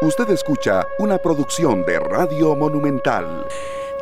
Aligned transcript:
Usted 0.00 0.30
escucha 0.30 0.86
una 1.00 1.18
producción 1.18 1.84
de 1.84 1.98
Radio 1.98 2.54
Monumental. 2.54 3.44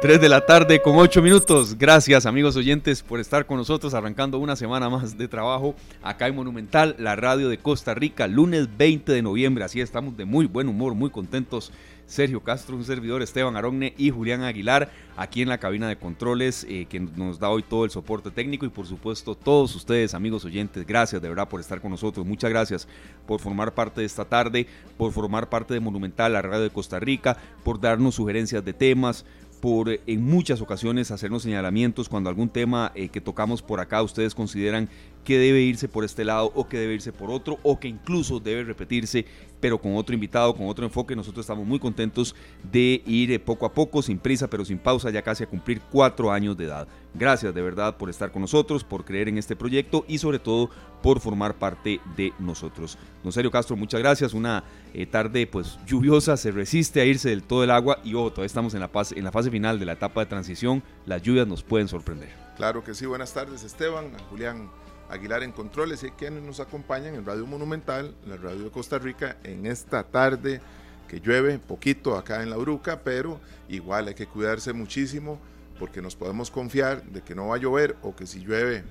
3 0.02 0.20
de 0.20 0.28
la 0.28 0.44
tarde 0.44 0.82
con 0.82 0.98
8 0.98 1.22
minutos. 1.22 1.78
Gracias 1.78 2.26
amigos 2.26 2.54
oyentes 2.54 3.02
por 3.02 3.18
estar 3.18 3.46
con 3.46 3.56
nosotros 3.56 3.94
arrancando 3.94 4.38
una 4.38 4.56
semana 4.56 4.90
más 4.90 5.16
de 5.16 5.26
trabajo 5.26 5.74
acá 6.02 6.26
en 6.26 6.36
Monumental, 6.36 6.96
la 6.98 7.16
radio 7.16 7.48
de 7.48 7.56
Costa 7.56 7.94
Rica, 7.94 8.26
lunes 8.26 8.68
20 8.76 9.10
de 9.10 9.22
noviembre. 9.22 9.64
Así 9.64 9.80
estamos 9.80 10.14
de 10.18 10.26
muy 10.26 10.44
buen 10.44 10.68
humor, 10.68 10.94
muy 10.94 11.08
contentos 11.08 11.72
Sergio 12.06 12.42
Castro, 12.42 12.76
un 12.76 12.84
servidor, 12.84 13.20
Esteban 13.20 13.56
Arogne 13.56 13.94
y 13.98 14.10
Julián 14.10 14.42
Aguilar, 14.42 14.90
aquí 15.16 15.42
en 15.42 15.48
la 15.48 15.58
cabina 15.58 15.88
de 15.88 15.96
controles, 15.96 16.64
eh, 16.68 16.86
que 16.88 17.00
nos 17.00 17.38
da 17.38 17.50
hoy 17.50 17.62
todo 17.62 17.84
el 17.84 17.90
soporte 17.90 18.30
técnico 18.30 18.64
y 18.64 18.68
por 18.68 18.86
supuesto 18.86 19.34
todos 19.34 19.74
ustedes, 19.74 20.14
amigos 20.14 20.44
oyentes, 20.44 20.86
gracias 20.86 21.20
de 21.20 21.28
verdad 21.28 21.48
por 21.48 21.60
estar 21.60 21.80
con 21.80 21.90
nosotros, 21.90 22.24
muchas 22.24 22.50
gracias 22.50 22.86
por 23.26 23.40
formar 23.40 23.74
parte 23.74 24.00
de 24.00 24.06
esta 24.06 24.24
tarde, 24.24 24.66
por 24.96 25.12
formar 25.12 25.48
parte 25.48 25.74
de 25.74 25.80
Monumental, 25.80 26.32
la 26.32 26.42
radio 26.42 26.62
de 26.62 26.70
Costa 26.70 27.00
Rica, 27.00 27.36
por 27.64 27.80
darnos 27.80 28.14
sugerencias 28.14 28.64
de 28.64 28.72
temas, 28.72 29.24
por 29.60 29.88
eh, 29.88 30.00
en 30.06 30.22
muchas 30.22 30.60
ocasiones 30.60 31.10
hacernos 31.10 31.42
señalamientos 31.42 32.08
cuando 32.08 32.28
algún 32.28 32.48
tema 32.48 32.92
eh, 32.94 33.08
que 33.08 33.20
tocamos 33.20 33.62
por 33.62 33.80
acá 33.80 34.02
ustedes 34.02 34.34
consideran 34.34 34.88
que 35.26 35.38
debe 35.38 35.60
irse 35.60 35.88
por 35.88 36.04
este 36.04 36.24
lado 36.24 36.52
o 36.54 36.68
que 36.68 36.78
debe 36.78 36.94
irse 36.94 37.12
por 37.12 37.32
otro 37.32 37.58
o 37.64 37.80
que 37.80 37.88
incluso 37.88 38.38
debe 38.38 38.62
repetirse 38.62 39.26
pero 39.60 39.80
con 39.80 39.96
otro 39.96 40.14
invitado, 40.14 40.54
con 40.54 40.68
otro 40.68 40.84
enfoque. 40.84 41.16
Nosotros 41.16 41.42
estamos 41.42 41.66
muy 41.66 41.80
contentos 41.80 42.36
de 42.62 43.02
ir 43.06 43.32
eh, 43.32 43.40
poco 43.40 43.66
a 43.66 43.72
poco, 43.72 44.02
sin 44.02 44.18
prisa, 44.18 44.48
pero 44.48 44.64
sin 44.64 44.78
pausa, 44.78 45.10
ya 45.10 45.22
casi 45.22 45.42
a 45.42 45.48
cumplir 45.48 45.80
cuatro 45.90 46.30
años 46.30 46.56
de 46.56 46.66
edad. 46.66 46.86
Gracias 47.14 47.52
de 47.52 47.62
verdad 47.62 47.96
por 47.96 48.08
estar 48.08 48.30
con 48.30 48.42
nosotros, 48.42 48.84
por 48.84 49.04
creer 49.04 49.28
en 49.28 49.38
este 49.38 49.56
proyecto 49.56 50.04
y 50.06 50.18
sobre 50.18 50.38
todo 50.38 50.70
por 51.02 51.18
formar 51.18 51.54
parte 51.54 52.00
de 52.16 52.32
nosotros. 52.38 52.96
Don 53.24 53.32
Sergio 53.32 53.50
Castro, 53.50 53.74
muchas 53.74 54.00
gracias. 54.00 54.34
Una 54.34 54.62
eh, 54.94 55.06
tarde 55.06 55.48
pues 55.48 55.78
lluviosa, 55.86 56.36
se 56.36 56.52
resiste 56.52 57.00
a 57.00 57.04
irse 57.04 57.30
del 57.30 57.42
todo 57.42 57.64
el 57.64 57.72
agua 57.72 57.98
y 58.04 58.14
oh, 58.14 58.30
todavía 58.30 58.46
estamos 58.46 58.74
en 58.74 58.80
la, 58.80 58.88
fase, 58.88 59.18
en 59.18 59.24
la 59.24 59.32
fase 59.32 59.50
final 59.50 59.80
de 59.80 59.86
la 59.86 59.94
etapa 59.94 60.20
de 60.20 60.26
transición. 60.26 60.84
Las 61.06 61.22
lluvias 61.22 61.48
nos 61.48 61.64
pueden 61.64 61.88
sorprender. 61.88 62.28
Claro 62.56 62.84
que 62.84 62.94
sí, 62.94 63.04
buenas 63.04 63.34
tardes 63.34 63.64
Esteban, 63.64 64.12
Julián 64.30 64.70
Aguilar 65.08 65.42
en 65.42 65.52
Controles 65.52 66.02
y 66.02 66.10
quienes 66.10 66.42
nos 66.42 66.60
acompañan 66.60 67.14
en 67.14 67.24
Radio 67.24 67.46
Monumental, 67.46 68.14
la 68.26 68.36
radio 68.36 68.64
de 68.64 68.70
Costa 68.70 68.98
Rica, 68.98 69.36
en 69.44 69.66
esta 69.66 70.02
tarde 70.04 70.60
que 71.08 71.20
llueve 71.20 71.58
poquito 71.58 72.16
acá 72.16 72.42
en 72.42 72.50
la 72.50 72.56
Bruca, 72.56 73.00
pero 73.04 73.40
igual 73.68 74.08
hay 74.08 74.14
que 74.14 74.26
cuidarse 74.26 74.72
muchísimo 74.72 75.38
porque 75.78 76.02
nos 76.02 76.16
podemos 76.16 76.50
confiar 76.50 77.04
de 77.04 77.22
que 77.22 77.34
no 77.34 77.48
va 77.48 77.56
a 77.56 77.58
llover 77.58 77.96
o 78.02 78.16
que 78.16 78.26
si 78.26 78.40
llueve 78.40 78.84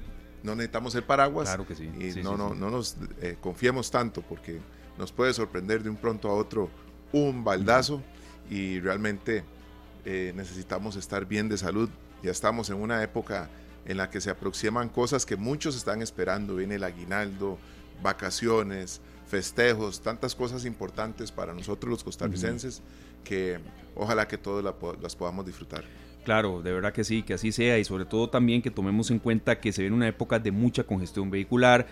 no 0.43 0.55
necesitamos 0.55 0.95
el 0.95 1.03
paraguas. 1.03 1.49
Claro 1.49 1.67
que 1.67 1.75
sí. 1.75 1.89
Y 1.99 2.21
no, 2.21 2.37
no, 2.37 2.53
no 2.53 2.69
nos 2.69 2.97
eh, 3.21 3.35
confiemos 3.41 3.89
tanto 3.91 4.21
porque 4.21 4.61
nos 4.97 5.11
puede 5.11 5.33
sorprender 5.33 5.83
de 5.83 5.89
un 5.89 5.97
pronto 5.97 6.29
a 6.29 6.33
otro 6.33 6.69
un 7.11 7.43
baldazo 7.43 8.01
y 8.49 8.79
realmente 8.79 9.43
eh, 10.05 10.33
necesitamos 10.35 10.95
estar 10.95 11.25
bien 11.25 11.49
de 11.49 11.57
salud. 11.57 11.89
Ya 12.21 12.31
estamos 12.31 12.69
en 12.69 12.77
una 12.77 13.01
época 13.03 13.49
en 13.85 13.97
la 13.97 14.09
que 14.09 14.21
se 14.21 14.29
aproximan 14.29 14.89
cosas 14.89 15.25
que 15.25 15.35
muchos 15.35 15.75
están 15.75 16.01
esperando. 16.01 16.55
Viene 16.55 16.75
el 16.75 16.83
aguinaldo, 16.83 17.57
vacaciones, 18.01 19.01
festejos, 19.27 20.01
tantas 20.01 20.35
cosas 20.35 20.65
importantes 20.65 21.31
para 21.31 21.53
nosotros 21.53 21.89
los 21.89 22.03
costarricenses 22.03 22.81
que 23.23 23.59
ojalá 23.95 24.27
que 24.27 24.37
todos 24.37 24.63
las 24.63 25.15
podamos 25.15 25.45
disfrutar. 25.45 25.83
Claro, 26.23 26.63
de 26.63 26.73
verdad 26.73 26.91
que 26.91 27.03
sí, 27.03 27.21
que 27.21 27.35
así 27.35 27.51
sea 27.51 27.77
y 27.77 27.83
sobre 27.83 28.05
todo 28.05 28.29
también 28.29 28.61
que 28.61 28.71
tomemos 28.71 29.11
en 29.11 29.19
cuenta 29.19 29.59
que 29.59 29.71
se 29.71 29.83
viene 29.83 29.95
una 29.95 30.07
época 30.07 30.39
de 30.39 30.51
mucha 30.51 30.83
congestión 30.83 31.29
vehicular, 31.29 31.85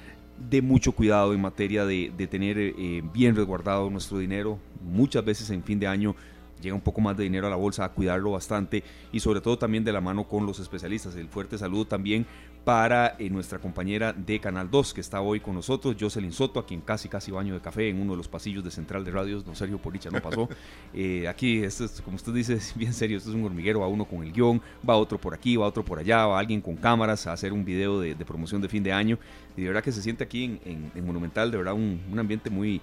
de 0.49 0.61
mucho 0.63 0.91
cuidado 0.91 1.33
en 1.33 1.41
materia 1.41 1.85
de, 1.85 2.11
tener 2.29 2.57
eh, 2.57 3.03
bien 3.13 3.35
resguardado 3.35 3.91
nuestro 3.91 4.17
dinero. 4.17 4.57
Muchas 4.81 5.23
veces 5.23 5.51
en 5.51 5.63
fin 5.63 5.79
de 5.79 5.85
año 5.85 6.15
llega 6.63 6.75
un 6.75 6.81
poco 6.81 7.01
más 7.01 7.15
de 7.15 7.23
dinero 7.23 7.47
a 7.47 7.49
la 7.49 7.55
bolsa, 7.55 7.85
a 7.85 7.89
cuidarlo 7.89 8.31
bastante 8.31 8.83
y 9.11 9.19
sobre 9.19 9.41
todo 9.41 9.57
también 9.57 9.83
de 9.83 9.91
la 9.91 10.01
mano 10.01 10.27
con 10.27 10.45
los 10.45 10.59
especialistas. 10.59 11.15
El 11.15 11.27
fuerte 11.27 11.57
saludo 11.57 11.85
también 11.85 12.25
para 12.63 13.15
eh, 13.19 13.29
nuestra 13.29 13.59
compañera 13.59 14.13
de 14.13 14.39
Canal 14.39 14.71
2 14.71 14.93
que 14.93 15.01
está 15.01 15.21
hoy 15.21 15.41
con 15.41 15.55
nosotros, 15.55 15.95
Jocelyn 15.99 16.31
Soto, 16.31 16.59
a 16.59 16.65
quien 16.65 16.81
casi 16.81 17.09
casi 17.09 17.29
baño 17.29 17.53
de 17.53 17.59
café 17.59 17.89
en 17.89 17.99
uno 17.99 18.13
de 18.13 18.17
los 18.17 18.27
pasillos 18.27 18.63
de 18.63 18.71
Central 18.71 19.03
de 19.03 19.11
Radios, 19.11 19.43
don 19.43 19.55
Sergio 19.55 19.77
Policha 19.77 20.09
no 20.09 20.21
pasó. 20.21 20.49
Eh, 20.95 21.27
aquí, 21.27 21.63
esto 21.63 21.85
es, 21.85 22.01
como 22.01 22.17
usted 22.17 22.33
dice, 22.33 22.53
es 22.53 22.73
bien 22.75 22.93
serio, 22.93 23.17
esto 23.17 23.29
es 23.29 23.35
un 23.35 23.43
hormiguero, 23.43 23.79
va 23.79 23.87
uno 23.87 24.05
con 24.05 24.23
el 24.23 24.31
guion, 24.31 24.61
va 24.87 24.95
otro 24.95 25.17
por 25.17 25.33
aquí, 25.33 25.55
va 25.55 25.65
otro 25.65 25.83
por 25.83 25.97
allá, 25.97 26.27
va 26.27 26.39
alguien 26.39 26.61
con 26.61 26.75
cámaras 26.75 27.25
a 27.25 27.33
hacer 27.33 27.51
un 27.51 27.65
video 27.65 27.99
de, 27.99 28.15
promoción 28.15 28.61
de 28.61 28.69
fin 28.69 28.83
de 28.83 28.93
año. 28.93 29.17
Y 29.57 29.61
de 29.61 29.67
verdad 29.67 29.83
que 29.83 29.91
se 29.91 30.01
siente 30.01 30.23
aquí 30.23 30.59
en, 30.65 31.05
Monumental, 31.05 31.49
de 31.49 31.57
verdad 31.57 31.73
un, 31.73 31.99
un 32.11 32.19
ambiente 32.19 32.49
muy 32.49 32.79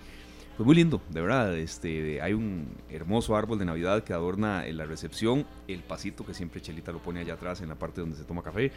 pues 0.61 0.67
muy 0.67 0.77
lindo, 0.77 1.01
de 1.09 1.23
verdad. 1.23 1.57
Este, 1.57 2.21
hay 2.21 2.35
un 2.35 2.69
hermoso 2.91 3.35
árbol 3.35 3.59
de 3.59 3.65
Navidad 3.65 4.05
que 4.05 4.13
adorna 4.13 4.63
la 4.67 4.85
recepción, 4.85 5.47
el 5.67 5.81
pasito 5.81 6.27
que 6.27 6.35
siempre 6.35 6.61
Chelita 6.61 6.93
lo 6.93 6.99
pone 6.99 7.21
allá 7.21 7.33
atrás 7.33 7.63
en 7.63 7.71
la 7.71 7.77
parte 7.77 8.03
donde 8.03 8.15
se 8.15 8.25
toma 8.25 8.43
café. 8.43 8.71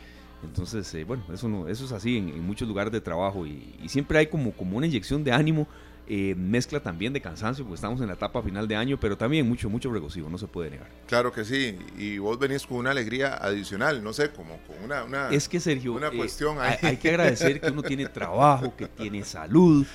Entonces, 0.45 0.93
eh, 0.93 1.03
bueno, 1.03 1.25
eso, 1.33 1.49
no, 1.49 1.67
eso 1.67 1.83
es 1.83 1.91
así 1.91 2.19
en, 2.19 2.41
muchos 2.41 2.69
lugares 2.69 2.93
de 2.93 3.01
trabajo 3.01 3.45
y, 3.45 3.75
siempre 3.87 4.17
hay 4.17 4.27
como, 4.27 4.53
como 4.53 4.77
una 4.77 4.87
inyección 4.87 5.25
de 5.25 5.33
ánimo, 5.33 5.67
eh, 6.07 6.33
mezcla 6.37 6.79
también 6.79 7.11
de 7.11 7.19
cansancio, 7.19 7.65
porque 7.65 7.75
estamos 7.75 7.99
en 7.99 8.07
la 8.07 8.13
etapa 8.13 8.41
final 8.41 8.65
de 8.65 8.77
año, 8.77 8.97
pero 8.97 9.17
también 9.17 9.45
mucho, 9.45 9.69
mucho 9.69 9.91
regocijo, 9.91 10.29
no 10.29 10.37
se 10.37 10.47
puede 10.47 10.69
negar. 10.69 10.87
Claro 11.07 11.33
que 11.33 11.43
sí, 11.43 11.77
y 11.97 12.17
vos 12.17 12.39
venís 12.39 12.65
con 12.65 12.77
una 12.77 12.91
alegría 12.91 13.33
adicional, 13.33 14.01
no 14.01 14.13
sé, 14.13 14.29
como 14.29 14.57
con 14.59 14.81
una, 14.85 15.03
una, 15.03 15.29
es 15.31 15.49
que 15.49 15.59
Sergio, 15.59 15.91
una 15.91 16.07
eh, 16.07 16.15
cuestión 16.15 16.61
hay, 16.61 16.77
hay 16.81 16.95
que 16.95 17.09
agradecer 17.09 17.59
que 17.59 17.71
uno 17.71 17.83
tiene 17.83 18.05
trabajo, 18.05 18.73
que 18.73 18.87
tiene 18.87 19.25
salud, 19.25 19.85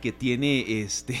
que 0.00 0.12
tiene 0.12 0.82
este 0.82 1.18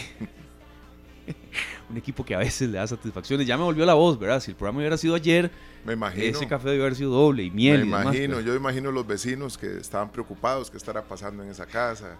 un 1.90 1.96
equipo 1.96 2.24
que 2.24 2.34
a 2.34 2.38
veces 2.38 2.68
le 2.68 2.78
da 2.78 2.86
satisfacciones. 2.86 3.46
Ya 3.46 3.56
me 3.56 3.64
volvió 3.64 3.84
la 3.84 3.94
voz, 3.94 4.18
¿verdad? 4.18 4.40
Si 4.40 4.50
el 4.50 4.56
programa 4.56 4.78
hubiera 4.78 4.96
sido 4.96 5.14
ayer, 5.14 5.50
me 5.84 5.92
imagino, 5.92 6.24
ese 6.24 6.46
café 6.46 6.70
haber 6.70 6.94
sido 6.94 7.10
doble 7.10 7.44
y 7.44 7.50
miel. 7.50 7.80
Me 7.80 7.86
imagino, 7.86 8.40
yo 8.40 8.54
imagino 8.54 8.90
los 8.90 9.06
vecinos 9.06 9.58
que 9.58 9.78
estaban 9.78 10.10
preocupados 10.10 10.70
qué 10.70 10.76
estará 10.76 11.02
pasando 11.02 11.42
en 11.42 11.50
esa 11.50 11.66
casa, 11.66 12.16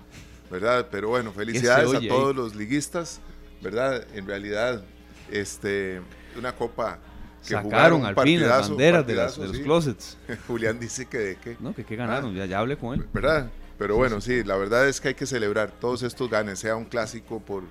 ¿verdad? 0.51 0.89
Pero 0.91 1.09
bueno, 1.09 1.33
felicidades 1.33 1.95
a 1.95 2.01
todos 2.09 2.35
los 2.35 2.55
liguistas, 2.55 3.21
¿verdad? 3.61 4.07
En 4.15 4.27
realidad, 4.27 4.85
este, 5.31 6.01
una 6.37 6.53
copa 6.53 6.99
que 7.47 7.55
sacaron 7.55 8.05
al 8.05 8.15
fin 8.17 8.41
las 8.41 8.69
banderas 8.69 9.07
de, 9.07 9.15
los 9.15 9.59
closets. 9.59 10.19
Julián 10.47 10.79
dice 10.79 11.07
que 11.07 11.19
de 11.19 11.37
qué. 11.37 11.57
No, 11.61 11.75
que 11.75 11.85
qué 11.85 11.97
ganaron, 11.97 12.35
ya, 12.35 12.47
ya 12.47 12.59
hablé 12.59 12.77
con 12.77 12.95
él. 12.95 13.07
¿Verdad? 13.13 13.51
Pero 13.83 13.97
bueno, 13.97 14.21
sí, 14.21 14.45
la 14.45 14.57
verdad 14.57 14.89
es 14.89 15.01
que 15.01 15.09
hay 15.09 15.15
que 15.15 15.27
celebrar 15.27 15.73
todos 15.73 16.05
estos 16.05 16.31
ganes, 16.31 16.61
sea 16.61 16.77
un 16.77 16.85
clásico 16.85 17.41
por, 17.41 17.65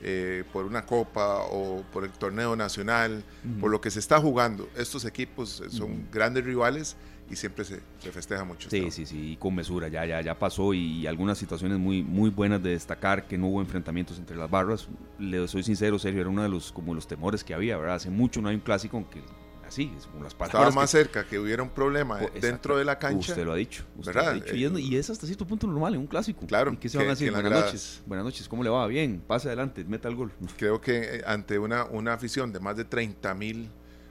eh, 0.00 0.44
por 0.52 0.64
una 0.64 0.86
copa 0.86 1.38
o 1.50 1.82
por 1.92 2.04
el 2.04 2.12
torneo 2.12 2.54
nacional, 2.54 3.24
por 3.60 3.72
lo 3.72 3.80
que 3.80 3.90
se 3.90 3.98
está 3.98 4.20
jugando. 4.20 4.68
Estos 4.76 5.04
equipos 5.04 5.64
son 5.70 6.06
grandes 6.12 6.44
rivales 6.44 6.96
y 7.28 7.34
siempre 7.34 7.64
se, 7.64 7.80
festeja 8.12 8.44
mucho. 8.44 8.70
Sí, 8.70 8.92
sí, 8.92 9.06
sí, 9.06 9.36
con 9.40 9.56
mesura, 9.56 9.88
ya, 9.88 10.06
ya, 10.06 10.20
ya 10.20 10.38
pasó 10.38 10.72
y, 10.72 11.04
algunas 11.08 11.36
situaciones 11.36 11.80
muy, 11.80 12.00
muy 12.00 12.30
buenas 12.30 12.62
de 12.62 12.70
destacar 12.70 13.26
que 13.26 13.36
no 13.36 13.48
hubo 13.48 13.60
enfrentamientos 13.60 14.20
entre 14.20 14.36
las 14.36 14.48
barras. 14.48 14.86
Le 15.18 15.48
soy 15.48 15.64
sincero, 15.64 15.98
Sergio, 15.98 16.20
era 16.20 16.30
uno 16.30 16.44
de 16.44 16.48
los, 16.48 16.70
como 16.70 16.94
los 16.94 17.08
temores 17.08 17.42
que 17.42 17.54
había, 17.54 17.76
¿verdad? 17.76 17.96
Hace 17.96 18.10
mucho 18.10 18.40
no 18.40 18.50
hay 18.50 18.54
un 18.54 18.60
clásico 18.60 18.98
aunque 18.98 19.20
así, 19.66 19.92
como 20.10 20.24
las 20.24 20.32
Estaba 20.32 20.70
más 20.70 20.90
cerca 20.90 21.24
que 21.24 21.38
hubiera 21.38 21.62
un 21.62 21.70
problema 21.70 22.18
dentro 22.40 22.76
de 22.76 22.84
la 22.84 22.98
cancha. 22.98 23.32
Usted 23.32 23.44
lo 23.44 23.52
ha 23.52 23.56
dicho. 23.56 23.84
¿verdad? 24.04 24.40
y, 24.52 24.96
es, 24.96 25.10
hasta 25.10 25.26
cierto 25.26 25.46
punto 25.46 25.66
normal 25.66 25.94
en 25.94 26.00
un 26.00 26.06
clásico. 26.06 26.46
Claro. 26.46 26.72
¿Y 26.72 26.76
qué 26.76 26.88
se 26.88 26.98
van 26.98 27.08
a 27.08 27.10
decir? 27.10 27.32
Buenas 27.32 27.52
noches. 27.52 28.02
Buenas 28.06 28.24
noches, 28.24 28.48
¿cómo 28.48 28.62
le 28.62 28.70
va? 28.70 28.86
Bien, 28.86 29.22
pase 29.26 29.48
adelante, 29.48 29.84
meta 29.84 30.08
el 30.08 30.16
gol. 30.16 30.32
Creo 30.56 30.80
que 30.80 31.16
eh, 31.16 31.22
ante 31.26 31.58
una, 31.58 31.84
una 31.84 32.12
afición 32.12 32.52
de 32.52 32.60
más 32.60 32.76
de 32.76 32.84
30 32.84 33.34
mil, 33.34 33.70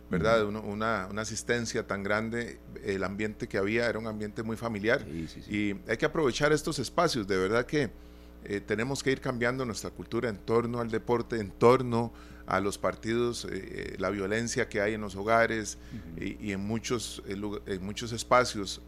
¿verdad? 0.09 0.45
una, 0.45 1.07
una, 1.07 1.21
asistencia 1.21 1.87
tan 1.87 2.03
grande, 2.03 2.59
el 2.83 3.03
ambiente 3.03 3.47
que 3.47 3.57
había 3.57 3.87
era 3.87 3.97
un 3.97 4.07
ambiente 4.07 4.43
muy 4.43 4.57
familiar. 4.57 5.05
Y 5.49 5.75
hay 5.87 5.97
que 5.97 6.05
aprovechar 6.05 6.53
estos 6.53 6.79
espacios, 6.79 7.27
de 7.27 7.37
verdad 7.37 7.65
que 7.65 7.91
eh, 8.47 8.61
tenemos 8.61 9.01
que 9.01 9.11
ir 9.11 9.21
cambiando 9.21 9.65
nuestra 9.65 9.89
cultura 9.89 10.29
en 10.29 10.37
torno 10.37 10.79
al 10.79 10.91
deporte, 10.91 11.39
en 11.39 11.49
torno 11.49 12.13
a 12.13 12.34
los 12.61 12.77
partidos, 12.77 13.45
eh, 13.45 13.49
eh, 13.53 13.95
la 13.97 14.09
violencia 14.09 14.69
que 14.69 14.81
hay 14.81 14.93
en 14.93 15.01
los 15.01 15.15
hogares 15.15 15.77
y, 16.19 16.51
en, 16.51 16.61
muchos, 16.61 17.23
en 17.27 17.83
muchos 17.83 18.11
espacios 18.11 18.81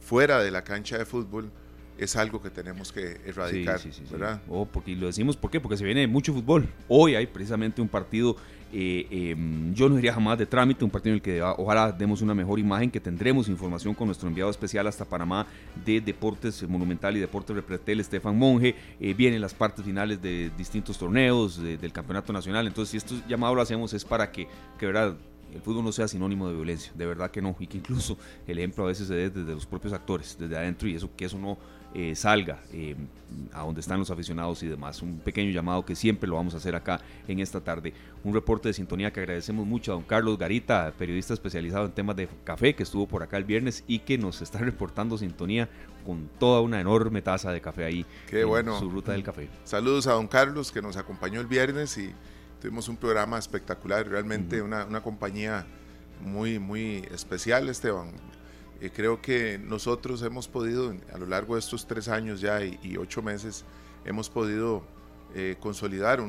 fuera 0.00 0.42
de 0.42 0.50
la 0.50 0.62
cancha 0.64 0.98
de 0.98 1.04
fútbol 1.04 1.50
es 1.98 2.16
algo 2.16 2.42
que 2.42 2.50
tenemos 2.50 2.92
que 2.92 3.20
erradicar, 3.26 3.80
¿verdad? 4.10 4.42
Oh, 4.48 4.66
porque, 4.66 4.94
lo 4.96 5.06
decimos, 5.06 5.36
¿por 5.36 5.50
qué? 5.50 5.60
Porque 5.60 5.76
se 5.76 5.84
viene 5.84 6.06
mucho 6.06 6.32
fútbol. 6.32 6.68
Hoy 6.88 7.14
hay 7.14 7.26
precisamente 7.26 7.80
un 7.80 7.88
partido 7.88 8.36
eh, 8.74 9.06
em, 9.10 9.74
yo 9.74 9.88
no 9.88 9.98
iría 9.98 10.14
jamás 10.14 10.38
de 10.38 10.46
trámite, 10.46 10.82
un 10.82 10.90
partido 10.90 11.12
en 11.12 11.16
el 11.16 11.22
que 11.22 11.42
ojalá 11.42 11.92
demos 11.92 12.22
una 12.22 12.34
mejor 12.34 12.58
imagen, 12.58 12.90
que 12.90 13.00
tendremos 13.00 13.48
información 13.48 13.94
con 13.94 14.06
nuestro 14.06 14.28
enviado 14.28 14.50
especial 14.50 14.86
hasta 14.86 15.04
Panamá 15.04 15.46
de 15.84 16.00
Deportes 16.00 16.66
Monumental 16.66 17.14
y 17.16 17.20
Deportes 17.20 17.54
Repretel, 17.54 18.00
Estefan 18.00 18.36
Monge. 18.36 18.74
Eh, 18.98 19.12
vienen 19.12 19.42
las 19.42 19.52
partes 19.52 19.84
finales 19.84 20.22
de 20.22 20.50
distintos 20.56 20.96
torneos 20.96 21.62
del 21.62 21.92
Campeonato 21.92 22.32
Nacional. 22.32 22.66
Entonces, 22.66 22.90
si 22.90 22.96
esto 22.96 23.14
llamado 23.28 23.54
lo 23.54 23.60
hacemos 23.60 23.92
es 23.92 24.04
para 24.06 24.32
que, 24.32 24.48
que 24.78 24.86
verdad, 24.86 25.16
el 25.52 25.60
fútbol 25.60 25.84
no 25.84 25.92
sea 25.92 26.08
sinónimo 26.08 26.48
de 26.48 26.54
violencia, 26.54 26.92
de 26.94 27.04
verdad 27.04 27.30
que 27.30 27.42
no, 27.42 27.54
y 27.60 27.66
que 27.66 27.76
incluso 27.76 28.16
el 28.46 28.58
ejemplo 28.58 28.84
a 28.84 28.86
veces 28.86 29.06
se 29.06 29.14
dé 29.14 29.28
desde 29.28 29.54
los 29.54 29.66
propios 29.66 29.92
actores, 29.92 30.36
desde 30.38 30.56
adentro, 30.56 30.88
y 30.88 30.94
eso 30.94 31.10
que 31.14 31.26
eso 31.26 31.38
no 31.38 31.58
eh, 31.94 32.14
salga 32.14 32.60
eh, 32.72 32.96
a 33.52 33.62
donde 33.62 33.80
están 33.80 33.98
los 33.98 34.10
aficionados 34.10 34.62
y 34.62 34.66
demás. 34.66 35.02
Un 35.02 35.18
pequeño 35.18 35.50
llamado 35.50 35.84
que 35.84 35.94
siempre 35.94 36.28
lo 36.28 36.36
vamos 36.36 36.54
a 36.54 36.56
hacer 36.56 36.74
acá 36.74 37.00
en 37.28 37.38
esta 37.38 37.60
tarde. 37.60 37.92
Un 38.24 38.32
reporte 38.32 38.68
de 38.68 38.74
sintonía 38.74 39.12
que 39.12 39.20
agradecemos 39.20 39.66
mucho 39.66 39.92
a 39.92 39.94
don 39.94 40.04
Carlos 40.04 40.38
Garita, 40.38 40.92
periodista 40.96 41.34
especializado 41.34 41.86
en 41.86 41.92
temas 41.92 42.16
de 42.16 42.28
café, 42.44 42.74
que 42.74 42.82
estuvo 42.82 43.06
por 43.06 43.22
acá 43.22 43.36
el 43.36 43.44
viernes 43.44 43.84
y 43.86 44.00
que 44.00 44.16
nos 44.16 44.40
está 44.42 44.58
reportando 44.58 45.18
sintonía 45.18 45.68
con 46.06 46.28
toda 46.38 46.60
una 46.60 46.80
enorme 46.80 47.22
taza 47.22 47.52
de 47.52 47.60
café 47.60 47.84
ahí. 47.84 48.06
Qué 48.28 48.44
bueno. 48.44 48.78
Su 48.78 48.90
ruta 48.90 49.12
del 49.12 49.22
café. 49.22 49.48
Saludos 49.64 50.06
a 50.06 50.12
don 50.12 50.28
Carlos 50.28 50.72
que 50.72 50.82
nos 50.82 50.96
acompañó 50.96 51.40
el 51.40 51.46
viernes 51.46 51.98
y 51.98 52.12
tuvimos 52.60 52.88
un 52.88 52.96
programa 52.96 53.38
espectacular, 53.38 54.08
realmente 54.08 54.62
una, 54.62 54.84
una, 54.84 55.02
compañía 55.02 55.66
muy, 56.20 56.58
muy 56.58 57.06
especial, 57.10 57.68
Esteban. 57.68 58.12
Eh, 58.80 58.90
creo 58.94 59.20
que 59.20 59.58
nosotros 59.58 60.22
hemos 60.22 60.48
podido, 60.48 60.94
a 61.12 61.18
lo 61.18 61.26
largo 61.26 61.54
de 61.54 61.60
estos 61.60 61.86
tres 61.86 62.08
años 62.08 62.40
ya 62.40 62.64
y, 62.64 62.96
ocho 62.96 63.22
meses, 63.22 63.64
hemos 64.04 64.28
podido 64.28 64.82
eh, 65.34 65.56
consolidar 65.60 66.20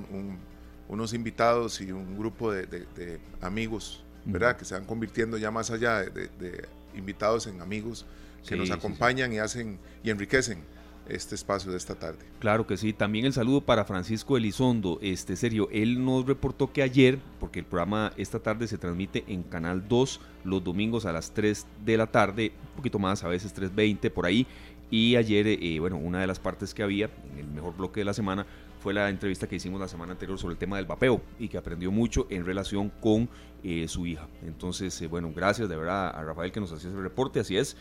unos 0.88 1.14
invitados 1.14 1.82
y 1.82 1.92
un 1.92 2.18
grupo 2.18 2.52
de, 2.52 3.20
amigos, 3.42 4.04
¿verdad? 4.26 4.58
Que 4.58 4.66
se 4.66 4.76
van 4.76 4.86
convirtiendo 4.86 5.38
ya 5.38 5.52
más 5.52 5.72
allá 5.72 6.04
de, 6.04 6.68
invitados 6.96 7.48
en 7.48 7.62
amigos 7.62 8.06
que 8.48 8.56
nos 8.56 8.70
acompañan 8.72 9.34
y 9.34 9.40
hacen 9.40 9.80
y 10.04 10.10
enriquecen 10.10 10.64
este 11.08 11.36
espacio 11.36 11.72
de 11.72 11.78
esta 11.78 11.96
tarde. 11.96 12.20
Claro 12.40 12.68
que 12.68 12.78
sí, 12.78 12.94
también 12.94 13.26
el 13.26 13.34
saludo 13.34 13.62
para 13.62 13.86
Francisco 13.86 14.38
Elizondo, 14.38 15.00
este 15.02 15.36
serio, 15.36 15.70
él 15.72 16.04
nos 16.04 16.26
reportó 16.26 16.72
que 16.72 16.82
ayer, 16.82 17.20
porque 17.40 17.60
el 17.60 17.66
programa 17.66 18.14
esta 18.18 18.40
tarde 18.40 18.68
se 18.68 18.78
transmite 18.78 19.24
en 19.28 19.44
Canal 19.44 19.88
2 19.88 20.22
los 20.44 20.64
domingos 20.64 21.06
a 21.06 21.12
las 21.12 21.34
3 21.34 21.66
de 21.86 21.98
la 21.98 22.08
tarde, 22.08 22.54
un 22.70 22.78
poquito 22.78 23.00
más, 23.00 23.24
a 23.24 23.28
veces 23.28 23.56
3.20 23.56 24.12
por 24.12 24.26
ahí, 24.26 24.48
y 24.94 25.16
ayer, 25.16 25.48
eh, 25.48 25.80
bueno, 25.80 25.98
una 25.98 26.22
de 26.22 26.28
las 26.28 26.40
partes 26.40 26.74
que 26.74 26.84
había, 26.84 27.10
en 27.32 27.40
el 27.40 27.48
mejor 27.48 27.76
bloque 27.76 28.02
de 28.02 28.06
la 28.06 28.14
semana, 28.14 28.46
fue 28.80 28.94
la 28.94 29.10
entrevista 29.10 29.48
que 29.48 29.56
hicimos 29.56 29.80
la 29.80 29.88
semana 29.88 30.12
anterior 30.12 30.38
sobre 30.38 30.54
el 30.54 30.60
tema 30.60 30.76
del 30.76 30.86
vapeo 30.86 31.20
y 31.40 31.48
que 31.48 31.58
aprendió 31.58 31.90
mucho 31.90 32.28
en 32.30 32.46
relación 32.46 32.92
con 33.02 33.28
eh, 33.64 33.88
su 33.88 34.06
hija. 34.06 34.28
Entonces, 34.46 35.02
eh, 35.02 35.08
bueno, 35.08 35.32
gracias 35.34 35.68
de 35.68 35.78
verdad 35.78 36.10
a 36.10 36.22
Rafael 36.24 36.52
que 36.52 36.60
nos 36.60 36.72
hacía 36.72 36.92
ese 36.92 37.00
reporte, 37.00 37.40
así 37.40 37.58
es. 37.58 37.76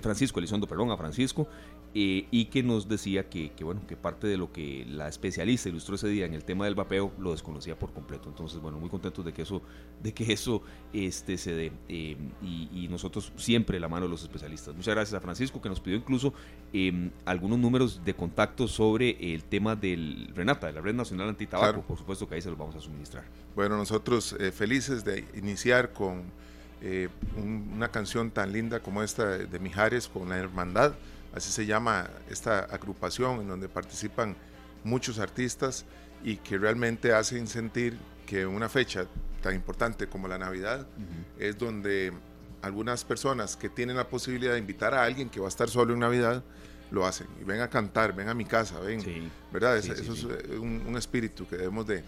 Francisco 0.00 0.38
Elizondo, 0.38 0.68
perdón, 0.68 0.92
a 0.92 0.96
Francisco, 0.96 1.48
eh, 1.94 2.26
y 2.30 2.46
que 2.46 2.62
nos 2.62 2.88
decía 2.88 3.28
que, 3.30 3.50
bueno, 3.62 3.80
que 3.86 3.96
parte 3.96 4.26
de 4.26 4.36
lo 4.36 4.52
que 4.52 4.84
la 4.86 5.08
especialista 5.08 5.70
ilustró 5.70 5.94
ese 5.94 6.08
día 6.08 6.26
en 6.26 6.34
el 6.34 6.44
tema 6.44 6.66
del 6.66 6.74
vapeo 6.74 7.12
lo 7.18 7.32
desconocía 7.32 7.78
por 7.78 7.92
completo. 7.92 8.28
Entonces, 8.28 8.60
bueno, 8.60 8.78
muy 8.78 8.90
contentos 8.90 9.24
de 9.24 9.32
que 9.32 9.42
eso, 9.42 9.62
de 10.02 10.12
que 10.12 10.30
eso 10.30 10.62
este, 10.92 11.38
se 11.38 11.54
dé. 11.54 11.72
Eh, 11.88 12.16
y, 12.42 12.86
nosotros 12.90 13.32
siempre 13.36 13.80
la 13.80 13.88
mano 13.88 14.06
de 14.06 14.10
los 14.10 14.22
especialistas. 14.22 14.74
Muchas 14.74 14.94
gracias 14.94 15.14
a 15.18 15.20
Francisco 15.20 15.60
que 15.60 15.68
nos 15.68 15.80
pidió 15.80 15.96
incluso 15.96 16.32
em, 16.72 17.10
algunos 17.24 17.58
números 17.58 18.00
de 18.04 18.14
contacto 18.14 18.68
sobre 18.68 19.34
el 19.34 19.44
tema 19.44 19.74
del 19.74 20.30
Renata, 20.34 20.68
de 20.68 20.74
la 20.74 20.80
Red 20.80 20.94
Nacional 20.94 21.30
Antitabaco. 21.30 21.82
Por 21.82 21.98
supuesto 21.98 22.28
que 22.28 22.36
ahí 22.36 22.42
se 22.42 22.48
los 22.48 22.58
vamos 22.58 22.76
a 22.76 22.80
suministrar. 22.80 23.24
Bueno, 23.54 23.76
nosotros 23.76 24.36
eh, 24.38 24.52
felices 24.52 25.04
de 25.04 25.24
iniciar 25.34 25.92
con 25.92 26.24
una 27.36 27.88
canción 27.88 28.30
tan 28.30 28.52
linda 28.52 28.80
como 28.80 29.02
esta 29.02 29.38
de 29.38 29.58
Mijares, 29.58 30.08
con 30.08 30.28
la 30.28 30.36
hermandad 30.36 30.94
así 31.36 31.52
se 31.52 31.66
llama 31.66 32.08
esta 32.30 32.60
agrupación 32.60 33.40
en 33.42 33.48
donde 33.48 33.68
participan 33.68 34.34
muchos 34.84 35.18
artistas 35.18 35.84
y 36.24 36.36
que 36.36 36.56
realmente 36.56 37.12
hacen 37.12 37.46
sentir 37.46 37.98
que 38.26 38.46
una 38.46 38.68
fecha 38.68 39.06
tan 39.42 39.54
importante 39.54 40.08
como 40.08 40.28
la 40.28 40.38
Navidad 40.38 40.86
es 41.38 41.58
donde 41.58 42.12
algunas 42.62 43.04
personas 43.04 43.54
que 43.54 43.68
tienen 43.68 43.96
la 43.96 44.08
posibilidad 44.08 44.54
de 44.54 44.58
invitar 44.58 44.94
a 44.94 45.04
alguien 45.04 45.28
que 45.28 45.38
va 45.38 45.46
a 45.46 45.48
estar 45.48 45.68
solo 45.68 45.92
en 45.92 46.00
Navidad, 46.00 46.42
lo 46.90 47.04
hacen. 47.04 47.26
Y 47.40 47.44
ven 47.44 47.60
a 47.60 47.68
cantar, 47.68 48.16
ven 48.16 48.28
a 48.28 48.34
mi 48.34 48.44
casa, 48.44 48.80
ven. 48.80 49.30
¿Verdad? 49.52 49.76
eso 49.76 49.92
es 49.92 50.24
un, 50.58 50.96
espíritu 50.96 51.46
que 51.46 51.56
debemos 51.56 51.86
de, 51.86 52.02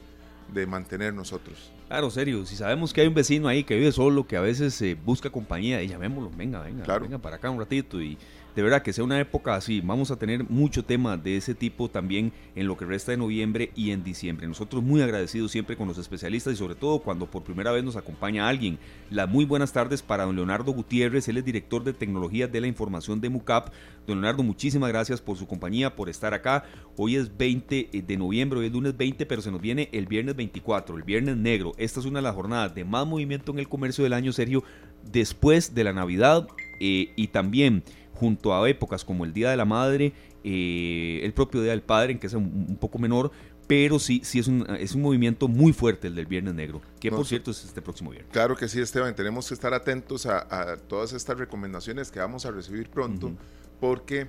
mantener 0.67 1.13
nosotros. 1.13 1.71
Claro, 1.89 2.11
serio. 2.11 2.45
Si 2.47 2.57
sabemos 2.57 2.95
que 2.95 3.03
hay 3.03 3.07
un 3.07 3.15
vecino 3.15 3.47
ahí 3.47 3.63
que 3.63 3.77
vive 3.77 3.93
solo, 3.93 4.27
que 4.27 4.37
a 4.37 4.41
veces 4.41 4.81
eh, 4.81 4.97
busca 5.05 5.29
compañía, 5.29 5.83
y 5.83 5.89
llamémoslo, 5.89 6.31
venga, 6.35 6.63
venga, 6.63 6.99
venga 6.99 7.19
para 7.19 7.37
acá 7.37 7.51
un 7.51 7.59
ratito 7.59 8.01
y 8.01 8.17
de 8.59 8.65
verdad 8.65 8.83
que 8.83 8.93
sea 8.93 9.05
una 9.05 9.21
época 9.21 9.55
así. 9.55 9.81
Vamos 9.81 10.11
a 10.11 10.17
tener 10.17 10.43
mucho 10.51 10.85
tema 10.85 11.17
de 11.17 11.37
ese 11.37 11.55
tipo 11.55 11.89
también 11.89 12.33
en 12.57 12.67
lo 12.67 12.77
que 12.77 12.87
resta 12.87 13.13
de 13.13 13.17
noviembre 13.17 13.71
y 13.77 13.93
en 13.93 14.03
diciembre. 14.03 14.49
Nosotros 14.49 14.83
muy 14.83 15.01
agradecidos 15.01 15.53
siempre 15.53 15.77
con 15.77 15.87
los 15.87 15.97
especialistas 15.97 16.55
y 16.55 16.57
sobre 16.57 16.75
todo 16.75 16.99
cuando 16.99 17.31
por 17.31 17.45
primera 17.45 17.71
vez 17.71 17.85
nos 17.85 17.95
acompaña 17.95 18.49
alguien. 18.49 18.81
Las 19.11 19.29
muy 19.29 19.45
buenas 19.45 19.73
tardes 19.73 20.03
para 20.03 20.25
don 20.25 20.35
Leonardo 20.35 20.73
Gutiérrez, 20.73 21.29
él 21.29 21.37
es 21.37 21.45
director 21.45 21.85
de 21.85 21.93
tecnología 21.93 22.49
de 22.49 22.61
la 22.61 22.67
información 22.67 23.21
de 23.21 23.29
MUCAP. 23.29 23.69
Don 24.09 24.21
Leonardo, 24.21 24.43
muchísimas 24.43 24.89
gracias 24.89 25.21
por 25.21 25.37
su 25.37 25.47
compañía, 25.47 25.95
por 25.95 26.09
estar 26.09 26.35
acá. 26.35 26.65
Hoy 26.97 27.15
es 27.15 27.39
20 27.39 27.91
de 27.93 28.17
noviembre, 28.17 28.59
hoy 28.59 28.67
es 28.67 28.73
lunes 28.73 28.97
20, 28.97 29.25
pero 29.27 29.41
se 29.41 29.53
nos 29.53 29.61
viene 29.61 29.89
el 29.93 30.07
viernes 30.07 30.35
24, 30.35 30.97
el 30.97 31.05
viernes 31.05 31.37
negro. 31.37 31.75
Esta 31.79 32.01
es 32.01 32.07
una 32.07 32.19
de 32.19 32.25
las 32.25 32.35
jornadas 32.35 32.75
de 32.75 32.85
más 32.85 33.07
movimiento 33.07 33.53
en 33.53 33.61
el 33.61 33.69
comercio 33.69 34.03
del 34.03 34.15
año, 34.15 34.33
Sergio, 34.33 34.65
después 35.13 35.77
de 35.77 35.85
la 35.85 35.93
Navidad 35.93 36.49
eh, 36.81 37.13
y 37.15 37.29
también 37.29 37.85
junto 38.19 38.55
a 38.55 38.69
épocas 38.69 39.05
como 39.05 39.25
el 39.25 39.33
Día 39.33 39.51
de 39.51 39.57
la 39.57 39.65
Madre, 39.65 40.13
eh, 40.43 41.21
el 41.23 41.33
propio 41.33 41.63
Día 41.63 41.71
del 41.71 41.83
Padre, 41.83 42.13
en 42.13 42.19
que 42.19 42.27
es 42.27 42.35
un, 42.35 42.77
poco 42.81 42.99
menor, 42.99 43.31
pero 43.67 43.99
sí, 43.99 44.23
sí 44.25 44.39
es 44.39 44.49
un, 44.49 44.67
es 44.79 44.95
un 44.95 45.03
movimiento 45.03 45.47
muy 45.47 45.73
fuerte 45.73 46.09
el 46.09 46.15
del 46.15 46.27
Viernes 46.27 46.55
Negro, 46.55 46.83
que 47.01 47.11
por 47.11 47.27
cierto 47.27 47.53
es 47.53 47.65
este 47.65 47.81
próximo 47.81 48.11
viernes. 48.11 48.33
Claro 48.33 48.57
que 48.57 48.69
sí, 48.69 48.81
Esteban, 48.81 49.15
tenemos 49.15 49.49
que 49.49 49.55
estar 49.55 49.73
atentos 49.73 50.27
a, 50.27 50.77
todas 50.89 51.13
estas 51.13 51.39
recomendaciones 51.39 52.11
que 52.11 52.19
vamos 52.19 52.45
a 52.45 52.51
recibir 52.51 52.91
pronto, 52.91 53.33
porque 53.81 54.27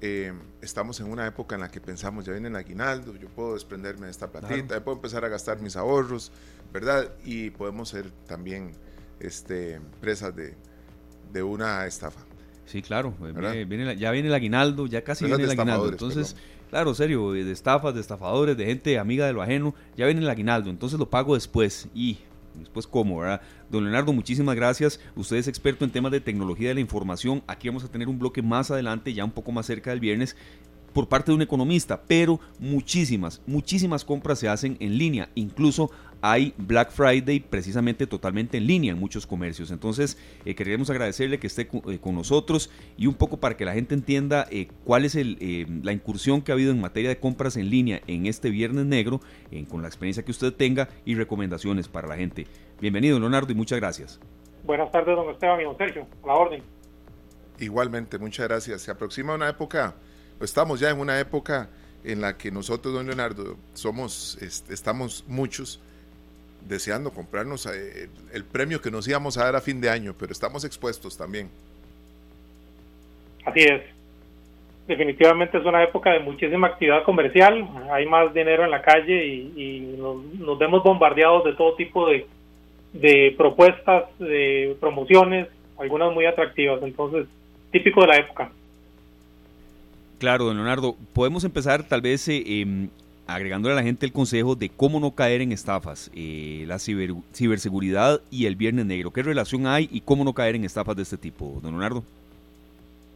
eh, 0.00 0.32
estamos 0.62 1.00
en 1.00 1.10
una 1.10 1.26
época 1.26 1.56
en 1.56 1.60
la 1.60 1.70
que 1.70 1.80
pensamos, 1.80 2.24
ya 2.24 2.32
viene 2.32 2.48
el 2.48 2.56
aguinaldo, 2.56 3.14
yo 3.16 3.28
puedo 3.28 3.54
desprenderme 3.54 4.06
de 4.06 4.12
esta 4.12 4.30
platita, 4.30 4.76
ya 4.76 4.84
puedo 4.84 4.96
empezar 4.96 5.24
a 5.24 5.28
gastar 5.28 5.60
mis 5.60 5.76
ahorros, 5.76 6.32
¿verdad? 6.72 7.12
Y 7.24 7.50
podemos 7.50 7.90
ser 7.90 8.10
también 8.26 8.72
este, 9.20 9.80
presas 10.00 10.34
de, 10.34 10.54
de 11.32 11.42
una 11.42 11.86
estafa. 11.86 12.20
Sí, 12.68 12.82
claro. 12.82 13.14
ya 13.98 14.10
viene 14.10 14.28
el 14.28 14.34
aguinaldo, 14.34 14.86
ya 14.86 15.02
casi 15.02 15.24
viene 15.24 15.42
el 15.44 15.50
aguinaldo. 15.50 15.88
Entonces, 15.88 16.36
claro, 16.68 16.94
serio, 16.94 17.32
de 17.32 17.50
estafas, 17.50 17.94
de 17.94 18.00
estafadores, 18.00 18.56
de 18.56 18.66
gente 18.66 18.98
amiga 18.98 19.26
de 19.26 19.32
lo 19.32 19.40
ajeno, 19.40 19.74
ya 19.96 20.04
viene 20.04 20.20
el 20.20 20.28
aguinaldo. 20.28 20.68
Entonces 20.68 20.98
lo 20.98 21.08
pago 21.08 21.34
después. 21.34 21.88
Y 21.94 22.18
después 22.58 22.86
cómo, 22.86 23.20
¿verdad? 23.20 23.40
Don 23.70 23.84
Leonardo, 23.84 24.12
muchísimas 24.12 24.54
gracias. 24.54 25.00
Usted 25.16 25.36
es 25.36 25.48
experto 25.48 25.84
en 25.84 25.90
temas 25.90 26.12
de 26.12 26.20
tecnología 26.20 26.68
de 26.68 26.74
la 26.74 26.80
información. 26.80 27.42
Aquí 27.46 27.68
vamos 27.68 27.84
a 27.84 27.88
tener 27.88 28.06
un 28.06 28.18
bloque 28.18 28.42
más 28.42 28.70
adelante, 28.70 29.14
ya 29.14 29.24
un 29.24 29.30
poco 29.30 29.50
más 29.50 29.64
cerca 29.64 29.90
del 29.90 30.00
viernes, 30.00 30.36
por 30.92 31.08
parte 31.08 31.30
de 31.30 31.36
un 31.36 31.42
economista, 31.42 32.02
pero 32.06 32.40
muchísimas, 32.58 33.40
muchísimas 33.46 34.04
compras 34.04 34.38
se 34.38 34.48
hacen 34.48 34.76
en 34.80 34.98
línea. 34.98 35.30
Incluso 35.34 35.90
hay 36.20 36.54
Black 36.56 36.90
Friday 36.90 37.40
precisamente 37.40 38.06
totalmente 38.06 38.56
en 38.56 38.66
línea 38.66 38.92
en 38.92 38.98
muchos 38.98 39.26
comercios. 39.26 39.70
Entonces, 39.70 40.18
eh, 40.44 40.54
queremos 40.54 40.90
agradecerle 40.90 41.38
que 41.38 41.46
esté 41.46 41.68
eh, 41.88 41.98
con, 42.00 42.14
nosotros 42.14 42.70
y 42.96 43.06
un 43.06 43.14
poco 43.14 43.36
para 43.36 43.56
que 43.56 43.64
la 43.64 43.74
gente 43.74 43.94
entienda 43.94 44.46
eh, 44.50 44.68
cuál 44.84 45.04
es 45.04 45.14
el, 45.14 45.80
la 45.82 45.92
incursión 45.92 46.42
que 46.42 46.52
ha 46.52 46.54
habido 46.54 46.72
en 46.72 46.80
materia 46.80 47.08
de 47.08 47.18
compras 47.18 47.56
en 47.56 47.70
línea 47.70 48.00
en 48.06 48.26
este 48.26 48.50
Viernes 48.50 48.86
Negro, 48.86 49.20
con 49.68 49.82
la 49.82 49.88
experiencia 49.88 50.24
que 50.24 50.30
usted 50.30 50.52
tenga 50.52 50.88
y 51.04 51.14
recomendaciones 51.14 51.88
para 51.88 52.08
la 52.08 52.16
gente. 52.16 52.46
Bienvenido, 52.80 53.18
Leonardo, 53.18 53.52
y 53.52 53.54
muchas 53.54 53.78
gracias. 53.78 54.20
Buenas 54.64 54.90
tardes, 54.90 55.14
don 55.14 55.30
Esteban 55.30 55.60
y 55.60 55.64
don 55.64 55.76
Sergio. 55.78 56.06
A 56.24 56.26
la 56.26 56.34
orden. 56.34 56.62
Igualmente, 57.58 58.18
muchas 58.18 58.48
gracias. 58.48 58.82
Se 58.82 58.90
aproxima 58.90 59.34
una 59.34 59.48
época, 59.48 59.94
estamos 60.40 60.80
ya 60.80 60.90
en 60.90 60.98
una 60.98 61.18
época 61.20 61.70
en 62.04 62.20
la 62.20 62.36
que 62.36 62.50
nosotros, 62.50 62.94
don 62.94 63.06
Leonardo, 63.06 63.56
somos, 63.74 64.38
estamos 64.40 65.24
muchos 65.26 65.80
deseando 66.66 67.12
comprarnos 67.12 67.66
eh, 67.66 68.08
el 68.32 68.44
premio 68.44 68.80
que 68.80 68.90
nos 68.90 69.06
íbamos 69.08 69.38
a 69.38 69.44
dar 69.44 69.56
a 69.56 69.60
fin 69.60 69.80
de 69.80 69.90
año, 69.90 70.14
pero 70.18 70.32
estamos 70.32 70.64
expuestos 70.64 71.16
también. 71.16 71.48
Así 73.44 73.60
es. 73.60 73.82
Definitivamente 74.86 75.58
es 75.58 75.64
una 75.64 75.82
época 75.84 76.12
de 76.12 76.20
muchísima 76.20 76.68
actividad 76.68 77.04
comercial, 77.04 77.68
hay 77.92 78.06
más 78.06 78.32
dinero 78.32 78.64
en 78.64 78.70
la 78.70 78.80
calle 78.80 79.26
y, 79.26 79.96
nos, 79.98 80.58
vemos 80.58 80.82
bombardeados 80.82 81.44
de 81.44 81.52
todo 81.54 81.74
tipo 81.74 82.08
de, 82.08 82.26
de 82.94 83.34
propuestas, 83.36 84.04
de 84.18 84.76
promociones, 84.80 85.48
algunas 85.78 86.12
muy 86.14 86.24
atractivas, 86.24 86.82
entonces 86.82 87.26
típico 87.70 88.00
de 88.00 88.06
la 88.06 88.16
época. 88.16 88.50
Claro, 90.18 90.44
don 90.46 90.56
Leonardo, 90.56 90.96
podemos 91.12 91.44
empezar 91.44 91.82
tal 91.84 92.00
vez 92.00 92.26
eh, 92.28 92.42
em, 92.46 92.88
agregándole 93.28 93.74
a 93.74 93.76
la 93.76 93.82
gente 93.82 94.06
el 94.06 94.12
consejo 94.12 94.56
de 94.56 94.70
cómo 94.70 94.98
no 94.98 95.14
caer 95.14 95.42
en 95.42 95.52
estafas, 95.52 96.10
eh, 96.16 96.64
la 96.66 96.78
ciberseguridad 96.78 98.20
y 98.30 98.46
el 98.46 98.56
Viernes 98.56 98.86
Negro. 98.86 99.12
¿Qué 99.12 99.22
relación 99.22 99.66
hay 99.66 99.88
y 99.92 100.00
cómo 100.00 100.24
no 100.24 100.32
caer 100.32 100.56
en 100.56 100.64
estafas 100.64 100.96
de 100.96 101.02
este 101.02 101.18
tipo, 101.18 101.60
don 101.62 101.72
Leonardo? 101.72 102.02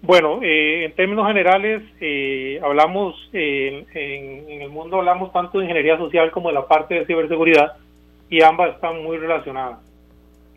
Bueno, 0.02 0.40
eh, 0.42 0.84
en 0.84 0.92
términos 0.92 1.26
generales, 1.26 1.82
eh, 2.00 2.60
hablamos, 2.62 3.14
en, 3.32 3.86
el 3.94 4.68
mundo 4.68 4.98
hablamos 4.98 5.32
tanto 5.32 5.58
de 5.58 5.64
ingeniería 5.64 5.96
social 5.96 6.30
como 6.30 6.48
de 6.48 6.54
la 6.54 6.66
parte 6.68 6.94
de 6.94 7.06
ciberseguridad 7.06 7.76
y 8.28 8.42
ambas 8.42 8.74
están 8.74 9.02
muy 9.02 9.16
relacionadas. 9.16 9.78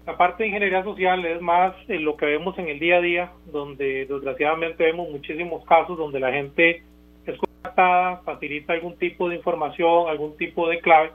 La 0.06 0.18
parte 0.18 0.44
de 0.44 0.50
ingeniería 0.50 0.84
social 0.84 1.26
es 1.26 1.42
más 1.42 1.74
lo 1.88 2.18
que 2.18 2.26
vemos 2.26 2.58
en 2.60 2.68
el 2.68 2.80
día 2.80 2.98
a 2.98 3.02
día, 3.02 3.32
donde 3.52 4.06
desgraciadamente 4.06 4.84
vemos 4.84 5.10
muchísimos 5.10 5.64
casos 5.66 5.98
donde 5.98 6.20
la 6.20 6.32
gente 6.32 6.84
es 7.32 7.38
contactada, 7.38 8.22
facilita 8.24 8.74
algún 8.74 8.98
tipo 8.98 9.30
de 9.30 9.36
información, 9.36 10.10
algún 10.10 10.36
tipo 10.38 10.68
de 10.70 10.80
clave, 10.80 11.12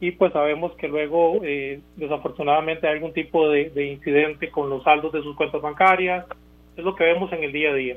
y 0.00 0.12
pues 0.12 0.32
sabemos 0.32 0.72
que 0.76 0.88
luego 0.88 1.40
eh, 1.44 1.80
desafortunadamente 1.96 2.86
hay 2.86 2.94
algún 2.94 3.12
tipo 3.12 3.48
de, 3.48 3.70
de 3.70 3.86
incidente 3.86 4.50
con 4.50 4.70
los 4.70 4.82
saldos 4.82 5.12
de 5.12 5.22
sus 5.22 5.36
cuentas 5.36 5.60
bancarias, 5.60 6.26
es 6.76 6.84
lo 6.84 6.94
que 6.94 7.04
vemos 7.04 7.32
en 7.32 7.44
el 7.44 7.52
día 7.52 7.70
a 7.70 7.74
día. 7.74 7.96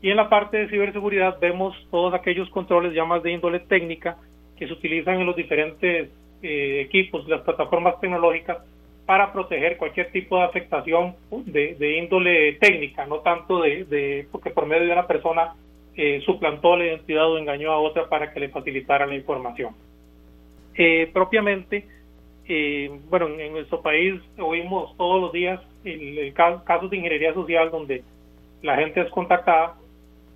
Y 0.00 0.10
en 0.10 0.16
la 0.16 0.28
parte 0.28 0.58
de 0.58 0.68
ciberseguridad 0.68 1.38
vemos 1.40 1.74
todos 1.90 2.12
aquellos 2.14 2.48
controles 2.50 2.94
ya 2.94 3.04
más 3.04 3.22
de 3.22 3.32
índole 3.32 3.60
técnica 3.60 4.16
que 4.56 4.66
se 4.66 4.72
utilizan 4.72 5.20
en 5.20 5.26
los 5.26 5.36
diferentes 5.36 6.10
eh, 6.42 6.80
equipos, 6.82 7.26
las 7.28 7.40
plataformas 7.42 7.98
tecnológicas, 8.00 8.58
para 9.06 9.32
proteger 9.32 9.76
cualquier 9.76 10.10
tipo 10.12 10.36
de 10.36 10.44
afectación 10.44 11.14
de, 11.30 11.98
índole 11.98 12.54
técnica, 12.54 13.06
no 13.06 13.20
tanto 13.20 13.60
de, 13.60 14.26
porque 14.32 14.50
por 14.50 14.66
medio 14.66 14.86
de 14.86 14.92
una 14.92 15.06
persona 15.06 15.54
eh, 15.96 16.22
suplantó 16.24 16.76
la 16.76 16.86
identidad 16.86 17.30
o 17.30 17.38
engañó 17.38 17.72
a 17.72 17.78
otra 17.78 18.08
para 18.08 18.32
que 18.32 18.40
le 18.40 18.48
facilitara 18.48 19.06
la 19.06 19.14
información. 19.14 19.74
Eh, 20.76 21.08
propiamente, 21.12 21.86
eh, 22.48 22.90
bueno, 23.08 23.28
en 23.28 23.52
nuestro 23.52 23.80
país 23.80 24.20
oímos 24.38 24.96
todos 24.96 25.20
los 25.20 25.32
días 25.32 25.60
el, 25.84 26.32
casos 26.34 26.90
de 26.90 26.96
ingeniería 26.96 27.32
social 27.32 27.70
donde 27.70 28.02
la 28.62 28.76
gente 28.76 29.00
es 29.02 29.10
contactada, 29.10 29.76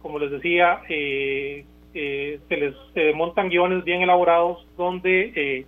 como 0.01 0.19
les 0.19 0.31
decía, 0.31 0.81
se 0.87 1.65
les 2.51 2.75
se 2.95 3.13
montan 3.15 3.49
guiones 3.49 3.83
bien 3.85 4.03
elaborados 4.03 4.65
donde 4.77 5.65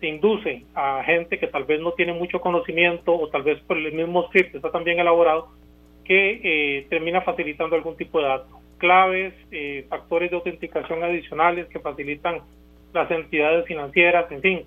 se 0.00 0.06
induce 0.06 0.64
a 0.74 1.02
gente 1.04 1.38
que 1.38 1.46
tal 1.48 1.64
vez 1.64 1.80
no 1.80 1.92
tiene 1.92 2.12
mucho 2.12 2.40
conocimiento 2.40 3.14
o 3.14 3.28
tal 3.28 3.42
vez 3.42 3.60
por 3.60 3.76
el 3.76 3.92
mismo 3.92 4.26
script 4.28 4.54
está 4.54 4.70
tan 4.70 4.84
bien 4.84 4.98
elaborado 4.98 5.48
que 6.08 6.40
eh, 6.42 6.86
termina 6.88 7.20
facilitando 7.20 7.76
algún 7.76 7.96
tipo 7.96 8.18
de 8.18 8.28
datos. 8.28 8.57
Claves, 8.78 9.34
eh, 9.50 9.86
factores 9.88 10.30
de 10.30 10.36
autenticación 10.36 11.02
adicionales 11.02 11.66
que 11.68 11.80
facilitan 11.80 12.40
las 12.92 13.10
entidades 13.10 13.66
financieras, 13.66 14.30
en 14.32 14.40
fin, 14.40 14.62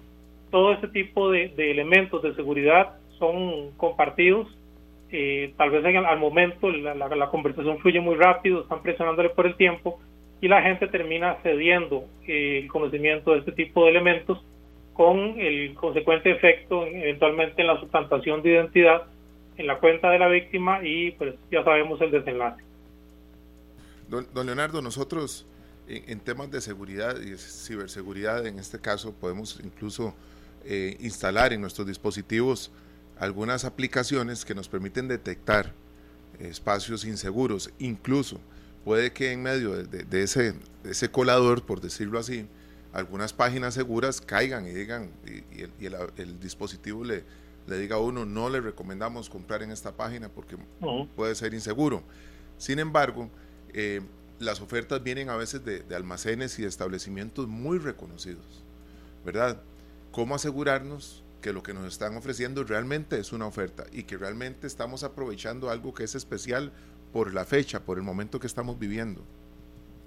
todo 0.52 0.74
ese 0.74 0.88
tipo 0.90 1.32
de, 1.32 1.52
elementos 1.58 2.22
de 2.22 2.36
seguridad 2.36 2.98
son 3.18 3.72
compartidos. 3.78 4.48
Eh, 5.12 5.54
tal 5.58 5.72
vez 5.72 5.84
al 5.84 6.20
momento 6.20 6.70
la, 6.70 7.30
conversación 7.30 7.80
fluye 7.80 8.00
muy 8.00 8.16
rápido, 8.16 8.62
están 8.62 8.82
presionándole 8.82 9.30
por 9.30 9.46
el 9.46 9.56
tiempo 9.56 10.00
y 10.40 10.48
la 10.48 10.62
gente 10.62 10.88
termina 10.88 11.38
cediendo 11.44 12.06
el 12.28 12.68
conocimiento 12.68 13.34
de 13.34 13.40
este 13.40 13.52
tipo 13.52 13.84
de 13.84 13.92
elementos 13.92 14.44
con 14.94 15.40
el 15.40 15.74
consecuente 15.76 16.32
efecto 16.32 16.86
eventualmente 16.86 17.62
en 17.62 17.68
la 17.68 17.80
suplantación 17.80 18.42
de 18.42 18.52
identidad 18.52 19.04
en 19.58 19.68
la 19.68 19.78
cuenta 19.78 20.10
de 20.10 20.20
la 20.20 20.28
víctima 20.28 20.80
y 20.84 21.12
pues 21.12 21.36
ya 21.52 21.64
sabemos 21.64 22.00
el 22.02 22.12
desenlace. 22.12 22.64
Don, 24.12 24.46
Leonardo, 24.46 24.82
nosotros 24.82 25.46
en, 25.88 26.20
temas 26.20 26.52
de 26.52 26.60
seguridad 26.60 27.18
y 27.22 27.38
ciberseguridad, 27.38 28.46
en 28.46 28.60
este 28.60 28.78
caso, 28.78 29.14
podemos 29.14 29.58
incluso 29.64 30.14
eh, 30.66 30.98
instalar 31.00 31.54
en 31.54 31.62
nuestros 31.62 31.88
dispositivos 31.88 32.72
algunas 33.18 33.64
aplicaciones 33.64 34.44
que 34.44 34.54
nos 34.54 34.68
permiten 34.68 35.08
detectar 35.08 35.74
espacios 36.40 37.06
inseguros. 37.06 37.72
Incluso 37.80 38.42
puede 38.84 39.14
que 39.14 39.32
en 39.32 39.44
medio 39.44 39.82
de, 39.82 40.24
ese, 40.24 40.56
de 40.84 40.92
ese 40.92 41.10
colador, 41.10 41.66
por 41.66 41.80
decirlo 41.80 42.20
así, 42.20 42.46
algunas 42.92 43.32
páginas 43.32 43.76
seguras 43.76 44.20
caigan 44.20 44.68
y 44.68 44.72
digan, 44.72 45.10
y, 45.26 45.86
el, 45.86 46.38
dispositivo 46.42 47.06
le, 47.06 47.24
le 47.66 47.80
diga 47.80 47.96
a 47.96 48.00
uno, 48.00 48.26
no 48.26 48.50
le 48.50 48.60
recomendamos 48.60 49.30
comprar 49.30 49.64
en 49.64 49.72
esta 49.72 49.96
página 49.96 50.28
porque 50.28 50.58
puede 51.16 51.34
ser 51.36 51.54
inseguro. 51.54 52.04
Sin 52.58 52.78
embargo, 52.78 53.30
eh, 53.74 54.02
las 54.40 54.62
ofertas 54.62 55.04
vienen 55.04 55.30
a 55.30 55.36
veces 55.36 55.64
de, 55.64 55.96
almacenes 55.96 56.58
y 56.60 56.66
establecimientos 56.66 57.48
muy 57.48 57.78
reconocidos, 57.78 58.64
¿verdad? 59.26 59.62
¿Cómo 60.12 60.36
asegurarnos 60.36 61.24
que 61.42 61.54
lo 61.54 61.64
que 61.64 61.74
nos 61.74 61.86
están 61.86 62.16
ofreciendo 62.16 62.64
realmente 62.64 63.20
es 63.20 63.34
una 63.34 63.48
oferta 63.48 63.84
y 63.92 64.04
que 64.04 64.18
realmente 64.18 64.68
estamos 64.68 65.04
aprovechando 65.04 65.70
algo 65.70 65.94
que 65.94 66.04
es 66.04 66.16
especial 66.16 66.72
por 67.14 67.34
la 67.34 67.46
fecha, 67.46 67.86
por 67.86 67.98
el 67.98 68.04
momento 68.04 68.40
que 68.40 68.48
estamos 68.48 68.78
viviendo? 68.80 69.22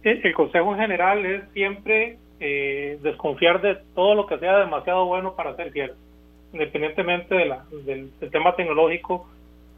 El 0.02 0.34
consejo 0.34 0.76
general 0.76 1.24
es 1.24 1.42
siempre 1.54 2.18
eh, 2.40 2.98
desconfiar 3.02 3.62
de 3.62 3.76
todo 3.94 4.14
lo 4.14 4.26
que 4.26 4.38
sea 4.38 4.58
demasiado 4.58 5.06
bueno 5.06 5.34
para 5.34 5.56
ser 5.56 5.72
cierto. 5.72 5.96
Independientemente 6.52 7.34
de 7.34 7.46
la, 7.46 7.64
del, 7.84 8.10
tema 8.30 8.54
tecnológico, 8.54 9.28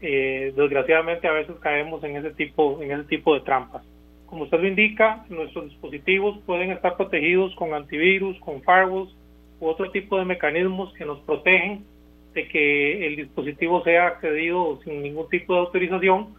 eh, 0.01 0.53
desgraciadamente 0.55 1.27
a 1.27 1.31
veces 1.31 1.55
caemos 1.59 2.03
en 2.03 2.17
ese 2.17 2.31
tipo 2.31 2.81
en 2.81 2.91
ese 2.91 3.03
tipo 3.05 3.33
de 3.33 3.41
trampas. 3.41 3.83
Como 4.25 4.43
usted 4.43 4.59
lo 4.59 4.67
indica, 4.67 5.25
nuestros 5.29 5.69
dispositivos 5.69 6.37
pueden 6.45 6.71
estar 6.71 6.97
protegidos 6.97 7.55
con 7.55 7.73
antivirus, 7.73 8.37
con 8.39 8.61
firewalls 8.61 9.15
u 9.59 9.67
otro 9.67 9.89
tipo 9.91 10.17
de 10.17 10.25
mecanismos 10.25 10.93
que 10.93 11.05
nos 11.05 11.19
protegen 11.19 11.85
de 12.33 12.47
que 12.47 13.07
el 13.07 13.15
dispositivo 13.15 13.83
sea 13.83 14.07
accedido 14.07 14.79
sin 14.83 15.01
ningún 15.01 15.29
tipo 15.29 15.53
de 15.53 15.59
autorización 15.61 16.35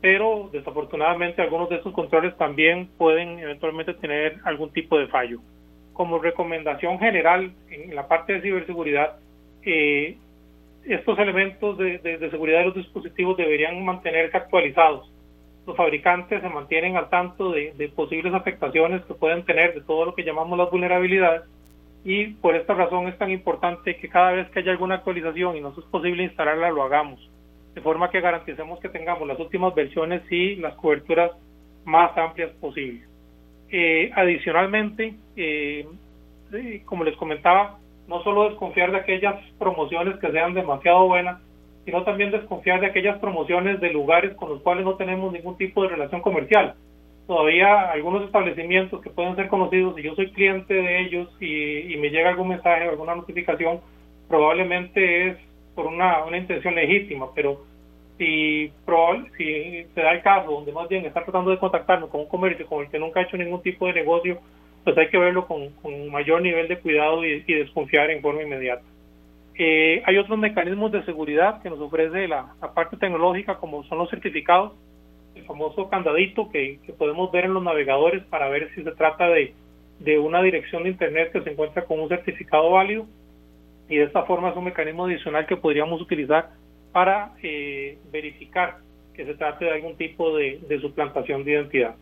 pero 0.00 0.48
desafortunadamente 0.52 1.42
algunos 1.42 1.68
de 1.68 1.76
estos 1.76 1.92
controles 1.92 2.36
también 2.36 2.88
pueden 2.96 3.38
eventualmente 3.38 3.94
tener 3.94 4.38
algún 4.44 4.70
tipo 4.70 4.98
de 4.98 5.08
fallo. 5.08 5.40
Como 5.92 6.18
recomendación 6.18 6.98
general 6.98 7.52
en 7.70 7.94
la 7.94 8.08
parte 8.08 8.34
de 8.34 8.40
ciberseguridad, 8.40 9.18
eh, 9.62 10.16
estos 10.86 11.18
elementos 11.18 11.78
de, 11.78 12.30
seguridad 12.30 12.60
de 12.60 12.64
los 12.66 12.74
dispositivos 12.74 13.36
deberían 13.36 13.84
mantenerse 13.84 14.36
actualizados. 14.36 15.12
Los 15.66 15.76
fabricantes 15.76 16.40
se 16.40 16.48
mantienen 16.48 16.96
al 16.96 17.10
tanto 17.10 17.52
de, 17.52 17.72
de 17.76 17.88
posibles 17.88 18.34
afectaciones 18.34 19.04
que 19.04 19.14
pueden 19.14 19.44
tener 19.44 19.74
de 19.74 19.82
todo 19.82 20.06
lo 20.06 20.14
que 20.14 20.24
llamamos 20.24 20.58
las 20.58 20.70
vulnerabilidades 20.70 21.42
y 22.04 22.28
por 22.28 22.56
esta 22.56 22.74
razón 22.74 23.08
es 23.08 23.18
tan 23.18 23.30
importante 23.30 23.96
que 23.96 24.08
cada 24.08 24.32
vez 24.32 24.50
que 24.50 24.60
haya 24.60 24.72
alguna 24.72 24.96
actualización 24.96 25.56
y 25.56 25.60
no 25.60 25.68
es 25.68 25.84
posible 25.84 26.24
instalarla, 26.24 26.70
lo 26.70 26.82
hagamos 26.82 27.20
de 27.74 27.80
forma 27.80 28.10
que 28.10 28.20
garanticemos 28.20 28.80
que 28.80 28.88
tengamos 28.88 29.28
las 29.28 29.38
últimas 29.38 29.74
versiones 29.74 30.22
y 30.30 30.56
las 30.56 30.74
coberturas 30.74 31.32
más 31.84 32.16
amplias 32.16 32.50
posibles. 32.60 33.08
Eh, 33.70 34.10
adicionalmente, 34.14 35.14
eh, 35.36 35.86
como 36.84 37.04
les 37.04 37.16
comentaba, 37.16 37.78
no 38.10 38.22
solo 38.24 38.48
desconfiar 38.48 38.90
de 38.90 38.98
aquellas 38.98 39.36
promociones 39.56 40.18
que 40.18 40.32
sean 40.32 40.52
demasiado 40.52 41.06
buenas, 41.06 41.40
sino 41.84 42.02
también 42.02 42.32
desconfiar 42.32 42.80
de 42.80 42.88
aquellas 42.88 43.18
promociones 43.20 43.80
de 43.80 43.92
lugares 43.92 44.34
con 44.34 44.48
los 44.48 44.60
cuales 44.62 44.84
no 44.84 44.96
tenemos 44.96 45.32
ningún 45.32 45.56
tipo 45.56 45.82
de 45.82 45.90
relación 45.90 46.20
comercial. 46.20 46.74
Todavía 47.28 47.88
algunos 47.92 48.24
establecimientos 48.24 49.00
que 49.00 49.10
pueden 49.10 49.36
ser 49.36 49.46
conocidos, 49.46 49.94
si 49.94 50.02
yo 50.02 50.16
soy 50.16 50.32
cliente 50.32 50.74
de 50.74 51.02
ellos 51.02 51.28
y, 51.40 51.96
me 51.98 52.10
llega 52.10 52.30
algún 52.30 52.48
mensaje 52.48 52.88
o 52.88 52.90
alguna 52.90 53.14
notificación, 53.14 53.78
probablemente 54.28 55.28
es 55.28 55.36
por 55.76 55.86
una, 55.86 56.24
una 56.24 56.36
intención 56.36 56.74
legítima, 56.74 57.28
pero 57.32 57.60
si, 58.18 58.72
probable, 58.84 59.30
si 59.38 59.84
se 59.94 60.00
da 60.00 60.12
el 60.12 60.22
caso 60.22 60.50
donde 60.50 60.72
más 60.72 60.88
bien 60.88 61.06
está 61.06 61.22
tratando 61.22 61.52
de 61.52 61.58
contactarnos 61.58 62.10
con 62.10 62.22
un 62.22 62.28
comercio 62.28 62.66
con 62.66 62.82
el 62.84 62.90
que 62.90 62.98
nunca 62.98 63.20
ha 63.20 63.22
hecho 63.22 63.36
ningún 63.36 63.62
tipo 63.62 63.86
de 63.86 63.92
negocio, 63.92 64.40
pues 64.84 64.96
hay 64.98 65.08
que 65.08 65.18
verlo 65.18 65.46
con, 65.46 65.70
con 65.82 66.10
mayor 66.10 66.42
nivel 66.42 66.68
de 66.68 66.78
cuidado 66.78 67.24
y, 67.24 67.40
desconfiar 67.40 68.10
en 68.10 68.22
forma 68.22 68.42
inmediata. 68.42 68.82
Eh, 69.58 70.02
hay 70.06 70.16
otros 70.16 70.38
mecanismos 70.38 70.90
de 70.92 71.04
seguridad 71.04 71.60
que 71.62 71.70
nos 71.70 71.80
ofrece 71.80 72.28
la, 72.28 72.54
parte 72.74 72.96
tecnológica, 72.96 73.58
como 73.58 73.84
son 73.84 73.98
los 73.98 74.10
certificados, 74.10 74.72
el 75.34 75.44
famoso 75.44 75.88
candadito 75.88 76.50
que, 76.50 76.78
podemos 76.98 77.30
ver 77.30 77.44
en 77.44 77.54
los 77.54 77.62
navegadores 77.62 78.24
para 78.24 78.48
ver 78.48 78.70
si 78.74 78.82
se 78.82 78.92
trata 78.92 79.28
de, 79.28 79.54
de 79.98 80.18
una 80.18 80.42
dirección 80.42 80.82
de 80.82 80.90
Internet 80.90 81.32
que 81.32 81.42
se 81.42 81.50
encuentra 81.50 81.84
con 81.84 82.00
un 82.00 82.08
certificado 82.08 82.70
válido 82.70 83.06
y 83.90 83.96
de 83.96 84.04
esta 84.04 84.22
forma 84.22 84.50
es 84.50 84.56
un 84.56 84.64
mecanismo 84.64 85.04
adicional 85.04 85.46
que 85.46 85.56
podríamos 85.56 86.00
utilizar 86.00 86.50
para 86.92 87.32
eh, 87.42 87.98
verificar 88.12 88.78
que 89.14 89.26
se 89.26 89.34
trate 89.34 89.64
de 89.64 89.72
algún 89.72 89.96
tipo 89.96 90.36
de, 90.36 90.60
suplantación 90.80 91.44
de 91.44 91.52
identidad. 91.52 91.96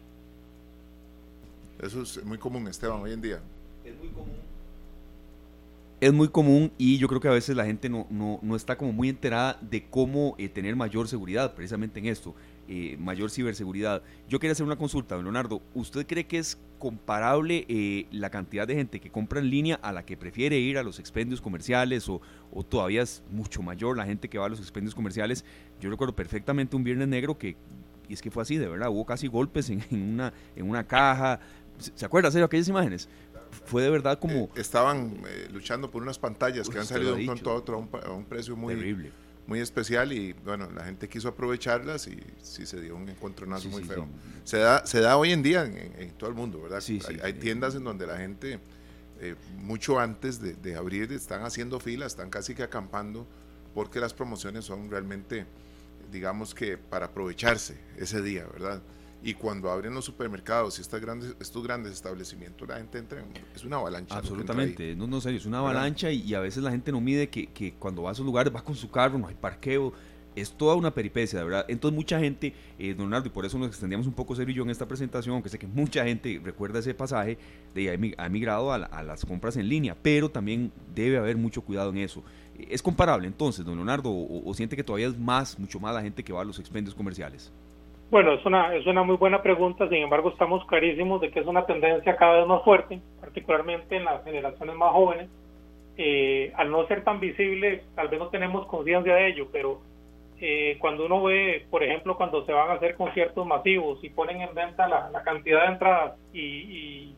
Eso 1.80 2.02
es 2.02 2.24
muy 2.24 2.38
común, 2.38 2.66
Esteban, 2.68 3.00
hoy 3.00 3.12
en 3.12 3.20
día. 3.20 3.40
Es 3.84 3.96
muy 3.96 4.08
común. 4.08 4.34
Es 6.00 6.12
muy 6.12 6.28
común 6.28 6.70
y 6.78 6.98
yo 6.98 7.08
creo 7.08 7.20
que 7.20 7.28
a 7.28 7.32
veces 7.32 7.56
la 7.56 7.64
gente 7.64 7.88
no, 7.88 8.06
no, 8.08 8.38
no 8.40 8.54
está 8.54 8.78
como 8.78 8.92
muy 8.92 9.08
enterada 9.08 9.58
de 9.60 9.84
cómo 9.88 10.36
eh, 10.38 10.48
tener 10.48 10.76
mayor 10.76 11.08
seguridad 11.08 11.54
precisamente 11.54 11.98
en 11.98 12.06
esto. 12.06 12.34
Eh, 12.70 12.98
mayor 13.00 13.30
ciberseguridad. 13.30 14.02
Yo 14.28 14.38
quería 14.38 14.52
hacer 14.52 14.66
una 14.66 14.76
consulta, 14.76 15.14
don 15.14 15.24
Leonardo. 15.24 15.62
¿Usted 15.72 16.06
cree 16.06 16.26
que 16.26 16.36
es 16.36 16.58
comparable 16.78 17.64
eh, 17.66 18.06
la 18.10 18.28
cantidad 18.28 18.68
de 18.68 18.74
gente 18.74 19.00
que 19.00 19.10
compra 19.10 19.40
en 19.40 19.48
línea 19.48 19.76
a 19.76 19.90
la 19.90 20.04
que 20.04 20.18
prefiere 20.18 20.58
ir 20.58 20.76
a 20.76 20.82
los 20.82 20.98
expendios 20.98 21.40
comerciales 21.40 22.10
o, 22.10 22.20
todavía 22.68 23.00
es 23.00 23.22
mucho 23.30 23.62
mayor 23.62 23.96
la 23.96 24.04
gente 24.04 24.28
que 24.28 24.36
va 24.36 24.44
a 24.44 24.48
los 24.50 24.60
expendios 24.60 24.94
comerciales? 24.94 25.46
Yo 25.80 25.88
recuerdo 25.88 26.14
perfectamente 26.14 26.76
un 26.76 26.84
Viernes 26.84 27.08
Negro 27.08 27.38
que, 27.38 27.56
y 28.06 28.12
es 28.12 28.20
que 28.20 28.30
fue 28.30 28.42
así, 28.42 28.58
de 28.58 28.68
verdad, 28.68 28.90
hubo 28.90 29.06
casi 29.06 29.28
golpes 29.28 29.70
en, 29.70 29.82
una, 29.90 30.34
en 30.54 30.68
una 30.68 30.86
caja. 30.86 31.40
¿Se 31.78 32.04
acuerda, 32.04 32.30
de 32.30 32.42
aquellas 32.42 32.68
imágenes? 32.68 33.08
Fue 33.64 33.82
de 33.82 33.90
verdad 33.90 34.18
como... 34.18 34.50
estaban 34.56 35.22
luchando 35.52 35.90
por 35.90 36.02
unas 36.02 36.18
pantallas 36.18 36.68
que 36.68 36.78
han 36.78 36.86
salido 36.86 37.14
de 37.14 37.20
un 37.20 37.26
pronto 37.26 37.50
a 37.50 37.54
otro 37.54 37.88
a 38.04 38.10
un, 38.10 38.24
precio 38.24 38.56
muy... 38.56 38.74
Terrible 38.74 39.12
muy 39.48 39.60
especial 39.60 40.12
y 40.12 40.34
bueno, 40.44 40.68
la 40.70 40.84
gente 40.84 41.08
quiso 41.08 41.28
aprovecharlas 41.28 42.06
y 42.06 42.22
sí 42.42 42.66
se 42.66 42.82
dio 42.82 42.94
un 42.94 43.08
encontronazo 43.08 43.70
muy 43.70 43.82
feo. 43.82 44.06
Se, 44.44 44.58
da, 44.58 44.84
se 44.84 45.00
da 45.00 45.16
hoy 45.16 45.32
en 45.32 45.42
día 45.42 45.64
en, 45.64 46.10
todo 46.18 46.28
el 46.28 46.36
mundo, 46.36 46.60
¿verdad? 46.60 46.82
hay, 47.22 47.32
tiendas 47.32 47.74
en 47.74 47.82
donde 47.82 48.06
la 48.06 48.18
gente, 48.18 48.60
eh, 49.20 49.36
mucho 49.56 49.98
antes 49.98 50.38
de, 50.38 50.52
de, 50.52 50.76
abrir, 50.76 51.10
están 51.12 51.44
haciendo 51.44 51.80
filas, 51.80 52.12
están 52.12 52.28
casi 52.28 52.54
que 52.54 52.62
acampando 52.62 53.26
porque 53.74 54.00
las 54.00 54.12
promociones 54.12 54.66
son 54.66 54.90
realmente, 54.90 55.46
digamos 56.12 56.54
que 56.54 56.76
para 56.76 57.06
aprovecharse 57.06 57.78
ese 57.96 58.20
día, 58.20 58.46
¿verdad? 58.52 58.82
Y 59.22 59.34
cuando 59.34 59.70
abren 59.70 59.94
los 59.94 60.04
supermercados 60.04 60.78
y 60.78 60.82
estas 60.82 61.00
grandes, 61.00 61.34
estos 61.40 61.62
grandes 61.62 61.92
establecimientos, 61.92 62.68
la 62.68 62.76
gente 62.76 62.98
entra, 62.98 63.24
es 63.54 63.64
una 63.64 63.76
avalancha. 63.76 64.16
Absolutamente, 64.16 64.94
no, 64.94 65.06
no, 65.06 65.20
serio, 65.20 65.38
es 65.38 65.46
una 65.46 65.58
avalancha 65.58 66.10
y, 66.10 66.34
a 66.34 66.40
veces 66.40 66.62
la 66.62 66.70
gente 66.70 66.92
no 66.92 67.00
mide 67.00 67.28
que, 67.28 67.48
que, 67.48 67.74
cuando 67.74 68.02
va 68.02 68.10
a 68.10 68.12
esos 68.12 68.24
lugares 68.24 68.54
va 68.54 68.62
con 68.62 68.76
su 68.76 68.90
carro, 68.90 69.18
no 69.18 69.26
hay 69.26 69.34
parqueo, 69.34 69.92
es 70.36 70.52
toda 70.52 70.76
una 70.76 70.94
peripecia, 70.94 71.40
de 71.40 71.44
verdad. 71.44 71.64
Entonces 71.68 71.96
mucha 71.96 72.20
gente, 72.20 72.54
eh, 72.78 72.90
don 72.90 73.06
Leonardo, 73.06 73.26
y 73.26 73.30
por 73.30 73.44
eso 73.44 73.58
nos 73.58 73.68
extendíamos 73.68 74.06
un 74.06 74.12
poco 74.12 74.36
serio 74.36 74.54
yo 74.54 74.62
en 74.62 74.70
esta 74.70 74.86
presentación, 74.86 75.34
aunque 75.34 75.48
sé 75.48 75.58
que 75.58 75.66
mucha 75.66 76.04
gente 76.04 76.40
recuerda 76.42 76.78
ese 76.78 76.94
pasaje, 76.94 77.38
de 77.74 78.14
ha 78.16 78.26
emigrado 78.26 78.72
a, 78.72 78.76
a 78.76 79.02
las 79.02 79.24
compras 79.24 79.56
en 79.56 79.68
línea, 79.68 79.96
pero 80.00 80.30
también 80.30 80.72
debe 80.94 81.18
haber 81.18 81.36
mucho 81.36 81.62
cuidado 81.62 81.90
en 81.90 81.98
eso. 81.98 82.22
¿Es 82.56 82.82
comparable 82.82 83.26
entonces, 83.26 83.64
don 83.64 83.76
Leonardo, 83.76 84.10
o, 84.10 84.48
o 84.48 84.54
siente 84.54 84.76
que 84.76 84.84
todavía 84.84 85.08
es 85.08 85.18
más, 85.18 85.58
mucho 85.58 85.80
más 85.80 85.94
la 85.94 86.02
gente 86.02 86.22
que 86.22 86.32
va 86.32 86.42
a 86.42 86.44
los 86.44 86.58
expendios 86.60 86.94
comerciales? 86.94 87.52
Bueno, 88.10 88.32
es 88.32 88.46
una, 88.46 88.74
es 88.74 88.86
una 88.86 89.02
muy 89.02 89.16
buena 89.16 89.42
pregunta, 89.42 89.86
sin 89.86 89.98
embargo 89.98 90.30
estamos 90.30 90.64
clarísimos 90.64 91.20
de 91.20 91.30
que 91.30 91.40
es 91.40 91.46
una 91.46 91.66
tendencia 91.66 92.16
cada 92.16 92.38
vez 92.38 92.46
más 92.46 92.64
fuerte, 92.64 93.00
particularmente 93.20 93.96
en 93.96 94.04
las 94.04 94.24
generaciones 94.24 94.74
más 94.76 94.92
jóvenes. 94.92 95.28
Eh, 95.98 96.50
al 96.56 96.70
no 96.70 96.86
ser 96.86 97.04
tan 97.04 97.20
visible, 97.20 97.82
tal 97.94 98.08
vez 98.08 98.18
no 98.18 98.28
tenemos 98.28 98.66
conciencia 98.66 99.14
de 99.14 99.28
ello, 99.28 99.48
pero 99.52 99.80
eh, 100.40 100.78
cuando 100.80 101.04
uno 101.04 101.22
ve, 101.24 101.66
por 101.70 101.82
ejemplo, 101.82 102.16
cuando 102.16 102.46
se 102.46 102.52
van 102.52 102.70
a 102.70 102.74
hacer 102.74 102.94
conciertos 102.94 103.46
masivos 103.46 104.02
y 104.02 104.08
ponen 104.08 104.40
en 104.40 104.54
venta 104.54 104.88
la, 104.88 105.22
cantidad 105.22 105.66
de 105.66 105.72
entradas 105.72 106.12
y, 106.32 106.40
y, 106.40 107.14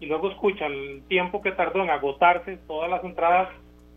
y, 0.00 0.06
luego 0.06 0.28
escucha 0.28 0.66
el 0.66 1.02
tiempo 1.08 1.40
que 1.40 1.52
tardó 1.52 1.82
en 1.82 1.88
agotarse, 1.88 2.58
todas 2.66 2.90
las 2.90 3.02
entradas 3.04 3.48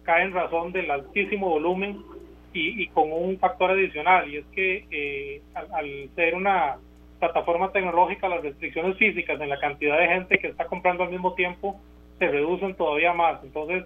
caen 0.04 0.28
en 0.28 0.34
razón 0.36 0.72
del 0.72 0.90
altísimo 0.90 1.50
volumen 1.50 2.02
y, 2.54 2.88
con 2.88 3.12
un 3.12 3.38
factor 3.40 3.72
adicional, 3.72 4.30
y 4.30 4.38
es 4.38 4.46
que 4.48 4.86
eh, 4.92 5.42
al, 5.54 6.10
ser 6.16 6.36
una 6.36 6.78
plataforma 7.20 7.72
tecnológica, 7.72 8.30
las 8.30 8.42
restricciones 8.42 8.98
físicas 8.98 9.40
en 9.42 9.50
la 9.50 9.60
cantidad 9.60 10.00
de 10.00 10.08
gente 10.08 10.40
que 10.40 10.48
está 10.48 10.66
comprando 10.66 11.04
al 11.04 11.12
mismo 11.12 11.34
tiempo 11.34 11.80
se 12.18 12.28
reducen 12.28 12.76
todavía 12.76 13.14
más. 13.14 13.44
Entonces, 13.44 13.86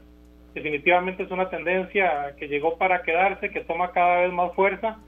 definitivamente 0.54 1.24
es 1.24 1.32
una 1.32 1.50
tendencia 1.50 2.36
que 2.38 2.48
llegó 2.48 2.78
para 2.78 3.02
quedarse, 3.02 3.50
que 3.50 3.62
toma 3.62 3.92
cada 3.92 4.22
vez 4.22 4.34
más 4.34 4.54
fuerza 4.54 5.00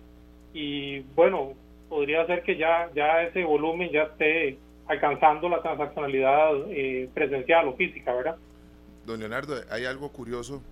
y 0.53 1.01
bueno, 1.15 1.53
podría 1.89 2.25
ser 2.25 2.41
que 2.43 2.57
ya, 2.57 2.89
ya 2.95 3.23
ese 3.23 3.43
volumen 3.43 3.91
ya 3.91 4.03
esté 4.03 4.57
alcanzando 4.87 5.49
la 5.49 5.61
transaccionalidad 5.61 6.51
eh, 6.69 7.09
presencial 7.13 7.67
o 7.67 7.73
física, 7.73 8.13
¿verdad? 8.13 8.37
Don 9.05 9.19
Leonardo, 9.19 9.55
hay 9.69 9.85
algo 9.85 10.11
curioso 10.11 10.63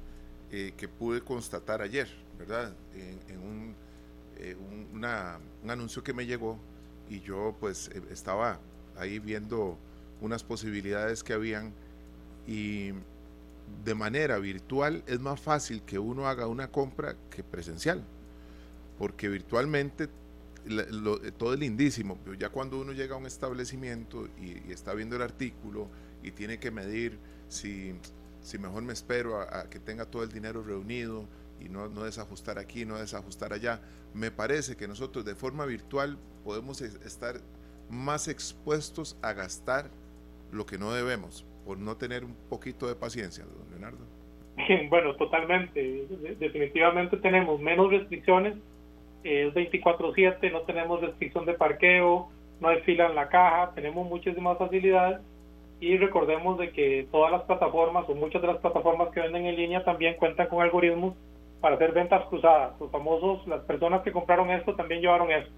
eh, 0.54 0.74
que 0.78 0.88
pude 0.88 1.22
constatar 1.22 1.82
ayer. 1.82 2.08
¿verdad? 2.38 2.74
En, 3.28 3.40
un, 3.40 3.76
eh, 4.38 4.56
un, 4.56 5.06
anuncio 5.70 6.04
que 6.04 6.14
me 6.14 6.26
llegó 6.26 6.58
y 7.10 7.22
yo 7.22 7.56
pues 7.60 7.90
eh, 7.94 8.02
estaba 8.12 8.60
ahí 8.98 9.20
viendo 9.20 9.78
unas 10.22 10.44
posibilidades 10.44 11.24
que 11.24 11.34
habían 11.34 11.74
y 12.48 12.92
de 13.84 13.96
manera 13.96 14.38
virtual 14.40 15.04
es 15.08 15.20
más 15.20 15.40
fácil 15.40 15.82
que 15.84 16.00
uno 16.00 16.28
haga 16.28 16.48
una 16.48 16.70
compra 16.70 17.16
que 17.30 17.44
presencial, 17.44 18.04
porque 18.98 19.30
virtualmente 19.30 20.10
eh, 20.66 21.32
todo 21.38 21.54
es 21.54 21.60
lindísimo, 21.60 22.18
pero 22.24 22.36
ya 22.36 22.50
cuando 22.50 22.80
uno 22.80 22.94
llega 22.94 23.16
a 23.16 23.18
un 23.18 23.26
establecimiento 23.26 24.28
y, 24.40 24.72
está 24.72 24.94
viendo 24.94 25.16
el 25.16 25.22
artículo 25.22 25.88
y 26.22 26.32
tiene 26.32 26.60
que 26.60 26.72
medir 26.72 27.18
si, 27.48 27.96
si 28.44 28.60
mejor 28.60 28.84
me 28.84 28.94
espero 28.94 29.42
a 29.42 29.70
que 29.70 29.80
tenga 29.80 30.06
todo 30.06 30.24
el 30.24 30.30
dinero 30.30 30.62
reunido, 30.62 31.28
y 31.64 31.70
no, 31.70 31.88
no 31.90 32.04
desajustar 32.04 32.60
aquí, 32.60 32.86
no 32.86 32.98
desajustar 32.98 33.54
allá. 33.54 33.80
Me 34.14 34.32
parece 34.32 34.76
que 34.76 34.88
nosotros 34.88 35.26
de 35.26 35.36
forma 35.36 35.66
virtual 35.66 36.18
podemos 36.44 36.82
estar 36.82 37.36
más 37.90 38.28
expuestos 38.28 39.18
a 39.22 39.34
gastar 39.34 39.90
lo 40.52 40.66
que 40.66 40.78
no 40.78 40.92
debemos 40.94 41.46
por 41.66 41.78
no 41.78 41.96
tener 41.96 42.26
un 42.26 42.36
poquito 42.50 42.88
de 42.88 42.96
paciencia, 42.96 43.46
don 43.46 43.70
Leonardo. 43.70 44.06
Bueno, 44.90 45.16
totalmente. 45.16 46.06
Definitivamente 46.40 47.18
tenemos 47.18 47.60
menos 47.60 47.90
restricciones. 47.90 48.56
Es 49.24 49.54
24/7, 49.54 50.52
no 50.52 50.62
tenemos 50.62 51.02
restricción 51.02 51.46
de 51.46 51.54
parqueo, 51.54 52.30
no 52.60 52.68
hay 52.68 52.82
fila 52.82 53.08
en 53.08 53.16
la 53.16 53.30
caja, 53.30 53.72
tenemos 53.74 54.08
muchísimas 54.08 54.58
facilidades 54.58 55.22
y 55.80 55.98
recordemos 55.98 56.58
de 56.58 56.72
que 56.72 57.08
todas 57.12 57.32
las 57.32 57.44
plataformas 57.44 58.08
o 58.08 58.16
muchas 58.16 58.42
de 58.42 58.48
las 58.48 58.58
plataformas 58.58 59.10
que 59.10 59.20
venden 59.20 59.46
en 59.46 59.56
línea 59.56 59.84
también 59.84 60.16
cuentan 60.16 60.48
con 60.48 60.62
algoritmos 60.62 61.16
para 61.60 61.76
hacer 61.76 61.92
ventas 61.92 62.26
cruzadas. 62.26 62.80
Los 62.80 62.92
famosos, 62.92 63.46
las 63.48 63.62
personas 63.62 64.02
que 64.02 64.12
compraron 64.12 64.50
esto 64.50 64.76
también 64.76 65.02
llevaron 65.02 65.32
esto. 65.32 65.52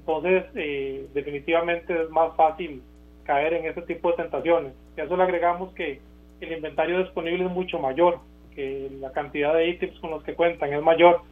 Entonces, 0.00 0.44
eh, 0.54 1.06
definitivamente 1.12 2.02
es 2.02 2.10
más 2.10 2.34
fácil 2.36 2.82
caer 3.24 3.52
en 3.54 3.66
ese 3.66 3.82
tipo 3.82 4.10
de 4.10 4.16
tentaciones. 4.16 4.72
Y 4.96 5.00
a 5.00 5.04
eso 5.04 5.16
le 5.16 5.22
agregamos 5.22 5.72
que 5.74 6.00
el 6.40 6.52
inventario 6.52 7.00
disponible 7.00 7.44
es 7.44 7.50
mucho 7.50 7.78
mayor, 7.78 8.20
que 8.54 8.90
la 9.00 9.12
cantidad 9.12 9.54
de 9.54 9.68
ítems 9.68 9.98
con 10.00 10.10
los 10.10 10.24
que 10.24 10.34
cuentan 10.34 10.72
es 10.72 10.82
mayor 10.82 11.22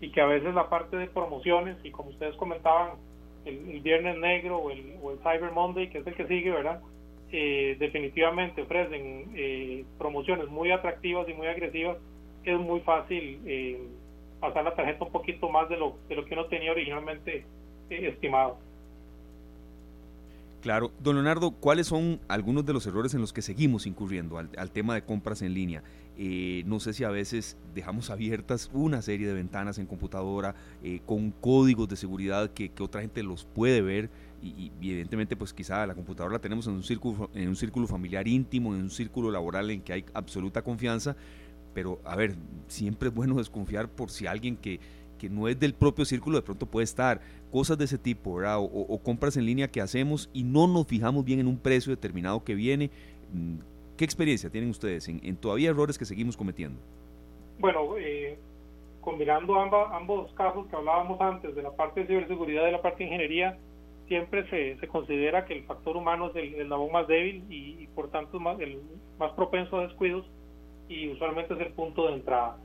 y 0.00 0.10
que 0.10 0.20
a 0.20 0.26
veces 0.26 0.54
la 0.54 0.68
parte 0.68 0.96
de 0.96 1.06
promociones, 1.06 1.76
y 1.84 1.90
como 1.90 2.10
ustedes 2.10 2.34
comentaban, 2.36 2.90
el, 3.44 3.80
Viernes 3.80 4.18
Negro 4.18 4.58
o 4.58 4.70
el, 4.70 4.96
o 5.02 5.12
el, 5.12 5.18
Cyber 5.18 5.52
Monday, 5.52 5.88
que 5.88 5.98
es 5.98 6.06
el 6.06 6.14
que 6.14 6.26
sigue, 6.26 6.50
¿verdad? 6.50 6.80
Eh, 7.32 7.76
definitivamente 7.80 8.62
ofrecen 8.62 9.32
eh, 9.34 9.84
promociones 9.98 10.48
muy 10.48 10.70
atractivas 10.70 11.28
y 11.28 11.34
muy 11.34 11.48
agresivas 11.48 11.96
es 12.44 12.58
muy 12.58 12.80
fácil 12.80 13.40
eh, 13.46 13.80
pasar 14.40 14.64
la 14.64 14.74
tarjeta 14.74 15.04
un 15.04 15.12
poquito 15.12 15.48
más 15.48 15.68
de 15.68 15.76
lo, 15.76 15.96
de 16.08 16.16
lo 16.16 16.24
que 16.24 16.34
uno 16.34 16.46
tenía 16.46 16.72
originalmente 16.72 17.44
eh, 17.90 18.08
estimado. 18.08 18.58
Claro, 20.60 20.92
don 20.98 21.16
Leonardo, 21.16 21.50
¿cuáles 21.50 21.88
son 21.88 22.20
algunos 22.26 22.64
de 22.64 22.72
los 22.72 22.86
errores 22.86 23.12
en 23.12 23.20
los 23.20 23.34
que 23.34 23.42
seguimos 23.42 23.86
incurriendo 23.86 24.38
al, 24.38 24.70
tema 24.70 24.94
de 24.94 25.02
compras 25.02 25.42
en 25.42 25.52
línea? 25.52 25.82
Eh, 26.16 26.62
no 26.64 26.80
sé 26.80 26.94
si 26.94 27.04
a 27.04 27.10
veces 27.10 27.58
dejamos 27.74 28.08
abiertas 28.08 28.70
una 28.72 29.02
serie 29.02 29.26
de 29.26 29.34
ventanas 29.34 29.76
en 29.78 29.84
computadora 29.84 30.54
con 31.04 31.32
códigos 31.32 31.88
de 31.88 31.96
seguridad 31.96 32.50
que, 32.50 32.70
otra 32.80 33.02
gente 33.02 33.22
los 33.22 33.44
puede 33.44 33.82
ver 33.82 34.08
y, 34.44 34.72
y, 34.80 34.90
evidentemente 34.90 35.36
pues 35.36 35.52
quizá 35.52 35.86
la 35.86 35.94
computadora 35.94 36.34
la 36.34 36.38
tenemos 36.38 36.66
en 36.66 36.74
un, 36.74 36.82
círculo, 36.82 37.30
en 37.34 37.48
un 37.48 37.56
círculo 37.56 37.86
familiar 37.86 38.28
íntimo, 38.28 38.74
en 38.74 38.82
un 38.82 38.90
círculo 38.90 39.30
laboral 39.30 39.70
en 39.70 39.80
que 39.80 39.92
hay 39.94 40.04
absoluta 40.12 40.62
confianza, 40.62 41.16
pero 41.72 41.98
a 42.04 42.14
ver, 42.14 42.34
siempre 42.68 43.08
es 43.08 43.14
bueno 43.14 43.34
desconfiar 43.38 43.88
por 43.88 44.10
si 44.10 44.26
alguien 44.26 44.56
que, 44.56 44.80
que 45.18 45.30
no 45.30 45.48
es 45.48 45.58
del 45.58 45.74
propio 45.74 46.04
círculo 46.04 46.36
de 46.36 46.42
pronto 46.42 46.66
puede 46.66 46.84
estar, 46.84 47.20
cosas 47.50 47.78
de 47.78 47.84
ese 47.84 47.98
tipo, 47.98 48.34
¿verdad? 48.36 48.58
O, 48.60 49.00
compras 49.02 49.36
en 49.36 49.46
línea 49.46 49.68
que 49.68 49.80
hacemos 49.80 50.28
y 50.32 50.42
no 50.42 50.66
nos 50.66 50.86
fijamos 50.86 51.24
bien 51.24 51.40
en 51.40 51.46
un 51.46 51.58
precio 51.58 51.90
determinado 51.90 52.42
que 52.44 52.54
viene. 52.54 52.90
Mm, 53.32 53.56
¿Qué 53.96 54.04
experiencia 54.04 54.50
tienen 54.50 54.70
ustedes 54.70 55.08
en, 55.08 55.36
todavía 55.36 55.70
errores 55.70 55.96
que 55.96 56.04
seguimos 56.04 56.36
cometiendo? 56.36 56.80
Bueno, 57.60 57.96
eh, 57.96 58.36
combinando 59.00 59.56
ambos 59.56 60.32
casos 60.32 60.66
que 60.66 60.74
hablábamos 60.74 61.20
antes, 61.20 61.54
de 61.54 61.62
la 61.62 61.70
parte 61.70 62.00
de 62.00 62.06
ciberseguridad 62.08 62.62
y 62.62 62.66
de 62.66 62.72
la 62.72 62.82
parte 62.82 62.98
de 62.98 63.04
ingeniería, 63.04 63.56
siempre 64.08 64.48
se, 64.50 64.78
se 64.78 64.88
considera 64.88 65.44
que 65.44 65.54
el 65.54 65.64
factor 65.64 65.96
humano 65.96 66.30
es 66.30 66.36
el, 66.36 66.54
el 66.54 66.68
más 66.68 67.06
débil 67.06 67.44
y, 67.48 67.86
por 67.88 68.10
tanto 68.10 68.38
más, 68.40 68.58
el 68.60 68.80
más 69.18 69.32
propenso 69.32 69.78
a 69.78 69.86
descuidos 69.86 70.26
y 70.88 71.08
usualmente 71.08 71.54
es 71.54 71.60
el 71.60 71.72
punto 71.72 72.06
de 72.06 72.14
entrada. 72.14 72.56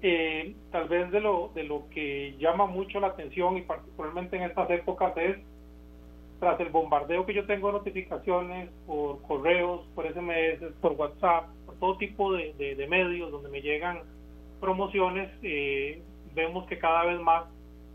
Eh, 0.00 0.54
tal 0.70 0.88
vez 0.88 1.10
de 1.10 1.20
lo, 1.20 1.50
de 1.54 1.64
lo 1.64 1.88
que 1.90 2.36
llama 2.38 2.66
mucho 2.66 3.00
la 3.00 3.08
atención 3.08 3.56
y 3.56 3.62
particularmente 3.62 4.36
en 4.36 4.44
estas 4.44 4.70
épocas 4.70 5.16
es 5.16 5.38
tras 6.38 6.60
el 6.60 6.68
bombardeo 6.68 7.26
que 7.26 7.34
yo 7.34 7.46
tengo 7.46 7.66
de 7.68 7.72
notificaciones 7.74 8.70
por 8.86 9.20
correos, 9.22 9.84
por 9.96 10.06
SMS, 10.06 10.72
por 10.80 10.92
WhatsApp, 10.92 11.48
por 11.66 11.74
todo 11.80 11.98
tipo 11.98 12.32
de, 12.32 12.52
de, 12.54 12.86
medios 12.86 13.32
donde 13.32 13.48
me 13.48 13.60
llegan 13.60 14.02
promociones, 14.60 15.30
eh, 15.42 16.00
vemos 16.34 16.64
que 16.68 16.78
cada 16.78 17.04
vez 17.06 17.20
más 17.20 17.46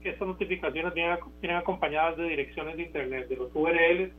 que 0.04 0.10
estas 0.10 0.28
notificaciones 0.28 0.94
vienen, 0.94 1.18
vienen 1.42 1.58
acompañadas 1.58 2.18
de 2.18 2.26
direcciones 2.26 2.78
de 2.78 2.84
internet, 2.84 3.28
de 3.30 3.38
los 3.38 3.50
URLs, 3.56 4.12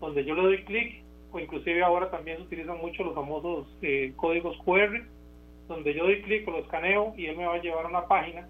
donde 0.00 0.24
yo 0.24 0.34
le 0.34 0.42
doy 0.42 0.64
clic 0.64 1.02
o 1.32 1.38
inclusive 1.38 1.82
ahora 1.82 2.10
también 2.10 2.38
se 2.38 2.44
utilizan 2.44 2.78
mucho 2.78 3.04
los 3.04 3.14
famosos 3.14 3.66
eh, 3.82 4.12
códigos 4.16 4.56
QR, 4.64 5.02
donde 5.68 5.94
yo 5.94 6.04
doy 6.04 6.22
clic 6.22 6.46
o 6.48 6.52
lo 6.52 6.58
escaneo 6.58 7.14
y 7.16 7.26
él 7.26 7.36
me 7.36 7.46
va 7.46 7.54
a 7.54 7.62
llevar 7.62 7.84
a 7.84 7.88
una 7.88 8.06
página 8.06 8.48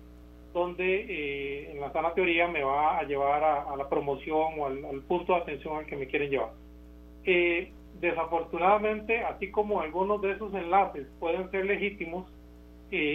donde 0.52 1.06
eh, 1.08 1.72
en 1.72 1.80
la 1.80 1.92
sana 1.92 2.14
teoría 2.14 2.48
me 2.48 2.62
va 2.62 2.98
a 2.98 3.02
llevar 3.02 3.44
a, 3.44 3.76
la 3.76 3.88
promoción 3.88 4.58
o 4.58 4.66
al, 4.66 5.02
punto 5.02 5.34
de 5.34 5.40
atención 5.40 5.76
al 5.76 5.86
que 5.86 5.96
me 5.96 6.06
quieren 6.06 6.30
llevar. 6.30 6.52
Eh, 7.24 7.72
desafortunadamente, 8.00 9.22
así 9.24 9.50
como 9.50 9.80
algunos 9.80 10.22
de 10.22 10.32
esos 10.32 10.54
enlaces 10.54 11.06
pueden 11.18 11.50
ser 11.50 11.66
legítimos, 11.66 12.26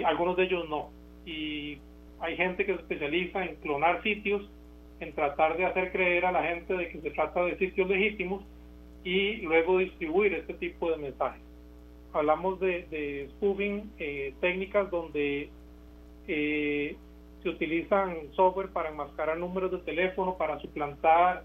algunos 0.05 0.37
de 0.37 0.43
ellos 0.43 0.69
no. 0.69 0.89
Y 1.25 1.79
hay 2.21 2.37
gente 2.37 2.65
que 2.65 2.75
se 2.75 2.81
especializa 2.81 3.43
en 3.43 3.55
clonar 3.57 4.01
sitios, 4.03 4.49
en 4.99 5.13
tratar 5.13 5.57
de 5.57 5.65
hacer 5.65 5.91
creer 5.91 6.25
a 6.25 6.31
la 6.31 6.43
gente 6.43 6.75
de 6.75 6.89
que 6.89 7.01
se 7.01 7.11
trata 7.11 7.43
de 7.43 7.57
sitios 7.57 7.89
legítimos 7.89 8.43
y 9.03 9.37
luego 9.37 9.79
distribuir 9.79 10.33
este 10.33 10.53
tipo 10.53 10.91
de 10.91 10.97
mensajes. 10.97 11.41
Hablamos 12.13 12.59
de, 12.59 12.85
de 12.91 13.29
spoofing, 13.31 13.91
eh, 13.97 14.33
técnicas 14.39 14.91
donde 14.91 15.49
eh, 16.27 16.95
se 17.41 17.49
utilizan 17.49 18.31
software 18.33 18.69
para 18.69 18.89
enmascarar 18.89 19.37
números 19.37 19.71
de 19.71 19.79
teléfono, 19.79 20.37
para 20.37 20.59
suplantar 20.59 21.43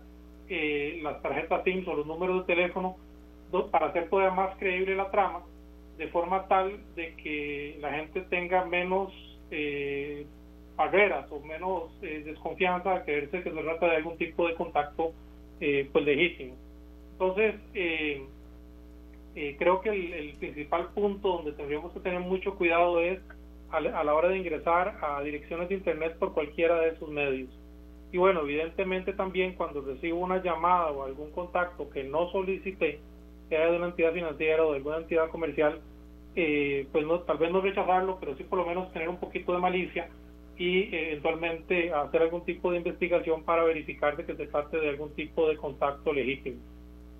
eh, 0.49 1.01
las 1.03 1.23
tarjetas 1.23 1.65
SIM 1.65 1.89
o 1.89 1.95
los 1.95 2.07
números 2.07 2.47
de 2.47 2.55
teléfono, 2.55 2.97
para 3.71 3.87
hacer 3.87 4.11
todavía 4.11 4.35
más 4.35 4.57
creíble 4.59 4.95
la 4.95 5.11
trama, 5.11 5.43
de 5.97 6.09
forma 6.09 6.47
tal 6.49 6.79
de 6.95 7.15
que 7.15 7.79
la 7.81 7.93
gente 7.93 8.21
tenga 8.23 8.65
menos 8.67 9.13
eh, 9.51 10.27
barreras 10.77 11.27
o 11.33 11.41
menos 11.41 11.91
eh, 12.03 12.23
desconfianza 12.25 12.95
a 12.95 13.05
creerse 13.05 13.43
que 13.43 13.51
se 13.51 13.63
trata 13.63 13.87
de 13.87 13.97
algún 13.97 14.17
tipo 14.19 14.47
de 14.47 14.55
contacto 14.55 15.13
eh, 15.61 15.89
pues 15.93 16.05
legítimo. 16.05 16.55
Entonces, 17.13 17.55
eh, 17.75 18.27
creo 19.59 19.81
que 19.81 19.89
el, 19.91 20.35
principal 20.39 20.89
punto 20.95 21.29
donde 21.29 21.53
tendríamos 21.53 21.93
que 21.93 22.01
tener 22.01 22.21
mucho 22.21 22.55
cuidado 22.57 23.01
es 23.01 23.21
a, 23.71 23.81
la 23.81 24.15
hora 24.15 24.29
de 24.29 24.39
ingresar 24.39 24.99
a 25.03 25.23
direcciones 25.23 25.69
de 25.69 25.77
internet 25.77 26.17
por 26.19 26.35
cualquiera 26.35 26.79
de 26.81 26.91
esos 26.91 27.09
medios. 27.09 27.49
Y 28.13 28.19
bueno, 28.19 28.43
evidentemente 28.43 29.13
también 29.13 29.55
cuando 29.55 29.81
recibo 29.81 30.21
una 30.21 30.43
llamada 30.43 30.91
o 30.93 31.05
algún 31.05 31.31
contacto 31.33 31.91
que 31.91 32.05
no 32.05 32.31
solicité, 32.31 33.01
sea 33.49 33.71
de 33.71 33.77
una 33.77 33.89
entidad 33.89 34.13
financiera 34.13 34.65
o 34.65 34.71
de 34.71 34.77
alguna 34.77 34.99
entidad 34.99 35.31
comercial, 35.31 35.81
pues 36.35 37.07
no, 37.07 37.21
tal 37.21 37.39
vez 37.39 37.51
no 37.51 37.63
rechazarlo, 37.63 38.19
pero 38.21 38.37
sí 38.37 38.45
por 38.45 38.59
lo 38.59 38.67
menos 38.67 38.93
tener 38.93 39.09
un 39.09 39.19
poquito 39.19 39.53
de 39.53 39.59
malicia 39.59 40.09
y 40.59 40.79
eh, 40.95 41.11
eventualmente 41.11 41.93
hacer 41.93 42.23
algún 42.23 42.45
tipo 42.45 42.71
de 42.71 42.79
investigación 42.79 43.45
para 43.45 43.65
verificar 43.65 44.17
de 44.17 44.25
que 44.25 44.37
se 44.37 44.47
trate 44.47 44.79
de 44.79 44.89
algún 44.91 45.15
tipo 45.15 45.49
de 45.49 45.57
contacto 45.57 46.13
legítimo. 46.13 46.61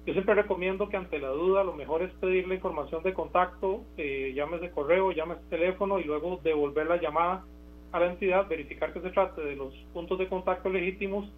Yo 0.07 0.13
siempre 0.13 0.35
recomiendo 0.35 0.89
que 0.89 0.97
ante 0.97 1.19
la 1.19 1.29
duda 1.29 1.65
lo 1.65 1.73
mejor 1.73 2.03
es 2.03 2.13
pedir 2.15 2.47
la 2.47 2.55
información 2.55 3.03
de 3.03 3.13
contacto, 3.13 3.83
eh, 3.97 4.33
llámese 4.35 4.71
correo, 4.71 5.11
llámese 5.11 5.43
teléfono 5.51 5.99
y 5.99 6.05
luego 6.05 6.41
devolver 6.45 6.87
la 6.87 7.01
llamada 7.01 7.45
a 7.93 8.01
la 8.01 8.07
entidad, 8.07 8.49
verificar 8.49 8.93
que 8.93 9.01
se 9.01 9.11
trate 9.11 9.43
de 9.43 9.57
los 9.57 9.75
puntos 9.93 10.19
de 10.19 10.29
contacto 10.29 10.69
legítimos 10.69 11.29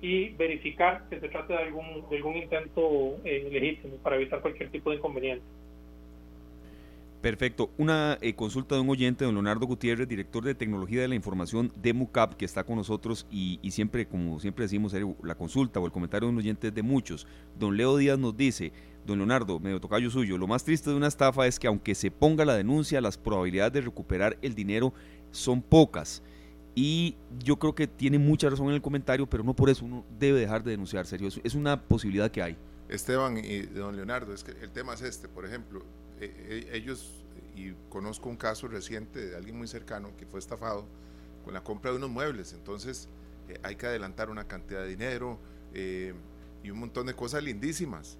y 0.00 0.28
verificar 0.30 1.08
que 1.08 1.20
se 1.20 1.28
trate 1.28 1.54
de 1.54 1.58
algún, 1.60 2.04
algún 2.10 2.36
intento 2.36 3.16
eh, 3.24 3.48
legítimo 3.50 3.96
para 3.96 4.16
evitar 4.16 4.40
cualquier 4.42 4.70
tipo 4.70 4.90
de 4.90 4.96
inconveniente. 4.96 5.44
Perfecto. 7.20 7.70
Una 7.78 8.16
eh, 8.20 8.34
consulta 8.34 8.76
de 8.76 8.80
un 8.80 8.90
oyente, 8.90 9.24
don 9.24 9.34
Leonardo 9.34 9.66
Gutiérrez, 9.66 10.06
director 10.06 10.44
de 10.44 10.54
tecnología 10.54 11.00
de 11.00 11.08
la 11.08 11.16
información 11.16 11.72
de 11.74 11.92
MUCAP, 11.92 12.34
que 12.34 12.44
está 12.44 12.62
con 12.62 12.76
nosotros 12.76 13.26
y, 13.28 13.58
siempre, 13.72 14.06
como 14.06 14.38
siempre 14.38 14.66
decimos, 14.66 14.94
la 15.24 15.34
consulta 15.34 15.80
o 15.80 15.86
el 15.86 15.90
comentario 15.90 16.28
de 16.28 16.32
un 16.32 16.38
oyente 16.38 16.68
es 16.68 16.74
de 16.74 16.82
muchos. 16.82 17.26
Don 17.58 17.76
Leo 17.76 17.96
Díaz 17.96 18.20
nos 18.20 18.36
dice, 18.36 18.72
don 19.04 19.18
Leonardo, 19.18 19.58
medio 19.58 19.80
tocayo 19.80 20.10
suyo, 20.10 20.38
lo 20.38 20.46
más 20.46 20.62
triste 20.62 20.90
de 20.90 20.96
una 20.96 21.08
estafa 21.08 21.48
es 21.48 21.58
que 21.58 21.66
aunque 21.66 21.96
se 21.96 22.12
ponga 22.12 22.44
la 22.44 22.54
denuncia, 22.54 23.00
las 23.00 23.18
probabilidades 23.18 23.72
de 23.72 23.80
recuperar 23.80 24.38
el 24.40 24.54
dinero 24.54 24.94
son 25.32 25.60
pocas. 25.60 26.22
Y 26.76 27.16
yo 27.42 27.58
creo 27.58 27.74
que 27.74 27.88
tiene 27.88 28.20
mucha 28.20 28.48
razón 28.48 28.68
en 28.68 28.74
el 28.74 28.82
comentario, 28.82 29.26
pero 29.26 29.42
no 29.42 29.54
por 29.54 29.70
eso 29.70 29.84
uno 29.84 30.04
debe 30.20 30.38
dejar 30.38 30.62
de 30.62 30.70
denunciar, 30.70 31.04
serio. 31.04 31.28
Es 31.42 31.54
una 31.56 31.82
posibilidad 31.82 32.30
que 32.30 32.42
hay. 32.42 32.56
Esteban 32.88 33.38
y 33.38 33.62
don 33.62 33.96
Leonardo, 33.96 34.32
es 34.32 34.44
que 34.44 34.52
el 34.52 34.70
tema 34.70 34.94
es 34.94 35.02
este, 35.02 35.26
por 35.26 35.44
ejemplo, 35.44 35.82
eh, 36.20 36.34
eh, 36.48 36.70
ellos, 36.72 37.12
y 37.54 37.72
conozco 37.88 38.28
un 38.28 38.36
caso 38.36 38.68
reciente 38.68 39.28
de 39.28 39.36
alguien 39.36 39.56
muy 39.56 39.68
cercano 39.68 40.16
que 40.16 40.26
fue 40.26 40.40
estafado 40.40 40.84
con 41.44 41.54
la 41.54 41.62
compra 41.62 41.90
de 41.90 41.96
unos 41.96 42.10
muebles, 42.10 42.52
entonces 42.52 43.08
eh, 43.48 43.58
hay 43.62 43.76
que 43.76 43.86
adelantar 43.86 44.30
una 44.30 44.46
cantidad 44.46 44.80
de 44.80 44.88
dinero 44.88 45.38
y 45.74 46.70
un 46.70 46.78
montón 46.78 47.06
de 47.06 47.14
cosas 47.14 47.42
lindísimas. 47.42 48.18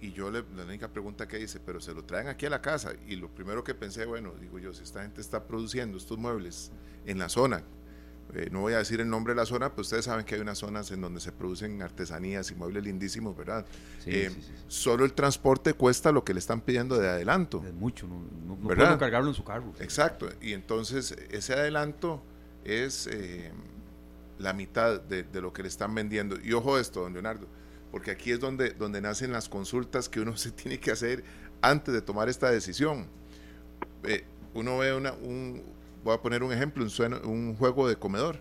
Y 0.00 0.12
yo 0.12 0.30
le, 0.30 0.44
la 0.56 0.64
única 0.64 0.88
pregunta 0.88 1.26
que 1.28 1.40
hice, 1.40 1.60
pero 1.60 1.80
se 1.80 1.92
lo 1.92 2.04
traen 2.04 2.28
aquí 2.28 2.46
a 2.46 2.50
la 2.50 2.62
casa. 2.62 2.92
Y 3.06 3.16
lo 3.16 3.28
primero 3.28 3.64
que 3.64 3.74
pensé, 3.74 4.06
bueno, 4.06 4.32
digo 4.40 4.58
yo, 4.58 4.72
si 4.72 4.82
esta 4.82 5.02
gente 5.02 5.20
está 5.20 5.46
produciendo 5.46 5.98
estos 5.98 6.16
muebles 6.18 6.70
en 7.04 7.18
la 7.18 7.28
zona, 7.28 7.62
eh, 8.34 8.48
no 8.50 8.60
voy 8.60 8.74
a 8.74 8.78
decir 8.78 9.00
el 9.00 9.08
nombre 9.08 9.34
de 9.34 9.40
la 9.40 9.46
zona, 9.46 9.70
pero 9.70 9.82
ustedes 9.82 10.04
saben 10.04 10.24
que 10.24 10.34
hay 10.34 10.40
unas 10.40 10.58
zonas 10.58 10.90
en 10.90 11.00
donde 11.00 11.20
se 11.20 11.32
producen 11.32 11.82
artesanías 11.82 12.50
y 12.50 12.54
muebles 12.54 12.84
lindísimos, 12.84 13.36
¿verdad? 13.36 13.64
Eh, 14.06 14.30
solo 14.68 15.04
el 15.04 15.12
transporte 15.12 15.74
cuesta 15.74 16.12
lo 16.12 16.24
que 16.24 16.32
le 16.32 16.38
están 16.38 16.60
pidiendo 16.60 16.98
de 16.98 17.08
adelanto. 17.08 17.62
Es 17.66 17.74
mucho, 17.74 18.06
no, 18.06 18.56
no, 18.56 18.98
cargarlo 18.98 19.28
en 19.28 19.34
su 19.34 19.44
carro. 19.44 19.72
Exacto, 19.80 20.28
y 20.40 20.52
entonces 20.52 21.16
ese 21.30 21.54
adelanto 21.54 22.22
es 22.64 23.08
eh, 23.10 23.50
la 24.38 24.52
mitad 24.52 25.00
de, 25.00 25.24
lo 25.40 25.52
que 25.52 25.62
le 25.62 25.68
están 25.68 25.94
vendiendo. 25.94 26.36
Y 26.42 26.52
ojo 26.52 26.78
esto, 26.78 27.02
don 27.02 27.12
Leonardo, 27.12 27.46
porque 27.90 28.10
aquí 28.10 28.30
es 28.30 28.40
donde, 28.40 28.70
donde 28.70 29.00
nacen 29.00 29.32
las 29.32 29.48
consultas 29.48 30.08
que 30.08 30.20
uno 30.20 30.36
se 30.36 30.52
tiene 30.52 30.78
que 30.78 30.92
hacer 30.92 31.24
antes 31.62 31.92
de 31.92 32.02
tomar 32.02 32.28
esta 32.28 32.50
decisión. 32.50 33.06
uno 34.54 34.78
ve 34.78 34.94
una, 34.94 35.12
un, 35.12 35.79
voy 36.04 36.14
a 36.14 36.22
poner 36.22 36.42
un 36.42 36.52
ejemplo, 36.52 36.84
un, 36.84 37.14
un 37.24 37.56
juego 37.56 37.88
de 37.88 37.96
comedor. 37.96 38.40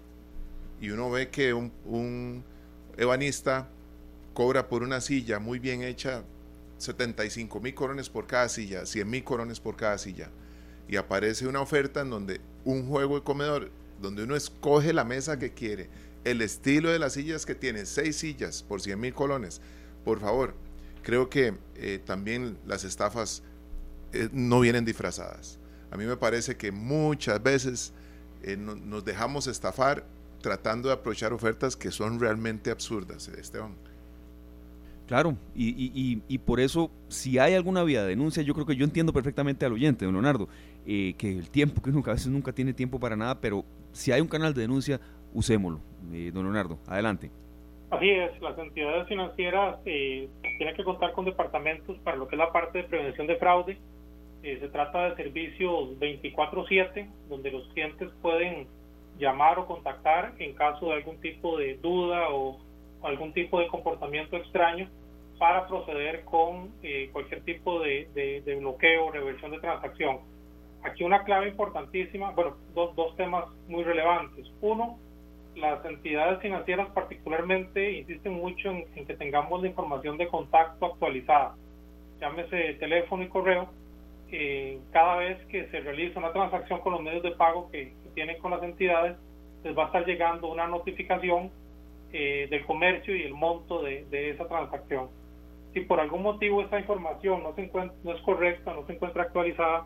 Y 0.81 0.91
uno 0.91 1.09
ve 1.11 1.29
que 1.29 1.53
un, 1.53 2.43
ebanista 2.97 3.69
cobra 4.33 4.67
por 4.67 4.83
una 4.83 5.01
silla 5.01 5.39
muy 5.39 5.59
bien 5.59 5.83
hecha 5.83 6.23
75 6.77 7.59
mil 7.59 7.73
corones 7.73 8.09
por 8.09 8.27
cada 8.27 8.47
silla, 8.47 8.85
100 8.85 9.09
mil 9.09 9.23
corones 9.23 9.59
por 9.59 9.75
cada 9.75 9.97
silla. 9.97 10.29
Y 10.87 10.95
aparece 10.95 11.47
una 11.47 11.61
oferta 11.61 12.01
en 12.01 12.09
donde 12.09 12.41
un 12.63 12.87
juego 12.87 13.15
de 13.15 13.23
comedor, 13.23 13.71
donde 14.01 14.23
uno 14.23 14.35
escoge 14.35 14.93
la 14.93 15.03
mesa 15.03 15.37
que 15.37 15.53
quiere, 15.53 15.89
el 16.23 16.41
estilo 16.41 16.89
de 16.89 16.99
las 16.99 17.13
sillas 17.13 17.45
que 17.45 17.55
tiene, 17.55 17.85
seis 17.85 18.15
sillas 18.17 18.63
por 18.63 18.81
100 18.81 18.99
mil 18.99 19.13
colones. 19.13 19.61
Por 20.05 20.19
favor, 20.19 20.55
creo 21.03 21.29
que 21.29 21.53
eh, 21.75 21.99
también 22.03 22.57
las 22.65 22.85
estafas 22.85 23.43
eh, 24.13 24.29
no 24.31 24.61
vienen 24.61 24.85
disfrazadas. 24.85 25.58
A 25.91 25.97
mí 25.97 26.05
me 26.05 26.17
parece 26.17 26.55
que 26.55 26.71
muchas 26.71 27.41
veces 27.41 27.93
eh, 28.43 28.55
nos 28.57 29.03
dejamos 29.03 29.47
estafar 29.47 30.03
tratando 30.41 30.87
de 30.87 30.93
aprovechar 30.93 31.33
ofertas 31.33 31.75
que 31.75 31.91
son 31.91 32.19
realmente 32.19 32.71
absurdas, 32.71 33.27
eh, 33.27 33.39
Esteban. 33.39 33.75
Claro, 35.07 35.35
y, 35.55 36.37
por 36.45 36.59
eso, 36.59 36.91
si 37.07 37.39
hay 37.39 37.55
alguna 37.55 37.81
vía 37.81 38.03
de 38.03 38.09
denuncia, 38.09 38.43
yo 38.43 38.53
creo 38.53 38.67
que 38.67 38.75
yo 38.75 38.85
entiendo 38.85 39.11
perfectamente 39.11 39.65
al 39.65 39.73
oyente, 39.73 40.05
don 40.05 40.13
Leonardo, 40.13 40.47
eh, 40.85 41.15
que 41.17 41.31
el 41.31 41.49
tiempo, 41.49 41.81
que 41.81 41.89
nunca, 41.89 42.11
a 42.11 42.13
veces 42.13 42.27
nunca 42.27 42.53
tiene 42.53 42.73
tiempo 42.73 42.99
para 42.99 43.15
nada, 43.15 43.41
pero 43.41 43.65
si 43.91 44.11
hay 44.11 44.21
un 44.21 44.27
canal 44.27 44.53
de 44.53 44.61
denuncia, 44.61 45.01
usémoslo. 45.33 45.79
don 46.31 46.43
Leonardo, 46.43 46.77
adelante. 46.85 47.31
Así 47.89 48.07
es, 48.07 48.39
las 48.39 48.55
entidades 48.59 49.07
financieras 49.07 49.83
tienen 49.83 50.75
que 50.75 50.83
contar 50.83 51.11
con 51.13 51.25
departamentos 51.25 51.97
para 52.03 52.15
lo 52.15 52.27
que 52.27 52.35
es 52.35 52.39
la 52.39 52.51
parte 52.53 52.77
de 52.77 52.83
prevención 52.83 53.25
de 53.25 53.35
fraude, 53.37 53.79
eh, 54.43 54.57
se 54.59 54.69
trata 54.69 55.09
de 55.09 55.15
servicios 55.15 55.99
24/7 55.99 57.09
donde 57.27 57.51
los 57.51 57.67
clientes 57.73 58.09
pueden 58.21 58.67
llamar 59.17 59.59
o 59.59 59.67
contactar 59.67 60.33
en 60.39 60.53
caso 60.53 60.87
de 60.87 60.93
algún 60.93 61.19
tipo 61.19 61.57
de 61.57 61.75
duda 61.75 62.29
o 62.29 62.57
algún 63.03 63.33
tipo 63.33 63.59
de 63.59 63.67
comportamiento 63.67 64.37
extraño 64.37 64.89
para 65.37 65.67
proceder 65.67 66.23
con 66.25 66.71
eh, 66.83 67.09
cualquier 67.11 67.41
tipo 67.43 67.79
de, 67.81 68.43
bloqueo 68.59 69.05
o 69.05 69.11
reversión 69.11 69.51
de 69.51 69.59
transacción. 69.59 70.19
Aquí 70.83 71.03
una 71.03 71.23
clave 71.23 71.49
importantísima, 71.49 72.31
bueno, 72.31 72.57
dos, 72.73 72.95
dos 72.95 73.15
temas 73.15 73.45
muy 73.67 73.83
relevantes. 73.83 74.49
Uno, 74.61 74.97
las 75.55 75.83
entidades 75.85 76.39
financieras 76.39 76.89
particularmente 76.91 77.99
insisten 77.99 78.33
mucho 78.33 78.69
en 78.69 79.05
que 79.05 79.15
tengamos 79.15 79.61
la 79.61 79.67
información 79.69 80.17
de 80.17 80.27
contacto 80.27 80.85
actualizada, 80.85 81.55
llámese 82.19 82.75
teléfono 82.75 83.23
y 83.23 83.27
correo, 83.27 83.69
cada 84.91 85.17
vez 85.17 85.43
que 85.47 85.67
se 85.69 85.79
realiza 85.79 86.19
una 86.19 86.31
transacción 86.31 86.81
con 86.81 86.93
los 86.93 87.01
medios 87.01 87.23
de 87.23 87.31
pago 87.31 87.69
que, 87.71 87.93
tienen 88.13 88.39
con 88.39 88.51
las 88.51 88.61
entidades, 88.63 89.15
les 89.63 89.77
va 89.77 89.83
a 89.83 89.85
estar 89.85 90.05
llegando 90.05 90.51
una 90.51 90.67
notificación 90.67 91.51
eh, 92.11 92.47
del 92.49 92.65
comercio 92.65 93.15
y 93.15 93.23
el 93.23 93.33
monto 93.33 93.81
de, 93.81 94.29
esa 94.31 94.47
transacción. 94.47 95.09
Si 95.73 95.81
por 95.81 95.99
algún 95.99 96.23
motivo 96.23 96.61
esa 96.61 96.79
información 96.79 97.43
no, 97.43 97.53
se 97.53 97.63
encuentra, 97.63 97.95
no 98.03 98.13
es 98.13 98.21
correcta, 98.23 98.73
no 98.73 98.85
se 98.87 98.93
encuentra 98.93 99.23
actualizada, 99.23 99.85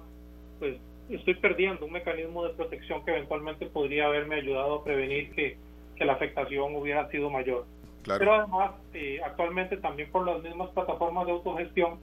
pues 0.59 0.77
estoy 1.09 1.35
perdiendo 1.35 1.85
un 1.85 1.91
mecanismo 1.91 2.45
de 2.45 2.53
protección 2.53 3.03
que 3.03 3.11
eventualmente 3.11 3.65
podría 3.67 4.05
haberme 4.05 4.35
ayudado 4.35 4.75
a 4.75 4.83
prevenir 4.83 5.31
que, 5.35 5.57
la 5.99 6.13
afectación 6.13 6.75
hubiera 6.75 7.07
sido 7.11 7.29
mayor. 7.29 7.65
Pero 8.05 8.33
además, 8.33 8.71
eh, 8.93 9.21
actualmente 9.23 9.77
también 9.77 10.11
por 10.11 10.25
las 10.25 10.43
mismas 10.43 10.69
plataformas 10.71 11.25
de 11.27 11.31
autogestión, 11.31 11.97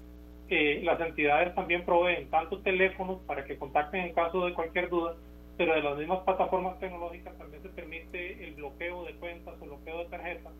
las 0.82 1.00
entidades 1.00 1.54
también 1.54 1.84
proveen 1.84 2.28
tanto 2.30 2.60
teléfonos 2.60 3.20
para 3.26 3.44
que 3.44 3.56
contacten 3.56 4.06
en 4.06 4.14
caso 4.14 4.44
de 4.44 4.54
cualquier 4.54 4.88
duda, 4.88 5.14
pero 5.56 5.74
de 5.74 5.82
las 5.82 5.96
mismas 5.96 6.20
plataformas 6.20 6.78
tecnológicas 6.80 7.36
también 7.38 7.62
se 7.62 7.68
permite 7.68 8.44
el 8.44 8.54
bloqueo 8.54 9.04
de 9.04 9.14
cuentas 9.14 9.54
o 9.60 9.64
bloqueo 9.64 9.98
de 9.98 10.04
tarjetas, 10.06 10.52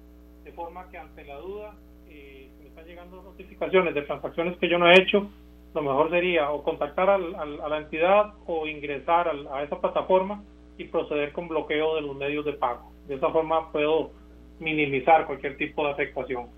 de 0.45 0.53
forma 0.53 0.89
que 0.91 0.99
ante 0.99 1.25
la 1.25 1.37
duda, 1.37 1.75
eh, 2.09 2.51
si 2.57 2.63
me 2.63 2.69
están 2.69 2.85
llegando 2.87 3.23
notificaciones 3.23 3.95
de 3.95 4.03
transacciones 4.03 4.57
que 4.59 4.69
yo 4.69 4.79
no 4.79 4.89
he 4.89 5.01
hecho, 5.01 5.29
lo 5.75 5.83
mejor 5.83 6.11
sería 6.11 6.51
o 6.51 6.63
contactar 6.63 7.11
a 7.11 7.19
la 7.19 7.79
entidad 7.79 8.35
o 8.47 8.67
ingresar 8.67 9.31
a 9.51 9.63
esa 9.63 9.81
plataforma 9.81 10.43
y 10.79 10.85
proceder 10.85 11.33
con 11.33 11.49
bloqueo 11.49 11.95
de 11.95 12.03
los 12.03 12.17
medios 12.17 12.45
de 12.45 12.55
pago. 12.55 12.91
De 13.07 13.15
esa 13.15 13.31
forma 13.31 13.71
puedo 13.71 14.11
minimizar 14.59 15.27
cualquier 15.27 15.57
tipo 15.57 15.85
de 15.85 15.93
afectación. 15.93 16.49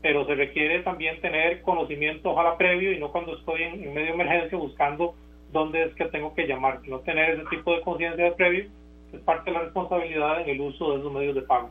Pero 0.00 0.24
se 0.26 0.34
requiere 0.34 0.82
también 0.82 1.20
tener 1.20 1.62
conocimiento, 1.62 2.30
ojalá 2.30 2.56
previo, 2.56 2.92
y 2.92 2.98
no 2.98 3.10
cuando 3.10 3.36
estoy 3.36 3.62
en, 3.62 3.80
medio 3.92 4.06
de 4.06 4.12
emergencia 4.12 4.56
buscando 4.56 5.14
dónde 5.52 5.84
es 5.84 5.94
que 5.94 6.04
tengo 6.06 6.34
que 6.34 6.46
llamar, 6.46 6.80
no 6.86 7.00
tener 7.00 7.30
ese 7.30 7.44
tipo 7.50 7.74
de 7.74 7.80
conciencia 7.82 8.24
de 8.24 8.32
previo, 8.32 8.66
es 9.12 9.20
parte 9.20 9.50
de 9.50 9.56
la 9.56 9.64
responsabilidad 9.64 10.42
en 10.42 10.50
el 10.50 10.60
uso 10.60 10.92
de 10.92 10.98
esos 10.98 11.12
medios 11.12 11.34
de 11.34 11.42
pago. 11.42 11.70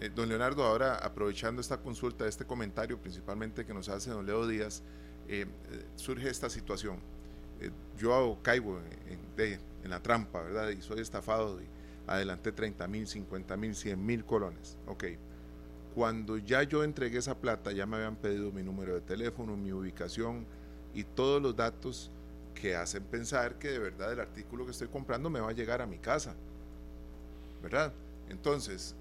Eh, 0.00 0.10
don 0.14 0.28
Leonardo, 0.28 0.62
ahora 0.64 0.94
aprovechando 0.96 1.60
esta 1.60 1.78
consulta, 1.78 2.26
este 2.28 2.44
comentario 2.44 2.98
principalmente 2.98 3.66
que 3.66 3.74
nos 3.74 3.88
hace 3.88 4.10
don 4.10 4.26
Leo 4.26 4.46
Díaz, 4.46 4.84
eh, 5.28 5.46
eh, 5.72 5.84
surge 5.96 6.28
esta 6.28 6.48
situación. 6.48 6.98
yo 7.98 8.38
caigo 8.42 8.78
en, 9.36 9.58
en, 9.82 9.90
la 9.90 10.00
trampa, 10.00 10.42
¿verdad? 10.42 10.68
Y 10.68 10.82
soy 10.82 11.00
estafado 11.00 11.60
y 11.60 11.64
adelanté 12.06 12.52
30 12.52 12.86
mil, 12.86 13.06
50 13.06 13.56
mil, 13.56 13.74
100 13.74 14.06
mil 14.06 14.24
colones. 14.24 14.78
Ok. 14.86 15.04
Cuando 15.98 16.38
ya 16.38 16.62
yo 16.62 16.84
entregué 16.84 17.18
esa 17.18 17.36
plata, 17.40 17.72
ya 17.72 17.84
me 17.84 17.96
habían 17.96 18.14
pedido 18.14 18.52
mi 18.52 18.62
número 18.62 18.94
de 18.94 19.00
teléfono, 19.00 19.56
mi 19.56 19.72
ubicación 19.72 20.46
y 20.94 21.02
todos 21.02 21.42
los 21.42 21.56
datos 21.56 22.12
que 22.54 22.76
hacen 22.76 23.02
pensar 23.02 23.58
que 23.58 23.66
de 23.66 23.80
verdad 23.80 24.12
el 24.12 24.20
artículo 24.20 24.64
que 24.64 24.70
estoy 24.70 24.86
comprando 24.86 25.28
me 25.28 25.40
va 25.40 25.48
a 25.48 25.52
llegar 25.52 25.82
a 25.82 25.86
mi 25.86 25.98
casa. 25.98 26.36
¿Verdad? 27.64 27.92
Entonces, 28.28 28.94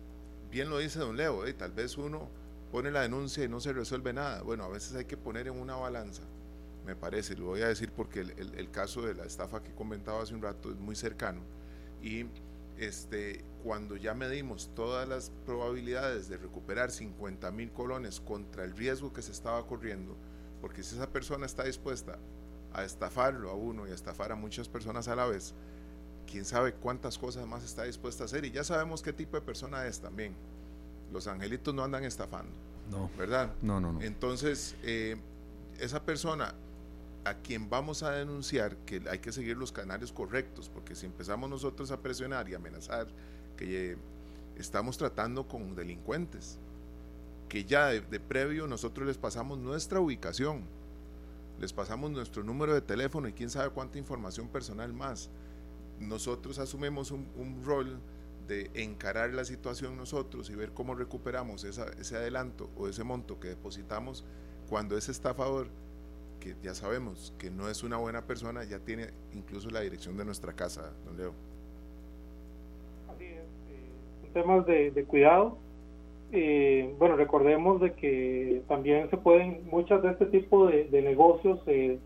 bien 0.50 0.72
lo 0.72 0.80
dice 0.80 0.98
don 0.98 1.16
Leo, 1.16 1.46
¿eh? 1.46 1.54
tal 1.54 1.72
vez 1.72 2.00
uno 2.00 2.30
pone 2.72 2.90
la 2.90 3.02
denuncia 3.02 3.44
y 3.44 3.48
no 3.48 3.60
se 3.60 3.74
resuelve 3.74 4.12
nada. 4.12 4.42
Bueno, 4.42 4.64
a 4.64 4.68
veces 4.68 4.96
hay 4.96 5.06
que 5.06 5.18
poner 5.18 5.46
en 5.46 5.54
una 5.60 5.76
balanza, 5.76 6.24
me 6.84 6.96
parece, 6.96 7.36
lo 7.36 7.46
voy 7.46 7.62
a 7.62 7.68
decir 7.68 7.92
porque 7.92 8.22
el, 8.22 8.72
caso 8.72 9.04
de 9.04 9.14
la 9.14 9.26
estafa 9.26 9.62
que 9.62 9.72
comentaba 9.76 10.24
hace 10.24 10.34
un 10.34 10.42
rato 10.42 10.72
es 10.72 10.78
muy 10.78 10.96
cercano. 10.96 11.42
Y 12.02 12.26
este, 12.78 13.44
cuando 13.64 13.96
ya 13.98 14.14
medimos 14.14 14.72
todas 14.76 15.08
las 15.08 15.32
probabilidades 15.46 16.30
de 16.30 16.38
recuperar 16.38 16.92
50 16.92 17.52
mil 17.52 17.72
colones 17.72 18.20
contra 18.20 18.64
el 18.64 18.76
riesgo 18.76 19.14
que 19.14 19.22
se 19.22 19.32
estaba 19.32 19.66
corriendo, 19.66 20.16
porque 20.62 20.84
si 20.84 20.96
esa 20.96 21.10
persona 21.10 21.46
está 21.46 21.64
dispuesta 21.64 22.20
a 22.74 22.84
estafarlo 22.84 23.50
a 23.50 23.56
uno 23.56 23.88
y 23.88 23.92
a 23.92 23.96
estafar 23.96 24.32
a 24.32 24.36
muchas 24.36 24.70
personas 24.70 25.08
a 25.08 25.16
la 25.16 25.26
vez, 25.26 25.54
quién 26.30 26.46
sabe 26.46 26.74
cuántas 26.74 27.18
cosas 27.18 27.48
más 27.48 27.64
está 27.64 27.84
dispuesta 27.84 28.24
a 28.24 28.26
hacer 28.26 28.46
y 28.46 28.52
ya 28.52 28.64
sabemos 28.64 29.02
qué 29.02 29.14
tipo 29.14 29.38
de 29.38 29.42
persona 29.42 29.86
es 29.88 30.00
también. 30.00 30.36
Los 31.12 31.28
angelitos 31.28 31.74
no 31.74 31.84
andan 31.84 32.04
estafando, 32.04 32.52
no. 32.92 33.10
¿verdad? 33.18 33.54
No, 33.62 33.80
no, 33.80 33.94
no. 33.94 34.02
Entonces, 34.02 34.76
eh, 34.84 35.16
esa 35.80 36.04
persona 36.04 36.54
a 37.28 37.36
quien 37.42 37.70
vamos 37.70 38.04
a 38.04 38.12
denunciar 38.12 38.78
que 38.78 39.02
hay 39.10 39.20
que 39.20 39.32
seguir 39.32 39.58
los 39.58 39.72
canales 39.72 40.12
correctos, 40.12 40.70
porque 40.70 40.96
si 40.96 41.06
empezamos 41.06 41.50
nosotros 41.50 41.92
a 41.92 42.02
presionar 42.02 42.48
y 42.50 42.56
amenazar 42.56 43.08
que 43.58 43.92
eh, 43.92 43.98
estamos 44.58 44.98
tratando 44.98 45.48
con 45.48 45.76
delincuentes, 45.76 46.58
que 47.50 47.66
ya 47.66 47.88
de, 47.88 48.20
previo 48.20 48.68
nosotros 48.68 49.08
les 49.08 49.18
pasamos 49.18 49.58
nuestra 49.58 50.00
ubicación, 50.00 50.64
les 51.60 51.74
pasamos 51.74 52.12
nuestro 52.12 52.44
número 52.44 52.74
de 52.74 52.82
teléfono 52.82 53.28
y 53.28 53.34
quién 53.34 53.50
sabe 53.50 53.72
cuánta 53.72 53.98
información 53.98 54.48
personal 54.48 54.94
más 54.94 55.30
nosotros 56.00 56.60
asumimos 56.60 57.10
un, 57.12 57.62
rol 57.66 58.00
de 58.48 58.70
encarar 58.76 59.34
la 59.34 59.44
situación 59.44 59.98
nosotros 59.98 60.50
y 60.50 60.56
ver 60.56 60.72
cómo 60.72 60.96
recuperamos 60.96 61.64
ese 61.64 62.16
adelanto 62.16 62.70
o 62.78 62.88
ese 62.88 63.04
monto 63.04 63.40
que 63.40 63.50
depositamos 63.50 64.24
cuando 64.70 64.98
ese 64.98 65.12
estafador, 65.12 65.68
que 66.40 66.56
ya 66.62 66.74
sabemos 66.74 67.34
que 67.38 67.50
no 67.50 67.70
es 67.70 67.84
una 67.84 67.98
buena 67.98 68.26
persona, 68.26 68.64
ya 68.64 68.80
tiene 68.80 69.08
incluso 69.34 69.70
la 69.70 69.82
dirección 69.82 70.18
de 70.18 70.26
nuestra 70.26 70.54
casa, 70.54 70.94
don 71.06 71.18
Leo. 71.18 71.34
Así 73.14 73.26
es, 73.26 73.44
eh, 73.70 74.30
temas 74.34 74.66
de, 74.66 75.06
cuidado. 75.08 75.58
Eh, 76.32 76.94
bueno, 77.00 77.16
recordemos 77.16 77.80
de 77.82 77.94
que 77.94 78.62
también 78.68 79.10
se 79.10 79.18
pueden, 79.18 79.62
muchas 79.72 80.02
de 80.04 80.12
este 80.12 80.26
tipo 80.28 80.68
de, 80.68 80.90
negocios 81.02 81.60
se 81.66 82.00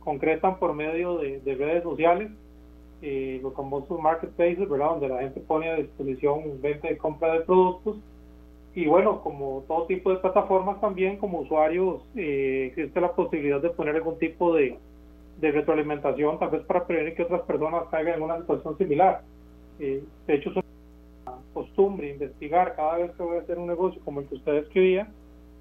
concretan 0.00 0.58
por 0.58 0.72
medio 0.72 1.18
de 1.18 1.54
redes 1.54 1.82
sociales 1.82 2.30
eh, 3.02 3.40
los 3.42 3.54
famosos 3.54 4.00
marketplaces, 4.00 4.68
¿verdad? 4.68 4.90
Donde 4.90 5.08
la 5.08 5.20
gente 5.20 5.40
pone 5.40 5.68
a 5.70 5.76
disposición 5.76 6.60
venta 6.62 6.90
y 6.90 6.96
compra 6.96 7.34
de 7.34 7.40
productos. 7.40 7.98
Y 8.76 8.86
bueno, 8.86 9.22
como 9.22 9.64
todo 9.66 9.86
tipo 9.86 10.10
de 10.10 10.18
plataformas 10.18 10.80
también, 10.82 11.16
como 11.16 11.40
usuarios, 11.40 12.02
eh, 12.14 12.66
existe 12.68 13.00
la 13.00 13.12
posibilidad 13.12 13.60
de 13.60 13.70
poner 13.70 13.96
algún 13.96 14.18
tipo 14.18 14.54
de, 14.54 14.78
de 15.40 15.50
retroalimentación, 15.50 16.38
tal 16.38 16.50
vez 16.50 16.62
para 16.64 16.86
prevenir 16.86 17.14
que 17.14 17.22
otras 17.22 17.40
personas 17.42 17.84
caigan 17.90 18.16
en 18.16 18.22
una 18.22 18.38
situación 18.38 18.76
similar. 18.76 19.22
Eh, 19.78 20.04
de 20.26 20.34
hecho, 20.34 20.50
es 20.50 20.56
una 20.56 21.38
costumbre 21.54 22.10
investigar 22.10 22.76
cada 22.76 22.98
vez 22.98 23.12
que 23.12 23.22
voy 23.22 23.38
a 23.38 23.40
hacer 23.40 23.58
un 23.58 23.66
negocio 23.66 23.98
como 24.04 24.20
el 24.20 24.28
que 24.28 24.34
usted 24.34 24.54
escribía, 24.56 25.08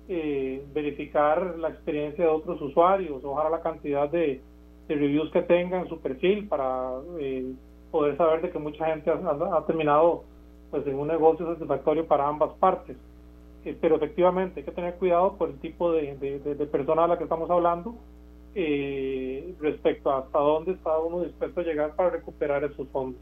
eh, 0.10 0.62
verificar 0.74 1.58
la 1.58 1.70
experiencia 1.70 2.26
de 2.26 2.30
otros 2.30 2.62
usuarios, 2.62 3.24
ojalá 3.24 3.50
la 3.50 3.62
cantidad 3.62 4.10
de, 4.10 4.42
reviews 4.88 5.32
que 5.32 5.42
tenga 5.42 5.80
en 5.80 5.88
su 5.88 6.00
perfil 6.00 6.48
para 6.48 6.92
eh, 7.20 7.54
poder 7.92 8.16
saber 8.18 8.42
de 8.44 8.52
que 8.52 8.60
mucha 8.60 8.86
gente 8.86 9.10
ha, 9.10 9.66
terminado 9.66 10.26
pues 10.72 10.86
en 10.88 10.96
un 10.96 11.08
negocio 11.08 11.46
satisfactorio 11.54 12.06
para 12.06 12.28
ambas 12.28 12.54
partes. 12.60 12.98
Eh, 13.66 13.78
pero 13.80 13.96
efectivamente 13.96 14.60
hay 14.60 14.66
que 14.66 14.72
tener 14.72 14.96
cuidado 14.96 15.36
por 15.38 15.50
el 15.50 15.60
tipo 15.60 15.92
de, 15.92 16.16
de, 16.16 16.66
persona 16.68 17.06
a 17.06 17.08
la 17.08 17.18
que 17.18 17.24
estamos 17.24 17.50
hablando 17.50 17.96
eh, 18.54 19.56
respecto 19.60 20.12
a 20.12 20.20
hasta 20.20 20.38
dónde 20.38 20.74
está 20.74 20.98
uno 21.00 21.24
dispuesto 21.24 21.62
a 21.62 21.64
llegar 21.64 21.96
para 21.96 22.12
recuperar 22.12 22.64
esos 22.64 22.88
fondos. 22.90 23.20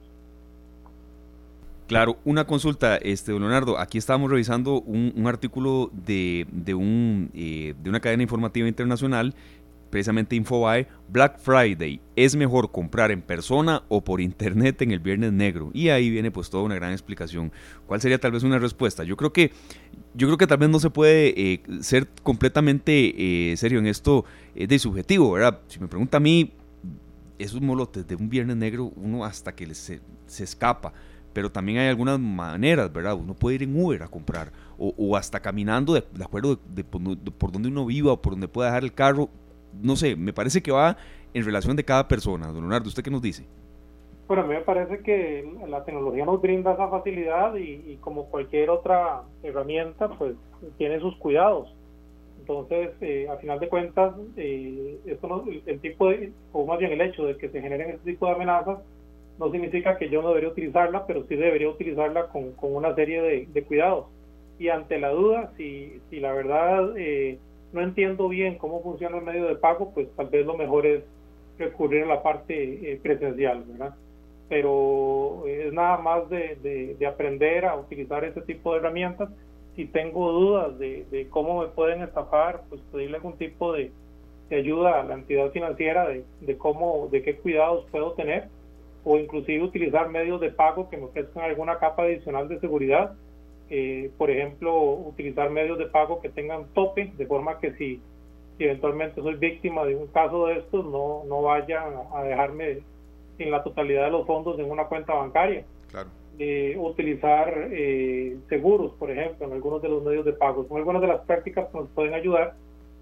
Claro, 1.87 2.17
una 2.25 2.45
consulta, 2.45 2.97
este, 2.97 3.31
Leonardo. 3.31 3.77
Aquí 3.77 3.97
estábamos 3.97 4.31
revisando 4.31 4.81
un, 4.81 5.13
un 5.15 5.27
artículo 5.27 5.89
de, 5.91 6.47
de, 6.51 6.73
un, 6.73 7.29
de 7.33 7.89
una 7.89 7.99
cadena 7.99 8.23
informativa 8.23 8.67
internacional 8.67 9.35
precisamente 9.93 10.35
Infobae, 10.35 10.87
Black 11.07 11.37
Friday, 11.37 12.01
¿es 12.15 12.35
mejor 12.35 12.71
comprar 12.71 13.11
en 13.11 13.21
persona 13.21 13.83
o 13.89 14.03
por 14.03 14.21
internet 14.21 14.81
en 14.81 14.89
el 14.89 14.97
Viernes 14.97 15.31
Negro? 15.31 15.69
Y 15.71 15.89
ahí 15.89 16.09
viene 16.09 16.31
pues 16.31 16.49
toda 16.49 16.63
una 16.63 16.73
gran 16.73 16.93
explicación. 16.93 17.51
¿Cuál 17.85 18.01
sería 18.01 18.17
tal 18.17 18.31
vez 18.31 18.41
una 18.41 18.57
respuesta? 18.57 19.03
Yo 19.03 19.15
creo 19.15 19.31
que, 19.31 19.51
yo 20.15 20.25
creo 20.27 20.39
que 20.39 20.47
tal 20.47 20.57
vez 20.57 20.69
no 20.69 20.79
se 20.79 20.89
puede 20.89 21.39
eh, 21.39 21.61
ser 21.81 22.07
completamente 22.23 23.51
eh, 23.51 23.55
serio 23.55 23.77
en 23.77 23.85
esto 23.85 24.25
es 24.55 24.67
de 24.67 24.79
subjetivo, 24.79 25.33
¿verdad? 25.33 25.59
Si 25.67 25.79
me 25.79 25.87
pregunta 25.87 26.17
a 26.17 26.19
mí, 26.19 26.53
esos 27.37 27.61
molotes 27.61 28.07
de 28.07 28.15
un 28.15 28.29
Viernes 28.29 28.57
Negro, 28.57 28.91
uno 28.95 29.23
hasta 29.25 29.53
que 29.53 29.75
se, 29.75 30.01
se 30.25 30.43
escapa 30.43 30.91
pero 31.33 31.51
también 31.51 31.79
hay 31.79 31.87
algunas 31.87 32.19
maneras, 32.19 32.93
¿verdad? 32.93 33.15
Uno 33.15 33.33
puede 33.33 33.55
ir 33.55 33.63
en 33.63 33.79
Uber 33.79 34.03
a 34.03 34.07
comprar 34.07 34.51
o, 34.77 35.17
hasta 35.17 35.39
caminando 35.41 35.93
de, 35.93 36.03
acuerdo 36.23 36.59
de, 36.69 36.83
por 36.83 37.51
donde 37.51 37.69
uno 37.69 37.85
viva 37.85 38.13
o 38.13 38.21
por 38.21 38.33
donde 38.33 38.47
pueda 38.47 38.69
dejar 38.69 38.83
el 38.83 38.93
carro, 38.93 39.29
no 39.81 39.95
sé, 39.95 40.15
me 40.15 40.33
parece 40.33 40.61
que 40.61 40.71
va 40.71 40.97
en 41.33 41.45
relación 41.45 41.75
de 41.75 41.83
cada 41.83 42.07
persona. 42.07 42.47
Don 42.47 42.61
Leonardo, 42.61 42.87
¿usted 42.87 43.03
qué 43.03 43.11
nos 43.11 43.21
dice? 43.21 43.45
Bueno, 44.27 44.43
a 44.43 44.47
mí 44.47 44.53
me 44.53 44.61
parece 44.61 44.99
que 44.99 45.47
la 45.67 45.83
tecnología 45.83 46.25
nos 46.25 46.41
brinda 46.41 46.73
esa 46.73 46.87
facilidad 46.87 47.55
y, 47.55 47.97
como 48.01 48.25
cualquier 48.25 48.69
otra 48.69 49.23
herramienta, 49.43 50.09
pues 50.09 50.35
tiene 50.77 50.99
sus 50.99 51.15
cuidados. 51.17 51.73
Entonces, 52.39 52.91
eh, 53.01 53.27
a 53.29 53.37
final 53.37 53.59
de 53.59 53.69
cuentas, 53.69 54.15
eh, 54.37 54.99
esto 55.05 55.45
el, 55.65 55.79
tipo 55.79 56.09
de, 56.09 56.31
o 56.51 56.65
más 56.65 56.79
bien 56.79 56.91
el 56.91 57.01
hecho 57.01 57.25
de 57.25 57.37
que 57.37 57.49
se 57.49 57.61
generen 57.61 57.91
este 57.91 58.11
tipo 58.11 58.25
de 58.25 58.33
amenazas, 58.33 58.79
no 59.39 59.51
significa 59.51 59.97
que 59.97 60.09
yo 60.09 60.21
no 60.21 60.29
debería 60.29 60.49
utilizarla, 60.49 61.05
pero 61.05 61.23
sí 61.27 61.35
debería 61.35 61.69
utilizarla 61.69 62.27
con, 62.27 62.51
con 62.53 62.75
una 62.75 62.93
serie 62.95 63.21
de, 63.21 63.47
de, 63.51 63.63
cuidados. 63.63 64.07
Y 64.59 64.69
ante 64.69 64.99
la 64.99 65.09
duda, 65.09 65.51
si, 65.57 65.99
si 66.09 66.19
la 66.19 66.33
verdad 66.33 66.97
eh, 66.97 67.39
no 67.73 67.81
entiendo 67.81 68.29
bien 68.29 68.57
cómo 68.57 68.81
funciona 68.81 69.17
el 69.17 69.23
medio 69.23 69.47
de 69.47 69.55
pago, 69.55 69.91
pues 69.93 70.07
tal 70.15 70.29
vez 70.29 70.45
lo 70.45 70.55
mejor 70.55 70.85
es 70.85 71.03
recurrir 71.57 72.03
a 72.03 72.07
la 72.07 72.23
parte 72.23 72.91
eh, 72.91 72.99
presencial, 73.01 73.63
¿verdad? 73.63 73.95
Pero 74.47 75.43
es 75.47 75.73
nada 75.73 75.97
más 75.97 76.29
de, 76.29 76.95
de, 76.97 77.07
aprender 77.07 77.65
a 77.65 77.75
utilizar 77.75 78.23
ese 78.23 78.41
tipo 78.41 78.73
de 78.73 78.79
herramientas. 78.79 79.29
Si 79.75 79.85
tengo 79.85 80.31
dudas 80.31 80.77
de, 80.77 81.05
de 81.09 81.27
cómo 81.29 81.61
me 81.61 81.67
pueden 81.67 82.03
estafar, 82.03 82.61
pues 82.69 82.81
pedirle 82.91 83.17
algún 83.17 83.37
tipo 83.37 83.73
de, 83.73 83.91
ayuda 84.51 85.01
a 85.01 85.03
la 85.03 85.15
entidad 85.15 85.49
financiera 85.51 86.07
de, 86.07 86.23
de 86.41 86.57
cómo, 86.57 87.07
de 87.11 87.23
qué 87.23 87.37
cuidados 87.37 87.85
puedo 87.89 88.11
tener, 88.13 88.49
o 89.03 89.17
inclusive 89.17 89.63
utilizar 89.63 90.09
medios 90.09 90.39
de 90.39 90.51
pago 90.51 90.89
que 90.89 90.97
me 90.97 91.05
ofrezcan 91.05 91.43
alguna 91.43 91.79
capa 91.79 92.03
adicional 92.03 92.47
de 92.47 92.59
seguridad 92.59 93.15
eh, 93.69 94.11
por 94.17 94.29
ejemplo, 94.29 94.93
utilizar 94.93 95.49
medios 95.49 95.77
de 95.77 95.85
pago 95.85 96.21
que 96.21 96.29
tengan 96.29 96.65
tope, 96.73 97.11
de 97.17 97.25
forma 97.25 97.59
que 97.59 97.73
si, 97.73 98.01
eventualmente 98.59 99.21
soy 99.21 99.35
víctima 99.35 99.83
de 99.85 99.95
un 99.95 100.07
caso 100.07 100.47
de 100.47 100.59
estos, 100.59 100.85
no, 100.85 101.23
no 101.27 101.41
vayan 101.41 101.93
a 102.13 102.23
dejarme 102.23 102.79
sin 103.37 103.51
la 103.51 103.63
totalidad 103.63 104.05
de 104.05 104.11
los 104.11 104.27
fondos 104.27 104.59
en 104.59 104.69
una 104.69 104.85
cuenta 104.85 105.13
bancaria. 105.13 105.65
Claro. 105.89 106.09
Eh, 106.39 106.75
utilizar 106.77 107.69
eh, 107.71 108.37
seguros, 108.49 108.93
por 108.93 109.11
ejemplo, 109.11 109.45
en 109.47 109.53
algunos 109.53 109.81
de 109.81 109.89
los 109.89 110.03
medios 110.03 110.25
de 110.25 110.33
pago. 110.33 110.65
Son 110.67 110.77
algunas 110.77 111.01
de 111.01 111.07
las 111.07 111.21
prácticas 111.21 111.67
que 111.69 111.77
nos 111.77 111.89
pueden 111.89 112.13
ayudar 112.13 112.55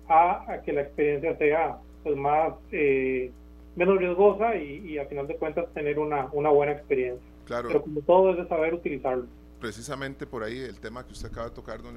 a, 0.08 0.62
que 0.65 0.74
la 0.74 0.82
experiencia 0.82 1.38
sea 1.38 1.78
pues, 2.04 2.15
más 2.15 2.54
menos 3.76 3.97
riesgosa 3.97 4.56
y, 4.58 4.86
y, 4.86 4.97
a 4.97 5.06
final 5.06 5.28
de 5.28 5.38
cuentas 5.38 5.65
tener 5.74 5.97
una, 5.97 6.28
una 6.34 6.50
buena 6.50 6.74
experiencia. 6.74 7.26
Claro. 7.45 7.69
Pero 7.69 7.82
como 7.82 8.02
todo 8.02 8.32
es 8.32 8.38
de 8.38 8.47
saber 8.47 8.74
utilizarlo. 8.74 9.28
Precisamente 9.62 10.26
por 10.26 10.43
ahí 10.43 10.58
el 10.58 10.80
tema 10.80 11.06
que 11.06 11.13
usted 11.13 11.28
acaba 11.28 11.50
de 11.50 11.54
tocar, 11.54 11.84
don 11.84 11.95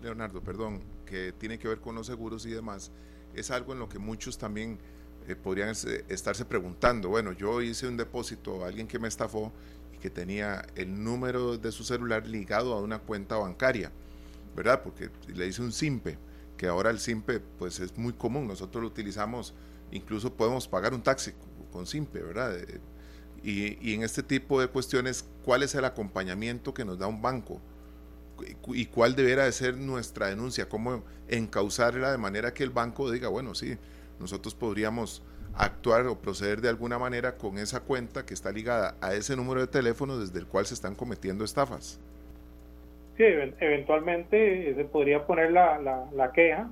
Leonardo, 0.00 0.40
perdón, 0.40 0.80
que 1.04 1.32
tiene 1.32 1.58
que 1.58 1.66
ver 1.66 1.80
con 1.80 1.96
los 1.96 2.06
seguros 2.06 2.46
y 2.46 2.50
demás, 2.50 2.92
es 3.34 3.50
algo 3.50 3.72
en 3.72 3.80
lo 3.80 3.88
que 3.88 3.98
muchos 3.98 4.38
también 4.38 4.78
eh, 5.26 5.34
podrían 5.34 5.70
estarse 5.70 6.44
preguntando, 6.44 7.08
bueno, 7.08 7.32
yo 7.32 7.60
hice 7.60 7.88
un 7.88 7.96
depósito 7.96 8.64
a 8.64 8.68
alguien 8.68 8.86
que 8.86 9.00
me 9.00 9.08
estafó 9.08 9.52
y 9.92 9.98
que 9.98 10.08
tenía 10.08 10.64
el 10.76 11.02
número 11.02 11.58
de 11.58 11.72
su 11.72 11.82
celular 11.82 12.28
ligado 12.28 12.72
a 12.72 12.80
una 12.80 13.00
cuenta 13.00 13.38
bancaria, 13.38 13.90
¿verdad? 14.54 14.80
Porque 14.84 15.10
le 15.34 15.48
hice 15.48 15.62
un 15.62 15.72
SIMPE, 15.72 16.16
que 16.56 16.68
ahora 16.68 16.90
el 16.90 17.00
SIMPE 17.00 17.40
pues 17.58 17.80
es 17.80 17.98
muy 17.98 18.12
común, 18.12 18.46
nosotros 18.46 18.80
lo 18.80 18.88
utilizamos, 18.88 19.52
incluso 19.90 20.32
podemos 20.32 20.68
pagar 20.68 20.94
un 20.94 21.02
taxi 21.02 21.32
con 21.72 21.88
SIMPE, 21.88 22.22
¿verdad? 22.22 22.56
Eh, 23.44 23.78
y, 23.80 23.94
en 23.94 24.02
este 24.02 24.22
tipo 24.22 24.60
de 24.60 24.68
cuestiones, 24.68 25.28
¿cuál 25.44 25.62
es 25.62 25.74
el 25.74 25.84
acompañamiento 25.84 26.72
que 26.72 26.84
nos 26.84 26.98
da 26.98 27.06
un 27.06 27.22
banco? 27.22 27.60
y 28.66 28.86
cuál 28.86 29.14
debería 29.14 29.44
de 29.44 29.52
ser 29.52 29.76
nuestra 29.76 30.26
denuncia, 30.26 30.68
cómo 30.68 31.04
encauzarla 31.28 32.10
de 32.10 32.18
manera 32.18 32.52
que 32.52 32.64
el 32.64 32.70
banco 32.70 33.08
diga, 33.08 33.28
bueno, 33.28 33.54
sí, 33.54 33.78
nosotros 34.18 34.56
podríamos 34.56 35.22
actuar 35.56 36.06
o 36.06 36.18
proceder 36.18 36.60
de 36.60 36.68
alguna 36.68 36.98
manera 36.98 37.36
con 37.36 37.58
esa 37.58 37.80
cuenta 37.80 38.26
que 38.26 38.34
está 38.34 38.50
ligada 38.50 38.96
a 39.00 39.14
ese 39.14 39.36
número 39.36 39.60
de 39.60 39.66
teléfono 39.68 40.18
desde 40.18 40.38
el 40.40 40.46
cual 40.46 40.66
se 40.66 40.74
están 40.74 40.94
cometiendo 40.94 41.44
estafas. 41.44 42.00
Sí, 43.16 43.22
eventualmente 43.22 44.74
se 44.74 44.84
podría 44.84 45.24
poner 45.24 45.52
la, 45.52 45.78
la, 46.12 46.32
queja. 46.32 46.68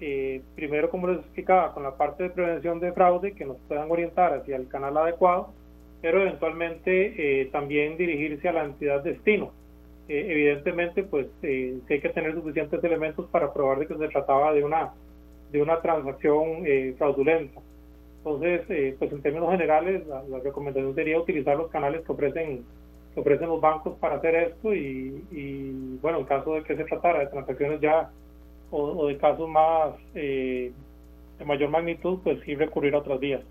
Eh, 0.00 0.42
primero, 0.54 0.90
como 0.90 1.08
les 1.08 1.20
explicaba, 1.20 1.72
con 1.72 1.82
la 1.82 1.96
parte 1.96 2.24
de 2.24 2.30
prevención 2.30 2.78
de 2.78 2.92
fraude, 2.92 3.32
que 3.32 3.46
nos 3.46 3.56
puedan 3.66 3.90
orientar 3.90 4.34
hacia 4.34 4.56
el 4.56 4.68
canal 4.68 4.98
adecuado, 4.98 5.54
pero 6.00 6.22
eventualmente 6.22 7.42
eh, 7.42 7.46
también 7.46 7.96
dirigirse 7.96 8.48
a 8.48 8.52
la 8.52 8.64
entidad 8.64 9.02
destino. 9.02 9.52
Eh, 10.08 10.26
evidentemente, 10.30 11.02
pues 11.02 11.26
sí 11.42 11.82
hay 11.90 12.00
que 12.00 12.08
tener 12.10 12.34
suficientes 12.34 12.82
elementos 12.82 13.26
para 13.30 13.52
probar 13.52 13.78
de 13.80 13.86
que 13.86 13.96
se 13.96 14.08
trataba 14.08 14.52
de 14.52 14.64
una 14.64 14.92
de 15.52 15.62
una 15.62 15.80
transacción 15.80 16.62
eh, 16.66 16.94
fraudulenta. 16.98 17.60
Entonces, 18.18 18.62
eh, 18.68 18.96
pues 18.98 19.12
en 19.12 19.22
términos 19.22 19.50
generales, 19.50 20.06
la, 20.06 20.22
recomendación 20.40 20.94
sería 20.94 21.18
utilizar 21.18 21.56
los 21.56 21.70
canales 21.70 22.04
que 22.04 22.12
ofrecen 22.12 22.64
ofrecen 23.16 23.48
los 23.48 23.60
bancos 23.60 23.98
para 23.98 24.16
hacer 24.16 24.34
esto 24.36 24.72
y, 24.72 25.98
bueno, 26.00 26.18
en 26.18 26.24
caso 26.24 26.54
de 26.54 26.62
que 26.62 26.76
se 26.76 26.84
tratara 26.84 27.18
de 27.18 27.26
transacciones 27.26 27.80
ya 27.80 28.10
o, 28.70 29.08
de 29.08 29.16
casos 29.16 29.48
más 29.48 29.94
eh, 30.14 30.70
de 31.38 31.44
mayor 31.44 31.70
magnitud, 31.70 32.20
pues 32.22 32.38
sí 32.44 32.54
recurrir 32.54 32.94
a 32.94 32.98
otras 32.98 33.18
vías. 33.18 33.42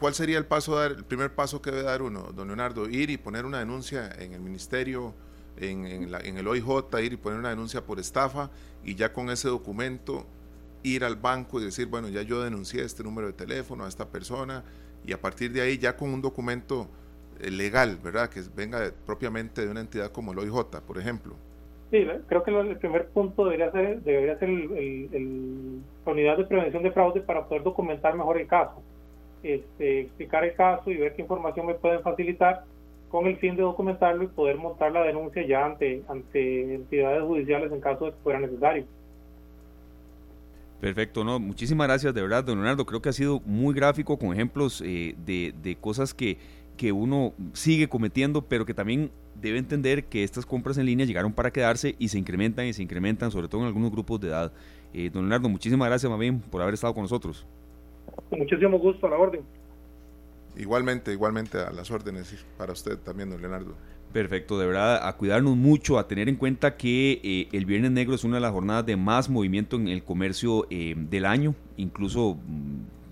¿Cuál 0.00 0.14
sería 0.14 0.38
el 0.38 0.46
paso 0.46 0.76
dar, 0.76 0.92
el 0.92 1.04
primer 1.04 1.34
paso 1.34 1.62
que 1.62 1.70
debe 1.70 1.84
dar 1.84 2.02
uno, 2.02 2.32
don 2.34 2.48
Leonardo? 2.48 2.88
Ir 2.88 3.10
y 3.10 3.16
poner 3.16 3.44
una 3.44 3.58
denuncia 3.60 4.10
en 4.18 4.32
el 4.32 4.40
ministerio 4.40 5.14
en, 5.56 5.86
en, 5.86 6.36
el 6.38 6.48
OIJ, 6.48 6.66
ir 7.02 7.12
y 7.12 7.16
poner 7.16 7.38
una 7.38 7.50
denuncia 7.50 7.84
por 7.84 8.00
estafa 8.00 8.50
y 8.84 8.94
ya 8.94 9.12
con 9.12 9.30
ese 9.30 9.48
documento 9.48 10.26
ir 10.82 11.04
al 11.04 11.16
banco 11.16 11.60
y 11.60 11.64
decir, 11.64 11.86
bueno, 11.86 12.08
ya 12.08 12.22
yo 12.22 12.42
denuncié 12.42 12.84
este 12.84 13.02
número 13.02 13.28
de 13.28 13.32
teléfono 13.32 13.84
a 13.84 13.88
esta 13.88 14.08
persona 14.08 14.64
y 15.06 15.12
a 15.12 15.20
partir 15.20 15.52
de 15.52 15.62
ahí 15.62 15.78
ya 15.78 15.96
con 15.96 16.12
un 16.12 16.20
documento 16.20 16.88
eh, 17.40 17.50
legal, 17.50 17.98
¿verdad? 18.02 18.28
Que 18.28 18.42
venga 18.54 18.90
propiamente 19.06 19.64
de 19.64 19.70
una 19.70 19.80
entidad 19.80 20.12
como 20.12 20.32
el 20.32 20.38
OIJ, 20.38 20.80
por 20.86 20.98
ejemplo. 20.98 21.34
Sí, 21.90 22.04
creo 22.26 22.42
que 22.42 22.50
el 22.50 22.76
primer 22.78 23.08
punto 23.08 23.44
debería 23.44 23.70
ser, 23.70 24.02
debería 24.02 24.38
ser 24.38 24.48
la 24.48 26.12
unidad 26.12 26.36
de 26.36 26.44
prevención 26.44 26.82
de 26.82 26.90
fraude 26.90 27.20
para 27.20 27.46
poder 27.46 27.62
documentar 27.62 28.16
mejor 28.16 28.40
el 28.40 28.48
caso, 28.48 28.82
este, 29.44 30.00
explicar 30.00 30.44
el 30.44 30.54
caso 30.54 30.90
y 30.90 30.96
ver 30.96 31.14
qué 31.14 31.22
información 31.22 31.66
me 31.66 31.74
pueden 31.74 32.02
facilitar 32.02 32.64
con 33.10 33.26
el 33.26 33.36
fin 33.36 33.54
de 33.54 33.62
documentarlo 33.62 34.24
y 34.24 34.26
poder 34.26 34.56
montar 34.56 34.90
la 34.90 35.02
denuncia 35.02 35.46
ya 35.46 35.64
ante, 35.64 36.02
ante 36.08 36.74
entidades 36.74 37.22
judiciales 37.22 37.70
en 37.70 37.80
caso 37.80 38.06
de 38.06 38.10
que 38.10 38.16
fuera 38.24 38.40
necesario. 38.40 38.86
Perfecto, 40.80 41.22
no, 41.22 41.38
muchísimas 41.38 41.86
gracias 41.86 42.12
de 42.12 42.22
verdad, 42.22 42.42
don 42.42 42.56
Leonardo. 42.56 42.84
Creo 42.84 43.00
que 43.00 43.10
ha 43.10 43.12
sido 43.12 43.40
muy 43.46 43.74
gráfico 43.74 44.18
con 44.18 44.32
ejemplos 44.32 44.82
eh, 44.84 45.14
de, 45.24 45.54
de, 45.62 45.76
cosas 45.76 46.12
que, 46.12 46.38
que 46.76 46.90
uno 46.92 47.32
sigue 47.52 47.88
cometiendo, 47.88 48.42
pero 48.42 48.66
que 48.66 48.74
también 48.74 49.10
debe 49.40 49.58
entender 49.58 50.04
que 50.04 50.24
estas 50.24 50.44
compras 50.44 50.78
en 50.78 50.86
línea 50.86 51.06
llegaron 51.06 51.32
para 51.32 51.52
quedarse 51.52 51.94
y 51.98 52.08
se 52.08 52.18
incrementan 52.18 52.66
y 52.66 52.72
se 52.72 52.82
incrementan, 52.82 53.30
sobre 53.30 53.48
todo 53.48 53.60
en 53.60 53.68
algunos 53.68 53.90
grupos 53.92 54.20
de 54.20 54.28
edad. 54.28 54.52
Eh, 54.92 55.10
don 55.12 55.22
Leonardo, 55.22 55.48
muchísimas 55.48 55.88
gracias 55.88 56.10
más 56.10 56.20
por 56.50 56.62
haber 56.62 56.74
estado 56.74 56.94
con 56.94 57.02
nosotros. 57.02 57.46
Con 58.30 58.38
muchísimo 58.38 58.78
gusto, 58.78 59.06
a 59.06 59.10
la 59.10 59.16
orden. 59.16 59.42
Igualmente, 60.56 61.12
igualmente 61.12 61.58
a 61.58 61.70
las 61.70 61.90
órdenes 61.90 62.44
para 62.56 62.72
usted 62.72 62.98
también, 62.98 63.30
don 63.30 63.40
Leonardo. 63.40 63.74
Perfecto, 64.12 64.58
de 64.60 64.66
verdad, 64.66 65.08
a 65.08 65.16
cuidarnos 65.16 65.56
mucho, 65.56 65.98
a 65.98 66.06
tener 66.06 66.28
en 66.28 66.36
cuenta 66.36 66.76
que 66.76 67.20
eh, 67.24 67.48
el 67.50 67.66
Viernes 67.66 67.90
Negro 67.90 68.14
es 68.14 68.22
una 68.22 68.36
de 68.36 68.42
las 68.42 68.52
jornadas 68.52 68.86
de 68.86 68.96
más 68.96 69.28
movimiento 69.28 69.74
en 69.74 69.88
el 69.88 70.04
comercio 70.04 70.68
eh, 70.70 70.94
del 70.96 71.26
año, 71.26 71.56
incluso 71.76 72.38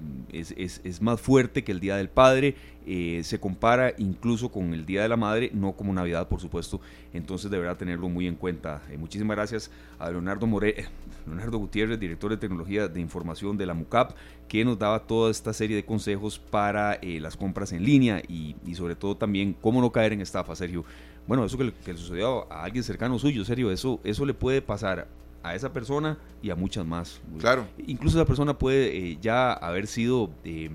mm, 0.03 0.23
es, 0.33 1.03
más 1.03 1.21
fuerte 1.21 1.65
que 1.65 1.73
el 1.73 1.81
Día 1.81 1.97
del 1.97 2.09
Padre, 2.09 2.57
eh, 2.87 3.21
se 3.25 3.39
compara 3.39 3.93
incluso 3.99 4.51
con 4.51 4.75
el 4.75 4.85
Día 4.85 5.03
de 5.03 5.09
la 5.09 5.17
Madre, 5.17 5.51
no 5.55 5.73
como 5.73 5.93
Navidad, 5.93 6.29
por 6.29 6.41
supuesto, 6.41 6.81
entonces 7.13 7.51
deberá 7.51 7.77
tenerlo 7.77 8.09
muy 8.09 8.27
en 8.27 8.35
cuenta. 8.35 8.83
Eh, 8.91 8.99
muchísimas 8.99 9.37
gracias 9.37 9.71
a 9.99 10.11
Leonardo, 10.11 10.47
More, 10.47 10.71
eh, 10.71 10.87
Leonardo 11.27 11.59
Gutiérrez, 11.59 11.99
director 11.99 12.31
de 12.31 12.37
Tecnología 12.37 12.89
de 12.89 13.01
Información 13.01 13.57
de 13.57 13.67
la 13.67 13.75
MUCAP, 13.75 14.17
que 14.49 14.65
nos 14.65 14.79
daba 14.79 15.07
toda 15.07 15.31
esta 15.31 15.53
serie 15.53 15.77
de 15.77 15.85
consejos 15.85 16.39
para 16.39 16.99
las 17.03 17.37
compras 17.37 17.73
en 17.73 17.85
línea 17.85 18.21
y, 18.29 18.57
sobre 18.75 18.97
todo 18.97 19.17
también 19.17 19.55
cómo 19.61 19.81
no 19.81 19.93
caer 19.93 20.13
en 20.13 20.21
estafa, 20.21 20.55
Sergio. 20.57 20.85
Bueno, 21.27 21.45
eso 21.45 21.57
que 21.57 21.65
le, 21.65 21.73
que 21.73 21.93
le 21.93 21.99
sucedió 21.99 22.53
a 22.53 22.65
alguien 22.65 22.83
cercano 22.83 23.19
suyo, 23.19 23.45
Sergio, 23.45 23.71
eso, 23.71 24.01
eso 24.03 24.27
le 24.27 24.35
puede 24.35 24.61
pasar 24.61 25.07
a 25.43 25.55
esa 25.55 25.73
persona 25.73 26.19
y 26.41 26.51
a 26.51 26.55
muchas 26.55 26.87
más. 26.87 27.21
Claro. 27.39 27.67
Incluso 27.87 28.19
esa 28.19 28.27
persona 28.27 28.59
puede 28.59 28.97
eh, 28.97 29.19
ya 29.21 29.53
haber 29.53 29.87
sido 29.87 30.31
em, 30.45 30.73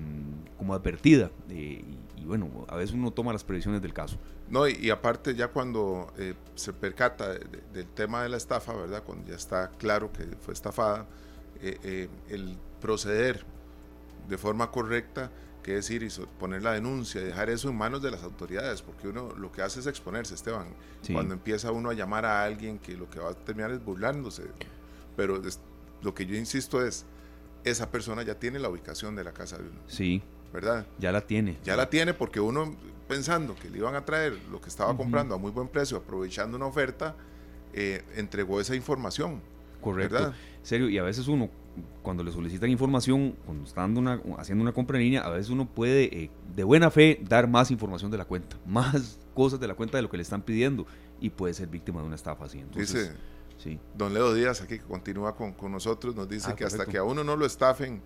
como 0.56 0.74
advertida 0.74 1.30
eh, 1.48 1.84
y, 2.16 2.24
bueno, 2.24 2.66
a 2.68 2.76
veces 2.76 2.94
uno 2.94 3.10
toma 3.10 3.32
las 3.32 3.44
previsiones 3.44 3.80
del 3.80 3.92
caso. 3.92 4.18
No, 4.48 4.66
y, 4.66 4.90
aparte 4.90 5.34
ya 5.34 5.48
cuando 5.48 6.12
eh, 6.18 6.34
se 6.54 6.72
percata 6.72 7.34
del 7.34 7.86
tema 7.94 8.22
de 8.22 8.30
la 8.30 8.36
estafa, 8.36 8.74
¿verdad? 8.74 9.02
Cuando 9.04 9.28
ya 9.28 9.36
está 9.36 9.70
claro 9.70 10.12
que 10.12 10.24
fue 10.40 10.54
estafada, 10.54 11.06
el 11.60 12.56
proceder 12.80 13.44
de 14.28 14.38
forma 14.38 14.70
correcta 14.70 15.30
decir 15.72 16.02
y 16.02 16.08
poner 16.38 16.62
la 16.62 16.72
denuncia, 16.72 17.20
dejar 17.20 17.50
eso 17.50 17.68
en 17.68 17.76
manos 17.76 18.02
de 18.02 18.10
las 18.10 18.22
autoridades, 18.22 18.82
porque 18.82 19.08
uno 19.08 19.34
lo 19.36 19.50
que 19.52 19.62
hace 19.62 19.80
es 19.80 19.86
exponerse, 19.86 20.34
Esteban. 20.34 20.68
Cuando 21.12 21.34
empieza 21.34 21.72
uno 21.72 21.90
a 21.90 21.94
llamar 21.94 22.24
a 22.24 22.44
alguien 22.44 22.78
que 22.78 22.96
lo 22.96 23.08
que 23.10 23.18
va 23.18 23.30
a 23.30 23.34
terminar 23.34 23.70
es 23.72 23.84
burlándose. 23.84 24.44
Pero 25.16 25.40
lo 26.02 26.14
que 26.14 26.26
yo 26.26 26.36
insisto 26.36 26.84
es, 26.84 27.04
esa 27.64 27.90
persona 27.90 28.22
ya 28.22 28.36
tiene 28.36 28.58
la 28.58 28.68
ubicación 28.68 29.16
de 29.16 29.24
la 29.24 29.32
casa 29.32 29.58
de 29.58 29.64
uno. 29.64 29.80
Sí. 29.86 30.22
¿Verdad? 30.52 30.86
Ya 30.98 31.12
la 31.12 31.20
tiene. 31.20 31.58
Ya 31.64 31.76
la 31.76 31.90
tiene 31.90 32.14
porque 32.14 32.40
uno 32.40 32.74
pensando 33.06 33.54
que 33.54 33.68
le 33.68 33.78
iban 33.78 33.94
a 33.94 34.04
traer 34.04 34.38
lo 34.50 34.60
que 34.60 34.68
estaba 34.68 34.96
comprando 34.96 35.34
a 35.34 35.38
muy 35.38 35.50
buen 35.50 35.68
precio, 35.68 35.98
aprovechando 35.98 36.56
una 36.56 36.66
oferta, 36.66 37.16
eh, 37.72 38.02
entregó 38.16 38.60
esa 38.60 38.74
información. 38.74 39.42
Correcto. 39.80 40.32
Serio, 40.62 40.88
y 40.88 40.98
a 40.98 41.02
veces 41.02 41.28
uno 41.28 41.50
cuando 42.02 42.22
le 42.22 42.32
solicitan 42.32 42.70
información, 42.70 43.36
cuando 43.44 43.64
está 43.64 43.84
una, 43.84 44.20
haciendo 44.38 44.62
una 44.62 44.72
compra 44.72 44.98
en 44.98 45.04
línea, 45.04 45.22
a 45.22 45.30
veces 45.30 45.50
uno 45.50 45.66
puede 45.66 46.04
eh, 46.04 46.30
de 46.54 46.64
buena 46.64 46.90
fe 46.90 47.20
dar 47.28 47.48
más 47.48 47.70
información 47.70 48.10
de 48.10 48.18
la 48.18 48.24
cuenta, 48.24 48.56
más 48.66 49.18
cosas 49.34 49.60
de 49.60 49.68
la 49.68 49.74
cuenta 49.74 49.98
de 49.98 50.02
lo 50.02 50.10
que 50.10 50.16
le 50.16 50.22
están 50.22 50.42
pidiendo 50.42 50.86
y 51.20 51.30
puede 51.30 51.54
ser 51.54 51.68
víctima 51.68 52.00
de 52.00 52.06
una 52.06 52.16
estafa 52.16 52.44
así. 52.44 52.64
dice 52.74 53.12
sí. 53.58 53.78
don 53.96 54.14
Leo 54.14 54.34
Díaz, 54.34 54.60
aquí 54.60 54.78
que 54.78 54.84
continúa 54.84 55.36
con, 55.36 55.52
con 55.52 55.72
nosotros, 55.72 56.14
nos 56.14 56.28
dice 56.28 56.50
ah, 56.52 56.56
que 56.56 56.64
hasta 56.64 56.86
que 56.86 56.98
a 56.98 57.04
uno 57.04 57.24
no 57.24 57.36
lo 57.36 57.46
estafen, 57.46 58.02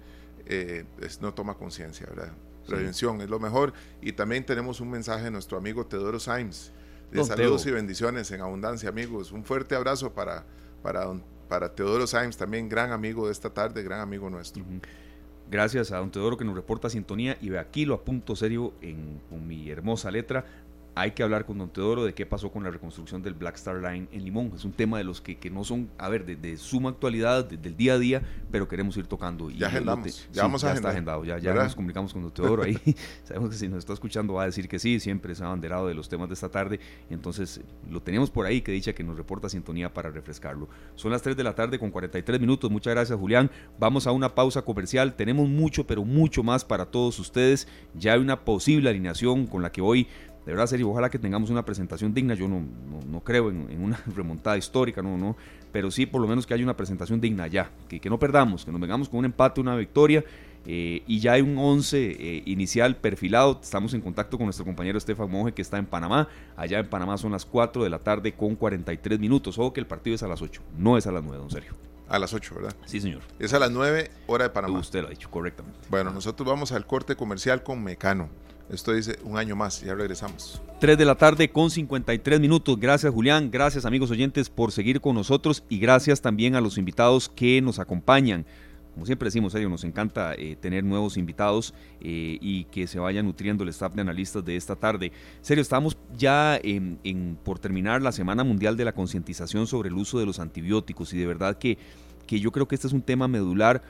eh, 0.46 0.85
no 1.20 1.32
toma 1.35 1.54
conciencia, 1.54 2.06
¿verdad? 2.06 2.32
Prevención 2.66 3.20
es 3.20 3.28
lo 3.28 3.40
mejor. 3.40 3.72
Y 4.00 4.12
también 4.12 4.44
tenemos 4.44 4.80
un 4.80 4.90
mensaje 4.90 5.24
de 5.24 5.30
nuestro 5.30 5.58
amigo 5.58 5.87
Teodoro 5.87 6.20
Sainz. 6.20 6.72
De 7.11 7.22
saludos 7.24 7.66
y 7.66 7.70
bendiciones 7.70 8.30
en 8.30 8.40
abundancia, 8.40 8.88
amigos. 8.88 9.32
Un 9.32 9.44
fuerte 9.44 9.74
abrazo 9.74 10.12
para, 10.14 10.46
para 10.83 11.04
don 11.04 11.23
para 11.48 11.74
Teodoro 11.74 12.06
Sainz, 12.06 12.36
también 12.36 12.68
gran 12.68 12.92
amigo 12.92 13.26
de 13.26 13.32
esta 13.32 13.50
tarde, 13.50 13.82
gran 13.82 14.00
amigo 14.00 14.30
nuestro. 14.30 14.64
Gracias 15.50 15.92
a 15.92 15.98
don 15.98 16.10
Teodoro 16.10 16.38
que 16.38 16.44
nos 16.44 16.54
reporta 16.54 16.88
sintonía 16.88 17.36
y 17.40 17.50
ve 17.50 17.58
aquí 17.58 17.84
lo 17.84 17.94
apunto 17.94 18.34
serio 18.34 18.72
en, 18.80 19.20
con 19.28 19.46
mi 19.46 19.68
hermosa 19.68 20.10
letra. 20.10 20.46
Hay 20.94 21.12
que 21.12 21.22
hablar 21.22 21.46
con 21.46 21.58
Don 21.58 21.70
Teodoro 21.70 22.04
de 22.04 22.14
qué 22.14 22.26
pasó 22.26 22.50
con 22.50 22.64
la 22.64 22.70
reconstrucción 22.70 23.22
del 23.22 23.34
Black 23.34 23.56
Star 23.56 23.76
Line 23.76 24.08
en 24.12 24.24
Limón. 24.24 24.52
Es 24.54 24.64
un 24.64 24.72
tema 24.72 24.98
de 24.98 25.04
los 25.04 25.20
que, 25.20 25.36
que 25.38 25.50
no 25.50 25.64
son, 25.64 25.88
a 25.98 26.08
ver, 26.08 26.24
de, 26.24 26.56
suma 26.56 26.90
actualidad, 26.90 27.44
del 27.44 27.76
día 27.76 27.94
a 27.94 27.98
día, 27.98 28.22
pero 28.50 28.68
queremos 28.68 28.96
ir 28.96 29.06
tocando. 29.06 29.50
Ya 29.50 29.68
agendamos, 29.68 30.28
ya 30.32 30.42
vamos 30.42 30.64
a 30.64 30.68
ya 30.68 30.74
está 30.74 30.90
agendado, 30.90 31.24
ya, 31.24 31.38
ya 31.38 31.54
nos 31.54 31.74
comunicamos 31.74 32.12
con 32.12 32.22
Don 32.22 32.30
Teodoro 32.32 32.62
ahí. 32.62 32.78
Sabemos 33.24 33.50
que 33.50 33.56
si 33.56 33.68
nos 33.68 33.78
está 33.78 33.92
escuchando 33.92 34.34
va 34.34 34.42
a 34.42 34.46
decir 34.46 34.68
que 34.68 34.78
sí, 34.78 35.00
siempre 35.00 35.34
se 35.34 35.42
ha 35.42 35.46
abanderado 35.46 35.88
de 35.88 35.94
los 35.94 36.08
temas 36.08 36.28
de 36.28 36.34
esta 36.34 36.50
tarde. 36.50 36.80
Entonces, 37.10 37.60
lo 37.90 38.02
tenemos 38.02 38.30
por 38.30 38.46
ahí, 38.46 38.60
que 38.60 38.72
dicha 38.72 38.92
que 38.92 39.02
nos 39.02 39.16
reporta 39.16 39.48
sintonía 39.48 39.92
para 39.92 40.10
refrescarlo. 40.10 40.68
Son 40.94 41.10
las 41.10 41.22
3 41.22 41.36
de 41.36 41.44
la 41.44 41.54
tarde 41.54 41.78
con 41.78 41.90
43 41.90 42.40
minutos. 42.40 42.70
Muchas 42.70 42.94
gracias, 42.94 43.18
Julián. 43.18 43.50
Vamos 43.78 44.06
a 44.06 44.12
una 44.12 44.34
pausa 44.34 44.62
comercial. 44.62 45.14
Tenemos 45.14 45.48
mucho, 45.48 45.86
pero 45.86 46.04
mucho 46.04 46.42
más 46.42 46.64
para 46.64 46.86
todos 46.86 47.18
ustedes. 47.18 47.66
Ya 47.94 48.12
hay 48.14 48.20
una 48.20 48.44
posible 48.44 48.90
alineación 48.90 49.46
con 49.46 49.62
la 49.62 49.72
que 49.72 49.80
hoy 49.80 50.06
de 50.44 50.52
verdad, 50.52 50.66
serio, 50.66 50.90
ojalá 50.90 51.08
que 51.08 51.18
tengamos 51.18 51.50
una 51.50 51.64
presentación 51.64 52.12
digna. 52.12 52.34
Yo 52.34 52.48
no, 52.48 52.62
no, 53.08 53.20
creo 53.20 53.50
en, 53.50 53.82
una 53.82 54.00
remontada 54.16 54.56
histórica, 54.56 55.02
no, 55.02 55.16
no, 55.16 55.36
pero 55.70 55.90
sí 55.90 56.06
por 56.06 56.20
lo 56.20 56.26
menos 56.26 56.46
que 56.46 56.54
haya 56.54 56.64
una 56.64 56.76
presentación 56.76 57.20
digna 57.20 57.46
ya, 57.46 57.70
que, 57.88 58.00
que 58.00 58.10
no 58.10 58.18
perdamos, 58.18 58.64
que 58.64 58.72
nos 58.72 58.80
vengamos 58.80 59.08
con 59.08 59.20
un 59.20 59.26
empate, 59.26 59.60
una 59.60 59.76
victoria. 59.76 60.24
Eh, 60.64 61.02
y 61.06 61.18
ya 61.18 61.32
hay 61.32 61.42
un 61.42 61.58
11 61.58 61.98
eh, 61.98 62.42
inicial 62.46 62.96
perfilado. 62.96 63.58
Estamos 63.62 63.94
en 63.94 64.00
contacto 64.00 64.36
con 64.36 64.46
nuestro 64.46 64.64
compañero 64.64 64.98
Estefan 64.98 65.30
Monge, 65.30 65.52
que 65.52 65.62
está 65.62 65.78
en 65.78 65.86
Panamá. 65.86 66.28
Allá 66.56 66.78
en 66.78 66.88
Panamá 66.88 67.18
son 67.18 67.32
las 67.32 67.44
4 67.44 67.82
de 67.82 67.90
la 67.90 67.98
tarde 67.98 68.32
con 68.32 68.54
43 68.54 69.18
minutos. 69.18 69.58
Ojo 69.58 69.72
que 69.72 69.80
el 69.80 69.86
partido 69.86 70.14
es 70.14 70.22
a 70.22 70.28
las 70.28 70.42
8, 70.42 70.62
no 70.78 70.96
es 70.96 71.06
a 71.06 71.12
las 71.12 71.22
9, 71.24 71.38
don 71.38 71.50
Sergio. 71.50 71.74
A 72.08 72.18
las 72.18 72.34
8, 72.34 72.54
¿verdad? 72.54 72.76
Sí, 72.84 73.00
señor. 73.00 73.22
Es 73.38 73.54
a 73.54 73.58
las 73.58 73.70
9, 73.70 74.10
hora 74.26 74.44
de 74.44 74.50
Panamá. 74.50 74.78
Usted 74.78 75.00
lo 75.00 75.06
ha 75.08 75.10
dicho 75.10 75.30
correctamente. 75.30 75.80
Bueno, 75.88 76.10
nosotros 76.10 76.46
vamos 76.46 76.70
al 76.72 76.86
corte 76.86 77.16
comercial 77.16 77.62
con 77.62 77.82
Mecano. 77.82 78.28
Esto 78.71 78.92
dice 78.92 79.19
un 79.25 79.37
año 79.37 79.56
más, 79.56 79.81
ya 79.83 79.94
regresamos. 79.94 80.60
3 80.81 80.96
de 80.98 81.04
la 81.04 81.15
tarde 81.15 81.50
con 81.50 81.71
53 81.71 82.40
minutos. 82.40 82.79
Gracias 82.79 83.13
Julián, 83.13 83.50
gracias 83.50 83.85
amigos 83.85 84.10
oyentes 84.10 84.50
por 84.50 84.73
seguir 84.73 85.00
con 85.00 85.15
nosotros 85.15 85.63
y 85.69 85.79
gracias 85.79 86.21
también 86.21 86.54
a 86.54 86.60
los 86.60 86.79
invitados 86.79 87.29
que 87.29 87.60
nos 87.60 87.79
acompañan. 87.79 88.46
Como 88.94 89.06
siempre 89.06 89.27
decimos, 89.27 89.52
serio, 89.52 89.71
nos 89.71 89.85
encanta 89.85 90.35
eh, 90.35 90.56
tener 90.60 90.85
nuevos 90.85 91.17
invitados 91.17 91.73
eh, 92.00 92.37
y 92.40 92.65
que 92.65 92.87
se 92.87 92.98
vaya 92.98 93.23
nutriendo 93.23 93.63
el 93.63 93.71
staff 93.71 93.94
de 93.94 94.02
analistas 94.02 94.44
de 94.44 94.56
esta 94.56 94.77
tarde. 94.77 95.13
Serio, 95.40 95.63
estamos 95.63 95.96
ya 96.17 96.60
por 97.42 97.58
terminar 97.58 98.02
la 98.02 98.13
Semana 98.13 98.44
Mundial 98.44 98.77
de 98.77 98.85
la 98.85 98.92
Concientización 98.92 99.67
sobre 99.67 99.88
el 99.88 99.94
uso 99.94 100.19
de 100.19 100.27
los 100.27 100.40
antibióticos 100.40 101.13
y 101.15 101.19
de 101.19 101.27
verdad 101.27 101.56
que, 101.56 101.79
que 102.27 102.38
yo 102.38 102.52
creo 102.52 102.69
que 102.69 102.75
este 102.75 102.87
es 102.87 102.92
un 102.92 103.02
tema 103.02 103.29
medular. 103.29 103.83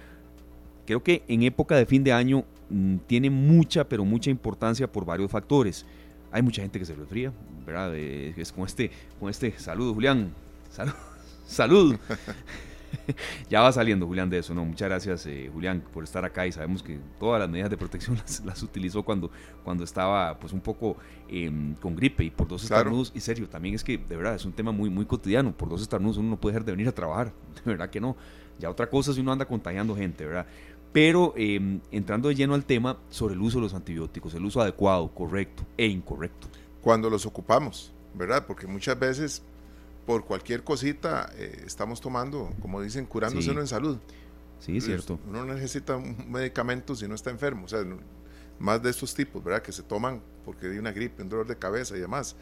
Creo 0.86 1.02
que 1.02 1.22
en 1.28 1.42
época 1.42 1.76
de 1.76 1.86
fin 1.86 2.02
de 2.04 2.12
año 2.12 2.44
Mm, 2.72 2.96
tiene 3.06 3.28
mucha, 3.28 3.86
pero 3.86 4.02
mucha 4.02 4.30
importancia 4.30 4.90
por 4.90 5.04
varios 5.04 5.30
factores. 5.30 5.84
Hay 6.30 6.40
mucha 6.40 6.62
gente 6.62 6.78
que 6.78 6.86
se 6.86 6.94
resfría, 6.94 7.30
¿verdad? 7.66 7.94
es 7.94 8.50
con 8.50 8.64
este, 8.64 8.90
con 9.20 9.28
este 9.28 9.52
saludo, 9.58 9.92
Julián. 9.92 10.32
Salud. 10.70 10.94
Salud. 11.46 11.96
ya 13.50 13.60
va 13.60 13.70
saliendo 13.72 14.06
Julián 14.06 14.30
de 14.30 14.38
eso, 14.38 14.54
¿no? 14.54 14.64
Muchas 14.64 14.88
gracias, 14.88 15.26
eh, 15.26 15.50
Julián, 15.52 15.84
por 15.92 16.02
estar 16.02 16.24
acá 16.24 16.46
y 16.46 16.52
sabemos 16.52 16.82
que 16.82 16.98
todas 17.20 17.38
las 17.40 17.50
medidas 17.50 17.68
de 17.68 17.76
protección 17.76 18.16
las, 18.46 18.62
utilizó 18.62 19.02
cuando, 19.02 19.30
cuando 19.64 19.84
estaba 19.84 20.38
pues 20.38 20.54
un 20.54 20.60
poco 20.60 20.96
em, 21.28 21.74
con 21.74 21.94
gripe 21.94 22.24
y 22.24 22.30
por 22.30 22.48
dos 22.48 22.62
estarnudos. 22.62 23.12
Y 23.14 23.20
serio, 23.20 23.50
también 23.50 23.74
es 23.74 23.84
que 23.84 23.98
de 23.98 24.16
verdad 24.16 24.34
es 24.34 24.46
un 24.46 24.52
tema 24.52 24.72
muy, 24.72 24.88
muy 24.88 25.04
cotidiano. 25.04 25.52
Por 25.52 25.68
dos 25.68 25.82
estarnudos 25.82 26.16
uno 26.16 26.30
no 26.30 26.40
puede 26.40 26.54
dejar 26.54 26.64
de 26.64 26.72
venir 26.72 26.88
a 26.88 26.92
trabajar. 26.92 27.34
De 27.66 27.70
verdad 27.70 27.90
que 27.90 28.00
no. 28.00 28.16
Ya 28.58 28.70
otra 28.70 28.88
cosa 28.88 29.12
si 29.12 29.20
uno 29.20 29.32
anda 29.32 29.44
contagiando 29.44 29.94
gente, 29.96 30.24
¿verdad? 30.24 30.46
Pero 30.92 31.32
em, 31.36 31.80
entrando 31.90 32.28
de 32.28 32.34
lleno 32.34 32.54
al 32.54 32.64
tema 32.64 32.98
sobre 33.08 33.34
el 33.34 33.40
uso 33.40 33.58
de 33.58 33.62
los 33.62 33.74
antibióticos, 33.74 34.34
el 34.34 34.44
uso 34.44 34.60
adecuado, 34.60 35.12
correcto 35.14 35.64
e 35.76 35.86
incorrecto. 35.86 36.48
Cuando 36.82 37.08
los 37.08 37.24
ocupamos, 37.24 37.92
¿verdad? 38.14 38.46
Porque 38.46 38.66
muchas 38.66 38.98
veces 38.98 39.42
por 40.06 40.24
cualquier 40.24 40.64
cosita 40.64 41.30
eh, 41.36 41.62
estamos 41.66 42.00
tomando, 42.00 42.50
como 42.60 42.82
dicen, 42.82 43.06
curándose 43.06 43.50
en 43.50 43.66
salud. 43.66 43.98
Sí, 44.58 44.76
es 44.76 44.84
cierto. 44.84 45.18
Uno 45.28 45.44
necesita 45.44 45.96
un 45.96 46.30
medicamento 46.30 46.94
si 46.94 47.08
no 47.08 47.14
está 47.14 47.30
enfermo, 47.30 47.64
o 47.64 47.68
sea, 47.68 47.84
más 48.58 48.82
de 48.82 48.90
estos 48.90 49.14
tipos, 49.14 49.42
¿verdad? 49.42 49.62
Que 49.62 49.72
se 49.72 49.82
toman 49.82 50.20
porque 50.44 50.66
hay 50.66 50.78
una 50.78 50.92
gripe, 50.92 51.22
un 51.22 51.28
dolor 51.28 51.46
de 51.46 51.56
cabeza 51.56 51.96
y 51.96 52.00
demás. 52.00 52.36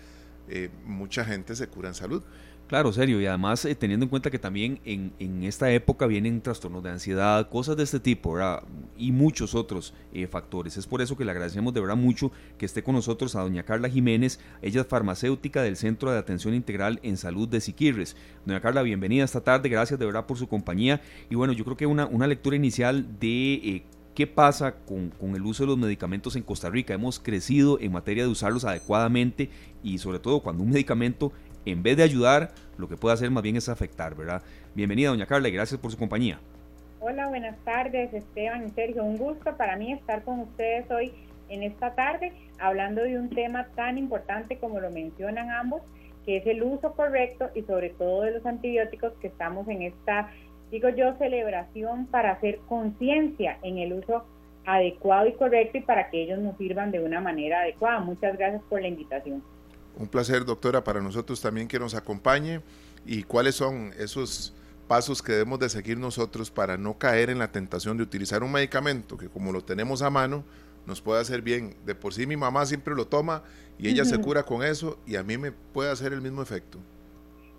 Eh, 0.48 0.68
mucha 0.84 1.24
gente 1.24 1.54
se 1.54 1.68
cura 1.68 1.88
en 1.88 1.94
salud. 1.94 2.22
Claro, 2.70 2.92
serio, 2.92 3.20
y 3.20 3.26
además 3.26 3.64
eh, 3.64 3.74
teniendo 3.74 4.04
en 4.04 4.10
cuenta 4.10 4.30
que 4.30 4.38
también 4.38 4.78
en, 4.84 5.42
esta 5.42 5.72
época 5.72 6.06
vienen 6.06 6.40
trastornos 6.40 6.84
de 6.84 6.90
ansiedad, 6.90 7.48
cosas 7.48 7.76
de 7.76 7.82
este 7.82 7.98
tipo, 7.98 8.34
¿verdad? 8.34 8.62
Y 8.96 9.10
muchos 9.10 9.56
otros 9.56 9.92
eh, 10.12 10.28
factores. 10.28 10.76
Es 10.76 10.86
por 10.86 11.02
eso 11.02 11.16
que 11.16 11.24
le 11.24 11.32
agradecemos 11.32 11.74
de 11.74 11.80
verdad 11.80 11.96
mucho 11.96 12.30
que 12.58 12.66
esté 12.66 12.84
con 12.84 12.94
nosotros 12.94 13.34
a 13.34 13.40
doña 13.40 13.64
Carla 13.64 13.88
Jiménez, 13.88 14.38
ella 14.62 14.82
es 14.82 14.86
farmacéutica 14.86 15.62
del 15.62 15.76
Centro 15.76 16.12
de 16.12 16.18
Atención 16.18 16.54
Integral 16.54 17.00
en 17.02 17.16
Salud 17.16 17.48
de 17.48 17.60
Siquirres. 17.60 18.14
Doña 18.46 18.60
Carla, 18.60 18.82
bienvenida 18.82 19.24
esta 19.24 19.40
tarde, 19.40 19.68
gracias 19.68 19.98
de 19.98 20.06
verdad 20.06 20.26
por 20.26 20.38
su 20.38 20.46
compañía. 20.46 21.02
Y 21.28 21.34
bueno, 21.34 21.52
yo 21.52 21.64
creo 21.64 21.76
que 21.76 21.86
una, 21.86 22.26
lectura 22.28 22.54
inicial 22.54 23.18
de... 23.18 23.54
Eh, 23.54 23.84
¿Qué 24.14 24.26
pasa 24.26 24.74
con, 24.74 25.12
el 25.34 25.42
uso 25.42 25.62
de 25.62 25.68
los 25.68 25.78
medicamentos 25.78 26.36
en 26.36 26.42
Costa 26.42 26.68
Rica? 26.68 26.92
Hemos 26.92 27.20
crecido 27.20 27.80
en 27.80 27.92
materia 27.92 28.24
de 28.24 28.28
usarlos 28.28 28.64
adecuadamente 28.64 29.50
y 29.82 29.98
sobre 29.98 30.18
todo 30.18 30.40
cuando 30.40 30.62
un 30.62 30.70
medicamento 30.70 31.32
en 31.64 31.82
vez 31.82 31.96
de 31.96 32.02
ayudar, 32.02 32.50
lo 32.78 32.88
que 32.88 32.96
puede 32.96 33.14
hacer 33.14 33.30
más 33.30 33.42
bien 33.42 33.56
es 33.56 33.68
afectar, 33.68 34.14
¿verdad? 34.14 34.42
Bienvenida, 34.74 35.10
doña 35.10 35.26
Carla, 35.26 35.48
y 35.48 35.52
gracias 35.52 35.80
por 35.80 35.90
su 35.90 35.98
compañía. 35.98 36.38
Hola, 37.00 37.28
buenas 37.28 37.56
tardes, 37.64 38.12
Esteban 38.12 38.66
y 38.66 38.70
Sergio. 38.70 39.04
Un 39.04 39.16
gusto 39.16 39.56
para 39.56 39.76
mí 39.76 39.92
estar 39.92 40.22
con 40.22 40.40
ustedes 40.40 40.90
hoy 40.90 41.12
en 41.48 41.62
esta 41.62 41.94
tarde 41.94 42.32
hablando 42.58 43.02
de 43.02 43.18
un 43.18 43.30
tema 43.30 43.66
tan 43.74 43.98
importante 43.98 44.58
como 44.58 44.80
lo 44.80 44.90
mencionan 44.90 45.50
ambos, 45.50 45.82
que 46.24 46.36
es 46.36 46.46
el 46.46 46.62
uso 46.62 46.92
correcto 46.92 47.48
y 47.54 47.62
sobre 47.62 47.90
todo 47.90 48.22
de 48.22 48.32
los 48.32 48.46
antibióticos 48.46 49.12
que 49.14 49.28
estamos 49.28 49.66
en 49.68 49.82
esta, 49.82 50.30
digo 50.70 50.88
yo, 50.90 51.16
celebración 51.16 52.06
para 52.06 52.32
hacer 52.32 52.58
conciencia 52.68 53.58
en 53.62 53.78
el 53.78 53.94
uso 53.94 54.24
adecuado 54.66 55.26
y 55.26 55.32
correcto 55.32 55.78
y 55.78 55.80
para 55.80 56.10
que 56.10 56.22
ellos 56.22 56.38
nos 56.38 56.56
sirvan 56.58 56.90
de 56.90 57.00
una 57.00 57.20
manera 57.20 57.60
adecuada. 57.60 58.00
Muchas 58.00 58.36
gracias 58.36 58.62
por 58.68 58.80
la 58.82 58.88
invitación. 58.88 59.42
Un 60.00 60.08
placer, 60.08 60.46
doctora, 60.46 60.82
para 60.82 61.02
nosotros 61.02 61.42
también 61.42 61.68
que 61.68 61.78
nos 61.78 61.94
acompañe 61.94 62.62
y 63.04 63.22
cuáles 63.22 63.54
son 63.54 63.92
esos 63.98 64.54
pasos 64.88 65.22
que 65.22 65.32
debemos 65.32 65.58
de 65.58 65.68
seguir 65.68 65.98
nosotros 65.98 66.50
para 66.50 66.78
no 66.78 66.96
caer 66.96 67.28
en 67.28 67.38
la 67.38 67.52
tentación 67.52 67.98
de 67.98 68.02
utilizar 68.02 68.42
un 68.42 68.50
medicamento 68.50 69.18
que 69.18 69.28
como 69.28 69.52
lo 69.52 69.60
tenemos 69.60 70.00
a 70.00 70.08
mano 70.08 70.42
nos 70.86 71.02
puede 71.02 71.20
hacer 71.20 71.42
bien. 71.42 71.74
De 71.84 71.94
por 71.94 72.14
sí 72.14 72.26
mi 72.26 72.38
mamá 72.38 72.64
siempre 72.64 72.94
lo 72.94 73.08
toma 73.08 73.42
y 73.78 73.88
ella 73.88 74.06
se 74.06 74.18
cura 74.18 74.44
con 74.44 74.62
eso 74.62 74.98
y 75.06 75.16
a 75.16 75.22
mí 75.22 75.36
me 75.36 75.52
puede 75.52 75.90
hacer 75.90 76.14
el 76.14 76.22
mismo 76.22 76.40
efecto. 76.40 76.78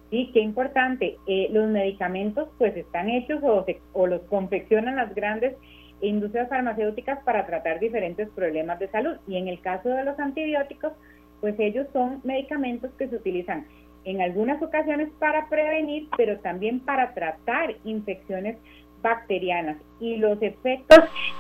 Sí, 0.09 0.31
qué 0.33 0.39
importante. 0.39 1.19
Eh, 1.27 1.47
los 1.51 1.69
medicamentos 1.69 2.49
pues 2.57 2.75
están 2.75 3.07
hechos 3.07 3.39
o, 3.43 3.63
o 3.93 4.07
los 4.07 4.21
confeccionan 4.23 4.95
las 4.95 5.13
grandes 5.13 5.55
industrias 6.01 6.49
farmacéuticas 6.49 7.23
para 7.23 7.45
tratar 7.45 7.79
diferentes 7.79 8.27
problemas 8.29 8.79
de 8.79 8.89
salud. 8.89 9.15
Y 9.27 9.37
en 9.37 9.47
el 9.47 9.61
caso 9.61 9.89
de 9.89 10.03
los 10.03 10.17
antibióticos, 10.17 10.93
pues 11.41 11.59
ellos 11.59 11.87
son 11.91 12.21
medicamentos 12.23 12.91
que 12.97 13.07
se 13.07 13.15
utilizan 13.15 13.65
en 14.05 14.21
algunas 14.21 14.61
ocasiones 14.61 15.09
para 15.19 15.47
prevenir, 15.49 16.07
pero 16.17 16.39
también 16.39 16.79
para 16.79 17.13
tratar 17.13 17.75
infecciones 17.83 18.57
bacterianas. 19.01 19.77
Y 19.99 20.17
los 20.17 20.41
efectos 20.41 20.99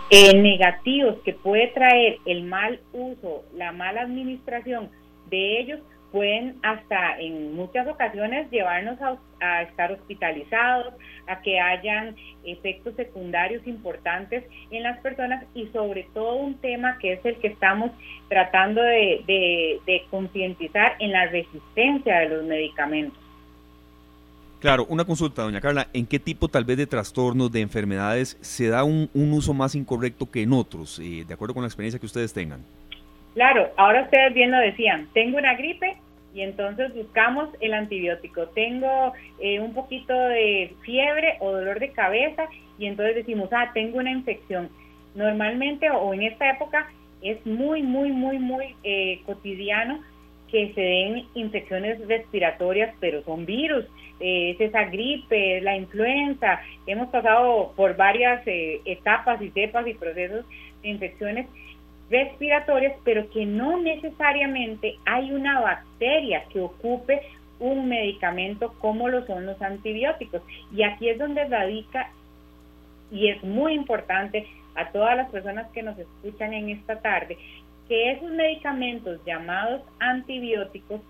eh, 0.09 0.35
negativos 0.35 1.19
que 1.23 1.33
puede 1.33 1.67
traer 1.67 2.17
el 2.25 2.43
mal 2.43 2.79
uso, 2.91 3.43
la 3.53 3.71
mala 3.71 4.01
administración 4.01 4.89
de 5.29 5.59
ellos 5.59 5.79
pueden 6.11 6.57
hasta 6.63 7.19
en 7.19 7.55
muchas 7.55 7.87
ocasiones 7.87 8.49
llevarnos 8.51 8.97
a, 9.01 9.61
estar 9.63 9.91
hospitalizados, 9.91 10.93
a 11.27 11.41
que 11.41 11.59
hayan 11.59 12.15
efectos 12.43 12.95
secundarios 12.95 13.65
importantes 13.65 14.43
en 14.69 14.83
las 14.83 14.99
personas 14.99 15.43
y 15.55 15.67
sobre 15.67 16.07
todo 16.13 16.35
un 16.35 16.55
tema 16.55 16.97
que 16.99 17.13
es 17.13 17.25
el 17.25 17.37
que 17.37 17.47
estamos 17.47 17.91
tratando 18.29 18.81
de, 18.81 19.23
de, 19.85 20.03
concientizar 20.11 20.95
en 20.99 21.11
la 21.11 21.25
resistencia 21.27 22.19
de 22.19 22.29
los 22.29 22.43
medicamentos. 22.43 23.17
Claro, 24.59 24.85
una 24.89 25.05
consulta, 25.05 25.41
doña 25.41 25.59
Carla, 25.59 25.87
¿en 25.91 26.05
qué 26.05 26.19
tipo 26.19 26.47
tal 26.47 26.65
vez 26.65 26.77
de 26.77 26.85
trastornos, 26.85 27.51
de 27.51 27.61
enfermedades 27.61 28.37
se 28.41 28.67
da 28.67 28.83
un, 28.83 29.09
uso 29.13 29.55
más 29.55 29.73
incorrecto 29.73 30.29
que 30.29 30.43
en 30.43 30.53
otros, 30.53 30.99
eh, 30.99 31.25
de 31.27 31.33
acuerdo 31.33 31.55
con 31.55 31.63
la 31.63 31.67
experiencia 31.67 31.99
que 31.99 32.05
ustedes 32.05 32.31
tengan? 32.31 32.63
Claro, 33.33 33.69
ahora 33.77 34.03
ustedes 34.03 34.33
bien 34.33 34.51
lo 34.51 34.57
decían, 34.57 35.07
tengo 35.13 35.37
una 35.37 35.55
gripe 35.55 35.95
y 36.33 36.41
entonces 36.41 36.93
buscamos 36.93 37.49
el 37.59 37.73
antibiótico. 37.73 38.47
Tengo 38.49 39.13
eh, 39.39 39.59
un 39.59 39.73
poquito 39.73 40.13
de 40.13 40.73
fiebre 40.83 41.37
o 41.39 41.51
dolor 41.51 41.79
de 41.79 41.91
cabeza 41.91 42.47
y 42.77 42.85
entonces 42.85 43.15
decimos, 43.15 43.49
ah, 43.51 43.71
tengo 43.73 43.99
una 43.99 44.11
infección. 44.11 44.69
Normalmente 45.15 45.89
o 45.89 46.13
en 46.13 46.23
esta 46.23 46.49
época 46.49 46.89
es 47.21 47.45
muy, 47.45 47.83
muy, 47.83 48.11
muy, 48.11 48.39
muy 48.39 48.75
eh, 48.83 49.21
cotidiano 49.25 50.01
que 50.49 50.73
se 50.73 50.81
den 50.81 51.25
infecciones 51.33 52.05
respiratorias, 52.07 52.93
pero 52.99 53.23
son 53.23 53.45
virus, 53.45 53.85
eh, 54.19 54.51
es 54.51 54.59
esa 54.59 54.83
gripe, 54.85 55.61
la 55.61 55.77
influenza. 55.77 56.59
Hemos 56.85 57.07
pasado 57.09 57.73
por 57.77 57.95
varias 57.95 58.41
etapas 58.45 59.41
y 59.41 59.49
cepas 59.51 59.87
y 59.87 59.93
procesos 59.93 60.45
de 60.81 60.89
infecciones 60.89 61.47
respiratorias, 62.11 62.93
pero 63.03 63.29
que 63.31 63.45
no 63.45 63.81
necesariamente 63.81 64.97
hay 65.05 65.31
una 65.31 65.61
bacteria 65.61 66.43
que 66.51 66.59
ocupe 66.59 67.21
un 67.59 67.87
medicamento 67.87 68.73
como 68.79 69.07
lo 69.07 69.25
son 69.25 69.45
los 69.45 69.61
antibióticos. 69.61 70.41
Y 70.75 70.83
aquí 70.83 71.09
es 71.09 71.17
donde 71.17 71.45
radica, 71.45 72.09
y 73.11 73.29
es 73.29 73.43
muy 73.43 73.73
importante 73.73 74.45
a 74.75 74.89
todas 74.91 75.15
las 75.15 75.29
personas 75.29 75.69
que 75.71 75.83
nos 75.83 75.97
escuchan 75.97 76.53
en 76.53 76.69
esta 76.69 76.99
tarde, 76.99 77.37
que 77.87 78.11
esos 78.11 78.31
medicamentos 78.31 79.19
llamados 79.25 79.81
antibióticos, 79.99 81.01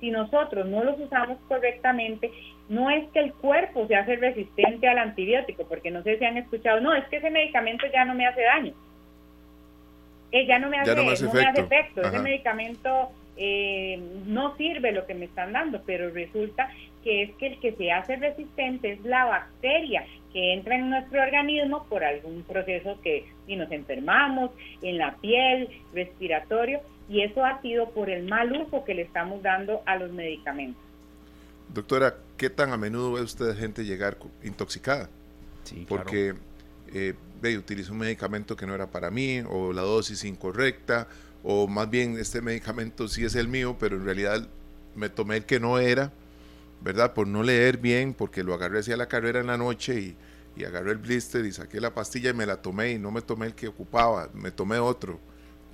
si 0.00 0.10
nosotros 0.10 0.66
no 0.66 0.84
los 0.84 0.98
usamos 0.98 1.38
correctamente, 1.48 2.30
no 2.68 2.90
es 2.90 3.08
que 3.10 3.18
el 3.20 3.32
cuerpo 3.34 3.86
se 3.86 3.96
hace 3.96 4.16
resistente 4.16 4.88
al 4.88 4.98
antibiótico, 4.98 5.64
porque 5.68 5.90
no 5.90 6.02
sé 6.02 6.18
si 6.18 6.24
han 6.24 6.36
escuchado, 6.36 6.80
no, 6.80 6.94
es 6.94 7.04
que 7.08 7.16
ese 7.16 7.30
medicamento 7.30 7.86
ya 7.92 8.04
no 8.04 8.14
me 8.14 8.26
hace 8.26 8.42
daño. 8.42 8.72
Eh, 10.32 10.46
ya 10.46 10.58
no 10.58 10.68
me 10.68 10.78
hace, 10.78 10.92
efecto. 10.92 12.02
Ese 12.02 12.18
medicamento 12.18 13.10
eh, 13.36 14.00
no 14.26 14.56
sirve 14.56 14.92
lo 14.92 15.06
que 15.06 15.14
me 15.14 15.26
están 15.26 15.52
dando, 15.52 15.82
pero 15.86 16.10
resulta 16.10 16.70
que 17.02 17.22
es 17.22 17.30
que 17.36 17.46
el 17.46 17.60
que 17.60 17.72
se 17.72 17.92
hace 17.92 18.16
resistente 18.16 18.92
es 18.92 19.04
la 19.04 19.24
bacteria 19.24 20.04
que 20.32 20.52
entra 20.52 20.76
en 20.76 20.90
nuestro 20.90 21.22
organismo 21.22 21.84
por 21.88 22.04
algún 22.04 22.42
proceso 22.42 23.00
que 23.02 23.26
si 23.46 23.56
nos 23.56 23.70
enfermamos, 23.72 24.50
en 24.82 24.98
la 24.98 25.16
piel, 25.16 25.68
respiratorio, 25.94 26.80
y 27.08 27.22
eso 27.22 27.44
ha 27.44 27.62
sido 27.62 27.90
por 27.90 28.10
el 28.10 28.28
mal 28.28 28.52
uso 28.52 28.84
que 28.84 28.94
le 28.94 29.02
estamos 29.02 29.42
dando 29.42 29.82
a 29.86 29.96
los 29.96 30.12
medicamentos. 30.12 30.82
Doctora, 31.72 32.14
¿qué 32.36 32.50
tan 32.50 32.72
a 32.72 32.76
menudo 32.76 33.12
ve 33.12 33.22
usted 33.22 33.56
gente 33.56 33.84
llegar 33.84 34.16
intoxicada? 34.42 35.08
Sí, 35.64 35.86
Porque 35.88 36.34
eh, 36.92 37.14
ve, 37.40 37.58
utilizo 37.58 37.92
un 37.92 37.98
medicamento 37.98 38.56
que 38.56 38.66
no 38.66 38.74
era 38.74 38.90
para 38.90 39.10
mí, 39.10 39.42
o 39.48 39.72
la 39.72 39.82
dosis 39.82 40.24
incorrecta, 40.24 41.08
o 41.42 41.66
más 41.68 41.88
bien 41.88 42.18
este 42.18 42.40
medicamento 42.40 43.08
sí 43.08 43.24
es 43.24 43.34
el 43.34 43.48
mío, 43.48 43.76
pero 43.78 43.96
en 43.96 44.04
realidad 44.04 44.48
me 44.94 45.08
tomé 45.08 45.36
el 45.36 45.44
que 45.44 45.60
no 45.60 45.78
era, 45.78 46.12
¿verdad? 46.80 47.14
Por 47.14 47.26
no 47.26 47.42
leer 47.42 47.78
bien, 47.78 48.14
porque 48.14 48.42
lo 48.42 48.54
agarré 48.54 48.80
hacia 48.80 48.96
la 48.96 49.08
carrera 49.08 49.40
en 49.40 49.46
la 49.46 49.56
noche 49.56 50.00
y, 50.00 50.16
y 50.56 50.64
agarré 50.64 50.92
el 50.92 50.98
blister 50.98 51.44
y 51.44 51.52
saqué 51.52 51.80
la 51.80 51.94
pastilla 51.94 52.30
y 52.30 52.34
me 52.34 52.46
la 52.46 52.60
tomé 52.60 52.92
y 52.92 52.98
no 52.98 53.10
me 53.10 53.22
tomé 53.22 53.46
el 53.46 53.54
que 53.54 53.68
ocupaba, 53.68 54.28
me 54.34 54.50
tomé 54.50 54.78
otro. 54.78 55.20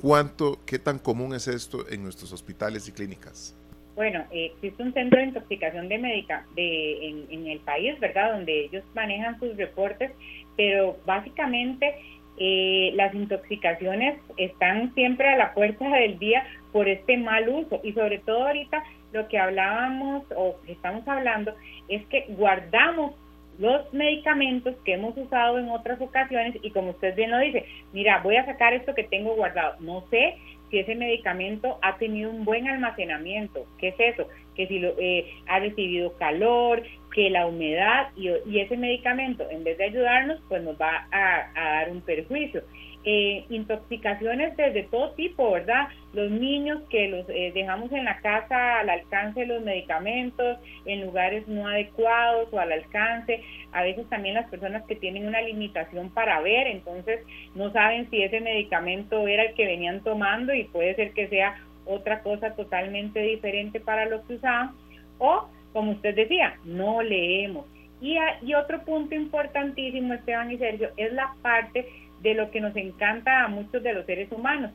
¿Cuánto, 0.00 0.60
qué 0.66 0.78
tan 0.78 0.98
común 0.98 1.34
es 1.34 1.48
esto 1.48 1.88
en 1.88 2.02
nuestros 2.02 2.32
hospitales 2.32 2.86
y 2.88 2.92
clínicas? 2.92 3.54
Bueno, 3.94 4.24
existe 4.32 4.82
un 4.82 4.92
centro 4.92 5.20
de 5.20 5.26
intoxicación 5.26 5.88
de 5.88 5.98
médica 5.98 6.44
de, 6.56 7.08
en, 7.30 7.46
el 7.46 7.60
país, 7.60 7.98
¿verdad? 8.00 8.32
Donde 8.32 8.64
ellos 8.64 8.82
manejan 8.94 9.38
sus 9.38 9.56
reportes, 9.56 10.10
pero 10.56 10.96
básicamente 11.06 11.94
eh, 12.38 12.90
las 12.94 13.14
intoxicaciones 13.14 14.18
están 14.36 14.92
siempre 14.94 15.28
a 15.28 15.36
la 15.36 15.54
puerta 15.54 15.88
del 15.88 16.18
día 16.18 16.44
por 16.72 16.88
este 16.88 17.16
mal 17.16 17.48
uso 17.48 17.80
y 17.84 17.92
sobre 17.92 18.18
todo 18.18 18.48
ahorita 18.48 18.82
lo 19.12 19.28
que 19.28 19.38
hablábamos 19.38 20.24
o 20.34 20.56
estamos 20.66 21.06
hablando 21.06 21.54
es 21.88 22.04
que 22.06 22.26
guardamos 22.30 23.12
los 23.58 23.92
medicamentos 23.94 24.74
que 24.84 24.94
hemos 24.94 25.16
usado 25.16 25.58
en 25.60 25.68
otras 25.68 26.00
ocasiones 26.00 26.56
y 26.62 26.70
como 26.70 26.90
usted 26.90 27.14
bien 27.14 27.30
lo 27.30 27.38
dice, 27.38 27.64
mira, 27.92 28.20
voy 28.24 28.34
a 28.34 28.46
sacar 28.46 28.74
esto 28.74 28.94
que 28.94 29.04
tengo 29.04 29.36
guardado. 29.36 29.76
No 29.78 30.04
sé 30.10 30.36
si 30.74 30.80
ese 30.80 30.96
medicamento 30.96 31.78
ha 31.82 31.98
tenido 31.98 32.32
un 32.32 32.44
buen 32.44 32.66
almacenamiento. 32.66 33.64
¿Qué 33.78 33.88
es 33.88 33.94
eso? 33.98 34.26
Que 34.56 34.66
si 34.66 34.80
lo, 34.80 34.88
eh, 34.98 35.32
ha 35.46 35.60
recibido 35.60 36.16
calor, 36.16 36.82
que 37.14 37.30
la 37.30 37.46
humedad 37.46 38.08
y, 38.16 38.58
ese 38.58 38.76
medicamento, 38.76 39.48
en 39.48 39.64
vez 39.64 39.78
de 39.78 39.84
ayudarnos, 39.84 40.40
pues 40.48 40.62
nos 40.62 40.78
va 40.80 41.06
a 41.10 41.48
dar 41.54 41.90
un 41.90 42.00
perjuicio. 42.02 42.62
Eh, 43.06 43.44
intoxicaciones 43.50 44.56
desde 44.56 44.84
todo 44.84 45.10
tipo, 45.10 45.50
¿verdad? 45.50 45.88
Los 46.14 46.30
niños 46.30 46.80
que 46.88 47.08
los 47.08 47.28
eh, 47.28 47.52
dejamos 47.54 47.92
en 47.92 48.06
la 48.06 48.18
casa 48.22 48.80
al 48.80 48.88
alcance 48.88 49.40
de 49.40 49.46
los 49.46 49.62
medicamentos, 49.62 50.58
en 50.86 51.02
lugares 51.02 51.46
no 51.46 51.68
adecuados 51.68 52.48
o 52.50 52.58
al 52.58 52.72
alcance, 52.72 53.42
a 53.72 53.82
veces 53.82 54.08
también 54.08 54.36
las 54.36 54.48
personas 54.48 54.84
que 54.86 54.96
tienen 54.96 55.26
una 55.26 55.42
limitación 55.42 56.14
para 56.14 56.40
ver, 56.40 56.66
entonces 56.66 57.20
no 57.54 57.70
saben 57.72 58.08
si 58.08 58.22
ese 58.22 58.40
medicamento 58.40 59.28
era 59.28 59.42
el 59.42 59.54
que 59.54 59.66
venían 59.66 60.02
tomando 60.02 60.54
y 60.54 60.64
puede 60.64 60.94
ser 60.94 61.12
que 61.12 61.28
sea 61.28 61.62
otra 61.84 62.22
cosa 62.22 62.54
totalmente 62.54 63.20
diferente 63.20 63.80
para 63.80 64.06
lo 64.06 64.26
que 64.26 64.36
usaban, 64.36 64.70
o 65.18 65.46
como 65.74 65.92
usted 65.92 66.14
decía, 66.14 66.56
no 66.64 67.02
leemos. 67.02 67.66
Y, 68.00 68.16
y 68.42 68.54
otro 68.54 68.82
punto 68.84 69.14
importantísimo, 69.14 70.14
Esteban 70.14 70.50
y 70.50 70.56
Sergio, 70.56 70.90
es 70.96 71.12
la 71.12 71.34
parte 71.42 71.86
de 72.22 72.34
lo 72.34 72.50
que 72.50 72.60
nos 72.60 72.74
encanta 72.76 73.44
a 73.44 73.48
muchos 73.48 73.82
de 73.82 73.92
los 73.92 74.06
seres 74.06 74.32
humanos, 74.32 74.70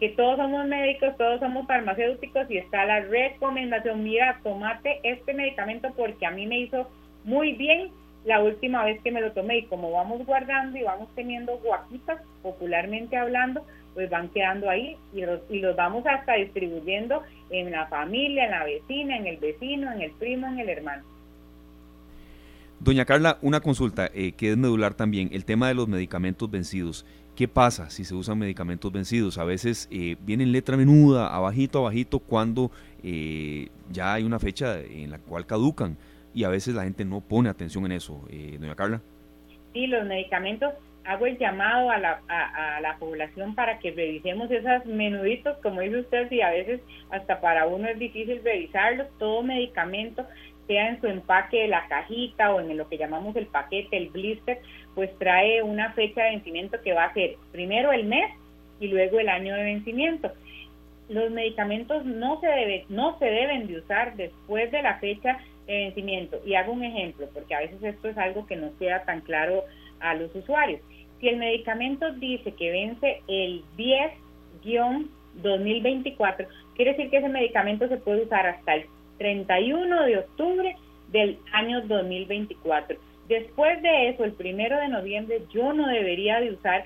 que 0.00 0.08
todos 0.08 0.36
somos 0.36 0.66
médicos, 0.66 1.16
todos 1.16 1.38
somos 1.38 1.66
farmacéuticos 1.68 2.50
y 2.50 2.58
está 2.58 2.84
la 2.84 3.00
recomendación, 3.00 4.02
mira, 4.02 4.40
tomate 4.42 4.98
este 5.04 5.32
medicamento 5.32 5.92
porque 5.96 6.26
a 6.26 6.32
mí 6.32 6.46
me 6.46 6.58
hizo 6.58 6.90
muy 7.22 7.52
bien 7.52 7.90
la 8.24 8.40
última 8.40 8.84
vez 8.84 9.00
que 9.02 9.12
me 9.12 9.20
lo 9.20 9.32
tomé 9.32 9.58
y 9.58 9.66
como 9.66 9.92
vamos 9.92 10.24
guardando 10.26 10.78
y 10.78 10.82
vamos 10.82 11.08
teniendo 11.14 11.58
guaquitas, 11.58 12.20
popularmente 12.42 13.16
hablando, 13.16 13.64
pues 13.94 14.08
van 14.10 14.28
quedando 14.28 14.68
ahí 14.68 14.96
y 15.14 15.22
los, 15.22 15.40
y 15.50 15.60
los 15.60 15.76
vamos 15.76 16.04
hasta 16.06 16.34
distribuyendo 16.34 17.22
en 17.50 17.70
la 17.70 17.86
familia, 17.86 18.44
en 18.44 18.50
la 18.50 18.64
vecina, 18.64 19.16
en 19.16 19.26
el 19.26 19.36
vecino, 19.36 19.92
en 19.92 20.02
el 20.02 20.10
primo, 20.12 20.46
en 20.46 20.58
el 20.58 20.68
hermano. 20.68 21.02
Doña 22.80 23.04
Carla, 23.04 23.38
una 23.42 23.60
consulta 23.60 24.10
eh, 24.12 24.32
que 24.32 24.50
es 24.50 24.56
medular 24.56 24.94
también, 24.94 25.28
el 25.32 25.44
tema 25.44 25.68
de 25.68 25.74
los 25.74 25.86
medicamentos 25.86 26.50
vencidos. 26.50 27.06
¿Qué 27.36 27.48
pasa 27.48 27.88
si 27.88 28.04
se 28.04 28.14
usan 28.14 28.38
medicamentos 28.38 28.92
vencidos? 28.92 29.38
A 29.38 29.44
veces 29.44 29.88
eh, 29.90 30.16
vienen 30.20 30.52
letra 30.52 30.76
menuda, 30.76 31.34
abajito, 31.34 31.78
abajito, 31.78 32.18
cuando 32.18 32.70
eh, 33.02 33.68
ya 33.90 34.14
hay 34.14 34.24
una 34.24 34.38
fecha 34.38 34.80
en 34.80 35.10
la 35.10 35.18
cual 35.18 35.46
caducan 35.46 35.96
y 36.34 36.44
a 36.44 36.48
veces 36.48 36.74
la 36.74 36.84
gente 36.84 37.04
no 37.04 37.20
pone 37.20 37.48
atención 37.48 37.86
en 37.86 37.92
eso. 37.92 38.22
Eh, 38.30 38.58
doña 38.60 38.74
Carla. 38.74 39.00
Sí, 39.72 39.86
los 39.86 40.06
medicamentos, 40.06 40.74
hago 41.04 41.26
el 41.26 41.38
llamado 41.38 41.90
a 41.90 41.98
la, 41.98 42.20
a, 42.28 42.80
la 42.80 42.96
población 42.98 43.54
para 43.54 43.78
que 43.78 43.90
revisemos 43.90 44.50
esos 44.50 44.86
menuditos, 44.86 45.56
como 45.58 45.80
dice 45.80 46.00
usted, 46.00 46.30
y 46.30 46.40
a 46.40 46.50
veces 46.50 46.80
hasta 47.10 47.40
para 47.40 47.66
uno 47.66 47.88
es 47.88 47.98
difícil 47.98 48.40
revisarlos, 48.44 49.08
todo 49.18 49.42
medicamento 49.42 50.26
sea 50.66 50.88
en 50.88 51.00
su 51.00 51.06
empaque 51.08 51.62
de 51.62 51.68
la 51.68 51.86
cajita 51.88 52.54
o 52.54 52.60
en 52.60 52.76
lo 52.76 52.88
que 52.88 52.98
llamamos 52.98 53.34
el 53.36 53.46
paquete, 53.46 53.96
el 53.96 54.10
blister, 54.10 54.60
pues 54.94 55.10
trae 55.18 55.62
una 55.62 55.92
fecha 55.92 56.22
de 56.22 56.30
vencimiento 56.30 56.80
que 56.82 56.92
va 56.92 57.04
a 57.04 57.14
ser 57.14 57.36
primero 57.50 57.92
el 57.92 58.04
mes 58.04 58.30
y 58.78 58.88
luego 58.88 59.18
el 59.18 59.28
año 59.28 59.54
de 59.54 59.64
vencimiento. 59.64 60.32
Los 61.08 61.30
medicamentos 61.30 62.04
no 62.04 62.40
se, 62.40 62.46
debe, 62.46 62.86
no 62.88 63.18
se 63.18 63.26
deben 63.26 63.66
de 63.66 63.78
usar 63.78 64.16
después 64.16 64.70
de 64.70 64.82
la 64.82 64.98
fecha 64.98 65.38
de 65.66 65.84
vencimiento. 65.84 66.40
Y 66.46 66.54
hago 66.54 66.72
un 66.72 66.84
ejemplo, 66.84 67.28
porque 67.34 67.54
a 67.54 67.60
veces 67.60 67.82
esto 67.82 68.08
es 68.08 68.16
algo 68.16 68.46
que 68.46 68.56
no 68.56 68.70
queda 68.78 69.04
tan 69.04 69.20
claro 69.20 69.64
a 70.00 70.14
los 70.14 70.34
usuarios. 70.34 70.80
Si 71.22 71.28
el 71.28 71.36
medicamento 71.36 72.12
dice 72.14 72.52
que 72.52 72.72
vence 72.72 73.22
el 73.28 73.62
10-2024, 75.36 76.48
quiere 76.74 76.94
decir 76.94 77.10
que 77.10 77.18
ese 77.18 77.28
medicamento 77.28 77.86
se 77.86 77.98
puede 77.98 78.24
usar 78.24 78.44
hasta 78.44 78.74
el 78.74 78.86
31 79.18 80.02
de 80.02 80.18
octubre 80.18 80.74
del 81.12 81.38
año 81.52 81.82
2024. 81.82 82.98
Después 83.28 83.80
de 83.82 84.08
eso, 84.08 84.24
el 84.24 84.32
primero 84.32 84.76
de 84.80 84.88
noviembre, 84.88 85.42
yo 85.54 85.72
no 85.72 85.86
debería 85.86 86.40
de 86.40 86.50
usar 86.50 86.84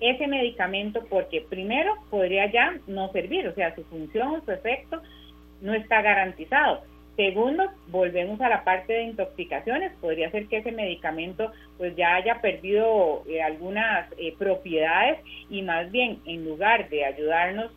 ese 0.00 0.26
medicamento 0.26 1.06
porque 1.08 1.46
primero 1.48 1.94
podría 2.10 2.52
ya 2.52 2.78
no 2.88 3.10
servir, 3.12 3.48
o 3.48 3.54
sea, 3.54 3.74
su 3.74 3.84
función 3.84 4.44
su 4.44 4.52
efecto 4.52 5.00
no 5.62 5.72
está 5.72 6.02
garantizado. 6.02 6.82
Segundo, 7.18 7.64
volvemos 7.88 8.40
a 8.40 8.48
la 8.48 8.62
parte 8.62 8.92
de 8.92 9.02
intoxicaciones. 9.02 9.92
Podría 10.00 10.30
ser 10.30 10.46
que 10.46 10.58
ese 10.58 10.70
medicamento 10.70 11.50
pues 11.76 11.96
ya 11.96 12.14
haya 12.14 12.40
perdido 12.40 13.24
eh, 13.28 13.42
algunas 13.42 14.06
eh, 14.18 14.36
propiedades 14.38 15.18
y 15.50 15.62
más 15.62 15.90
bien 15.90 16.20
en 16.26 16.44
lugar 16.44 16.88
de 16.90 17.04
ayudarnos 17.04 17.72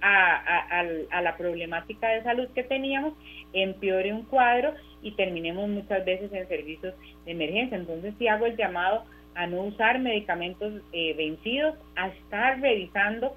a, 0.00 1.20
la 1.20 1.36
problemática 1.36 2.08
de 2.08 2.22
salud 2.22 2.48
que 2.54 2.62
teníamos, 2.62 3.12
empeore 3.52 4.14
un 4.14 4.22
cuadro 4.22 4.72
y 5.02 5.10
terminemos 5.10 5.68
muchas 5.68 6.02
veces 6.06 6.32
en 6.32 6.48
servicios 6.48 6.94
de 7.26 7.32
emergencia. 7.32 7.76
Entonces 7.76 8.14
si 8.18 8.28
hago 8.28 8.46
el 8.46 8.56
llamado 8.56 9.04
a 9.34 9.46
no 9.46 9.60
usar 9.60 9.98
medicamentos 9.98 10.72
eh, 10.94 11.12
vencidos, 11.18 11.74
a 11.96 12.08
estar 12.08 12.62
revisando 12.62 13.36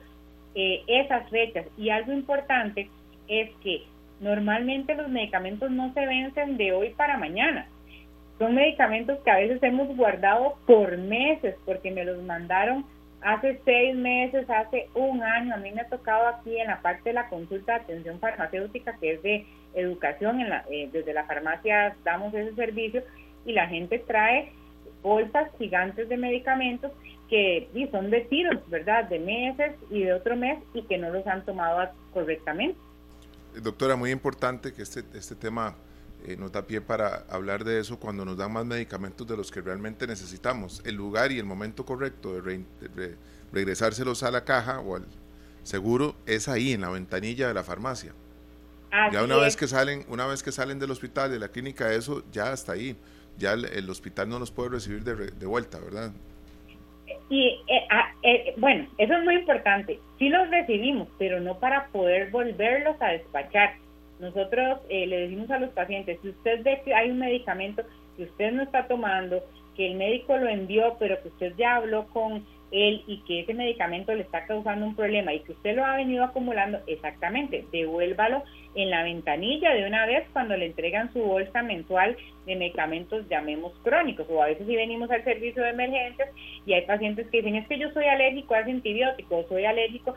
eh, 0.56 0.84
esas 0.88 1.30
fechas. 1.30 1.66
Y 1.78 1.90
algo 1.90 2.14
importante 2.14 2.90
es 3.28 3.50
que 3.62 3.84
normalmente 4.20 4.96
los 4.96 5.10
medicamentos 5.10 5.72
no 5.72 5.94
se 5.94 6.06
vencen 6.06 6.58
de 6.58 6.72
hoy 6.72 6.90
para 6.92 7.18
mañana. 7.18 7.68
Son 8.38 8.56
medicamentos 8.56 9.20
que 9.24 9.32
a 9.32 9.38
veces 9.38 9.62
hemos 9.64 9.96
guardado 9.96 10.56
por 10.66 10.98
meses 10.98 11.56
porque 11.66 11.92
me 11.92 12.06
los 12.06 12.22
mandaron 12.24 12.86
hace 13.22 13.60
seis 13.66 13.96
meses, 13.96 14.50
hace 14.50 14.88
un 14.96 15.22
año, 15.22 15.54
a 15.54 15.58
mí 15.58 15.72
me 15.72 15.82
ha 15.82 15.90
tocado 15.90 16.28
aquí 16.28 16.58
en 16.58 16.68
la 16.68 16.82
parte 16.82 17.10
de 17.10 17.14
la 17.14 17.28
consulta 17.28 17.74
de 17.74 17.80
atención 17.82 18.20
farmacéutica, 18.20 18.98
que 19.00 19.14
es 19.14 19.22
de 19.22 19.46
educación, 19.74 20.40
en 20.40 20.50
la, 20.50 20.64
eh, 20.72 20.90
desde 20.92 21.14
la 21.14 21.26
farmacia 21.26 21.96
damos 22.04 22.34
ese 22.34 22.56
servicio 22.56 23.04
y 23.46 23.54
la 23.54 23.68
gente 23.68 24.00
trae 24.00 24.52
bolsas 25.02 25.50
gigantes 25.58 26.10
de 26.10 26.18
medicamentos 26.18 26.92
que 27.30 27.68
son 27.92 28.10
de 28.10 28.22
tiros, 28.22 28.58
¿verdad? 28.70 29.06
De 29.06 29.20
meses 29.20 29.76
y 29.92 30.04
de 30.04 30.14
otro 30.14 30.36
mes 30.36 30.58
y 30.74 30.82
que 30.84 30.98
no 30.98 31.10
los 31.10 31.26
han 31.28 31.46
tomado 31.46 31.90
correctamente. 32.12 32.80
Doctora, 33.62 33.96
muy 33.96 34.12
importante 34.12 34.74
que 34.74 34.84
este, 34.84 35.04
este 35.14 35.36
tema 35.36 35.76
eh, 36.26 36.36
nos 36.36 36.52
da 36.52 36.68
pie 36.68 36.82
para 36.82 37.26
hablar 37.30 37.64
de 37.64 37.80
eso 37.80 37.98
cuando 37.98 38.26
nos 38.26 38.36
dan 38.36 38.52
más 38.52 38.66
medicamentos 38.66 39.26
de 39.26 39.38
los 39.38 39.52
que 39.52 39.62
realmente 39.62 40.06
necesitamos. 40.06 40.82
El 40.84 40.96
lugar 40.96 41.32
y 41.32 41.40
el 41.40 41.46
momento 41.46 41.86
correcto 41.86 42.42
de, 42.42 43.16
regresárselos 43.54 44.24
a 44.24 44.32
la 44.32 44.44
caja 44.44 44.80
o 44.80 44.98
al 44.98 45.06
seguro 45.64 46.16
es 46.26 46.50
ahí, 46.50 46.74
en 46.74 46.82
la 46.82 46.90
ventanilla 46.90 47.48
de 47.48 47.54
la 47.54 47.64
farmacia. 47.64 48.14
ya 49.14 49.24
una 49.24 49.38
vez 49.38 49.56
que 49.56 49.68
salen, 49.68 50.06
una 50.10 50.26
vez 50.26 50.44
que 50.44 50.52
salen 50.52 50.78
del 50.78 50.92
hospital, 50.92 51.32
de 51.32 51.40
la 51.40 51.48
clínica, 51.48 51.94
eso 51.94 52.24
ya 52.32 52.52
está 52.52 52.74
ahí. 52.74 52.98
Ya 53.38 53.54
el, 53.54 53.90
hospital 53.90 54.28
no 54.28 54.40
los 54.40 54.52
puede 54.52 54.70
recibir 54.70 55.06
de, 55.06 55.16
de 55.16 55.46
vuelta, 55.46 55.80
¿verdad? 55.80 56.12
Y 57.30 57.62
eh, 57.68 57.86
ah, 57.92 58.12
eh, 58.24 58.54
bueno, 58.58 58.88
eso 58.98 59.14
es 59.14 59.24
muy 59.24 59.36
importante. 59.36 60.00
Sí 60.18 60.30
los 60.30 60.50
recibimos, 60.50 61.08
pero 61.18 61.40
no 61.40 61.60
para 61.60 61.88
poder 61.88 62.32
volverlos 62.32 62.96
a 63.00 63.10
despachar. 63.10 63.76
Nosotros 64.20 64.80
eh, 64.90 65.06
le 65.06 65.22
decimos 65.22 65.50
a 65.52 65.60
los 65.60 65.70
pacientes, 65.70 66.20
si 66.22 66.30
usted 66.30 66.64
ve 66.64 66.82
que 66.84 66.94
hay 66.94 67.12
un 67.12 67.20
medicamento 67.20 67.84
que 68.18 68.24
usted 68.24 68.52
no 68.52 68.64
está 68.64 68.88
tomando, 68.88 69.44
que 69.76 69.88
el 69.88 69.96
médico 69.96 70.36
lo 70.38 70.50
envió, 70.50 70.98
pero 71.00 71.22
que 71.22 71.30
usted 71.30 71.54
ya 71.58 71.76
habló 71.76 72.08
con 72.08 72.46
él 72.72 73.04
y 73.08 73.20
que 73.22 73.42
ese 73.42 73.54
medicamento 73.54 74.14
le 74.14 74.22
está 74.22 74.46
causando 74.46 74.86
un 74.86 74.96
problema 74.96 75.34
y 75.34 75.40
que 75.40 75.54
usted 75.54 75.76
lo 75.76 75.86
ha 75.86 75.96
venido 75.96 76.24
acumulando, 76.24 76.80
exactamente, 76.88 77.66
devuélvalo 77.72 78.44
en 78.76 78.90
la 78.90 79.04
ventanilla 79.04 79.74
de 79.74 79.86
una 79.86 80.06
vez 80.06 80.28
cuando 80.32 80.56
le 80.56 80.68
entregan 80.68 81.12
su 81.12 81.20
bolsa 81.22 81.62
mensual 81.64 82.16
de 82.46 82.56
medicamentos, 82.56 83.28
llamemos 83.30 83.74
crónicos, 83.84 84.28
o 84.30 84.42
a 84.42 84.48
veces 84.48 84.68
si 84.68 84.76
venimos 84.76 85.10
al 85.12 85.24
servicio 85.24 85.64
de 85.64 85.70
emergencias 85.70 86.30
y 86.66 86.74
hay 86.74 86.84
pacientes 86.84 87.28
que 87.28 87.38
dicen, 87.38 87.56
es 87.56 87.68
que 87.68 87.80
yo 87.80 87.92
soy 87.92 88.06
alérgico 88.06 88.54
a 88.54 88.62
ese 88.62 88.72
antibiótico, 88.72 89.46
soy 89.50 89.66
alérgico, 89.66 90.16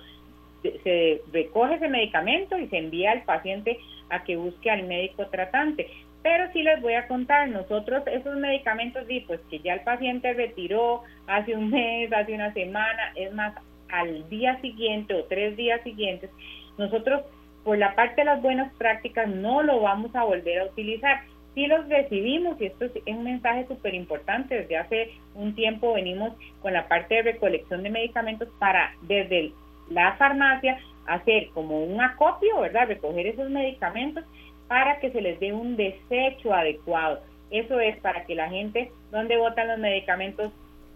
se 0.62 1.22
recoge 1.32 1.74
ese 1.74 1.88
medicamento 1.88 2.57
y 2.59 2.68
se 2.68 2.78
envía 2.78 3.12
al 3.12 3.22
paciente 3.22 3.78
a 4.11 4.22
que 4.22 4.36
busque 4.36 4.70
al 4.70 4.84
médico 4.84 5.26
tratante. 5.26 5.88
Pero 6.22 6.53
sí 6.53 6.62
les 6.62 6.80
voy 6.80 6.94
a 6.94 7.09
contar, 7.09 7.48
nosotros 7.48 8.05
esos 8.07 8.36
medicamentos, 8.36 9.05
sí, 9.09 9.24
pues 9.26 9.40
que 9.50 9.59
ya 9.59 9.74
el 9.74 9.80
paciente 9.80 10.32
retiró 10.34 11.03
hace 11.26 11.57
un 11.57 11.70
mes, 11.70 12.12
hace 12.12 12.34
una 12.34 12.53
semana, 12.53 13.12
es 13.16 13.32
más, 13.32 13.55
al 13.88 14.28
día 14.28 14.61
siguiente 14.61 15.14
o 15.14 15.24
tres 15.24 15.57
días 15.57 15.82
siguientes, 15.82 16.30
nosotros 16.78 17.22
por 17.64 17.78
la 17.78 17.94
parte 17.94 18.22
de 18.22 18.24
las 18.24 18.42
buenas 18.42 18.72
prácticas 18.74 19.28
no 19.28 19.62
lo 19.62 19.80
vamos 19.80 20.14
a 20.14 20.24
volver 20.24 20.60
a 20.60 20.66
utilizar. 20.66 21.22
Sí 21.54 21.66
los 21.66 21.86
recibimos 21.88 22.60
y 22.60 22.66
esto 22.66 22.86
es 22.86 22.92
un 23.06 23.24
mensaje 23.24 23.66
súper 23.66 23.94
importante. 23.94 24.60
Desde 24.60 24.78
hace 24.78 25.10
un 25.34 25.54
tiempo 25.54 25.92
venimos 25.92 26.32
con 26.60 26.72
la 26.72 26.88
parte 26.88 27.16
de 27.16 27.22
recolección 27.22 27.82
de 27.82 27.90
medicamentos 27.90 28.48
para 28.58 28.94
desde 29.02 29.52
la 29.90 30.14
farmacia 30.14 30.78
hacer 31.06 31.48
como 31.52 31.84
un 31.84 32.00
acopio, 32.00 32.60
¿verdad? 32.60 32.88
Recoger 32.88 33.26
esos 33.26 33.50
medicamentos 33.50 34.24
para 34.68 34.98
que 35.00 35.10
se 35.10 35.20
les 35.20 35.38
dé 35.40 35.52
un 35.52 35.76
desecho 35.76 36.54
adecuado. 36.54 37.20
Eso 37.50 37.78
es 37.80 37.98
para 37.98 38.24
que 38.24 38.34
la 38.34 38.48
gente, 38.48 38.90
¿dónde 39.10 39.36
botan 39.36 39.68
los 39.68 39.78
medicamentos 39.78 40.50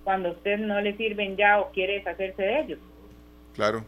cuando 0.05 0.31
a 0.31 0.33
usted 0.33 0.59
no 0.59 0.81
le 0.81 0.97
sirven 0.97 1.37
ya 1.37 1.61
o 1.61 1.71
quiere 1.71 1.95
deshacerse 1.95 2.43
de 2.43 2.61
ellos? 2.61 2.79
Claro. 3.55 3.85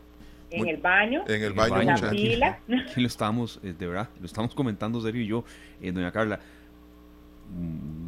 En 0.51 0.67
el 0.67 0.79
baño. 0.79 1.25
En 1.29 1.43
el 1.43 1.53
baño. 1.53 1.81
En 1.81 1.87
la 1.87 1.97
fila. 1.97 2.61
Aquí, 2.91 3.01
lo 3.01 3.07
estamos, 3.07 3.61
eh, 3.63 3.75
de 3.79 3.87
verdad, 3.87 4.09
lo 4.19 4.27
estamos 4.27 4.55
comentando 4.55 5.01
Sergio 5.01 5.23
y 5.23 5.27
yo, 5.27 5.45
eh, 5.81 5.93
doña 5.93 6.13
Carla 6.13 6.41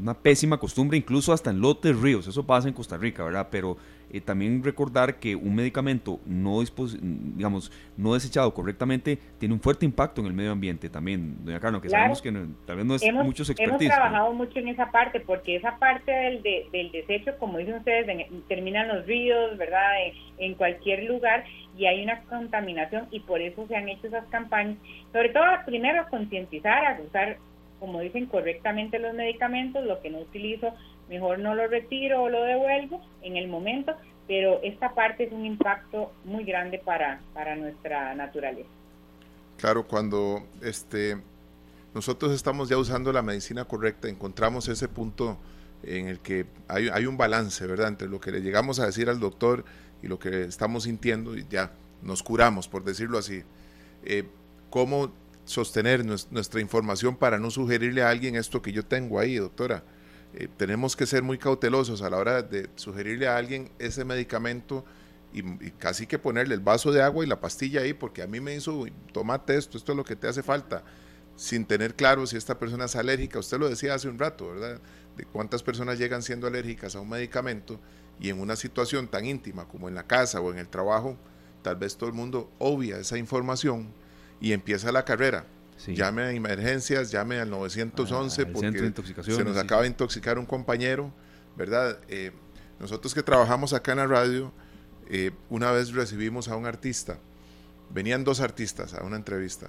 una 0.01 0.15
pésima 0.15 0.59
costumbre, 0.59 0.97
incluso 0.99 1.33
hasta 1.33 1.51
en 1.51 1.61
lotes 1.61 1.99
ríos, 1.99 2.27
eso 2.27 2.45
pasa 2.45 2.69
en 2.69 2.75
Costa 2.75 2.97
Rica, 2.97 3.25
¿verdad? 3.25 3.49
Pero 3.51 3.77
eh, 4.13 4.21
también 4.21 4.63
recordar 4.63 5.19
que 5.19 5.37
un 5.37 5.55
medicamento 5.55 6.21
no, 6.27 6.61
digamos, 7.01 7.71
no 7.97 8.15
desechado 8.15 8.53
correctamente 8.53 9.19
tiene 9.39 9.55
un 9.55 9.61
fuerte 9.61 9.85
impacto 9.87 10.21
en 10.21 10.27
el 10.27 10.33
medio 10.33 10.53
ambiente 10.53 10.89
también, 10.89 11.45
doña 11.45 11.61
Carlos, 11.61 11.81
que 11.81 11.89
sabemos 11.89 12.21
que 12.21 12.33
tal 12.67 12.77
vez 12.77 12.85
no 12.85 12.95
es 12.95 13.03
hemos, 13.03 13.25
muchos 13.25 13.51
expertise. 13.51 13.87
Hemos 13.87 13.97
trabajado 13.97 14.33
mucho 14.33 14.59
en 14.59 14.69
esa 14.69 14.91
parte, 14.91 15.21
porque 15.21 15.57
esa 15.57 15.79
parte 15.79 16.11
del, 16.11 16.43
del 16.43 16.93
desecho, 16.93 17.33
como 17.39 17.59
dicen 17.59 17.75
ustedes, 17.75 18.07
terminan 18.49 18.89
los 18.89 19.07
ríos, 19.07 19.57
¿verdad? 19.57 19.93
En, 20.39 20.55
cualquier 20.55 21.05
lugar 21.05 21.45
y 21.79 21.87
hay 21.87 22.03
una 22.03 22.23
contaminación 22.23 23.07
y 23.11 23.21
por 23.21 23.41
eso 23.41 23.67
se 23.67 23.77
han 23.77 23.89
hecho 23.89 24.09
esas 24.09 24.27
campañas, 24.27 24.77
sobre 25.13 25.31
todo 25.31 25.45
primero 25.65 26.07
concientizar, 26.11 26.85
a 26.85 27.01
usar 27.01 27.39
como 27.79 28.01
dicen 28.01 28.27
correctamente 28.27 28.99
los 28.99 29.15
medicamentos, 29.15 29.85
lo 29.85 30.01
que 30.01 30.11
no 30.11 30.19
utilizo, 30.19 30.75
mejor 31.11 31.39
no 31.39 31.55
lo 31.55 31.67
retiro 31.67 32.23
o 32.23 32.29
lo 32.31 32.43
devuelvo 32.45 33.03
en 33.21 33.37
el 33.37 33.49
momento, 33.49 33.95
pero 34.27 34.63
esta 34.63 34.95
parte 34.95 35.25
es 35.25 35.33
un 35.33 35.45
impacto 35.45 36.13
muy 36.25 36.45
grande 36.45 36.79
para, 36.79 37.21
para 37.35 37.57
nuestra 37.57 38.15
naturaleza. 38.15 38.71
Claro, 39.59 39.87
cuando 39.87 40.47
este, 40.63 41.19
nosotros 41.95 42.33
estamos 42.33 42.71
ya 42.71 42.79
usando 42.79 43.13
la 43.13 43.21
medicina 43.21 43.67
correcta, 43.67 44.09
encontramos 44.09 44.69
ese 44.69 44.89
punto 44.89 45.37
en 45.83 46.09
el 46.09 46.21
que 46.21 46.47
hay, 46.69 46.89
hay, 46.89 47.05
un 47.07 47.19
balance, 47.19 47.67
¿verdad?, 47.67 47.89
entre 47.89 48.09
lo 48.09 48.21
que 48.21 48.31
le 48.31 48.41
llegamos 48.41 48.81
a 48.81 48.87
decir 48.87 49.11
al 49.11 49.21
doctor 49.21 49.65
y 50.03 50.09
lo 50.09 50.19
que 50.19 50.45
estamos 50.45 50.85
sintiendo 50.85 51.37
y 51.37 51.45
ya 51.51 51.73
nos 52.03 52.23
curamos, 52.23 52.69
por 52.69 52.85
decirlo 52.85 53.19
así. 53.19 53.43
Eh, 54.05 54.25
¿Cómo 54.71 55.13
sostener 55.51 56.05
nuestra 56.05 56.61
información 56.61 57.17
para 57.17 57.39
no 57.39 57.51
sugerirle 57.51 58.03
a 58.03 58.11
alguien 58.11 58.37
esto 58.37 58.63
que 58.63 58.73
yo 58.73 58.85
tengo 58.85 59.19
ahí, 59.19 59.37
doctora. 59.37 59.83
Eh, 60.35 60.49
tenemos 60.57 60.97
que 60.97 61.07
ser 61.07 61.23
muy 61.23 61.39
cautelosos 61.39 62.03
a 62.03 62.11
la 62.11 62.17
hora 62.17 62.43
de 62.43 62.71
sugerirle 62.77 63.27
a 63.27 63.37
alguien 63.37 63.71
ese 63.79 64.05
medicamento 64.05 64.85
y, 65.33 65.43
casi 65.73 66.07
que 66.07 66.19
ponerle 66.19 66.55
el 66.55 66.61
vaso 66.61 66.93
de 66.93 67.03
agua 67.03 67.25
y 67.25 67.29
la 67.29 67.41
pastilla 67.41 67.83
ahí, 67.83 67.93
porque 67.93 68.23
a 68.23 68.27
mí 68.27 68.41
me 68.41 68.55
hizo, 68.55 68.85
tomate 69.13 69.57
esto, 69.57 69.79
esto 69.79 69.93
es 69.93 69.97
lo 69.97 70.05
que 70.05 70.17
te 70.17 70.29
hace 70.29 70.43
falta, 70.43 70.83
sin 71.37 71.65
tener 71.65 71.95
claro 71.95 72.27
si 72.27 72.37
esta 72.37 72.59
persona 72.59 72.85
es 72.85 72.97
alérgica. 72.97 73.39
Usted 73.39 73.59
lo 73.59 73.69
decía 73.69 73.95
hace 73.95 74.09
un 74.09 74.19
rato, 74.19 74.49
¿verdad? 74.49 74.81
De 75.17 75.25
cuántas 75.25 75.63
personas 75.63 75.99
llegan 75.99 76.23
siendo 76.23 76.47
alérgicas 76.47 76.97
a 76.97 77.01
un 77.01 77.09
medicamento 77.09 77.81
y 78.21 78.29
en 78.29 78.41
una 78.41 78.57
situación 78.57 79.09
tan 79.09 79.25
íntima 79.25 79.67
como 79.67 79.89
en 79.89 79.95
la 79.95 80.07
casa 80.07 80.41
o 80.41 80.53
en 80.53 80.59
el 80.59 80.69
trabajo, 80.69 81.17
tal 81.63 81.77
vez 81.77 81.97
todo 81.97 82.09
el 82.09 82.15
mundo 82.15 82.51
obvia 82.59 82.99
esa 82.99 83.17
información 83.17 83.93
y 84.41 84.53
empieza 84.53 84.93
la 84.93 85.05
carrera. 85.05 85.47
Llame 85.87 86.23
a 86.23 86.33
emergencias, 86.33 87.11
llame 87.11 87.41
al 87.41 87.51
911 87.51 88.43
ah, 88.43 88.49
porque 88.53 88.93
se 89.23 89.45
nos 89.45 89.57
acaba 89.57 89.83
de 89.83 89.89
intoxicar 89.89 90.39
un 90.39 90.47
compañero, 90.47 91.13
¿verdad? 91.57 91.99
Eh, 92.09 92.33
nosotros 92.79 93.15
que 93.15 93.23
trabajamos 93.23 93.73
acá 93.73 93.93
en 93.93 93.99
la 93.99 94.07
radio, 94.07 94.53
eh, 95.09 95.31
una 95.49 95.71
vez 95.73 95.93
recibimos 95.93 96.49
a 96.49 96.57
un 96.57 96.67
artista, 96.67 97.19
venían 97.91 98.25
dos 98.25 98.41
artistas 98.41 98.95
a 98.95 99.03
una 99.05 99.17
entrevista 99.17 99.69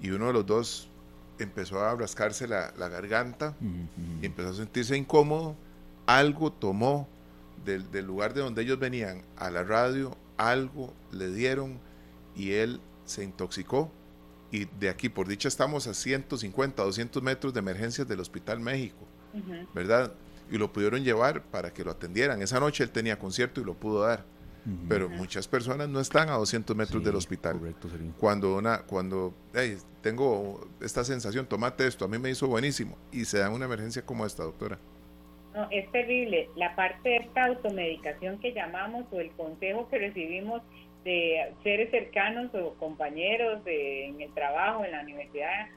y 0.00 0.10
uno 0.10 0.26
de 0.28 0.32
los 0.32 0.46
dos 0.46 0.90
empezó 1.38 1.84
a 1.84 1.94
rascarse 1.94 2.46
la, 2.48 2.70
garganta 2.76 3.56
y 4.20 4.26
empezó 4.26 4.50
a 4.50 4.54
sentirse 4.54 4.96
incómodo, 4.96 5.56
algo 6.06 6.52
tomó 6.52 7.08
del, 7.64 7.90
del 7.90 8.06
lugar 8.06 8.34
de 8.34 8.40
donde 8.40 8.62
ellos 8.62 8.78
venían 8.78 9.22
a 9.36 9.50
la 9.50 9.64
radio, 9.64 10.16
algo 10.36 10.92
le 11.12 11.28
dieron 11.30 11.78
y 12.36 12.52
él 12.52 12.80
se 13.04 13.24
intoxicó 13.24 13.90
y 14.54 14.68
de 14.78 14.88
aquí, 14.88 15.08
por 15.08 15.26
dicha, 15.26 15.48
estamos 15.48 15.88
a 15.88 15.94
150, 15.94 16.80
200 16.80 17.20
metros 17.24 17.52
de 17.52 17.58
emergencias 17.58 18.06
del 18.06 18.20
Hospital 18.20 18.60
México, 18.60 19.04
¿verdad? 19.74 20.12
Y 20.48 20.58
lo 20.58 20.72
pudieron 20.72 21.02
llevar 21.02 21.42
para 21.42 21.72
que 21.72 21.82
lo 21.82 21.90
atendieran. 21.90 22.40
Esa 22.40 22.60
noche 22.60 22.84
él 22.84 22.90
tenía 22.90 23.18
concierto 23.18 23.60
y 23.60 23.64
lo 23.64 23.74
pudo 23.74 24.02
dar. 24.02 24.24
Pero 24.88 25.10
muchas 25.10 25.48
personas 25.48 25.88
no 25.88 25.98
están 25.98 26.28
a 26.28 26.34
200 26.34 26.76
metros 26.76 27.02
del 27.02 27.16
hospital. 27.16 27.58
cuando 28.16 28.56
una, 28.56 28.82
cuando 28.82 29.34
tengo 30.00 30.68
esta 30.80 31.02
sensación, 31.02 31.46
tomate 31.46 31.84
esto, 31.88 32.04
a 32.04 32.08
mí 32.08 32.18
me 32.18 32.30
hizo 32.30 32.46
buenísimo 32.46 32.96
y 33.10 33.24
se 33.24 33.38
da 33.38 33.50
una 33.50 33.64
emergencia 33.64 34.06
como 34.06 34.24
esta, 34.24 34.44
doctora. 34.44 34.78
No, 35.52 35.66
es 35.72 35.90
terrible. 35.90 36.48
La 36.54 36.76
parte 36.76 37.08
de 37.08 37.16
esta 37.16 37.46
automedicación 37.46 38.38
que 38.38 38.52
llamamos 38.52 39.04
o 39.10 39.18
el 39.18 39.32
consejo 39.32 39.88
que 39.88 39.98
recibimos 39.98 40.62
de 41.04 41.52
seres 41.62 41.90
cercanos 41.90 42.54
o 42.54 42.74
compañeros 42.74 43.62
de, 43.64 44.06
en 44.06 44.20
el 44.20 44.32
trabajo, 44.32 44.84
en 44.84 44.92
la 44.92 45.02
universidad, 45.02 45.68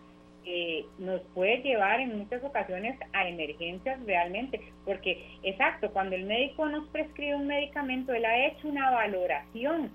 eh, 0.46 0.86
nos 0.98 1.22
puede 1.34 1.58
llevar 1.58 2.00
en 2.00 2.18
muchas 2.18 2.42
ocasiones 2.42 2.98
a 3.12 3.28
emergencias 3.28 4.00
realmente, 4.06 4.62
porque 4.86 5.38
exacto, 5.44 5.92
cuando 5.92 6.16
el 6.16 6.24
médico 6.24 6.70
nos 6.70 6.88
prescribe 6.88 7.36
un 7.36 7.48
medicamento, 7.48 8.14
él 8.14 8.24
ha 8.24 8.48
hecho 8.48 8.70
una 8.70 8.90
valoración 8.92 9.92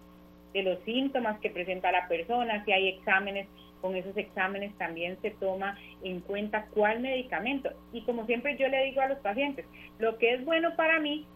de 0.52 0.62
los 0.62 0.78
síntomas 0.84 1.40
que 1.40 1.48
presenta 1.48 1.90
la 1.90 2.06
persona, 2.06 2.62
si 2.66 2.72
hay 2.72 2.88
exámenes, 2.88 3.48
con 3.80 3.96
esos 3.96 4.16
exámenes 4.16 4.76
también 4.76 5.18
se 5.22 5.30
toma 5.30 5.76
en 6.04 6.20
cuenta 6.20 6.66
cuál 6.74 7.00
medicamento. 7.00 7.70
Y 7.92 8.02
como 8.02 8.26
siempre 8.26 8.56
yo 8.56 8.68
le 8.68 8.84
digo 8.84 9.00
a 9.00 9.08
los 9.08 9.18
pacientes, 9.18 9.66
lo 9.98 10.18
que 10.18 10.34
es 10.34 10.44
bueno 10.44 10.76
para 10.76 11.00
mí 11.00 11.26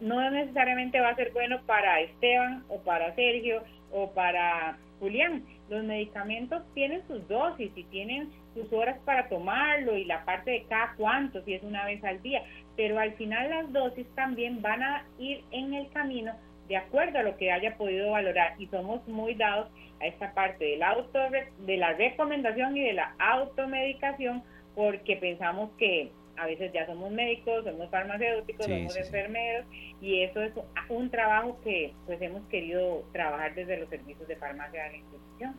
no 0.00 0.30
necesariamente 0.30 1.00
va 1.00 1.10
a 1.10 1.16
ser 1.16 1.32
bueno 1.32 1.60
para 1.66 2.00
Esteban 2.00 2.64
o 2.68 2.80
para 2.80 3.14
Sergio 3.14 3.62
o 3.92 4.10
para 4.10 4.78
Julián. 5.00 5.44
Los 5.68 5.84
medicamentos 5.84 6.62
tienen 6.74 7.06
sus 7.06 7.26
dosis 7.28 7.70
y 7.74 7.84
tienen 7.84 8.30
sus 8.54 8.72
horas 8.72 8.98
para 9.04 9.28
tomarlo 9.28 9.96
y 9.96 10.04
la 10.04 10.24
parte 10.24 10.52
de 10.52 10.62
cada 10.64 10.94
cuánto, 10.96 11.42
si 11.44 11.54
es 11.54 11.62
una 11.62 11.84
vez 11.84 12.02
al 12.04 12.22
día, 12.22 12.42
pero 12.76 12.98
al 12.98 13.12
final 13.14 13.50
las 13.50 13.72
dosis 13.72 14.06
también 14.14 14.62
van 14.62 14.82
a 14.82 15.04
ir 15.18 15.42
en 15.50 15.74
el 15.74 15.90
camino 15.90 16.32
de 16.68 16.76
acuerdo 16.76 17.18
a 17.18 17.22
lo 17.22 17.36
que 17.36 17.52
haya 17.52 17.76
podido 17.76 18.10
valorar 18.10 18.54
y 18.58 18.66
somos 18.66 19.06
muy 19.06 19.34
dados 19.34 19.68
a 20.00 20.06
esta 20.06 20.34
parte 20.34 20.64
del 20.64 20.82
auto, 20.82 21.18
de 21.60 21.76
la 21.76 21.92
recomendación 21.92 22.76
y 22.76 22.82
de 22.82 22.92
la 22.92 23.14
automedicación 23.18 24.42
porque 24.74 25.16
pensamos 25.16 25.70
que 25.78 26.10
a 26.38 26.46
veces 26.46 26.72
ya 26.72 26.86
somos 26.86 27.10
médicos, 27.10 27.64
somos 27.64 27.90
farmacéuticos, 27.90 28.66
somos 28.66 28.96
enfermeros 28.96 29.66
y 30.00 30.22
eso 30.22 30.42
es 30.42 30.52
un 30.88 31.10
trabajo 31.10 31.58
que 31.64 31.94
pues 32.06 32.20
hemos 32.20 32.42
querido 32.48 33.04
trabajar 33.12 33.54
desde 33.54 33.78
los 33.78 33.88
servicios 33.88 34.26
de 34.28 34.36
farmacia 34.36 34.84
de 34.84 34.90
la 34.90 34.96
institución. 34.96 35.56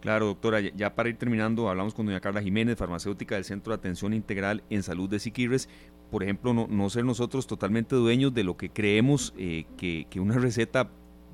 Claro, 0.00 0.26
doctora, 0.26 0.60
ya 0.60 0.94
para 0.94 1.10
ir 1.10 1.18
terminando, 1.18 1.68
hablamos 1.68 1.92
con 1.92 2.06
doña 2.06 2.20
Carla 2.20 2.40
Jiménez, 2.40 2.78
farmacéutica 2.78 3.34
del 3.34 3.44
Centro 3.44 3.72
de 3.72 3.78
Atención 3.78 4.14
Integral 4.14 4.62
en 4.70 4.82
Salud 4.82 5.10
de 5.10 5.18
Siquirres. 5.18 5.68
Por 6.10 6.22
ejemplo, 6.22 6.54
no, 6.54 6.66
no 6.68 6.88
ser 6.88 7.04
nosotros 7.04 7.46
totalmente 7.46 7.96
dueños 7.96 8.32
de 8.32 8.42
lo 8.42 8.56
que 8.56 8.70
creemos 8.70 9.34
eh, 9.36 9.64
que, 9.76 10.06
que, 10.08 10.18
una 10.18 10.38
receta 10.38 10.90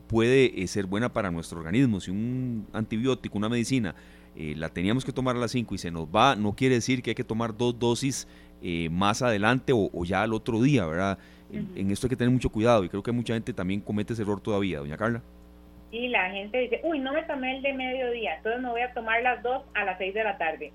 puede 0.09 0.63
eh, 0.63 0.67
ser 0.67 0.87
buena 0.87 1.13
para 1.13 1.31
nuestro 1.31 1.59
organismo. 1.61 2.01
Si 2.01 2.11
un 2.11 2.67
antibiótico, 2.73 3.39
una 3.39 3.49
medicina, 3.49 3.95
eh, 4.37 4.55
la 4.57 4.69
teníamos 4.69 5.05
que 5.05 5.13
tomar 5.13 5.37
a 5.37 5.39
las 5.39 5.51
5 5.53 5.75
y 5.75 5.79
se 5.79 5.91
nos 5.91 6.07
va, 6.07 6.37
no 6.37 6.55
quiere 6.55 6.77
decir 6.77 7.03
que 7.03 7.11
hay 7.11 7.15
que 7.15 7.25
tomar 7.25 7.57
dos 7.57 7.79
dosis 7.79 8.29
más 8.91 9.23
adelante 9.23 9.73
o, 9.73 10.05
ya 10.05 10.23
al 10.23 10.33
otro 10.33 10.61
día, 10.61 10.87
¿verdad? 10.87 11.19
En 11.53 11.91
esto 11.93 12.09
hay 12.09 12.11
que 12.11 12.17
tener 12.17 12.33
mucho 12.33 12.51
cuidado 12.51 12.83
y 12.83 12.89
creo 12.89 13.01
que 13.01 13.13
mucha 13.13 13.35
gente 13.35 13.53
también 13.53 13.81
comete 13.81 14.15
ese 14.15 14.23
error 14.23 14.41
todavía, 14.41 14.81
doña 14.81 14.97
Carla 14.97 15.23
y 15.91 16.09
la 16.09 16.31
gente 16.31 16.59
dice, 16.59 16.81
uy, 16.83 16.99
no 16.99 17.13
me 17.13 17.23
tomé 17.23 17.57
el 17.57 17.63
de 17.63 17.73
mediodía, 17.73 18.37
entonces 18.37 18.61
me 18.61 18.69
voy 18.69 18.81
a 18.83 18.93
tomar 18.93 19.23
las 19.23 19.43
dos 19.43 19.63
a 19.75 19.85
las 19.85 19.99
seis 19.99 20.13
de 20.15 20.25
la 20.25 20.37
tarde. 20.37 20.73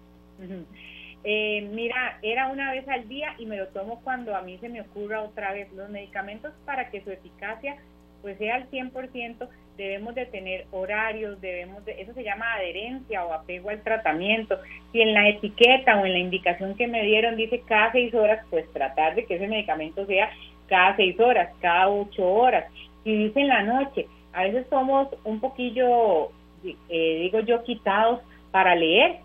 Eh, 1.24 1.70
mira, 1.72 2.18
era 2.24 2.48
una 2.48 2.72
vez 2.72 2.88
al 2.88 3.08
día 3.08 3.36
y 3.38 3.46
me 3.46 3.58
lo 3.58 3.68
tomo 3.68 4.02
cuando 4.02 4.36
a 4.36 4.42
mí 4.42 4.58
se 4.60 4.70
me 4.70 4.82
ocurra 4.82 5.22
otra 5.22 5.54
vez. 5.54 5.72
Los 5.74 5.90
medicamentos 5.90 6.52
para 6.66 6.90
que 6.90 7.04
su 7.04 7.12
eficacia 7.12 7.78
pues 8.22 8.38
sea 8.38 8.56
al 8.56 8.70
100%, 8.70 9.48
debemos 9.78 10.14
de 10.16 10.26
tener 10.28 10.66
horarios, 10.72 11.42
debemos 11.42 11.84
de, 11.86 12.02
eso 12.02 12.14
se 12.14 12.24
llama 12.24 12.54
adherencia 12.54 13.26
o 13.26 13.34
apego 13.34 13.70
al 13.70 13.82
tratamiento. 13.82 14.58
Si 14.92 15.02
en 15.02 15.14
la 15.14 15.30
etiqueta 15.30 16.00
o 16.00 16.06
en 16.06 16.14
la 16.14 16.20
indicación 16.20 16.76
que 16.76 16.88
me 16.88 17.04
dieron 17.04 17.36
dice 17.36 17.64
cada 17.66 17.92
seis 17.92 18.14
horas, 18.14 18.46
pues 18.50 18.72
tratar 18.74 19.16
de 19.16 19.26
que 19.26 19.36
ese 19.36 19.48
medicamento 19.48 20.06
sea 20.06 20.30
cada 20.68 20.96
seis 20.96 21.20
horas, 21.20 21.50
cada 21.62 21.90
ocho 21.90 22.26
horas. 22.26 22.66
Si 23.04 23.16
dice 23.16 23.42
en 23.42 23.48
la 23.48 23.64
noche, 23.64 24.08
a 24.34 24.44
veces 24.44 24.68
somos 24.70 25.08
un 25.24 25.40
poquillo, 25.40 26.30
eh, 26.64 27.20
digo 27.22 27.40
yo, 27.40 27.64
quitados 27.64 28.22
para 28.52 28.76
leer 28.76 29.20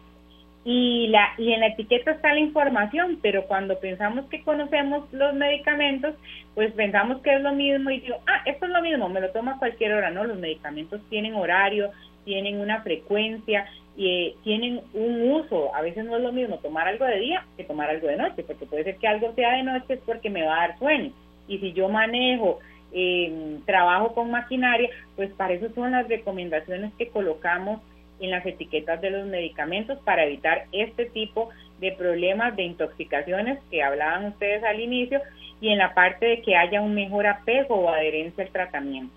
y, 0.69 1.07
la, 1.07 1.29
y 1.39 1.53
en 1.53 1.61
la 1.61 1.69
etiqueta 1.69 2.11
está 2.11 2.35
la 2.35 2.41
información, 2.41 3.21
pero 3.23 3.45
cuando 3.47 3.79
pensamos 3.79 4.25
que 4.27 4.43
conocemos 4.43 5.05
los 5.13 5.33
medicamentos, 5.33 6.17
pues 6.57 6.73
pensamos 6.73 7.23
que 7.23 7.37
es 7.37 7.41
lo 7.41 7.53
mismo 7.53 7.89
y 7.91 8.01
digo, 8.01 8.17
ah, 8.27 8.43
esto 8.47 8.67
es 8.67 8.73
lo 8.73 8.83
mismo, 8.83 9.09
me 9.09 9.21
lo 9.21 9.31
tomo 9.31 9.53
a 9.53 9.59
cualquier 9.61 9.93
hora, 9.93 10.11
¿no? 10.11 10.25
Los 10.25 10.39
medicamentos 10.39 11.01
tienen 11.09 11.37
horario, 11.37 11.93
tienen 12.25 12.59
una 12.59 12.83
frecuencia 12.83 13.65
y 13.97 14.09
eh, 14.09 14.35
tienen 14.43 14.81
un 14.93 15.31
uso. 15.31 15.73
A 15.73 15.83
veces 15.83 16.05
no 16.05 16.17
es 16.17 16.23
lo 16.25 16.33
mismo 16.33 16.59
tomar 16.59 16.89
algo 16.89 17.05
de 17.05 17.21
día 17.21 17.45
que 17.57 17.63
tomar 17.63 17.89
algo 17.89 18.09
de 18.09 18.17
noche, 18.17 18.43
porque 18.43 18.67
puede 18.67 18.83
ser 18.83 18.97
que 18.97 19.07
algo 19.07 19.33
sea 19.37 19.53
de 19.53 19.63
noche 19.63 19.95
es 19.95 20.01
porque 20.05 20.31
me 20.31 20.43
va 20.43 20.57
a 20.57 20.67
dar 20.67 20.79
sueño. 20.81 21.13
Y 21.47 21.59
si 21.59 21.75
yo 21.75 21.89
manejo 21.89 22.59
eh, 22.91 23.61
trabajo 23.67 24.15
con 24.15 24.33
maquinaria, 24.33 24.91
pues 25.15 25.31
para 25.35 25.55
eso 25.55 25.69
son 25.77 25.93
las 25.93 26.09
recomendaciones 26.09 26.93
que 26.99 27.09
colocamos 27.09 27.81
en 28.21 28.31
las 28.31 28.45
etiquetas 28.47 29.01
de 29.01 29.11
los 29.11 29.27
medicamentos 29.27 29.99
para 30.05 30.25
evitar 30.25 30.67
este 30.73 31.07
tipo 31.07 31.51
de 31.81 31.93
problemas 31.93 32.57
de 32.57 32.63
intoxicaciones 32.63 33.59
que 33.71 33.83
hablaban 33.83 34.27
ustedes 34.27 34.65
al 34.65 34.81
inicio 34.81 35.21
y 35.61 35.71
en 35.71 35.79
la 35.79 35.95
parte 35.95 36.27
de 36.27 36.43
que 36.43 36.57
haya 36.57 36.81
un 36.81 36.95
mejor 36.95 37.27
apego 37.27 37.75
o 37.75 37.89
adherencia 37.89 38.45
al 38.45 38.51
tratamiento. 38.51 39.16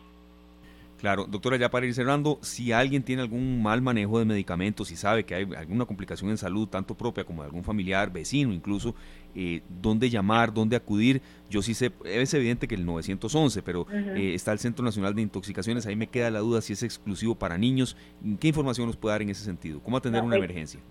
Claro, 0.99 1.25
doctora, 1.25 1.55
ya 1.55 1.71
para 1.71 1.85
ir 1.85 1.93
cerrando, 1.93 2.39
si 2.41 2.73
alguien 2.73 3.03
tiene 3.03 3.21
algún 3.21 3.63
mal 3.63 3.81
manejo 3.81 4.19
de 4.19 4.25
medicamentos, 4.25 4.91
y 4.91 4.97
sabe 4.97 5.23
que 5.23 5.33
hay 5.33 5.47
alguna 5.57 5.85
complicación 5.85 6.29
en 6.29 6.37
salud, 6.37 6.67
tanto 6.67 6.93
propia 6.93 7.23
como 7.23 7.41
de 7.41 7.45
algún 7.45 7.63
familiar, 7.63 8.11
vecino 8.11 8.51
incluso, 8.51 8.93
eh, 9.33 9.61
dónde 9.81 10.09
llamar, 10.09 10.53
dónde 10.53 10.75
acudir. 10.75 11.21
Yo 11.49 11.61
sí 11.61 11.73
sé, 11.73 11.93
es 12.03 12.33
evidente 12.33 12.67
que 12.67 12.75
el 12.75 12.85
911, 12.85 13.61
pero 13.63 13.87
eh, 13.91 14.33
está 14.35 14.51
el 14.51 14.59
Centro 14.59 14.83
Nacional 14.83 15.15
de 15.15 15.21
Intoxicaciones, 15.21 15.85
ahí 15.85 15.95
me 15.95 16.07
queda 16.07 16.29
la 16.31 16.39
duda 16.39 16.59
si 16.61 16.73
es 16.73 16.83
exclusivo 16.83 17.33
para 17.33 17.57
niños. 17.57 17.95
¿Qué 18.41 18.49
información 18.49 18.87
nos 18.87 18.97
puede 18.97 19.13
dar 19.13 19.21
en 19.21 19.29
ese 19.29 19.45
sentido? 19.45 19.81
¿Cómo 19.81 19.95
atender 19.95 20.21
una 20.21 20.35
emergencia? 20.35 20.81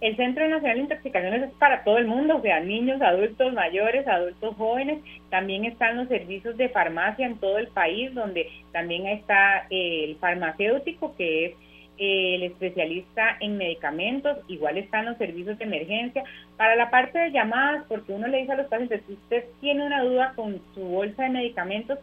El 0.00 0.14
Centro 0.16 0.46
Nacional 0.46 0.76
de 0.76 0.82
Intoxicaciones 0.82 1.42
es 1.44 1.54
para 1.54 1.82
todo 1.82 1.96
el 1.96 2.06
mundo, 2.06 2.36
o 2.36 2.42
sea, 2.42 2.60
niños, 2.60 3.00
adultos 3.00 3.54
mayores, 3.54 4.06
adultos 4.06 4.54
jóvenes. 4.56 4.98
También 5.30 5.64
están 5.64 5.96
los 5.96 6.08
servicios 6.08 6.56
de 6.58 6.68
farmacia 6.68 7.26
en 7.26 7.38
todo 7.38 7.56
el 7.56 7.68
país, 7.68 8.12
donde 8.14 8.46
también 8.72 9.06
está 9.06 9.66
eh, 9.70 10.04
el 10.04 10.16
farmacéutico, 10.16 11.16
que 11.16 11.46
es 11.46 11.52
eh, 11.98 12.34
el 12.34 12.42
especialista 12.42 13.38
en 13.40 13.56
medicamentos. 13.56 14.36
Igual 14.48 14.76
están 14.76 15.06
los 15.06 15.16
servicios 15.16 15.56
de 15.56 15.64
emergencia. 15.64 16.24
Para 16.58 16.76
la 16.76 16.90
parte 16.90 17.18
de 17.18 17.32
llamadas, 17.32 17.84
porque 17.88 18.12
uno 18.12 18.26
le 18.26 18.38
dice 18.38 18.52
a 18.52 18.56
los 18.56 18.66
pacientes, 18.66 19.00
si 19.06 19.14
usted 19.14 19.46
tiene 19.62 19.86
una 19.86 20.02
duda 20.02 20.34
con 20.36 20.60
su 20.74 20.82
bolsa 20.82 21.22
de 21.22 21.30
medicamentos, 21.30 21.98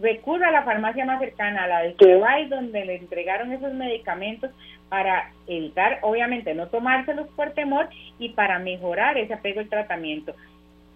recurra 0.00 0.48
a 0.48 0.52
la 0.52 0.64
farmacia 0.64 1.04
más 1.04 1.20
cercana, 1.20 1.64
a 1.64 1.68
la 1.68 1.82
de 1.82 1.96
y 1.98 2.48
donde 2.48 2.84
le 2.84 2.96
entregaron 2.96 3.52
esos 3.52 3.72
medicamentos 3.72 4.50
para 4.88 5.32
evitar, 5.46 5.98
obviamente, 6.02 6.54
no 6.54 6.68
tomárselos 6.68 7.28
por 7.30 7.52
temor 7.52 7.88
y 8.18 8.30
para 8.30 8.58
mejorar 8.58 9.18
ese 9.18 9.34
apego 9.34 9.60
al 9.60 9.68
tratamiento. 9.68 10.34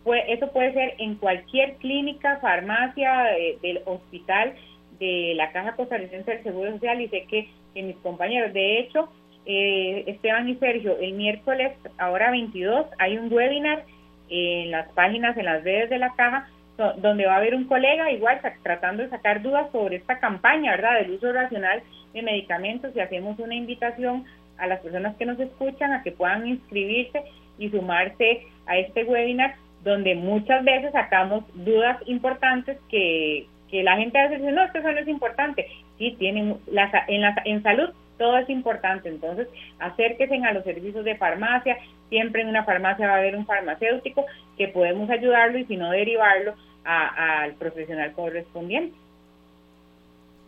Pues 0.04 0.22
eso 0.28 0.52
puede 0.52 0.72
ser 0.72 0.94
en 0.98 1.16
cualquier 1.16 1.76
clínica, 1.76 2.38
farmacia, 2.40 3.36
eh, 3.36 3.58
del 3.62 3.80
hospital, 3.84 4.54
de 4.98 5.32
la 5.34 5.50
Caja 5.50 5.76
Costarricense 5.76 6.30
del 6.30 6.42
Seguro 6.42 6.72
Social 6.72 7.00
y 7.00 7.08
sé 7.08 7.24
que, 7.28 7.48
mis 7.74 7.96
compañeros, 7.98 8.52
de 8.52 8.80
hecho, 8.80 9.08
eh, 9.46 10.04
Esteban 10.06 10.48
y 10.48 10.56
Sergio, 10.56 10.98
el 10.98 11.14
miércoles, 11.14 11.72
ahora 11.98 12.30
22, 12.30 12.86
hay 12.98 13.16
un 13.16 13.32
webinar 13.32 13.84
en 14.28 14.70
las 14.70 14.88
páginas, 14.92 15.36
en 15.36 15.46
las 15.46 15.64
redes 15.64 15.90
de 15.90 15.98
la 15.98 16.14
Caja, 16.14 16.48
donde 16.96 17.26
va 17.26 17.34
a 17.34 17.36
haber 17.36 17.54
un 17.54 17.64
colega 17.64 18.10
igual 18.10 18.40
tratando 18.62 19.02
de 19.02 19.10
sacar 19.10 19.42
dudas 19.42 19.70
sobre 19.72 19.96
esta 19.96 20.18
campaña, 20.18 20.72
¿verdad?, 20.72 21.00
del 21.00 21.12
uso 21.12 21.32
racional 21.32 21.82
de 22.12 22.22
medicamentos 22.22 22.94
y 22.94 23.00
hacemos 23.00 23.38
una 23.38 23.54
invitación 23.54 24.24
a 24.58 24.66
las 24.66 24.80
personas 24.80 25.16
que 25.16 25.26
nos 25.26 25.38
escuchan 25.38 25.92
a 25.92 26.02
que 26.02 26.12
puedan 26.12 26.46
inscribirse 26.46 27.22
y 27.58 27.70
sumarse 27.70 28.46
a 28.66 28.78
este 28.78 29.04
webinar 29.04 29.54
donde 29.84 30.14
muchas 30.14 30.64
veces 30.64 30.92
sacamos 30.92 31.44
dudas 31.54 31.98
importantes 32.06 32.78
que, 32.90 33.46
que 33.70 33.82
la 33.82 33.96
gente 33.96 34.18
a 34.18 34.24
veces 34.24 34.40
dice, 34.40 34.52
no, 34.52 34.64
esto 34.64 34.80
no 34.80 34.90
es 34.90 35.08
importante. 35.08 35.66
Sí, 35.98 36.16
tienen 36.18 36.58
en, 36.66 37.20
la, 37.20 37.42
en 37.44 37.62
salud 37.62 37.90
todo 38.20 38.36
es 38.36 38.50
importante. 38.50 39.08
Entonces, 39.08 39.48
acérquense 39.78 40.36
a 40.44 40.52
los 40.52 40.62
servicios 40.62 41.04
de 41.04 41.16
farmacia. 41.16 41.78
Siempre 42.10 42.42
en 42.42 42.48
una 42.48 42.64
farmacia 42.64 43.08
va 43.08 43.14
a 43.14 43.18
haber 43.18 43.34
un 43.34 43.46
farmacéutico 43.46 44.26
que 44.58 44.68
podemos 44.68 45.08
ayudarlo 45.08 45.58
y 45.58 45.64
si 45.64 45.76
no 45.76 45.90
derivarlo 45.90 46.54
al 46.84 47.54
profesional 47.56 48.12
correspondiente. 48.12 48.96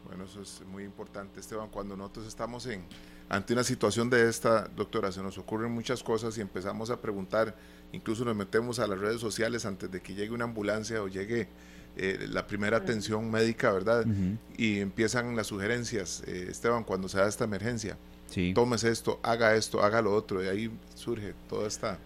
Bueno, 0.06 0.24
eso 0.24 0.42
es 0.42 0.62
muy 0.70 0.84
importante, 0.84 1.40
Esteban. 1.40 1.68
Cuando 1.70 1.96
nosotros 1.96 2.26
estamos 2.26 2.66
en 2.66 2.84
ante 3.28 3.54
una 3.54 3.64
situación 3.64 4.10
de 4.10 4.28
esta, 4.28 4.68
doctora, 4.76 5.10
se 5.10 5.22
nos 5.22 5.38
ocurren 5.38 5.72
muchas 5.72 6.02
cosas 6.02 6.36
y 6.36 6.42
empezamos 6.42 6.90
a 6.90 7.00
preguntar, 7.00 7.56
incluso 7.92 8.26
nos 8.26 8.36
metemos 8.36 8.78
a 8.78 8.86
las 8.86 8.98
redes 8.98 9.22
sociales 9.22 9.64
antes 9.64 9.90
de 9.90 10.02
que 10.02 10.14
llegue 10.14 10.32
una 10.32 10.44
ambulancia 10.44 11.02
o 11.02 11.08
llegue 11.08 11.48
eh, 11.96 12.26
la 12.28 12.46
primera 12.46 12.76
atención 12.76 13.30
médica, 13.30 13.72
¿verdad? 13.72 14.04
Y 14.58 14.80
empiezan 14.80 15.34
las 15.34 15.46
sugerencias, 15.46 16.22
eh, 16.26 16.48
Esteban, 16.50 16.84
cuando 16.84 17.08
se 17.08 17.18
da 17.18 17.26
esta 17.26 17.44
emergencia. 17.44 17.96
Sí. 18.26 18.52
Tómese 18.54 18.90
esto, 18.90 19.18
haga 19.22 19.54
esto, 19.54 19.82
haga 19.82 20.02
lo 20.02 20.14
otro, 20.14 20.44
y 20.44 20.48
ahí 20.48 20.70
surge 20.94 21.32
toda 21.48 21.68
esta 21.68 21.98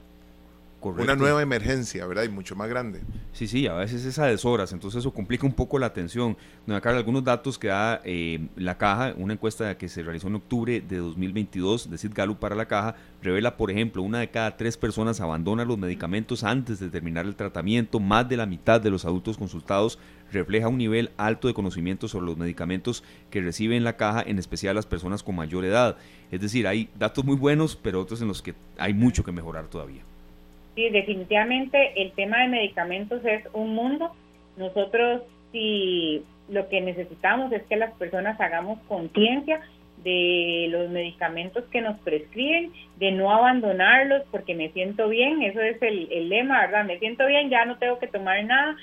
una 0.82 1.16
nueva 1.16 1.42
emergencia, 1.42 2.06
¿verdad? 2.06 2.24
Y 2.24 2.28
mucho 2.28 2.54
más 2.54 2.68
grande. 2.68 3.00
Sí, 3.32 3.46
sí, 3.48 3.66
a 3.66 3.74
veces 3.74 4.04
es 4.04 4.18
a 4.18 4.26
deshoras, 4.26 4.72
entonces 4.72 5.00
eso 5.00 5.12
complica 5.12 5.46
un 5.46 5.52
poco 5.52 5.78
la 5.78 5.86
atención. 5.86 6.36
Acá 6.68 6.90
algunos 6.90 7.24
datos 7.24 7.58
que 7.58 7.68
da 7.68 8.00
eh, 8.04 8.48
la 8.56 8.78
caja, 8.78 9.14
una 9.16 9.32
encuesta 9.32 9.76
que 9.76 9.88
se 9.88 10.02
realizó 10.02 10.28
en 10.28 10.36
octubre 10.36 10.80
de 10.80 10.98
2022 10.98 11.90
de 11.90 11.98
Sid 11.98 12.12
Gallup 12.14 12.38
para 12.38 12.54
la 12.54 12.66
caja, 12.66 12.94
revela, 13.22 13.56
por 13.56 13.70
ejemplo, 13.70 14.02
una 14.02 14.20
de 14.20 14.30
cada 14.30 14.56
tres 14.56 14.76
personas 14.76 15.20
abandona 15.20 15.64
los 15.64 15.78
medicamentos 15.78 16.44
antes 16.44 16.78
de 16.78 16.88
terminar 16.88 17.26
el 17.26 17.36
tratamiento, 17.36 17.98
más 17.98 18.28
de 18.28 18.36
la 18.36 18.46
mitad 18.46 18.80
de 18.80 18.90
los 18.90 19.04
adultos 19.04 19.36
consultados 19.36 19.98
refleja 20.32 20.68
un 20.68 20.78
nivel 20.78 21.10
alto 21.16 21.48
de 21.48 21.54
conocimiento 21.54 22.08
sobre 22.08 22.26
los 22.26 22.36
medicamentos 22.36 23.04
que 23.30 23.40
reciben 23.40 23.84
la 23.84 23.96
caja, 23.96 24.22
en 24.26 24.38
especial 24.38 24.74
las 24.74 24.86
personas 24.86 25.22
con 25.22 25.36
mayor 25.36 25.64
edad. 25.64 25.96
Es 26.30 26.40
decir, 26.40 26.66
hay 26.66 26.90
datos 26.98 27.24
muy 27.24 27.36
buenos, 27.36 27.76
pero 27.76 28.00
otros 28.00 28.20
en 28.22 28.28
los 28.28 28.42
que 28.42 28.54
hay 28.78 28.94
mucho 28.94 29.24
que 29.24 29.32
mejorar 29.32 29.68
todavía. 29.68 30.02
Sí, 30.76 30.90
definitivamente 30.90 32.02
el 32.02 32.12
tema 32.12 32.42
de 32.42 32.48
medicamentos 32.48 33.24
es 33.24 33.42
un 33.54 33.74
mundo. 33.74 34.12
Nosotros 34.58 35.22
si 35.50 36.22
lo 36.50 36.68
que 36.68 36.82
necesitamos 36.82 37.50
es 37.50 37.62
que 37.64 37.76
las 37.76 37.94
personas 37.94 38.38
hagamos 38.38 38.78
conciencia 38.86 39.60
de 40.04 40.68
los 40.70 40.90
medicamentos 40.90 41.64
que 41.72 41.80
nos 41.80 41.98
prescriben, 42.00 42.72
de 42.98 43.10
no 43.10 43.32
abandonarlos 43.32 44.22
porque 44.30 44.54
me 44.54 44.70
siento 44.72 45.08
bien, 45.08 45.42
eso 45.42 45.62
es 45.62 45.80
el, 45.80 46.12
el 46.12 46.28
lema, 46.28 46.60
¿verdad? 46.60 46.84
Me 46.84 46.98
siento 46.98 47.26
bien, 47.26 47.48
ya 47.48 47.64
no 47.64 47.78
tengo 47.78 47.98
que 47.98 48.06
tomar 48.06 48.44
nada. 48.44 48.76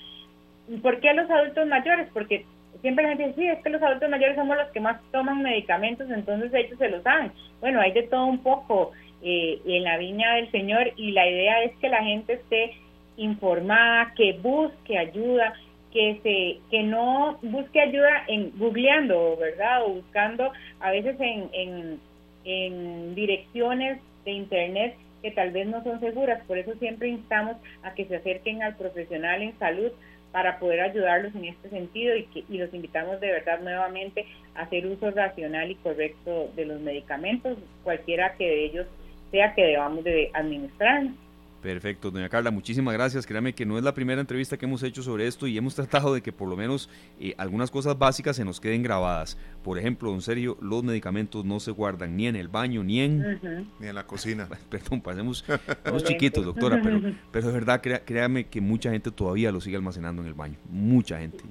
¿Por 0.81 0.99
qué 0.99 1.13
los 1.13 1.29
adultos 1.29 1.67
mayores? 1.67 2.09
Porque 2.11 2.43
siempre 2.81 3.03
la 3.03 3.09
gente 3.09 3.27
dice, 3.27 3.39
sí, 3.39 3.47
es 3.47 3.63
que 3.63 3.69
los 3.69 3.83
adultos 3.83 4.09
mayores 4.09 4.35
somos 4.35 4.57
los 4.57 4.69
que 4.71 4.79
más 4.79 4.99
toman 5.11 5.43
medicamentos, 5.43 6.09
entonces 6.09 6.51
ellos 6.53 6.79
se 6.79 6.89
los 6.89 7.03
dan. 7.03 7.31
Bueno, 7.61 7.79
hay 7.79 7.91
de 7.91 8.03
todo 8.03 8.25
un 8.25 8.39
poco 8.39 8.91
eh, 9.23 9.61
en 9.65 9.83
la 9.83 9.97
viña 9.97 10.35
del 10.35 10.51
Señor 10.51 10.91
y 10.97 11.11
la 11.11 11.27
idea 11.27 11.63
es 11.63 11.75
que 11.77 11.89
la 11.89 12.03
gente 12.03 12.33
esté 12.33 12.73
informada, 13.17 14.13
que 14.15 14.33
busque 14.33 14.97
ayuda, 14.97 15.53
que 15.91 16.19
se 16.23 16.59
que 16.69 16.83
no 16.83 17.37
busque 17.41 17.79
ayuda 17.79 18.25
en 18.27 18.51
googleando, 18.57 19.37
¿verdad? 19.37 19.85
O 19.85 19.93
buscando 19.95 20.51
a 20.79 20.91
veces 20.91 21.15
en, 21.19 21.49
en, 21.53 21.99
en 22.43 23.15
direcciones 23.15 23.99
de 24.25 24.31
internet 24.31 24.95
que 25.21 25.31
tal 25.31 25.51
vez 25.51 25.67
no 25.67 25.83
son 25.83 25.99
seguras. 25.99 26.43
Por 26.45 26.57
eso 26.57 26.73
siempre 26.79 27.07
instamos 27.07 27.55
a 27.83 27.93
que 27.93 28.05
se 28.05 28.17
acerquen 28.17 28.61
al 28.61 28.75
profesional 28.75 29.41
en 29.41 29.57
salud 29.57 29.91
para 30.33 30.59
poder 30.59 30.81
ayudarlos 30.81 31.33
en 31.35 31.45
este 31.45 31.69
sentido 31.69 32.15
y, 32.15 32.23
que, 32.25 32.43
y 32.49 32.57
los 32.57 32.73
invitamos 32.73 33.21
de 33.21 33.31
verdad 33.31 33.61
nuevamente 33.61 34.25
a 34.55 34.63
hacer 34.63 34.85
uso 34.87 35.11
racional 35.11 35.69
y 35.69 35.75
correcto 35.75 36.49
de 36.55 36.65
los 36.65 36.81
medicamentos, 36.81 37.57
cualquiera 37.83 38.33
que 38.33 38.45
de 38.45 38.65
ellos 38.65 38.87
sea 39.33 39.53
que 39.55 39.63
debamos 39.63 40.03
de 40.03 40.29
administrar. 40.33 41.07
Perfecto, 41.63 42.11
doña 42.11 42.29
Carla, 42.29 42.51
muchísimas 42.51 42.93
gracias. 42.93 43.25
Créame 43.25 43.53
que 43.53 43.65
no 43.65 43.77
es 43.77 43.83
la 43.83 43.93
primera 43.93 44.21
entrevista 44.21 44.57
que 44.57 44.65
hemos 44.65 44.83
hecho 44.83 45.01
sobre 45.01 45.25
esto 45.25 45.47
y 45.47 45.57
hemos 45.57 45.73
tratado 45.73 46.13
de 46.13 46.21
que 46.21 46.31
por 46.33 46.49
lo 46.49 46.57
menos 46.57 46.89
eh, 47.19 47.33
algunas 47.37 47.71
cosas 47.71 47.97
básicas 47.97 48.35
se 48.35 48.45
nos 48.45 48.59
queden 48.59 48.83
grabadas. 48.83 49.37
Por 49.63 49.79
ejemplo, 49.79 50.11
don 50.11 50.21
Sergio, 50.21 50.57
los 50.61 50.83
medicamentos 50.83 51.45
no 51.45 51.59
se 51.61 51.71
guardan 51.71 52.15
ni 52.15 52.27
en 52.27 52.35
el 52.35 52.49
baño 52.49 52.83
ni 52.83 52.99
en... 52.99 53.39
Ni 53.79 53.87
en 53.87 53.95
la 53.95 54.05
cocina. 54.05 54.47
Perdón, 54.69 55.01
pasemos, 55.01 55.45
somos 55.85 56.03
chiquitos, 56.03 56.45
doctora, 56.45 56.79
pero, 56.83 57.01
pero 57.31 57.47
de 57.47 57.53
verdad 57.53 57.81
créame 57.81 58.47
que 58.47 58.61
mucha 58.61 58.91
gente 58.91 59.09
todavía 59.09 59.51
lo 59.51 59.61
sigue 59.61 59.77
almacenando 59.77 60.21
en 60.21 60.27
el 60.27 60.33
baño. 60.33 60.57
Mucha 60.69 61.17
gente. 61.19 61.43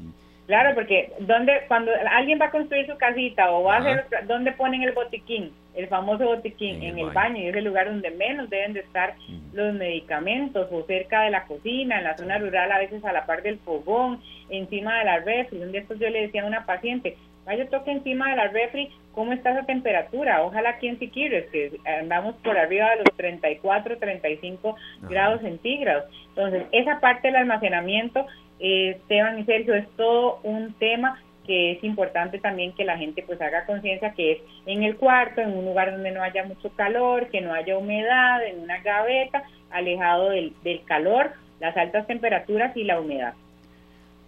Claro, 0.53 0.75
porque 0.75 1.11
donde 1.21 1.63
cuando 1.67 1.91
alguien 2.11 2.39
va 2.39 2.49
a 2.49 2.51
construir 2.51 2.87
su 2.87 2.95
casita 2.99 3.51
o 3.53 3.63
va 3.63 3.77
a 3.77 3.79
hacer, 3.79 4.05
¿dónde 4.27 4.53
ponen 4.53 4.83
el 4.83 4.93
botiquín? 4.93 5.51
El 5.75 5.89
famoso 5.89 6.27
botiquín, 6.27 6.83
en, 6.83 6.99
el, 6.99 7.09
baño. 7.09 7.39
y 7.39 7.47
es 7.47 7.57
el 7.57 7.65
lugar 7.65 7.87
donde 7.87 8.11
menos 8.11 8.51
deben 8.51 8.75
de 8.75 8.81
estar 8.81 9.15
los 9.55 9.73
medicamentos, 9.73 10.69
o 10.71 10.83
cerca 10.83 11.23
de 11.23 11.31
la 11.31 11.47
cocina, 11.47 11.97
en 11.97 12.05
la 12.05 12.19
zona 12.19 12.37
rural, 12.37 12.71
a 12.71 12.81
veces 12.81 13.03
a 13.03 13.15
la 13.15 13.25
par 13.25 13.43
del 13.43 13.61
fogón, 13.61 14.21
encima 14.51 14.99
de 14.99 15.05
la 15.07 15.21
refri. 15.21 15.57
Un 15.57 15.73
día 15.73 15.81
estos 15.81 15.99
yo 15.99 16.11
le 16.11 16.21
decía 16.21 16.43
a 16.43 16.47
una 16.47 16.67
paciente, 16.67 17.17
vaya 17.47 17.67
toque 17.71 17.91
encima 17.91 18.29
de 18.29 18.37
la 18.37 18.49
refri, 18.49 18.91
¿cómo 19.15 19.33
está 19.33 19.53
esa 19.53 19.65
temperatura? 19.65 20.43
Ojalá 20.43 20.69
aquí 20.69 20.87
en 20.87 20.99
Siquirres, 20.99 21.47
que 21.47 21.73
andamos 21.99 22.35
por 22.45 22.59
arriba 22.59 22.91
de 22.91 22.97
los 22.97 23.17
34, 23.17 23.97
35 23.97 24.77
grados 25.09 25.41
centígrados. 25.41 26.05
Entonces, 26.29 26.65
esa 26.73 27.01
parte 27.01 27.29
del 27.29 27.37
almacenamiento 27.37 28.27
Esteban 28.59 29.39
y 29.39 29.45
Sergio, 29.45 29.75
es 29.75 29.89
todo 29.97 30.39
un 30.43 30.73
tema 30.75 31.21
que 31.47 31.73
es 31.73 31.85
importante 31.85 32.39
también 32.39 32.73
que 32.73 32.85
la 32.85 32.97
gente 32.97 33.23
pues 33.23 33.41
haga 33.41 33.67
conciencia 33.67 34.13
que 34.13 34.33
es 34.33 34.39
en 34.67 34.83
el 34.83 34.97
cuarto, 34.97 35.41
en 35.41 35.53
un 35.53 35.65
lugar 35.65 35.91
donde 35.91 36.13
no 36.13 36.23
haya 36.23 36.45
mucho 36.45 36.71
calor, 36.71 37.29
que 37.29 37.41
no 37.41 37.53
haya 37.53 37.77
humedad, 37.77 38.45
en 38.47 38.61
una 38.61 38.81
gaveta, 38.81 39.43
alejado 39.71 40.31
del, 40.31 40.55
calor, 40.87 41.33
las 41.61 41.77
altas 41.77 42.07
temperaturas 42.07 42.77
y 42.77 42.85
la 42.85 43.01
humedad. 43.01 43.35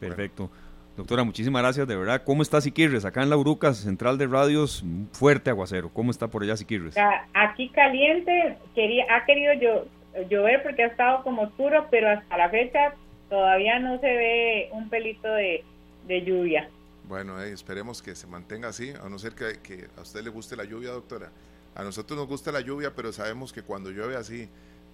Perfecto. 0.01 0.51
Doctora, 0.97 1.25
muchísimas 1.25 1.63
gracias, 1.63 1.89
de 1.89 1.97
verdad. 1.97 2.23
¿Cómo 2.25 2.43
está 2.43 2.61
Siquirres? 2.61 3.05
Acá 3.05 3.23
en 3.23 3.31
la 3.31 3.37
Uruca, 3.37 3.75
central 3.75 4.17
de 4.17 4.29
radios, 4.29 4.85
fuerte 5.13 5.51
aguacero. 5.51 5.91
¿Cómo 5.93 6.13
está 6.13 6.29
por 6.29 6.43
allá 6.45 6.57
Siquirres? 6.57 6.95
Aquí 7.33 7.69
caliente, 7.71 8.57
quería, 8.77 9.05
ha 9.11 9.25
querido 9.25 9.55
yo, 9.55 9.85
llover 10.29 10.63
porque 10.63 10.85
ha 10.85 10.87
estado 10.87 11.25
como 11.25 11.43
oscuro, 11.43 11.89
pero 11.91 12.11
hasta 12.11 12.37
la 12.37 12.49
fecha 12.49 12.95
todavía 13.29 13.79
no 13.79 13.99
se 14.01 14.07
ve 14.07 14.69
un 14.73 14.89
pelito 14.89 15.29
de, 15.29 15.65
lluvia. 16.09 16.69
Bueno, 17.09 17.41
eh, 17.43 17.53
esperemos 17.53 18.03
que 18.03 18.15
se 18.15 18.27
mantenga 18.27 18.69
así, 18.69 18.93
a 19.03 19.09
no 19.09 19.19
ser 19.19 19.35
que, 19.35 19.89
a 19.97 20.01
usted 20.01 20.23
le 20.23 20.31
guste 20.31 20.57
la 20.57 20.65
lluvia, 20.65 20.91
doctora. 20.91 21.31
A 21.75 21.83
nosotros 21.83 22.19
nos 22.19 22.29
gusta 22.29 22.53
la 22.53 22.61
lluvia, 22.61 22.93
pero 22.95 23.13
sabemos 23.13 23.53
que 23.53 23.63
cuando 23.63 23.91
llueve 23.91 24.17
así, 24.17 24.49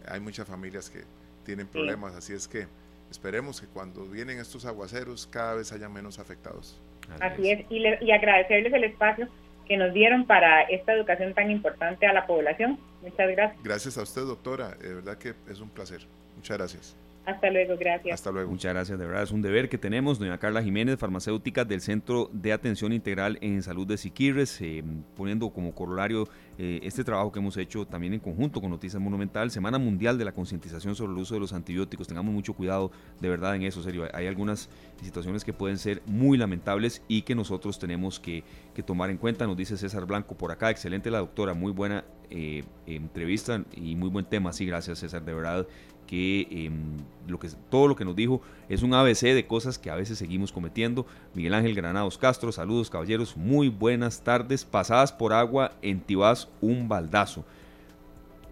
hay 0.08 0.20
muchas 0.20 0.46
familias 0.46 0.88
que 0.90 1.00
tienen 1.44 1.66
problemas, 1.66 2.14
así 2.14 2.32
es 2.32 2.48
que 2.48 2.66
esperemos 3.10 3.60
que 3.60 3.66
cuando 3.66 4.06
vienen 4.06 4.38
estos 4.38 4.64
aguaceros 4.64 5.26
cada 5.26 5.54
vez 5.54 5.72
haya 5.72 5.88
menos 5.88 6.18
afectados. 6.18 6.80
Así 7.20 7.50
es, 7.50 7.66
y, 7.70 7.82
y 8.00 8.12
agradecerles 8.12 8.72
el 8.72 8.84
espacio 8.84 9.28
que 9.70 9.76
nos 9.76 9.92
dieron 9.92 10.26
para 10.26 10.62
esta 10.62 10.92
educación 10.92 11.32
tan 11.34 11.50
importante 11.50 12.06
a 12.06 12.12
la 12.12 12.26
población. 12.26 12.78
Muchas 13.02 13.30
gracias. 13.30 13.62
Gracias 13.62 13.98
a 13.98 14.02
usted, 14.02 14.22
doctora. 14.22 14.70
De 14.70 14.94
verdad 14.94 15.16
que 15.16 15.34
es 15.48 15.60
un 15.60 15.70
placer. 15.70 16.00
Muchas 16.36 16.58
gracias. 16.58 16.96
Hasta 17.26 17.50
luego, 17.50 17.76
gracias. 17.78 18.14
Hasta 18.14 18.30
luego. 18.30 18.50
Muchas 18.50 18.72
gracias, 18.72 18.98
de 18.98 19.06
verdad 19.06 19.22
es 19.22 19.30
un 19.30 19.42
deber 19.42 19.68
que 19.68 19.78
tenemos. 19.78 20.18
Doña 20.18 20.38
Carla 20.38 20.62
Jiménez, 20.62 20.98
farmacéutica 20.98 21.64
del 21.64 21.80
Centro 21.80 22.30
de 22.32 22.52
Atención 22.52 22.92
Integral 22.92 23.38
en 23.40 23.62
Salud 23.62 23.86
de 23.86 23.98
Siquirres, 23.98 24.60
eh, 24.60 24.82
poniendo 25.14 25.50
como 25.50 25.74
corolario 25.74 26.28
eh, 26.58 26.80
este 26.82 27.04
trabajo 27.04 27.30
que 27.30 27.38
hemos 27.38 27.56
hecho 27.56 27.86
también 27.86 28.14
en 28.14 28.20
conjunto 28.20 28.60
con 28.60 28.70
Noticias 28.70 29.00
Monumental, 29.00 29.50
Semana 29.50 29.78
Mundial 29.78 30.18
de 30.18 30.24
la 30.24 30.32
Concientización 30.32 30.94
sobre 30.94 31.12
el 31.12 31.18
uso 31.18 31.34
de 31.34 31.40
los 31.40 31.52
antibióticos. 31.52 32.08
Tengamos 32.08 32.32
mucho 32.32 32.54
cuidado, 32.54 32.90
de 33.20 33.28
verdad, 33.28 33.54
en 33.54 33.62
eso, 33.62 33.82
serio. 33.82 34.08
Hay 34.12 34.26
algunas 34.26 34.70
situaciones 35.02 35.44
que 35.44 35.52
pueden 35.52 35.78
ser 35.78 36.02
muy 36.06 36.38
lamentables 36.38 37.02
y 37.06 37.22
que 37.22 37.34
nosotros 37.34 37.78
tenemos 37.78 38.18
que, 38.18 38.44
tomar 38.86 39.10
en 39.10 39.18
cuenta. 39.18 39.46
Nos 39.46 39.58
dice 39.58 39.76
César 39.76 40.06
Blanco 40.06 40.38
por 40.38 40.52
acá, 40.52 40.70
excelente 40.70 41.10
la 41.10 41.18
doctora, 41.18 41.52
muy 41.52 41.70
buena 41.70 42.02
eh, 42.30 42.64
entrevista 42.86 43.62
y 43.76 43.94
muy 43.94 44.08
buen 44.08 44.24
tema. 44.24 44.54
Sí, 44.54 44.64
gracias 44.64 45.00
César, 45.00 45.22
de 45.22 45.34
verdad 45.34 45.66
que 46.10 46.48
em, 46.50 46.96
lo 47.28 47.38
que, 47.38 47.48
todo 47.70 47.86
lo 47.86 47.94
que 47.94 48.04
nos 48.04 48.16
dijo 48.16 48.42
es 48.68 48.82
un 48.82 48.92
ABC 48.94 49.32
de 49.32 49.46
cosas 49.46 49.78
que 49.78 49.90
a 49.90 49.94
veces 49.94 50.18
seguimos 50.18 50.50
cometiendo. 50.50 51.06
Miguel 51.34 51.54
Ángel 51.54 51.72
Granados 51.72 52.18
Castro, 52.18 52.50
saludos 52.50 52.90
caballeros, 52.90 53.36
muy 53.36 53.68
buenas 53.68 54.20
tardes, 54.20 54.64
pasadas 54.64 55.12
por 55.12 55.32
agua 55.32 55.70
en 55.82 56.00
Tibás, 56.00 56.48
un 56.60 56.88
baldazo. 56.88 57.44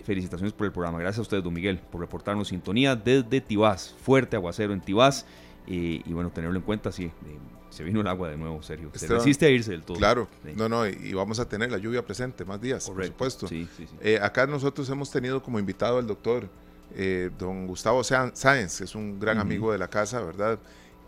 Felicitaciones 0.05 0.53
por 0.53 0.67
el 0.67 0.73
programa, 0.73 1.01
gracias 1.01 1.19
a 1.19 1.23
ustedes, 1.23 1.43
don 1.43 1.53
Miguel, 1.53 1.81
por 1.91 2.01
reportarnos 2.01 2.47
sintonía 2.47 2.95
desde 2.95 3.41
Tibás, 3.41 3.93
fuerte 4.03 4.37
aguacero 4.37 4.73
en 4.73 4.81
Tibás, 4.81 5.27
eh, 5.67 6.01
y 6.07 6.13
bueno, 6.13 6.31
tenerlo 6.31 6.57
en 6.57 6.63
cuenta, 6.63 6.93
sí, 6.93 7.11
se 7.71 7.83
vino 7.83 8.03
el 8.03 8.07
agua 8.07 8.31
de 8.31 8.37
nuevo, 8.37 8.63
Sergio. 8.63 8.93
Se 8.95 9.09
resiste 9.09 9.47
a 9.47 9.51
irse 9.51 9.73
del 9.73 9.83
todo. 9.83 9.97
Claro, 9.97 10.29
no, 10.55 10.69
no, 10.69 10.87
y, 10.87 11.13
vamos 11.13 11.41
a 11.41 11.49
tener 11.49 11.73
la 11.73 11.79
lluvia 11.79 12.07
presente 12.07 12.45
más 12.45 12.61
días, 12.61 12.89
por 12.89 13.05
supuesto. 13.05 13.49
Eh, 14.01 14.21
acá 14.23 14.47
nosotros 14.47 14.89
hemos 14.91 15.11
tenido 15.11 15.43
como 15.43 15.59
invitado 15.59 15.99
al 15.99 16.07
doctor 16.07 16.49
eh, 16.95 17.31
don 17.39 17.67
Gustavo 17.67 18.03
Sáenz, 18.03 18.81
es 18.81 18.95
un 18.95 19.21
gran 19.21 19.39
amigo 19.39 19.73
de 19.73 19.79
la 19.79 19.89
casa, 19.89 20.21
¿verdad? 20.21 20.59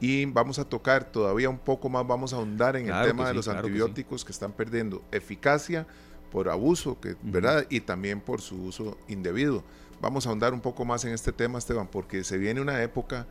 Y 0.00 0.24
vamos 0.24 0.58
a 0.58 0.64
tocar 0.64 1.04
todavía 1.04 1.50
un 1.50 1.58
poco 1.58 1.88
más, 1.88 2.06
vamos 2.06 2.32
a 2.32 2.36
ahondar 2.36 2.76
en 2.76 2.88
el 2.88 3.06
tema 3.06 3.28
de 3.28 3.34
los 3.34 3.48
antibióticos 3.48 4.24
que, 4.24 4.32
están 4.32 4.52
perdiendo 4.52 5.02
eficacia 5.12 5.86
por 6.32 6.48
abuso, 6.48 6.98
que, 7.00 7.16
¿verdad? 7.22 7.66
Y 7.68 7.80
también 7.80 8.20
por 8.20 8.40
su 8.40 8.62
uso 8.64 8.96
indebido. 9.08 9.62
Vamos 10.00 10.26
a 10.26 10.30
ahondar 10.30 10.54
un 10.54 10.60
poco 10.60 10.84
más 10.84 11.04
en 11.04 11.12
este 11.12 11.32
tema, 11.32 11.58
Esteban, 11.58 11.86
porque 11.86 12.24
se 12.24 12.38
viene 12.38 12.60
una 12.60 12.82
época 12.82 13.26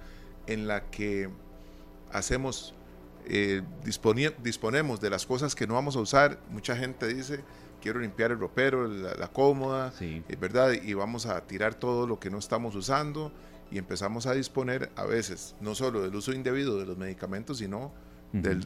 en 0.46 0.68
la 0.68 0.90
que 0.92 1.30
hacemos, 2.12 2.76
eh, 3.26 3.64
disponemos 4.44 5.00
de 5.02 5.10
las 5.10 5.26
cosas 5.26 5.56
que 5.56 5.66
no 5.66 5.74
vamos 5.74 5.96
a 5.96 6.00
usar. 6.00 6.40
Mucha 6.52 6.76
gente 6.76 7.08
dice, 7.08 7.40
quiero 7.82 8.00
limpiar 8.00 8.32
el 8.32 8.40
ropero, 8.40 8.88
la, 8.88 9.28
cómoda, 9.30 9.92
sí. 9.92 10.24
Eh, 10.30 10.36
¿verdad? 10.36 10.74
Y 10.74 10.94
vamos 10.94 11.26
a 11.26 11.42
tirar 11.42 11.76
todo 11.76 12.08
lo 12.08 12.20
que 12.20 12.30
no 12.30 12.38
estamos 12.38 12.76
usando 12.76 13.32
y 13.72 13.78
empezamos 13.78 14.26
a 14.26 14.34
disponer 14.34 14.92
a 14.96 15.06
veces 15.06 15.56
no 15.62 15.76
solo 15.76 16.02
del 16.02 16.16
uso 16.16 16.34
indebido 16.34 16.78
de 16.80 16.86
los 16.86 16.98
medicamentos, 16.98 17.60
sino 17.60 17.92
del, 18.32 18.64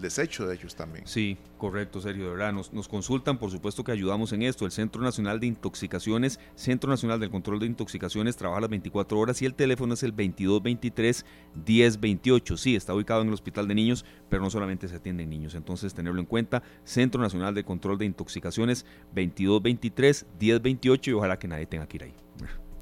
desecho 0.00 0.46
de 0.46 0.54
ellos 0.54 0.74
también. 0.74 1.06
Sí, 1.06 1.36
correcto, 1.58 2.00
Sergio, 2.00 2.24
de 2.24 2.30
verdad. 2.30 2.50
Nos, 2.52 2.72
nos, 2.72 2.88
consultan, 2.88 3.38
por 3.38 3.50
supuesto 3.50 3.84
que 3.84 3.92
ayudamos 3.92 4.32
en 4.32 4.40
esto. 4.42 4.64
El 4.64 4.72
Centro 4.72 5.02
Nacional 5.02 5.38
de 5.40 5.46
Intoxicaciones, 5.46 6.40
Centro 6.54 6.88
Nacional 6.90 7.20
del 7.20 7.30
Control 7.30 7.60
de 7.60 7.66
Intoxicaciones, 7.66 8.36
trabaja 8.36 8.62
las 8.62 8.70
24 8.70 9.18
horas 9.18 9.42
y 9.42 9.46
el 9.46 9.54
teléfono 9.54 9.94
es 9.94 10.02
el 10.02 10.16
2223-1028. 10.16 12.56
Sí, 12.56 12.76
está 12.76 12.94
ubicado 12.94 13.22
en 13.22 13.28
el 13.28 13.34
Hospital 13.34 13.68
de 13.68 13.74
Niños, 13.74 14.04
pero 14.28 14.42
no 14.42 14.50
solamente 14.50 14.88
se 14.88 14.96
atienden 14.96 15.30
niños. 15.30 15.54
Entonces, 15.54 15.94
tenerlo 15.94 16.20
en 16.20 16.26
cuenta. 16.26 16.62
Centro 16.84 17.20
Nacional 17.20 17.54
de 17.54 17.64
Control 17.64 17.98
de 17.98 18.06
Intoxicaciones, 18.06 18.86
2223-1028 19.14 21.08
y 21.08 21.12
ojalá 21.12 21.38
que 21.38 21.48
nadie 21.48 21.66
tenga 21.66 21.86
que 21.86 21.98
ir 21.98 22.04
ahí. 22.04 22.14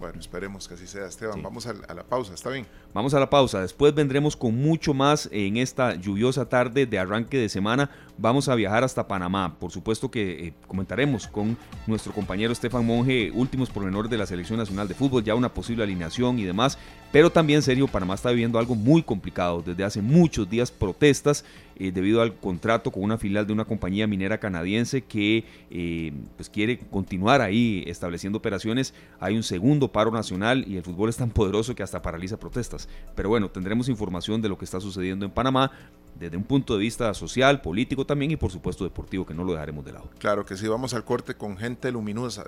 Bueno, 0.01 0.19
esperemos 0.19 0.67
que 0.67 0.73
así 0.75 0.87
sea, 0.87 1.05
Esteban. 1.05 1.43
Vamos 1.43 1.67
a, 1.67 1.75
la 1.75 2.05
pausa, 2.05 2.33
¿está 2.33 2.49
bien? 2.49 2.67
Vamos 2.95 3.13
a 3.13 3.21
la 3.21 3.29
pausa. 3.29 3.61
Después 3.61 3.95
vendremos 3.95 4.35
con 4.35 4.57
mucho 4.57 4.95
más 4.95 5.29
en 5.31 5.59
esta 5.59 5.95
lluviosa 5.95 6.49
tarde 6.49 6.87
de 6.87 6.99
arranque 6.99 7.37
de 7.37 7.51
semana. 7.51 7.91
Vamos 8.21 8.49
a 8.49 8.55
viajar 8.55 8.85
hasta 8.85 9.09
Panamá. 9.09 9.57
Por 9.59 9.71
supuesto 9.71 10.11
que 10.11 10.47
eh, 10.47 10.55
comentaremos 10.67 11.27
con 11.27 11.57
nuestro 11.87 12.13
compañero 12.13 12.53
Estefan 12.53 12.85
Monge 12.85 13.31
últimos 13.35 13.71
pormenores 13.71 14.11
de 14.11 14.19
la 14.19 14.27
Selección 14.27 14.59
Nacional 14.59 14.87
de 14.87 14.95
Fútbol, 14.95 15.25
ya 15.25 15.35
una 15.35 15.53
posible 15.53 15.83
alineación 15.83 16.39
y 16.39 16.45
demás. 16.45 16.79
Pero 17.13 17.31
también, 17.31 17.63
serio, 17.63 17.89
Panamá 17.89 18.15
está 18.15 18.31
viviendo 18.31 18.59
algo 18.59 18.75
muy 18.75 19.03
complicado. 19.03 19.63
Desde 19.63 19.83
hace 19.83 20.03
muchos 20.03 20.49
días 20.49 20.71
protestas 20.71 21.45
eh, 21.77 21.91
debido 21.93 22.21
al 22.21 22.35
contrato 22.35 22.91
con 22.91 23.03
una 23.03 23.17
filial 23.17 23.47
de 23.47 23.55
una 23.55 23.65
compañía 23.65 24.07
minera 24.07 24.39
canadiense 24.39 25.01
que 25.03 25.45
eh, 25.71 26.13
pues 26.37 26.51
quiere 26.51 26.79
continuar 26.79 27.41
ahí 27.41 27.83
estableciendo 27.87 28.39
operaciones. 28.39 28.93
Hay 29.19 29.35
un 29.35 29.43
segundo 29.43 29.89
paro 29.89 30.11
nacional 30.11 30.65
y 30.69 30.77
el 30.77 30.83
fútbol 30.83 31.09
es 31.09 31.17
tan 31.17 31.31
poderoso 31.31 31.75
que 31.75 31.83
hasta 31.83 32.03
paraliza 32.03 32.39
protestas. 32.39 32.89
Pero 33.17 33.31
bueno, 33.31 33.49
tendremos 33.49 33.89
información 33.89 34.43
de 34.43 34.51
lo 34.51 34.59
que 34.59 34.67
está 34.67 34.79
sucediendo 34.79 35.25
en 35.25 35.33
Panamá 35.33 35.73
desde 36.15 36.37
un 36.37 36.45
punto 36.45 36.75
de 36.75 36.81
vista 36.81 37.13
social, 37.15 37.61
político 37.61 38.05
también 38.05 38.31
y 38.31 38.37
por 38.37 38.51
supuesto 38.51 38.85
deportivo, 38.85 39.25
que 39.25 39.35
no 39.35 39.45
lo 39.45 39.53
dejaremos 39.53 39.85
de 39.85 39.93
lado. 39.93 40.11
Claro 40.19 40.45
que 40.45 40.57
sí, 40.57 40.69
vamos 40.69 40.95
al 40.95 41.05
corte 41.05 41.35
con 41.35 41.57
gente 41.57 41.91
luminosa, 41.91 42.45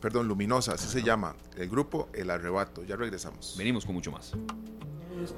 perdón, 0.00 0.28
luminosa, 0.28 0.74
así 0.74 0.88
se 0.88 1.02
llama 1.02 1.36
el 1.56 1.68
grupo 1.68 2.08
El 2.12 2.30
Arrebato. 2.30 2.84
Ya 2.84 2.96
regresamos. 2.96 3.54
Venimos 3.58 3.84
con 3.84 3.94
mucho 3.94 4.10
más. 4.10 4.32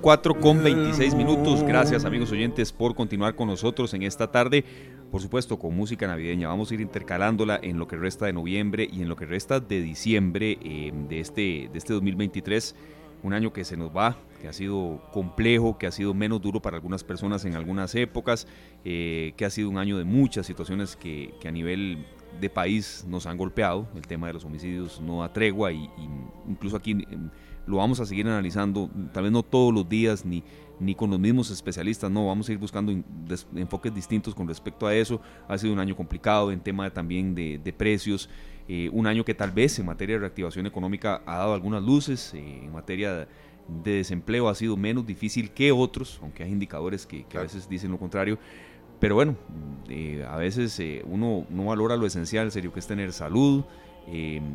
4 0.01 0.41
con 0.41 0.63
26 0.63 1.15
minutos. 1.15 1.63
Gracias 1.63 2.05
amigos 2.05 2.33
oyentes 2.33 2.73
por 2.73 2.95
continuar 2.95 3.35
con 3.35 3.49
nosotros 3.49 3.95
en 3.95 4.03
esta 4.03 4.31
tarde. 4.31 4.65
Por 5.11 5.23
supuesto 5.23 5.59
con 5.59 5.75
música 5.75 6.07
navideña. 6.07 6.49
Vamos 6.49 6.71
a 6.71 6.75
ir 6.75 6.81
intercalándola 6.81 7.59
en 7.63 7.79
lo 7.79 7.89
que 7.89 7.97
resta 7.97 8.27
de 8.27 8.33
noviembre 8.33 8.89
y 8.91 9.03
en 9.03 9.09
lo 9.09 9.17
que 9.17 9.27
resta 9.27 9.61
de 9.61 9.81
diciembre 9.81 10.59
eh, 10.63 10.93
de, 11.09 11.21
este, 11.21 11.71
de 11.73 11.79
este 11.79 11.93
2023. 11.93 12.75
Un 13.23 13.33
año 13.33 13.53
que 13.53 13.65
se 13.65 13.77
nos 13.77 13.95
va, 13.95 14.17
que 14.41 14.49
ha 14.49 14.53
sido 14.53 15.03
complejo, 15.13 15.79
que 15.79 15.87
ha 15.87 15.91
sido 15.91 16.15
menos 16.15 16.41
duro 16.41 16.61
para 16.61 16.77
algunas 16.77 17.03
personas 17.05 17.45
en 17.45 17.55
algunas 17.57 17.95
épocas, 17.95 18.47
eh, 18.85 19.33
que 19.37 19.45
ha 19.45 19.51
sido 19.51 19.69
un 19.71 19.79
año 19.79 19.99
de 19.99 20.05
muchas 20.05 20.47
situaciones 20.47 20.97
que, 20.97 21.35
a 21.45 21.51
nivel 21.51 22.07
de 22.41 22.51
país 22.51 23.05
nos 23.09 23.27
han 23.27 23.37
golpeado. 23.37 23.89
El 23.97 24.07
tema 24.07 24.29
de 24.29 24.35
los 24.35 24.45
homicidios 24.45 25.01
no 25.01 25.23
da 25.23 25.33
tregua 25.33 25.73
y, 25.73 25.91
incluso 26.49 26.77
aquí 26.77 26.93
em, 26.93 27.31
lo 27.67 27.77
vamos 27.79 28.01
a 28.01 28.07
seguir 28.07 28.27
analizando, 28.27 28.89
tal 29.13 29.25
vez 29.25 29.33
no 29.33 29.43
todos 29.43 29.75
los 29.75 29.89
días 29.89 30.25
ni, 30.25 30.43
ni 30.81 30.95
con 30.95 31.11
los 31.11 31.19
mismos 31.19 31.51
especialistas, 31.51 32.11
no, 32.11 32.27
vamos 32.27 32.49
a 32.49 32.53
ir 32.53 32.59
buscando 32.59 32.93
enfoques 33.55 33.95
distintos 33.95 34.35
con 34.35 34.47
respecto 34.47 34.87
a 34.87 34.95
eso. 34.95 35.21
Ha 35.49 35.59
sido 35.59 35.73
un 35.73 35.79
año 35.79 35.97
complicado 35.97 36.53
en 36.53 36.61
tema 36.61 36.91
también 36.91 37.35
de, 37.35 37.75
precios, 37.77 38.29
eh, 38.69 38.91
un 38.93 39.07
año 39.07 39.25
que 39.25 39.35
tal 39.35 39.51
vez 39.51 39.79
en 39.79 39.87
materia 39.87 40.17
de 40.17 40.21
reactivación 40.21 40.67
económica 40.67 41.23
ha 41.27 41.39
dado 41.39 41.55
algunas 41.55 41.83
luces, 41.83 42.35
eh, 42.35 42.61
en 42.65 42.73
materia 42.73 43.13
de 43.13 43.49
de 43.69 43.97
desempleo 43.97 44.49
ha 44.49 44.55
sido 44.55 44.79
menos 44.79 45.05
difícil 45.05 45.51
que 45.51 45.73
otros, 45.73 46.19
aunque 46.23 46.43
hay 46.43 46.51
indicadores 46.51 47.05
que, 47.05 47.27
a 47.35 47.41
veces 47.41 47.69
dicen 47.69 47.91
lo 47.91 47.99
contrario. 47.99 48.39
Pero 48.99 49.15
bueno, 49.15 49.37
eh, 49.91 50.25
a 50.27 50.39
veces 50.39 50.81
uno 51.05 51.47
no 51.51 51.67
valora 51.67 51.95
lo 51.95 52.07
esencial, 52.07 52.51
serio, 52.51 52.73
que 52.73 52.81
es 52.81 52.87
tener 52.87 53.13
salud, 53.13 53.65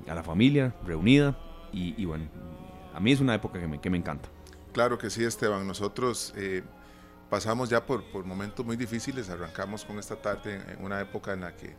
a 0.07 0.15
la 0.15 0.23
familia 0.23 0.73
reunida 0.83 1.37
y, 1.71 2.05
bueno, 2.05 2.25
a 2.91 2.99
mí 2.99 3.11
es 3.11 3.21
una 3.21 3.35
época 3.35 3.59
que 3.59 3.67
me, 3.67 3.79
que 3.79 3.91
me 3.91 3.99
encanta. 3.99 4.29
Claro 4.73 4.97
que 4.97 5.09
sí, 5.09 5.23
Esteban. 5.23 5.65
Nosotros 5.65 6.33
pasamos 7.29 7.69
ya 7.69 7.85
por, 7.85 8.03
por, 8.11 8.25
momentos 8.25 8.65
muy 8.65 8.75
difíciles. 8.75 9.29
Arrancamos 9.29 9.85
con 9.85 9.99
esta 9.99 10.15
tarde 10.15 10.61
en 10.67 10.83
una 10.83 10.99
época 10.99 11.33
en 11.33 11.41
la 11.41 11.55
que 11.55 11.75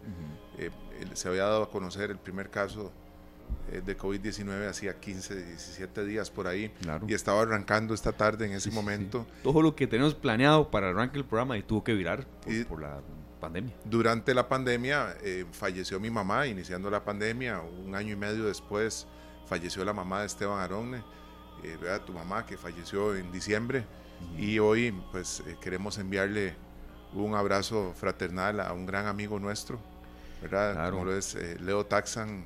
se 1.14 1.28
había 1.28 1.45
dado 1.45 1.64
a 1.64 1.70
conocer 1.70 2.11
el 2.11 2.18
primer 2.18 2.51
caso 2.51 2.92
eh, 3.72 3.80
de 3.84 3.97
COVID-19 3.97 4.68
hacía 4.68 5.01
15, 5.01 5.47
17 5.47 6.05
días 6.05 6.30
por 6.30 6.47
ahí 6.47 6.70
y 7.09 7.14
estaba 7.14 7.42
arrancando 7.42 7.95
esta 7.95 8.12
tarde 8.12 8.47
en 8.47 8.53
ese 8.53 8.70
momento. 8.70 9.26
Todo 9.42 9.62
lo 9.62 9.74
que 9.74 9.86
tenemos 9.86 10.14
planeado 10.14 10.70
para 10.70 10.90
arrancar 10.90 11.16
el 11.16 11.24
programa 11.24 11.57
y 11.57 11.62
tuvo 11.62 11.82
que 11.82 11.95
virar 11.95 12.26
por, 12.68 12.80
la 12.80 13.01
pandemia. 13.40 13.74
Durante 13.84 14.34
la 14.34 14.49
pandemia 14.49 15.16
eh, 15.22 15.47
falleció 15.51 15.99
mi 15.99 16.11
mamá, 16.11 16.47
iniciando 16.47 16.90
la 16.90 17.05
pandemia, 17.05 17.61
un 17.61 17.95
año 17.95 18.12
y 18.12 18.16
medio 18.16 18.45
después 18.45 19.07
falleció 19.47 19.82
la 19.84 19.95
mamá 19.95 20.20
de 20.20 20.26
Esteban 20.26 20.61
Aronne, 20.61 21.03
eh, 21.65 22.01
tu 22.05 22.12
mamá 22.12 22.47
que 22.47 22.57
falleció 22.57 23.15
en 23.15 23.33
diciembre 23.33 23.85
y 24.39 24.59
hoy 24.59 24.95
pues 25.11 25.43
queremos 25.61 25.99
enviarle 25.99 26.55
un 27.12 27.35
abrazo 27.35 27.93
fraternal 27.95 28.61
a 28.61 28.73
un 28.73 28.87
gran 28.87 29.07
amigo 29.07 29.39
nuestro, 29.39 29.79
¿verdad? 30.43 30.91
Como 30.91 31.05
lo 31.05 31.17
es 31.17 31.37
Leo 31.61 31.87
Taxan, 31.87 32.45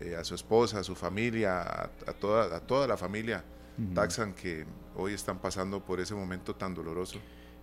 eh, 0.00 0.16
a 0.16 0.24
su 0.24 0.34
esposa, 0.34 0.78
a 0.78 0.82
su 0.82 0.94
familia, 0.94 1.60
a, 1.60 2.12
toda, 2.18 2.56
a 2.56 2.60
toda 2.60 2.86
la 2.86 2.96
familia 2.96 3.44
Taxan 3.94 4.32
que 4.32 4.64
hoy 4.96 5.12
están 5.12 5.38
pasando 5.38 5.80
por 5.80 6.00
ese 6.00 6.14
momento 6.14 6.54
tan 6.54 6.74
doloroso. 6.74 7.18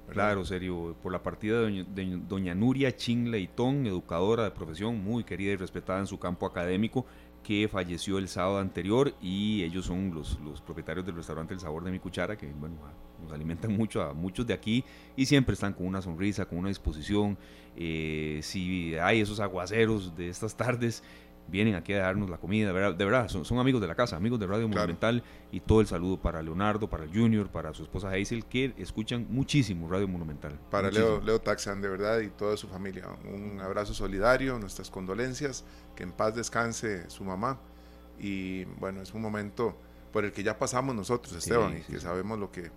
Claro, 0.10 0.46
serio, 0.46 0.96
por 1.02 1.12
la 1.12 1.22
partida 1.22 1.62
de 1.62 2.20
doña, 2.28 2.56
Nuria 2.56 2.96
Ching 2.96 3.30
Leitón, 3.30 3.86
educadora 3.88 4.44
de 4.44 4.52
profesión, 4.52 5.04
muy 5.04 5.24
querida 5.24 5.52
y 5.52 5.56
respetada 5.58 6.00
en 6.00 6.08
su 6.08 6.18
campo 6.18 6.46
académico, 6.46 7.06
que 7.48 7.70
falleció 7.70 8.18
el 8.18 8.28
sábado 8.28 8.60
anterior 8.60 9.14
y 9.22 9.64
ellos 9.64 9.86
son 9.86 10.14
los, 10.14 10.38
los 10.42 10.60
propietarios 10.60 11.06
del 11.06 11.16
restaurante 11.16 11.54
El 11.54 11.62
Sabor 11.62 11.82
de 11.86 11.92
mi 11.92 11.98
Cuchara, 11.98 12.38
que 12.38 12.48
bueno, 12.48 12.76
nos 13.24 13.32
alimentan 13.32 13.72
mucho 13.78 14.02
a 14.02 14.14
muchos 14.14 14.46
de 14.46 14.54
aquí 14.54 14.84
y 15.16 15.26
siempre 15.26 15.54
están 15.54 15.72
con 15.72 15.88
una 15.88 16.02
sonrisa, 16.02 16.46
con 16.46 16.58
una 16.58 16.68
disposición. 16.68 17.38
Eh, 17.78 18.42
si 18.44 18.96
hay 18.96 19.22
esos 19.22 19.40
aguaceros 19.40 20.14
de 20.14 20.28
estas 20.28 20.58
tardes, 20.58 21.02
vienen 21.48 21.76
aquí 21.76 21.94
a 21.94 22.00
darnos 22.00 22.30
la 22.30 22.38
comida, 22.38 22.68
de 22.68 23.06
verdad, 23.06 23.28
son, 23.28 23.60
amigos 23.60 23.82
de 23.82 23.88
la 23.88 23.96
casa, 23.96 24.16
amigos 24.16 24.40
de 24.40 24.48
Radio 24.48 24.68
Monumental. 24.68 25.24
Y 25.52 25.62
todo 25.62 25.82
el 25.82 25.88
saludo 25.88 26.18
para 26.18 26.42
Leonardo, 26.42 26.90
para 26.90 27.06
el 27.06 27.10
Junior, 27.10 27.50
para 27.50 27.74
su 27.74 27.84
esposa 27.84 28.12
Hazel, 28.12 28.46
que 28.46 28.74
escuchan 28.78 29.28
muchísimo 29.30 29.90
Radio 29.90 30.08
Monumental. 30.08 30.60
Para 30.70 30.92
Leo, 30.92 31.22
Leo 31.22 31.40
Taxan, 31.40 31.82
de 31.82 31.90
verdad, 31.90 32.20
y 32.20 32.30
toda 32.30 32.58
su 32.58 32.68
familia, 32.68 33.06
un 33.24 33.60
abrazo 33.62 33.94
solidario, 33.94 34.60
nuestras 34.60 34.90
condolencias, 34.90 35.64
que 35.96 36.04
en 36.04 36.12
paz 36.12 36.36
descanse 36.36 37.10
su 37.10 37.24
mamá. 37.24 37.60
Y 38.20 38.66
bueno, 38.80 39.02
es 39.02 39.14
un 39.14 39.22
momento 39.22 39.78
por 40.12 40.26
el 40.26 40.32
que 40.32 40.44
ya 40.44 40.58
pasamos 40.58 40.96
nosotros, 40.96 41.36
Esteban, 41.36 41.78
y 41.78 41.82
que 41.82 42.00
sabemos 42.00 42.40
lo 42.40 42.52
que 42.52 42.72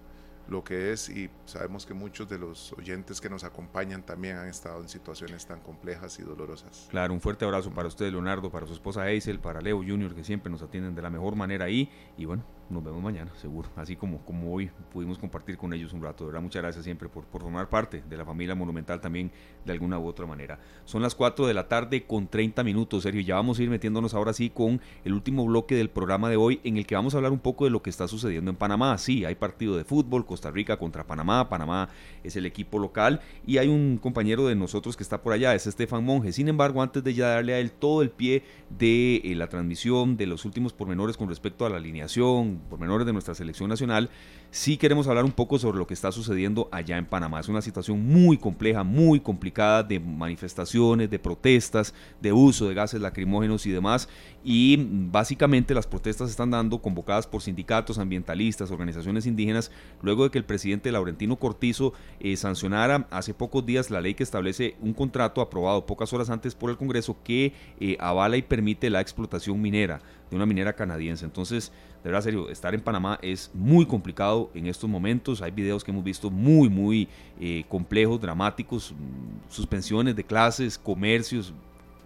lo 0.51 0.65
que 0.65 0.93
es 0.93 1.09
y 1.09 1.31
sabemos 1.45 1.87
que 1.87 1.95
muchos 1.95 2.29
de 2.29 2.39
los 2.39 2.73
oyentes 2.75 3.21
que 3.21 3.31
nos 3.31 3.45
acompañan 3.45 4.03
también 4.03 4.37
han 4.37 4.49
estado 4.49 4.81
en 4.81 4.89
situaciones 4.89 5.47
tan 5.47 5.61
complejas 5.61 6.19
y 6.19 6.23
dolorosas. 6.23 6.89
Claro, 6.91 7.15
un 7.15 7.21
fuerte 7.21 7.45
abrazo 7.45 7.71
para 7.71 7.89
usted, 7.89 8.11
Leonardo, 8.11 8.51
para 8.51 8.67
su 8.67 8.73
esposa 8.73 9.05
Hazel, 9.05 9.39
para 9.39 9.61
Leo 9.61 9.79
Junior, 9.79 10.15
que 10.15 10.25
siempre 10.25 10.51
nos 10.51 10.63
atienden 10.63 10.95
de 10.95 11.03
la 11.03 11.11
mejor 11.11 11.37
manera 11.37 11.67
ahí. 11.67 11.91
Y 12.17 12.25
bueno, 12.25 12.45
nos 12.71 12.85
vemos 12.85 13.03
mañana, 13.03 13.33
seguro. 13.37 13.69
Así 13.77 13.97
como, 13.97 14.25
como 14.25 14.53
hoy 14.53 14.71
pudimos 14.93 15.19
compartir 15.19 15.57
con 15.57 15.73
ellos 15.73 15.93
un 15.93 16.03
rato. 16.03 16.25
De 16.25 16.29
verdad, 16.29 16.43
muchas 16.43 16.63
gracias 16.63 16.85
siempre 16.85 17.09
por, 17.09 17.25
formar 17.25 17.69
parte 17.69 18.03
de 18.09 18.17
la 18.17 18.25
familia 18.25 18.55
monumental 18.55 19.01
también 19.01 19.31
de 19.65 19.73
alguna 19.73 19.99
u 19.99 20.07
otra 20.07 20.27
manera. 20.27 20.59
Son 20.85 21.03
las 21.03 21.15
4 21.15 21.47
de 21.47 21.55
la 21.55 21.69
tarde 21.69 22.05
con 22.05 22.29
30 22.29 22.63
minutos, 22.63 23.03
Sergio. 23.03 23.21
Ya 23.23 23.35
vamos 23.35 23.59
a 23.59 23.63
ir 23.63 23.71
metiéndonos 23.71 24.15
ahora 24.15 24.33
sí 24.33 24.51
con 24.51 24.81
el 25.05 25.13
último 25.13 25.45
bloque 25.45 25.75
del 25.75 25.91
programa 25.91 26.31
de 26.31 26.37
hoy 26.37 26.61
en 26.65 26.77
el 26.77 26.87
que 26.87 26.95
vamos 26.95 27.15
a 27.15 27.19
hablar 27.19 27.33
un 27.33 27.41
poco 27.41 27.65
de 27.65 27.71
lo 27.71 27.83
que 27.83 27.91
está 27.91 28.07
sucediendo 28.07 28.51
en 28.51 28.57
Panamá. 28.57 28.97
Sí, 28.99 29.25
hay 29.25 29.35
partido 29.35 29.77
de 29.77 29.85
fútbol, 29.85 30.25
Costa 30.25 30.51
Rica 30.51 30.77
contra 30.77 31.07
Panamá. 31.07 31.49
Panamá 31.49 31.89
es 32.23 32.37
el 32.37 32.47
equipo 32.47 32.79
local 32.79 33.21
y 33.47 33.59
hay 33.59 33.69
un 33.69 33.99
compañero 33.99 34.47
de 34.47 34.55
nosotros 34.55 34.97
que 34.97 35.03
está 35.03 35.23
por 35.23 35.33
allá, 35.33 35.55
es 35.55 35.67
Estefan 35.67 36.05
Monge. 36.05 36.33
Sin 36.33 36.49
embargo, 36.49 36.83
antes 36.83 37.03
de 37.03 37.15
ya 37.15 37.29
darle 37.29 37.55
a 37.55 37.59
él 37.59 37.73
todo 37.73 38.03
el 38.03 38.11
pie 38.11 38.45
de 38.79 39.17
eh, 39.17 39.35
la 39.35 39.49
transmisión, 39.49 40.17
de 40.17 40.27
los 40.27 40.45
últimos 40.45 40.73
pormenores 40.73 41.17
con 41.17 41.29
respecto 41.29 41.67
a 41.67 41.71
la 41.71 41.77
alineación, 41.77 42.60
pormenores 42.69 43.07
de 43.07 43.13
nuestra 43.13 43.35
selección 43.35 43.69
nacional, 43.69 44.11
sí 44.51 44.77
queremos 44.77 45.07
hablar 45.07 45.25
un 45.25 45.33
poco 45.33 45.59
sobre 45.59 45.79
lo 45.79 45.87
que 45.87 45.95
está 45.95 46.13
sucediendo 46.13 46.69
allá 46.73 46.97
en 46.99 47.07
Panamá. 47.07 47.41
Es 47.41 47.49
una 47.49 47.63
situación 47.63 48.05
muy 48.07 48.37
compleja, 48.37 48.83
muy 48.83 49.21
complicada 49.21 49.83
de 49.83 50.01
manifestaciones, 50.01 51.11
de 51.11 51.19
protestas, 51.19 51.95
de 52.21 52.33
uso 52.33 52.69
de 52.69 52.75
gases 52.75 53.01
lacrimógenos 53.01 53.67
y 53.67 53.71
demás. 53.71 54.09
Y 54.43 54.77
básicamente 54.79 55.75
las 55.75 55.87
protestas 55.87 56.31
están 56.31 56.51
dando 56.51 56.81
convocadas 56.81 57.27
por 57.27 57.43
sindicatos, 57.43 57.99
ambientalistas, 57.99 58.71
organizaciones 58.71 59.27
indígenas, 59.27 59.71
luego 60.03 60.25
de 60.25 60.31
que 60.31 60.39
el 60.39 60.45
presidente 60.45 60.93
Laurentino 60.93 61.37
Cortizo 61.37 61.93
eh, 62.21 62.37
sancionara 62.37 63.07
hace 63.11 63.35
pocos 63.35 63.65
días 63.65 63.91
la 63.91 64.01
ley 64.01 64.15
que 64.15 64.23
establece 64.23 64.77
un 64.81 64.95
contrato 64.95 65.41
aprobado 65.41 65.87
pocas 65.87 66.13
horas 66.13 66.31
antes 66.31 66.55
por 66.55 66.71
el 66.71 66.77
Congreso 66.77 67.17
que 67.23 67.53
eh, 67.79 67.97
avala 68.01 68.37
y 68.37 68.43
permite 68.43 68.91
la 68.91 69.01
explotación 69.01 69.61
minera 69.61 70.01
de 70.31 70.37
una 70.37 70.47
minera 70.47 70.75
canadiense. 70.75 71.25
Entonces, 71.25 71.73
de 72.03 72.09
verdad, 72.09 72.23
serio, 72.23 72.49
estar 72.49 72.75
en 72.75 72.81
Panamá 72.81 73.19
es 73.21 73.51
muy 73.53 73.85
complicado 73.85 74.51
en 74.55 74.67
estos 74.67 74.89
momentos. 74.89 75.43
Hay 75.43 75.51
videos 75.51 75.85
que 75.85 75.91
hemos 75.91 76.03
visto 76.03 76.31
muy, 76.31 76.71
muy 76.71 77.09
eh, 77.39 77.65
complejos, 77.69 78.19
dramáticos, 78.19 78.93
mm, 78.93 79.51
suspensiones 79.51 80.17
de 80.17 80.25
clases, 80.25 80.79
comercios, 80.79 81.53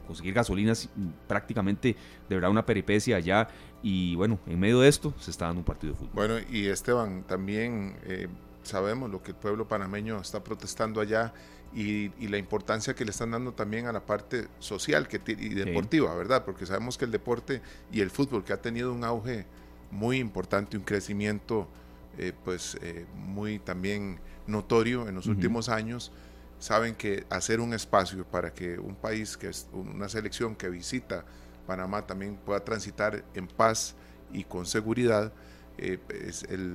conseguir 0.08 0.34
gasolinas 0.34 0.88
mm, 0.96 1.08
prácticamente 1.28 1.94
de 2.28 2.34
verdad 2.34 2.50
una 2.50 2.66
peripecia 2.66 3.16
allá. 3.16 3.46
Y 3.84 4.16
bueno, 4.16 4.40
en 4.46 4.58
medio 4.58 4.80
de 4.80 4.88
esto 4.88 5.14
se 5.20 5.30
está 5.30 5.46
dando 5.46 5.60
un 5.60 5.64
partido 5.64 5.92
de 5.92 5.98
fútbol. 6.00 6.12
Bueno, 6.14 6.34
y 6.50 6.66
Esteban, 6.66 7.22
también 7.22 7.96
eh, 8.04 8.26
sabemos 8.64 9.10
lo 9.10 9.22
que 9.22 9.30
el 9.30 9.36
pueblo 9.36 9.68
panameño 9.68 10.20
está 10.20 10.42
protestando 10.42 11.00
allá 11.00 11.32
y, 11.72 12.08
la 12.28 12.38
importancia 12.38 12.94
que 12.94 13.04
le 13.04 13.10
están 13.10 13.32
dando 13.32 13.52
también 13.52 13.86
a 13.86 13.92
la 13.92 14.04
parte 14.06 14.48
social 14.58 15.06
que, 15.06 15.20
y 15.26 15.50
deportiva, 15.50 16.14
¿verdad? 16.14 16.44
Porque 16.44 16.66
sabemos 16.66 16.96
que 16.98 17.04
el 17.04 17.10
deporte 17.10 17.62
y 17.92 18.00
el 18.00 18.10
fútbol 18.10 18.44
que 18.44 18.52
ha 18.52 18.60
tenido 18.60 18.92
un 18.92 19.04
auge 19.04 19.46
muy 19.90 20.18
importante, 20.18 20.76
un 20.76 20.84
crecimiento 20.84 21.68
eh, 22.18 22.32
pues 22.44 22.78
eh, 22.82 23.06
muy 23.14 23.58
también 23.58 24.20
notorio 24.46 25.08
en 25.08 25.14
los 25.14 25.26
últimos 25.26 25.68
años, 25.68 26.12
saben 26.58 26.94
que 26.94 27.26
hacer 27.30 27.60
un 27.60 27.74
espacio 27.74 28.24
para 28.24 28.52
que 28.52 28.78
un 28.78 28.94
país, 28.94 29.36
que 29.36 29.48
es 29.48 29.66
una 29.72 30.08
selección 30.08 30.54
que 30.54 30.68
visita 30.68 31.24
Panamá 31.66 32.06
también 32.06 32.36
pueda 32.36 32.60
transitar 32.60 33.24
en 33.34 33.46
paz 33.46 33.94
y 34.32 34.44
con 34.44 34.66
seguridad, 34.66 35.32
eh, 35.78 35.98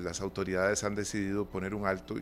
las 0.03 0.22
autoridades 0.22 0.84
han 0.84 0.95
decidido 0.95 1.45
poner 1.45 1.74
un 1.74 1.86
alto 1.86 2.16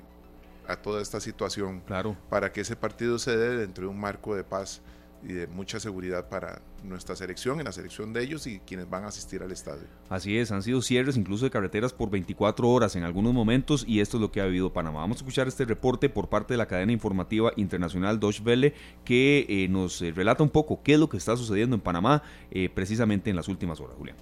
a 0.67 0.75
toda 0.75 1.01
esta 1.01 1.19
situación 1.19 1.81
claro. 1.81 2.15
para 2.29 2.51
que 2.51 2.61
ese 2.61 2.75
partido 2.75 3.17
se 3.19 3.35
dé 3.35 3.57
dentro 3.57 3.85
de 3.85 3.89
un 3.89 3.99
marco 3.99 4.35
de 4.35 4.43
paz 4.43 4.81
y 5.23 5.33
de 5.33 5.47
mucha 5.47 5.79
seguridad 5.79 6.29
para 6.29 6.61
nuestra 6.83 7.15
selección, 7.15 7.59
en 7.59 7.65
la 7.65 7.71
selección 7.71 8.13
de 8.13 8.23
ellos 8.23 8.47
y 8.47 8.59
quienes 8.59 8.89
van 8.89 9.03
a 9.03 9.07
asistir 9.07 9.41
al 9.41 9.51
estadio. 9.51 9.87
Así 10.09 10.37
es, 10.37 10.51
han 10.51 10.63
sido 10.63 10.81
cierres 10.81 11.17
incluso 11.17 11.45
de 11.45 11.51
carreteras 11.51 11.93
por 11.93 12.09
24 12.09 12.69
horas 12.69 12.95
en 12.95 13.03
algunos 13.03 13.33
momentos 13.33 13.83
y 13.87 13.99
esto 13.99 14.17
es 14.17 14.21
lo 14.21 14.31
que 14.31 14.41
ha 14.41 14.45
vivido 14.45 14.71
Panamá. 14.71 14.99
Vamos 14.99 15.17
a 15.17 15.19
escuchar 15.19 15.47
este 15.47 15.65
reporte 15.65 16.09
por 16.09 16.29
parte 16.29 16.53
de 16.53 16.57
la 16.57 16.67
cadena 16.67 16.91
informativa 16.91 17.51
internacional 17.55 18.19
Deutsche 18.19 18.43
Welle 18.43 18.73
que 19.03 19.45
eh, 19.49 19.67
nos 19.67 20.01
eh, 20.01 20.11
relata 20.11 20.43
un 20.43 20.49
poco 20.49 20.81
qué 20.83 20.93
es 20.93 20.99
lo 20.99 21.09
que 21.09 21.17
está 21.17 21.35
sucediendo 21.35 21.75
en 21.75 21.81
Panamá 21.81 22.23
eh, 22.51 22.69
precisamente 22.69 23.29
en 23.29 23.35
las 23.35 23.47
últimas 23.47 23.79
horas, 23.79 23.95
Julián. 23.97 24.17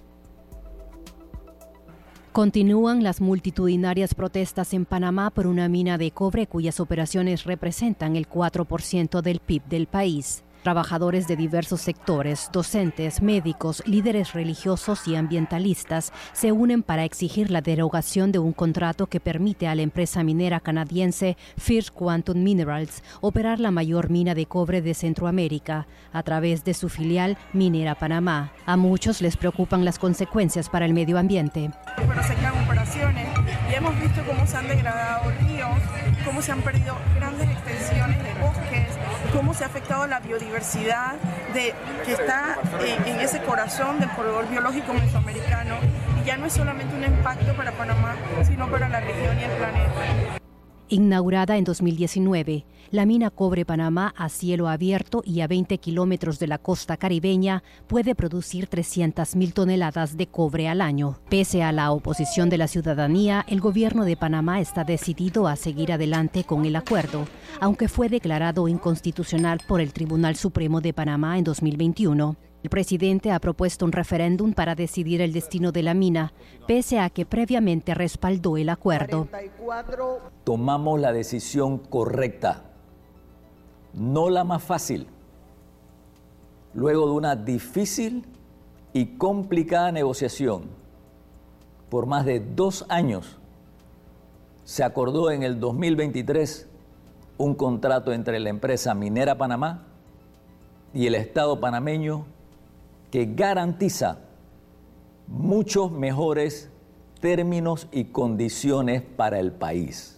Continúan 2.36 3.02
las 3.02 3.22
multitudinarias 3.22 4.14
protestas 4.14 4.74
en 4.74 4.84
Panamá 4.84 5.30
por 5.30 5.46
una 5.46 5.70
mina 5.70 5.96
de 5.96 6.10
cobre 6.10 6.46
cuyas 6.46 6.80
operaciones 6.80 7.44
representan 7.44 8.14
el 8.14 8.28
4% 8.28 9.22
del 9.22 9.40
PIB 9.40 9.64
del 9.64 9.86
país. 9.86 10.44
Trabajadores 10.66 11.28
de 11.28 11.36
diversos 11.36 11.80
sectores, 11.80 12.50
docentes, 12.52 13.22
médicos, 13.22 13.84
líderes 13.86 14.32
religiosos 14.32 15.06
y 15.06 15.14
ambientalistas 15.14 16.12
se 16.32 16.50
unen 16.50 16.82
para 16.82 17.04
exigir 17.04 17.52
la 17.52 17.60
derogación 17.60 18.32
de 18.32 18.40
un 18.40 18.52
contrato 18.52 19.06
que 19.06 19.20
permite 19.20 19.68
a 19.68 19.76
la 19.76 19.82
empresa 19.82 20.24
minera 20.24 20.58
canadiense 20.58 21.36
First 21.56 21.90
Quantum 21.90 22.42
Minerals 22.42 23.04
operar 23.20 23.60
la 23.60 23.70
mayor 23.70 24.10
mina 24.10 24.34
de 24.34 24.46
cobre 24.46 24.82
de 24.82 24.94
Centroamérica 24.94 25.86
a 26.12 26.24
través 26.24 26.64
de 26.64 26.74
su 26.74 26.88
filial 26.88 27.38
Minera 27.52 27.94
Panamá. 27.94 28.50
A 28.66 28.76
muchos 28.76 29.22
les 29.22 29.36
preocupan 29.36 29.84
las 29.84 30.00
consecuencias 30.00 30.68
para 30.68 30.84
el 30.84 30.94
medio 30.94 31.16
ambiente. 31.16 31.70
Hemos 33.72 34.00
visto 34.00 34.20
cómo 34.26 34.44
se 34.44 34.56
han 34.56 34.66
degradado 34.66 35.30
ríos, 35.42 35.78
cómo 36.24 36.42
se 36.42 36.50
han 36.50 36.62
perdido 36.62 36.96
grandes 37.14 37.50
extensiones 37.50 38.25
cómo 39.32 39.54
se 39.54 39.64
ha 39.64 39.66
afectado 39.66 40.06
la 40.06 40.20
biodiversidad 40.20 41.14
que 41.52 42.12
está 42.12 42.58
en, 43.06 43.20
ese 43.20 43.40
corazón 43.42 43.98
del 43.98 44.10
corredor 44.10 44.48
biológico 44.48 44.92
mesoamericano. 44.92 45.76
Y 46.22 46.26
ya 46.26 46.36
no 46.36 46.46
es 46.46 46.52
solamente 46.52 46.94
un 46.94 47.04
impacto 47.04 47.54
para 47.54 47.72
Panamá, 47.72 48.16
sino 48.46 48.70
para 48.70 48.88
la 48.88 49.00
región 49.00 49.38
y 49.38 49.44
el 49.44 49.50
planeta. 49.52 50.45
Inaugurada 50.88 51.56
en 51.56 51.64
2019, 51.64 52.64
la 52.92 53.06
mina 53.06 53.30
Cobre 53.30 53.64
Panamá 53.64 54.14
a 54.16 54.28
cielo 54.28 54.68
abierto 54.68 55.22
y 55.24 55.40
a 55.40 55.48
20 55.48 55.78
kilómetros 55.78 56.38
de 56.38 56.46
la 56.46 56.58
costa 56.58 56.96
caribeña 56.96 57.64
puede 57.88 58.14
producir 58.14 58.68
300.000 58.68 59.52
toneladas 59.52 60.16
de 60.16 60.28
cobre 60.28 60.68
al 60.68 60.80
año. 60.80 61.18
Pese 61.28 61.64
a 61.64 61.72
la 61.72 61.90
oposición 61.90 62.50
de 62.50 62.58
la 62.58 62.68
ciudadanía, 62.68 63.44
el 63.48 63.60
gobierno 63.60 64.04
de 64.04 64.16
Panamá 64.16 64.60
está 64.60 64.84
decidido 64.84 65.48
a 65.48 65.56
seguir 65.56 65.92
adelante 65.92 66.44
con 66.44 66.64
el 66.64 66.76
acuerdo, 66.76 67.26
aunque 67.60 67.88
fue 67.88 68.08
declarado 68.08 68.68
inconstitucional 68.68 69.58
por 69.66 69.80
el 69.80 69.92
Tribunal 69.92 70.36
Supremo 70.36 70.80
de 70.80 70.92
Panamá 70.92 71.36
en 71.36 71.42
2021. 71.42 72.36
El 72.66 72.70
presidente 72.70 73.30
ha 73.30 73.38
propuesto 73.38 73.84
un 73.84 73.92
referéndum 73.92 74.52
para 74.52 74.74
decidir 74.74 75.20
el 75.20 75.32
destino 75.32 75.70
de 75.70 75.84
la 75.84 75.94
mina, 75.94 76.32
pese 76.66 76.98
a 76.98 77.10
que 77.10 77.24
previamente 77.24 77.94
respaldó 77.94 78.56
el 78.56 78.70
acuerdo. 78.70 79.28
Tomamos 80.42 80.98
la 80.98 81.12
decisión 81.12 81.78
correcta, 81.78 82.64
no 83.94 84.30
la 84.30 84.42
más 84.42 84.64
fácil. 84.64 85.06
Luego 86.74 87.06
de 87.06 87.12
una 87.12 87.36
difícil 87.36 88.26
y 88.92 89.16
complicada 89.16 89.92
negociación 89.92 90.64
por 91.88 92.06
más 92.06 92.26
de 92.26 92.40
dos 92.40 92.84
años, 92.88 93.38
se 94.64 94.82
acordó 94.82 95.30
en 95.30 95.44
el 95.44 95.60
2023 95.60 96.68
un 97.38 97.54
contrato 97.54 98.12
entre 98.12 98.40
la 98.40 98.50
empresa 98.50 98.92
Minera 98.92 99.38
Panamá 99.38 99.84
y 100.92 101.06
el 101.06 101.14
Estado 101.14 101.60
panameño 101.60 102.26
que 103.10 103.26
garantiza 103.34 104.18
muchos 105.26 105.90
mejores 105.90 106.70
términos 107.20 107.88
y 107.92 108.04
condiciones 108.04 109.02
para 109.02 109.38
el 109.38 109.52
país. 109.52 110.16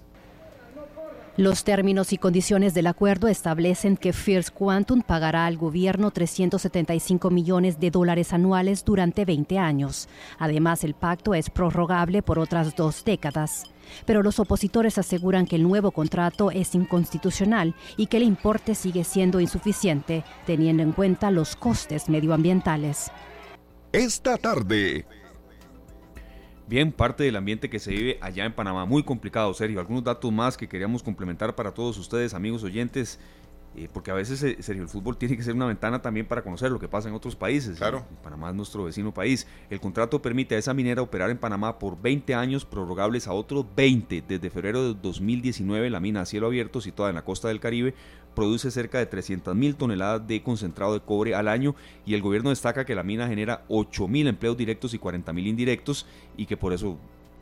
Los 1.38 1.62
términos 1.62 2.12
y 2.12 2.18
condiciones 2.18 2.74
del 2.74 2.88
acuerdo 2.88 3.28
establecen 3.28 3.96
que 3.96 4.12
First 4.12 4.50
Quantum 4.50 5.02
pagará 5.02 5.46
al 5.46 5.56
gobierno 5.56 6.10
375 6.10 7.30
millones 7.30 7.78
de 7.78 7.92
dólares 7.92 8.32
anuales 8.32 8.84
durante 8.84 9.24
20 9.24 9.56
años. 9.56 10.08
Además, 10.40 10.82
el 10.82 10.94
pacto 10.94 11.34
es 11.34 11.48
prorrogable 11.48 12.22
por 12.22 12.40
otras 12.40 12.74
dos 12.74 13.04
décadas. 13.04 13.62
Pero 14.04 14.22
los 14.22 14.38
opositores 14.38 14.98
aseguran 14.98 15.46
que 15.46 15.56
el 15.56 15.62
nuevo 15.62 15.90
contrato 15.90 16.50
es 16.50 16.74
inconstitucional 16.74 17.74
y 17.96 18.06
que 18.06 18.18
el 18.18 18.22
importe 18.22 18.74
sigue 18.74 19.04
siendo 19.04 19.40
insuficiente, 19.40 20.24
teniendo 20.46 20.82
en 20.82 20.92
cuenta 20.92 21.30
los 21.30 21.56
costes 21.56 22.08
medioambientales. 22.08 23.10
Esta 23.92 24.36
tarde, 24.36 25.06
Bien, 26.68 26.92
parte 26.92 27.24
del 27.24 27.36
ambiente 27.36 27.70
que 27.70 27.78
se 27.78 27.90
vive 27.90 28.18
allá 28.20 28.44
en 28.44 28.52
Panamá, 28.52 28.84
muy 28.84 29.02
complicado, 29.02 29.54
Sergio. 29.54 29.80
Algunos 29.80 30.04
datos 30.04 30.30
más 30.30 30.54
que 30.54 30.68
queríamos 30.68 31.02
complementar 31.02 31.54
para 31.54 31.72
todos 31.72 31.96
ustedes, 31.96 32.34
amigos 32.34 32.62
oyentes. 32.62 33.18
Eh, 33.78 33.88
porque 33.92 34.10
a 34.10 34.14
veces, 34.14 34.42
eh, 34.42 34.56
serio, 34.60 34.82
el 34.82 34.88
fútbol 34.88 35.16
tiene 35.18 35.36
que 35.36 35.42
ser 35.42 35.54
una 35.54 35.66
ventana 35.66 36.02
también 36.02 36.26
para 36.26 36.42
conocer 36.42 36.70
lo 36.72 36.80
que 36.80 36.88
pasa 36.88 37.08
en 37.08 37.14
otros 37.14 37.36
países. 37.36 37.78
Claro. 37.78 38.04
Panamá 38.22 38.50
es 38.50 38.56
nuestro 38.56 38.84
vecino 38.84 39.14
país. 39.14 39.46
El 39.70 39.80
contrato 39.80 40.20
permite 40.20 40.56
a 40.56 40.58
esa 40.58 40.74
minera 40.74 41.00
operar 41.00 41.30
en 41.30 41.38
Panamá 41.38 41.78
por 41.78 42.00
20 42.00 42.34
años, 42.34 42.64
prorrogables 42.64 43.28
a 43.28 43.32
otros 43.32 43.64
20. 43.76 44.24
Desde 44.26 44.50
febrero 44.50 44.82
de 44.82 45.00
2019, 45.00 45.90
la 45.90 46.00
mina 46.00 46.22
a 46.22 46.26
cielo 46.26 46.48
abierto, 46.48 46.80
situada 46.80 47.10
en 47.10 47.16
la 47.16 47.24
costa 47.24 47.48
del 47.48 47.60
Caribe, 47.60 47.94
produce 48.34 48.70
cerca 48.70 48.98
de 48.98 49.06
300 49.06 49.54
mil 49.54 49.76
toneladas 49.76 50.26
de 50.26 50.42
concentrado 50.42 50.94
de 50.94 51.00
cobre 51.00 51.34
al 51.34 51.48
año 51.48 51.74
y 52.06 52.14
el 52.14 52.22
gobierno 52.22 52.50
destaca 52.50 52.84
que 52.84 52.94
la 52.94 53.02
mina 53.02 53.26
genera 53.26 53.64
8 53.68 54.06
mil 54.06 54.28
empleos 54.28 54.56
directos 54.56 54.94
y 54.94 54.98
40 54.98 55.32
mil 55.32 55.46
indirectos 55.46 56.06
y 56.36 56.46
que 56.46 56.56
por 56.56 56.72
eso 56.72 56.98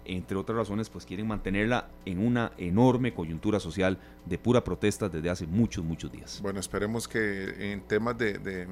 entre 0.07 0.37
otras 0.37 0.57
razones, 0.57 0.89
pues 0.89 1.05
quieren 1.05 1.27
mantenerla 1.27 1.89
en 2.05 2.25
una 2.25 2.53
enorme 2.59 3.13
coyuntura 3.15 3.61
social 3.61 3.99
de 4.25 4.39
pura 4.39 4.63
protesta 4.65 5.09
desde 5.09 5.31
hace 5.31 5.47
muchos, 5.47 5.85
muchos 5.85 6.11
días. 6.11 6.41
Bueno, 6.43 6.61
esperemos 6.61 7.09
que 7.09 7.73
en 7.73 7.83
temas 7.83 8.17
de, 8.19 8.69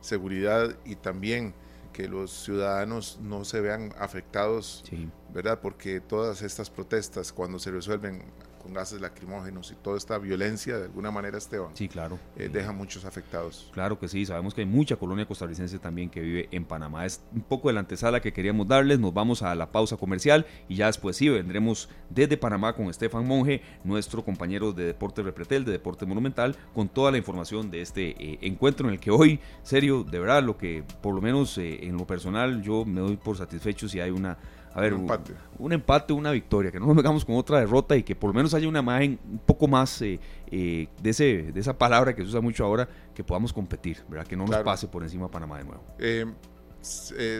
seguridad 0.00 0.76
y 0.84 0.94
también 0.94 1.52
que 1.92 2.06
los 2.06 2.30
ciudadanos 2.30 3.18
no 3.22 3.44
se 3.44 3.60
vean 3.60 3.92
afectados, 3.98 4.84
¿verdad? 5.32 5.60
Porque 5.60 6.00
todas 6.00 6.42
estas 6.42 6.70
protestas, 6.70 7.32
cuando 7.32 7.58
se 7.58 7.70
resuelven 7.70 8.22
con 8.66 8.74
gases 8.74 9.00
lacrimógenos 9.00 9.70
y 9.70 9.76
toda 9.76 9.96
esta 9.96 10.18
violencia, 10.18 10.76
de 10.76 10.84
alguna 10.86 11.12
manera, 11.12 11.38
Esteban, 11.38 11.70
sí, 11.74 11.88
claro. 11.88 12.18
Eh, 12.36 12.48
deja 12.52 12.72
muchos 12.72 13.04
afectados. 13.04 13.70
Claro 13.72 13.96
que 13.96 14.08
sí, 14.08 14.26
sabemos 14.26 14.54
que 14.54 14.62
hay 14.62 14.66
mucha 14.66 14.96
colonia 14.96 15.24
costarricense 15.24 15.78
también 15.78 16.10
que 16.10 16.20
vive 16.20 16.48
en 16.50 16.64
Panamá. 16.64 17.06
Es 17.06 17.22
un 17.32 17.42
poco 17.42 17.68
de 17.68 17.74
la 17.74 17.80
antesala 17.80 18.20
que 18.20 18.32
queríamos 18.32 18.66
darles, 18.66 18.98
nos 18.98 19.14
vamos 19.14 19.42
a 19.42 19.54
la 19.54 19.70
pausa 19.70 19.96
comercial 19.96 20.46
y 20.68 20.74
ya 20.74 20.86
después 20.86 21.16
sí, 21.16 21.28
vendremos 21.28 21.88
desde 22.10 22.36
Panamá 22.36 22.74
con 22.74 22.86
Estefan 22.86 23.24
Monge, 23.24 23.62
nuestro 23.84 24.24
compañero 24.24 24.72
de 24.72 24.86
Deporte 24.86 25.22
Repretel, 25.22 25.64
de 25.64 25.70
Deporte 25.70 26.04
Monumental, 26.04 26.56
con 26.74 26.88
toda 26.88 27.12
la 27.12 27.18
información 27.18 27.70
de 27.70 27.82
este 27.82 28.16
eh, 28.18 28.38
encuentro 28.42 28.88
en 28.88 28.94
el 28.94 29.00
que 29.00 29.12
hoy, 29.12 29.38
serio, 29.62 30.02
de 30.02 30.18
verdad, 30.18 30.42
lo 30.42 30.58
que 30.58 30.82
por 31.00 31.14
lo 31.14 31.20
menos 31.20 31.56
eh, 31.58 31.86
en 31.86 31.96
lo 31.96 32.04
personal 32.04 32.62
yo 32.62 32.84
me 32.84 33.00
doy 33.00 33.16
por 33.16 33.36
satisfecho 33.36 33.88
si 33.88 34.00
hay 34.00 34.10
una 34.10 34.38
a 34.76 34.82
ver, 34.82 34.92
un 34.92 35.00
empate. 35.00 35.32
Un, 35.58 35.72
empate, 35.72 36.12
una 36.12 36.30
victoria, 36.32 36.70
que 36.70 36.78
no 36.78 36.84
nos 36.84 36.94
metamos 36.94 37.24
con 37.24 37.36
otra 37.36 37.58
derrota 37.58 37.96
y 37.96 38.02
que 38.02 38.14
por 38.14 38.28
lo 38.28 38.34
menos 38.34 38.52
haya 38.52 38.68
una 38.68 38.80
imagen 38.80 39.18
un 39.24 39.38
poco 39.38 39.66
más 39.66 40.02
eh, 40.02 40.20
eh, 40.50 40.86
de, 41.02 41.10
ese, 41.10 41.50
de 41.50 41.58
esa 41.58 41.78
palabra 41.78 42.14
que 42.14 42.20
se 42.20 42.28
usa 42.28 42.42
mucho 42.42 42.62
ahora, 42.62 42.86
que 43.14 43.24
podamos 43.24 43.54
competir, 43.54 44.02
¿verdad? 44.06 44.26
Que 44.26 44.36
no 44.36 44.44
nos 44.44 44.62
pase 44.62 44.86
por 44.86 45.02
encima 45.02 45.30
Panamá 45.30 45.56
de 45.56 45.64
nuevo. 45.64 45.82
Eh, 45.98 46.26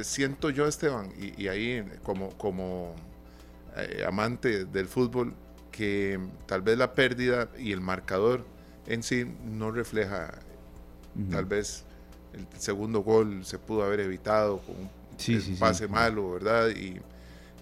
siento 0.03 0.49
yo, 0.49 0.67
Esteban, 0.67 1.13
y, 1.19 1.47
ahí 1.49 1.85
como, 2.03 2.31
como 2.39 2.95
amante 4.09 4.65
del 4.65 4.87
fútbol, 4.89 5.35
que 5.71 6.19
tal 6.47 6.63
vez 6.63 6.79
la 6.79 6.95
pérdida 6.95 7.51
y 7.59 7.73
el 7.73 7.83
marcador 7.83 8.47
en 8.87 9.03
sí 9.03 9.27
no 9.45 9.73
refleja, 9.73 10.39
tal 11.31 11.45
vez 11.45 11.85
el 12.33 12.47
segundo 12.59 13.01
gol 13.01 13.45
se 13.45 13.59
pudo 13.59 13.85
haber 13.85 14.01
evitado 14.01 14.57
con 14.61 14.75
un 14.77 15.59
pase 15.59 15.87
malo, 15.87 16.33
¿verdad? 16.33 16.71
Y 16.71 16.99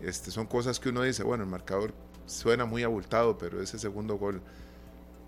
este, 0.07 0.31
son 0.31 0.47
cosas 0.47 0.79
que 0.79 0.91
uno 0.91 1.03
dice, 1.03 1.23
bueno, 1.23 1.45
el 1.45 1.51
marcador 1.51 1.93
suena 2.27 2.65
muy 2.65 2.83
abultado, 2.83 3.37
pero 3.37 3.61
ese 3.61 3.79
segundo 3.79 4.17
gol 4.17 4.41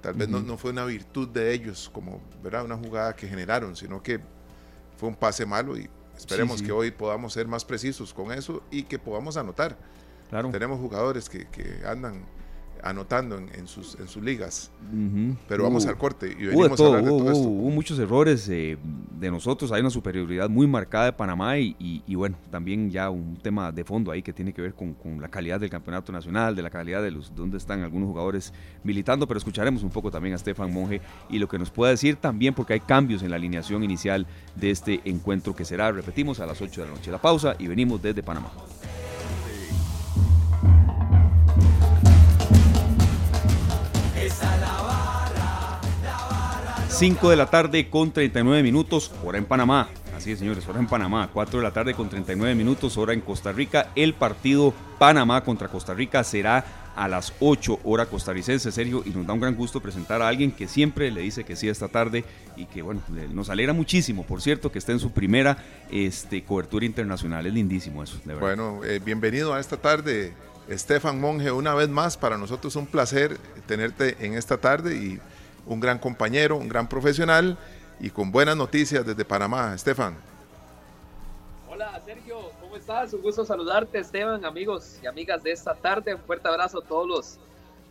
tal 0.00 0.14
vez 0.14 0.28
no, 0.28 0.56
fue 0.56 0.70
una 0.70 0.84
virtud 0.84 1.28
de 1.28 1.52
ellos, 1.52 1.90
como 1.92 2.20
¿verdad? 2.42 2.64
una 2.64 2.76
jugada 2.76 3.14
que 3.16 3.26
generaron, 3.26 3.74
sino 3.76 4.02
que 4.02 4.20
fue 4.96 5.08
un 5.08 5.16
pase 5.16 5.44
malo 5.44 5.76
y 5.76 5.88
esperemos 6.16 6.62
que 6.62 6.72
hoy 6.72 6.90
podamos 6.90 7.32
ser 7.32 7.46
más 7.46 7.64
precisos 7.64 8.14
con 8.14 8.32
eso 8.32 8.62
y 8.70 8.84
que 8.84 8.98
podamos 8.98 9.36
anotar. 9.36 9.76
Claro. 10.30 10.50
Tenemos 10.50 10.80
jugadores 10.80 11.28
que, 11.28 11.46
andan 11.84 12.24
anotando 12.82 13.38
en, 13.38 13.66
sus, 13.66 13.96
en 13.98 14.08
sus 14.08 14.22
ligas. 14.22 14.70
Pero 15.48 15.64
vamos 15.64 15.86
al 15.86 15.96
corte 15.96 16.30
y 16.30 16.46
venimos 16.46 16.80
a 16.80 16.86
hablar 16.86 17.04
de 17.04 17.10
todo 17.10 17.30
esto. 17.30 17.48
Hubo 17.48 17.70
muchos 17.70 17.98
errores 17.98 18.48
eh, 18.48 18.76
de 19.18 19.30
nosotros, 19.30 19.72
hay 19.72 19.80
una 19.80 19.90
superioridad 19.90 20.48
muy 20.48 20.66
marcada 20.66 21.06
de 21.06 21.12
Panamá 21.12 21.58
y, 21.58 22.14
bueno, 22.14 22.36
también 22.50 22.90
ya 22.90 23.10
un 23.10 23.36
tema 23.36 23.72
de 23.72 23.84
fondo 23.84 24.10
ahí 24.10 24.22
que 24.22 24.32
tiene 24.32 24.52
que 24.52 24.62
ver 24.62 24.74
con, 24.74 24.96
la 25.20 25.28
calidad 25.28 25.60
del 25.60 25.70
campeonato 25.70 26.12
nacional, 26.12 26.54
de 26.54 26.62
la 26.62 26.70
calidad 26.70 27.02
de 27.02 27.10
los 27.10 27.34
dónde 27.34 27.56
están 27.58 27.82
algunos 27.82 28.08
jugadores 28.08 28.52
militando, 28.84 29.26
pero 29.26 29.38
escucharemos 29.38 29.82
un 29.82 29.90
poco 29.90 30.10
también 30.10 30.34
a 30.34 30.38
Stefan 30.38 30.72
Monge 30.72 31.00
y 31.30 31.38
lo 31.38 31.48
que 31.48 31.58
nos 31.58 31.70
pueda 31.70 31.90
decir 31.90 32.16
también 32.16 32.54
porque 32.54 32.74
hay 32.74 32.80
cambios 32.80 33.22
en 33.22 33.30
la 33.30 33.36
alineación 33.36 33.82
inicial 33.82 34.26
de 34.54 34.70
este 34.70 35.00
encuentro 35.04 35.54
que 35.54 35.64
será, 35.64 35.90
repetimos, 35.92 36.40
a 36.40 36.46
las 36.46 36.60
8 36.60 36.82
de 36.82 36.88
la 36.88 36.94
noche. 36.94 37.10
La 37.10 37.20
pausa 37.20 37.56
y 37.58 37.66
venimos 37.66 38.02
desde 38.02 38.22
Panamá. 38.22 38.50
5 46.96 47.28
de 47.28 47.36
la 47.36 47.44
tarde 47.44 47.90
con 47.90 48.10
39 48.10 48.62
minutos, 48.62 49.12
hora 49.22 49.36
en 49.36 49.44
Panamá. 49.44 49.90
Así 50.16 50.32
es, 50.32 50.38
señores, 50.38 50.66
hora 50.66 50.78
en 50.78 50.86
Panamá. 50.86 51.28
4 51.30 51.58
de 51.58 51.62
la 51.62 51.70
tarde 51.70 51.92
con 51.92 52.08
39 52.08 52.54
minutos, 52.54 52.96
hora 52.96 53.12
en 53.12 53.20
Costa 53.20 53.52
Rica. 53.52 53.90
El 53.94 54.14
partido 54.14 54.72
Panamá 54.98 55.44
contra 55.44 55.68
Costa 55.68 55.92
Rica 55.92 56.24
será 56.24 56.92
a 56.96 57.06
las 57.06 57.34
8 57.40 57.80
hora 57.84 58.06
costarricense, 58.06 58.72
Sergio, 58.72 59.02
y 59.04 59.10
nos 59.10 59.26
da 59.26 59.34
un 59.34 59.40
gran 59.40 59.56
gusto 59.56 59.82
presentar 59.82 60.22
a 60.22 60.28
alguien 60.28 60.52
que 60.52 60.68
siempre 60.68 61.10
le 61.10 61.20
dice 61.20 61.44
que 61.44 61.54
sí 61.54 61.68
esta 61.68 61.88
tarde 61.88 62.24
y 62.56 62.64
que, 62.64 62.80
bueno, 62.80 63.02
nos 63.30 63.50
alegra 63.50 63.74
muchísimo, 63.74 64.24
por 64.24 64.40
cierto, 64.40 64.72
que 64.72 64.78
esté 64.78 64.92
en 64.92 64.98
su 64.98 65.10
primera 65.10 65.58
este, 65.90 66.44
cobertura 66.44 66.86
internacional. 66.86 67.46
Es 67.46 67.52
lindísimo 67.52 68.02
eso, 68.02 68.16
de 68.24 68.32
verdad. 68.32 68.40
Bueno, 68.40 68.80
eh, 68.86 69.02
bienvenido 69.04 69.52
a 69.52 69.60
esta 69.60 69.76
tarde, 69.76 70.32
Estefan 70.66 71.20
Monge, 71.20 71.52
una 71.52 71.74
vez 71.74 71.90
más. 71.90 72.16
Para 72.16 72.38
nosotros 72.38 72.74
un 72.74 72.86
placer 72.86 73.36
tenerte 73.66 74.16
en 74.20 74.32
esta 74.32 74.56
tarde 74.56 74.96
y 74.96 75.20
un 75.66 75.80
gran 75.80 75.98
compañero, 75.98 76.56
un 76.56 76.68
gran 76.68 76.88
profesional 76.88 77.58
y 78.00 78.10
con 78.10 78.30
buenas 78.30 78.56
noticias 78.56 79.04
desde 79.04 79.24
Panamá. 79.24 79.74
Estefan. 79.74 80.16
Hola 81.68 82.00
Sergio, 82.04 82.52
¿cómo 82.60 82.76
estás? 82.76 83.12
Un 83.12 83.22
gusto 83.22 83.44
saludarte 83.44 83.98
Esteban, 83.98 84.44
amigos 84.44 84.98
y 85.02 85.06
amigas 85.06 85.42
de 85.42 85.52
esta 85.52 85.74
tarde. 85.74 86.14
Un 86.14 86.20
fuerte 86.22 86.48
abrazo 86.48 86.78
a 86.78 86.84
todos 86.84 87.06
los 87.06 87.38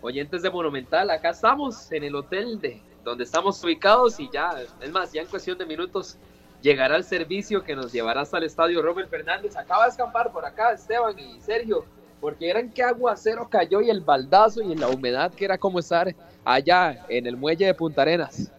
oyentes 0.02 0.41
de 0.41 0.49
Monumental. 0.49 1.10
Acá 1.10 1.31
estamos 1.31 1.91
en 1.91 2.03
el 2.03 2.15
hotel 2.15 2.60
de 2.60 2.81
donde 3.03 3.23
estamos 3.23 3.64
ubicados 3.64 4.19
y 4.19 4.30
ya, 4.31 4.56
es 4.81 4.91
más, 4.91 5.11
ya 5.11 5.22
en 5.22 5.27
cuestión 5.27 5.57
de 5.57 5.65
minutos 5.65 6.18
llegará 6.61 6.95
el 6.95 7.03
servicio 7.03 7.64
que 7.64 7.76
nos 7.76 7.91
llevará 7.91 8.22
hasta 8.22 8.39
el 8.39 8.45
estadio 8.45 8.81
Robert 8.81 9.10
Fernández. 9.10 9.56
Acaba 9.56 9.84
de 9.84 9.91
escapar 9.91 10.31
por 10.31 10.45
acá 10.45 10.72
Esteban 10.72 11.18
y 11.19 11.39
Sergio 11.41 11.85
porque 12.19 12.49
eran 12.49 12.72
que 12.72 12.81
aguacero 12.81 13.47
cayó 13.49 13.81
y 13.81 13.89
el 13.91 14.02
baldazo 14.02 14.61
y 14.64 14.76
la 14.76 14.88
humedad 14.88 15.31
que 15.31 15.45
era 15.45 15.60
como 15.60 15.77
estar 15.77 16.15
allá 16.45 17.05
en 17.09 17.27
el 17.27 17.35
muelle 17.35 17.65
de 17.65 17.73
Punta 17.73 18.03
Arenas. 18.03 18.51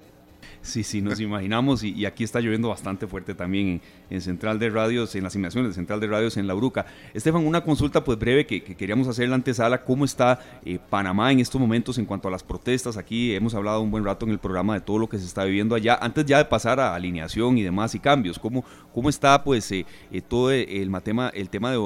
Sí, 0.66 0.82
sí, 0.82 1.00
nos 1.00 1.20
imaginamos 1.20 1.84
y, 1.84 2.04
aquí 2.06 2.24
está 2.24 2.40
lloviendo 2.40 2.68
bastante 2.70 3.06
fuerte 3.06 3.36
también 3.36 3.80
en, 4.10 4.20
Central 4.20 4.58
de 4.58 4.68
Radios, 4.68 5.14
en 5.14 5.22
las 5.22 5.30
asignaciones 5.30 5.70
de 5.70 5.74
Central 5.74 6.00
de 6.00 6.08
Radios 6.08 6.36
en 6.36 6.48
La 6.48 6.54
Bruca. 6.54 6.86
Estefan, 7.14 7.46
una 7.46 7.60
consulta 7.60 8.02
pues 8.02 8.18
breve 8.18 8.46
que, 8.46 8.60
queríamos 8.62 9.06
hacer 9.06 9.24
en 9.24 9.30
la 9.30 9.36
antesala, 9.36 9.84
¿cómo 9.84 10.04
está 10.04 10.40
eh, 10.64 10.80
Panamá 10.90 11.30
en 11.30 11.38
estos 11.38 11.60
momentos 11.60 11.98
en 11.98 12.04
cuanto 12.04 12.26
a 12.26 12.32
las 12.32 12.42
protestas? 12.42 12.96
Aquí 12.96 13.32
hemos 13.32 13.54
hablado 13.54 13.80
un 13.80 13.92
buen 13.92 14.04
rato 14.04 14.26
en 14.26 14.32
el 14.32 14.40
programa 14.40 14.74
de 14.74 14.80
todo 14.80 14.98
lo 14.98 15.08
que 15.08 15.18
se 15.18 15.24
está 15.24 15.44
viviendo 15.44 15.76
allá, 15.76 15.98
antes 16.00 16.26
ya 16.26 16.38
de 16.38 16.46
pasar 16.46 16.80
a 16.80 16.96
alineación 16.96 17.58
y 17.58 17.62
demás 17.62 17.94
y 17.94 18.00
cambios, 18.00 18.36
¿cómo, 18.36 18.64
cómo 18.92 19.08
está 19.08 19.44
pues 19.44 19.70
eh, 19.70 19.86
eh, 20.10 20.20
todo 20.20 20.50
el, 20.50 20.90
tema, 21.04 21.28
el 21.32 21.48
tema 21.48 21.70
de, 21.70 21.78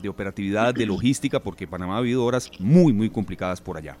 de 0.00 0.08
operatividad, 0.08 0.72
de 0.72 0.86
logística? 0.86 1.40
Porque 1.40 1.66
Panamá 1.66 1.98
ha 1.98 2.00
vivido 2.00 2.24
horas 2.24 2.48
muy, 2.60 2.92
muy 2.92 3.10
complicadas 3.10 3.60
por 3.60 3.76
allá. 3.76 3.96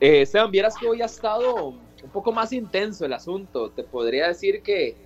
Eh, 0.00 0.22
Esteban, 0.22 0.50
vieras 0.50 0.76
que 0.78 0.88
hoy 0.88 1.02
ha 1.02 1.06
estado 1.06 1.66
un 1.66 2.10
poco 2.10 2.32
más 2.32 2.54
intenso 2.54 3.04
el 3.04 3.12
asunto. 3.12 3.68
Te 3.68 3.82
podría 3.82 4.28
decir 4.28 4.62
que, 4.62 4.96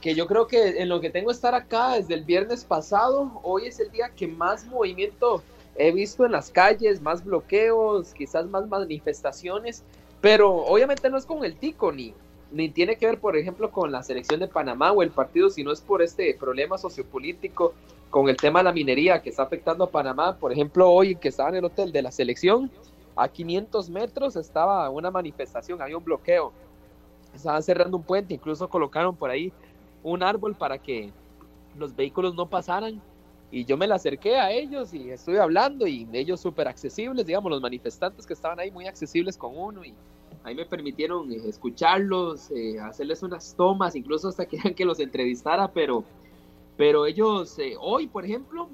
que 0.00 0.16
yo 0.16 0.26
creo 0.26 0.48
que 0.48 0.82
en 0.82 0.88
lo 0.88 1.00
que 1.00 1.10
tengo 1.10 1.30
estar 1.30 1.54
acá 1.54 1.94
desde 1.94 2.14
el 2.14 2.24
viernes 2.24 2.64
pasado, 2.64 3.40
hoy 3.44 3.66
es 3.66 3.78
el 3.78 3.92
día 3.92 4.08
que 4.08 4.26
más 4.26 4.66
movimiento 4.66 5.44
he 5.76 5.92
visto 5.92 6.26
en 6.26 6.32
las 6.32 6.50
calles, 6.50 7.00
más 7.00 7.24
bloqueos, 7.24 8.12
quizás 8.12 8.46
más 8.46 8.66
manifestaciones, 8.66 9.84
pero 10.20 10.52
obviamente 10.52 11.08
no 11.10 11.16
es 11.16 11.26
con 11.26 11.44
el 11.44 11.56
tico 11.56 11.92
ni, 11.92 12.12
ni 12.50 12.68
tiene 12.70 12.96
que 12.96 13.06
ver, 13.06 13.20
por 13.20 13.36
ejemplo, 13.36 13.70
con 13.70 13.92
la 13.92 14.02
selección 14.02 14.40
de 14.40 14.48
Panamá 14.48 14.90
o 14.90 15.02
el 15.02 15.10
partido, 15.10 15.48
sino 15.48 15.70
es 15.70 15.80
por 15.80 16.02
este 16.02 16.34
problema 16.34 16.76
sociopolítico 16.76 17.72
con 18.10 18.28
el 18.28 18.36
tema 18.36 18.60
de 18.60 18.64
la 18.64 18.72
minería 18.72 19.22
que 19.22 19.30
está 19.30 19.44
afectando 19.44 19.84
a 19.84 19.90
Panamá. 19.90 20.36
Por 20.38 20.50
ejemplo, 20.50 20.90
hoy 20.90 21.14
que 21.14 21.28
estaba 21.28 21.50
en 21.50 21.56
el 21.56 21.64
hotel 21.66 21.92
de 21.92 22.02
la 22.02 22.10
selección, 22.10 22.70
a 23.16 23.28
500 23.28 23.90
metros 23.90 24.36
estaba 24.36 24.88
una 24.90 25.10
manifestación, 25.10 25.80
había 25.80 25.96
un 25.96 26.04
bloqueo. 26.04 26.52
Estaban 27.34 27.62
cerrando 27.62 27.96
un 27.96 28.02
puente, 28.02 28.34
incluso 28.34 28.68
colocaron 28.68 29.16
por 29.16 29.30
ahí 29.30 29.52
un 30.02 30.22
árbol 30.22 30.54
para 30.54 30.78
que 30.78 31.12
los 31.76 31.94
vehículos 31.94 32.34
no 32.34 32.48
pasaran. 32.48 33.00
Y 33.50 33.64
yo 33.64 33.76
me 33.76 33.86
le 33.86 33.94
acerqué 33.94 34.36
a 34.36 34.50
ellos 34.50 34.92
y 34.94 35.10
estuve 35.10 35.40
hablando 35.40 35.86
y 35.86 36.08
ellos 36.12 36.40
súper 36.40 36.66
accesibles, 36.66 37.24
digamos, 37.24 37.50
los 37.50 37.60
manifestantes 37.60 38.26
que 38.26 38.32
estaban 38.32 38.58
ahí 38.58 38.70
muy 38.70 38.86
accesibles 38.86 39.36
con 39.36 39.56
uno 39.56 39.84
y 39.84 39.94
ahí 40.42 40.54
me 40.54 40.66
permitieron 40.66 41.30
eh, 41.32 41.40
escucharlos, 41.46 42.50
eh, 42.50 42.80
hacerles 42.80 43.22
unas 43.22 43.54
tomas, 43.54 43.94
incluso 43.94 44.28
hasta 44.28 44.46
que 44.46 44.56
que 44.74 44.84
los 44.84 44.98
entrevistara, 44.98 45.68
pero, 45.68 46.04
pero 46.76 47.06
ellos 47.06 47.58
eh, 47.58 47.76
hoy, 47.80 48.08
por 48.08 48.24
ejemplo, 48.24 48.68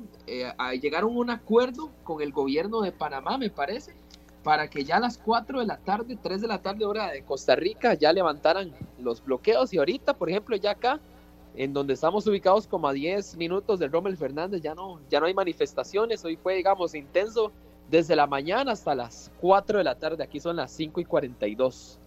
llegaron 0.80 1.14
a 1.14 1.18
un 1.18 1.30
acuerdo 1.30 1.90
con 2.02 2.22
el 2.22 2.32
gobierno 2.32 2.80
de 2.80 2.92
Panamá, 2.92 3.36
me 3.36 3.50
parece, 3.50 3.94
para 4.42 4.68
que 4.68 4.84
ya 4.84 4.96
a 4.96 5.00
las 5.00 5.18
4 5.18 5.60
de 5.60 5.66
la 5.66 5.76
tarde, 5.78 6.16
3 6.20 6.40
de 6.40 6.48
la 6.48 6.62
tarde 6.62 6.84
hora 6.84 7.10
de 7.10 7.22
Costa 7.22 7.54
Rica, 7.56 7.94
ya 7.94 8.12
levantaran 8.12 8.72
los 8.98 9.22
bloqueos. 9.22 9.72
Y 9.72 9.78
ahorita, 9.78 10.14
por 10.14 10.30
ejemplo, 10.30 10.56
ya 10.56 10.72
acá, 10.72 10.98
en 11.54 11.72
donde 11.72 11.94
estamos 11.94 12.26
ubicados 12.26 12.66
como 12.66 12.88
a 12.88 12.92
10 12.92 13.36
minutos 13.36 13.78
del 13.78 13.92
Rommel 13.92 14.16
Fernández, 14.16 14.62
ya 14.62 14.74
no, 14.74 15.00
ya 15.10 15.20
no 15.20 15.26
hay 15.26 15.34
manifestaciones. 15.34 16.24
Hoy 16.24 16.36
fue, 16.36 16.54
digamos, 16.54 16.94
intenso 16.94 17.52
desde 17.90 18.16
la 18.16 18.26
mañana 18.26 18.72
hasta 18.72 18.94
las 18.94 19.30
4 19.40 19.78
de 19.78 19.84
la 19.84 19.94
tarde. 19.96 20.24
Aquí 20.24 20.40
son 20.40 20.56
las 20.56 20.70
5 20.72 21.00
y 21.00 21.04
42. 21.04 21.98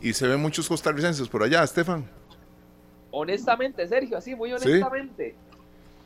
¿Y 0.00 0.12
se 0.12 0.26
ven 0.28 0.40
muchos 0.40 0.68
costarricenses 0.68 1.28
por 1.28 1.42
allá, 1.42 1.64
Estefan? 1.64 2.08
Honestamente, 3.10 3.86
Sergio, 3.88 4.16
así, 4.16 4.36
muy 4.36 4.52
honestamente. 4.52 5.34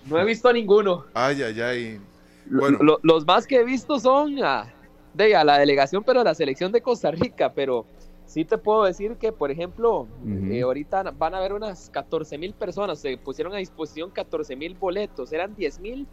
No 0.06 0.18
he 0.18 0.24
visto 0.24 0.48
a 0.48 0.52
ninguno. 0.52 1.04
Ay, 1.12 1.42
ay, 1.42 1.60
ay. 1.60 2.00
Bueno. 2.46 2.98
los 3.02 3.26
más 3.26 3.46
que 3.46 3.56
he 3.56 3.64
visto 3.64 3.98
son 3.98 4.42
a 4.42 4.73
de 5.14 5.36
a 5.36 5.44
la 5.44 5.58
delegación, 5.58 6.02
pero 6.04 6.20
a 6.20 6.24
la 6.24 6.34
selección 6.34 6.72
de 6.72 6.82
Costa 6.82 7.10
Rica, 7.10 7.52
pero 7.54 7.86
sí 8.26 8.44
te 8.44 8.58
puedo 8.58 8.84
decir 8.84 9.16
que, 9.16 9.32
por 9.32 9.50
ejemplo, 9.50 10.06
eh, 10.50 10.62
ahorita 10.62 11.02
van 11.16 11.34
a 11.34 11.38
haber 11.38 11.52
unas 11.52 11.88
14 11.90 12.36
mil 12.36 12.52
personas, 12.52 12.98
se 12.98 13.16
pusieron 13.16 13.54
a 13.54 13.58
disposición 13.58 14.10
14 14.10 14.56
mil 14.56 14.74
boletos, 14.74 15.32
eran 15.32 15.54
10 15.54 15.78
mil, 15.80 16.06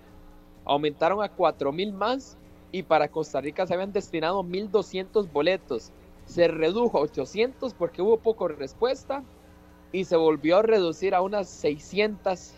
aumentaron 0.66 1.24
a 1.24 1.30
4 1.30 1.72
mil 1.72 1.94
más 1.94 2.38
y 2.72 2.84
para 2.84 3.10
Costa 3.10 3.42
Rica 3.42 3.66
se 3.66 3.74
habían 3.74 3.92
destinado 3.92 4.44
1.200 4.44 5.32
boletos. 5.32 5.92
Se 6.26 6.48
redujo 6.48 7.00
a 7.00 7.02
800 7.02 7.74
porque 7.74 8.02
hubo 8.02 8.18
poco 8.18 8.48
respuesta 8.48 9.24
y 9.92 10.06
se 10.06 10.16
volvió 10.16 10.58
a 10.58 10.62
reducir 10.62 11.14
a 11.14 11.22
unas 11.22 11.50
600, 11.50 12.54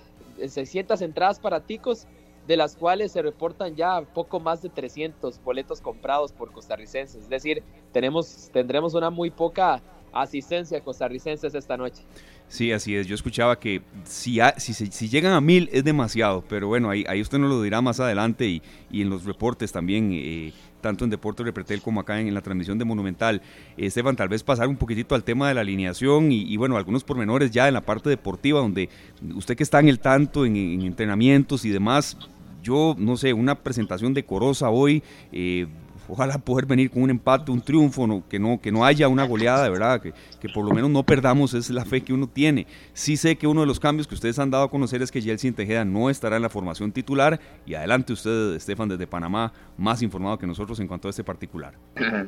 600 0.47 1.01
entradas 1.01 1.39
para 1.39 1.61
ticos 1.61 2.05
de 2.47 2.57
las 2.57 2.75
cuales 2.75 3.11
se 3.11 3.21
reportan 3.21 3.75
ya 3.75 4.01
poco 4.01 4.39
más 4.39 4.61
de 4.61 4.69
300 4.69 5.41
boletos 5.43 5.81
comprados 5.81 6.31
por 6.31 6.51
costarricenses. 6.51 7.23
Es 7.23 7.29
decir, 7.29 7.63
tenemos, 7.91 8.49
tendremos 8.51 8.93
una 8.93 9.09
muy 9.09 9.29
poca 9.29 9.81
asistencia 10.13 10.77
de 10.77 10.83
costarricenses 10.83 11.55
esta 11.55 11.77
noche. 11.77 12.03
Sí, 12.47 12.71
así 12.71 12.95
es. 12.95 13.07
Yo 13.07 13.15
escuchaba 13.15 13.57
que 13.59 13.81
si, 14.03 14.37
si, 14.57 14.73
si, 14.73 15.09
llegan 15.09 15.33
a 15.33 15.41
mil 15.41 15.69
es 15.71 15.83
demasiado, 15.83 16.43
pero 16.47 16.67
bueno, 16.67 16.89
ahí, 16.89 17.03
ahí 17.07 17.19
usted 17.19 17.39
nos 17.39 17.49
lo 17.49 17.61
dirá 17.61 17.81
más 17.81 17.99
adelante 17.99 18.45
y, 18.45 18.61
y 18.91 19.01
en 19.01 19.09
los 19.09 19.25
reportes 19.25 19.71
también, 19.71 20.11
eh, 20.13 20.53
tanto 20.79 21.03
en 21.03 21.09
Deportes 21.09 21.45
Repretel 21.45 21.81
como 21.81 22.01
acá 22.01 22.19
en, 22.19 22.31
la 22.31 22.41
transmisión 22.41 22.77
de 22.77 22.85
Monumental. 22.85 23.41
Esteban, 23.75 24.15
tal 24.15 24.29
vez 24.29 24.43
pasar 24.43 24.67
un 24.67 24.75
poquitito 24.75 25.15
al 25.15 25.23
tema 25.23 25.47
de 25.47 25.55
la 25.55 25.61
alineación 25.61 26.31
y, 26.31 26.55
bueno, 26.57 26.77
algunos 26.77 27.03
pormenores 27.03 27.49
ya 27.49 27.67
en 27.67 27.73
la 27.73 27.81
parte 27.81 28.09
deportiva, 28.09 28.59
donde 28.59 28.89
usted 29.33 29.57
que 29.57 29.63
está 29.63 29.79
en 29.79 29.89
el 29.89 29.99
tanto, 29.99 30.45
en, 30.45 30.55
en 30.55 30.81
entrenamientos 30.81 31.65
y 31.65 31.69
demás, 31.69 32.17
yo, 32.63 32.95
no 32.97 33.17
sé, 33.17 33.33
una 33.33 33.55
presentación 33.55 34.13
decorosa 34.13 34.69
hoy. 34.69 35.03
Eh, 35.31 35.67
ojalá 36.07 36.37
poder 36.37 36.65
venir 36.65 36.89
con 36.89 37.03
un 37.03 37.09
empate, 37.09 37.51
un 37.51 37.61
triunfo, 37.61 38.23
que, 38.29 38.39
no, 38.39 38.59
que 38.59 38.71
no 38.71 38.85
haya 38.85 39.07
una 39.07 39.25
goleada, 39.25 39.63
de 39.63 39.69
verdad, 39.69 40.01
que, 40.01 40.13
que, 40.39 40.49
por 40.49 40.65
lo 40.65 40.73
menos 40.73 40.89
no 40.89 41.03
perdamos, 41.03 41.53
es 41.53 41.69
la 41.69 41.85
fe 41.85 42.01
que 42.01 42.13
uno 42.13 42.27
tiene. 42.27 42.67
Sí 42.93 43.17
sé 43.17 43.35
que 43.35 43.47
uno 43.47 43.61
de 43.61 43.67
los 43.67 43.79
cambios 43.79 44.07
que 44.07 44.15
ustedes 44.15 44.39
han 44.39 44.49
dado 44.49 44.65
a 44.65 44.69
conocer 44.69 45.01
es 45.01 45.11
que 45.11 45.21
Yeltsin 45.21 45.53
Tejeda 45.53 45.85
no 45.85 46.09
estará 46.09 46.35
en 46.37 46.41
la 46.41 46.49
formación 46.49 46.91
titular 46.91 47.39
y 47.65 47.75
adelante 47.75 48.13
usted, 48.13 48.55
Estefan, 48.55 48.89
desde 48.89 49.07
Panamá, 49.07 49.53
más 49.77 50.01
informado 50.01 50.37
que 50.37 50.47
nosotros 50.47 50.79
en 50.79 50.87
cuanto 50.87 51.07
a 51.07 51.11
este 51.11 51.23
particular. 51.23 51.73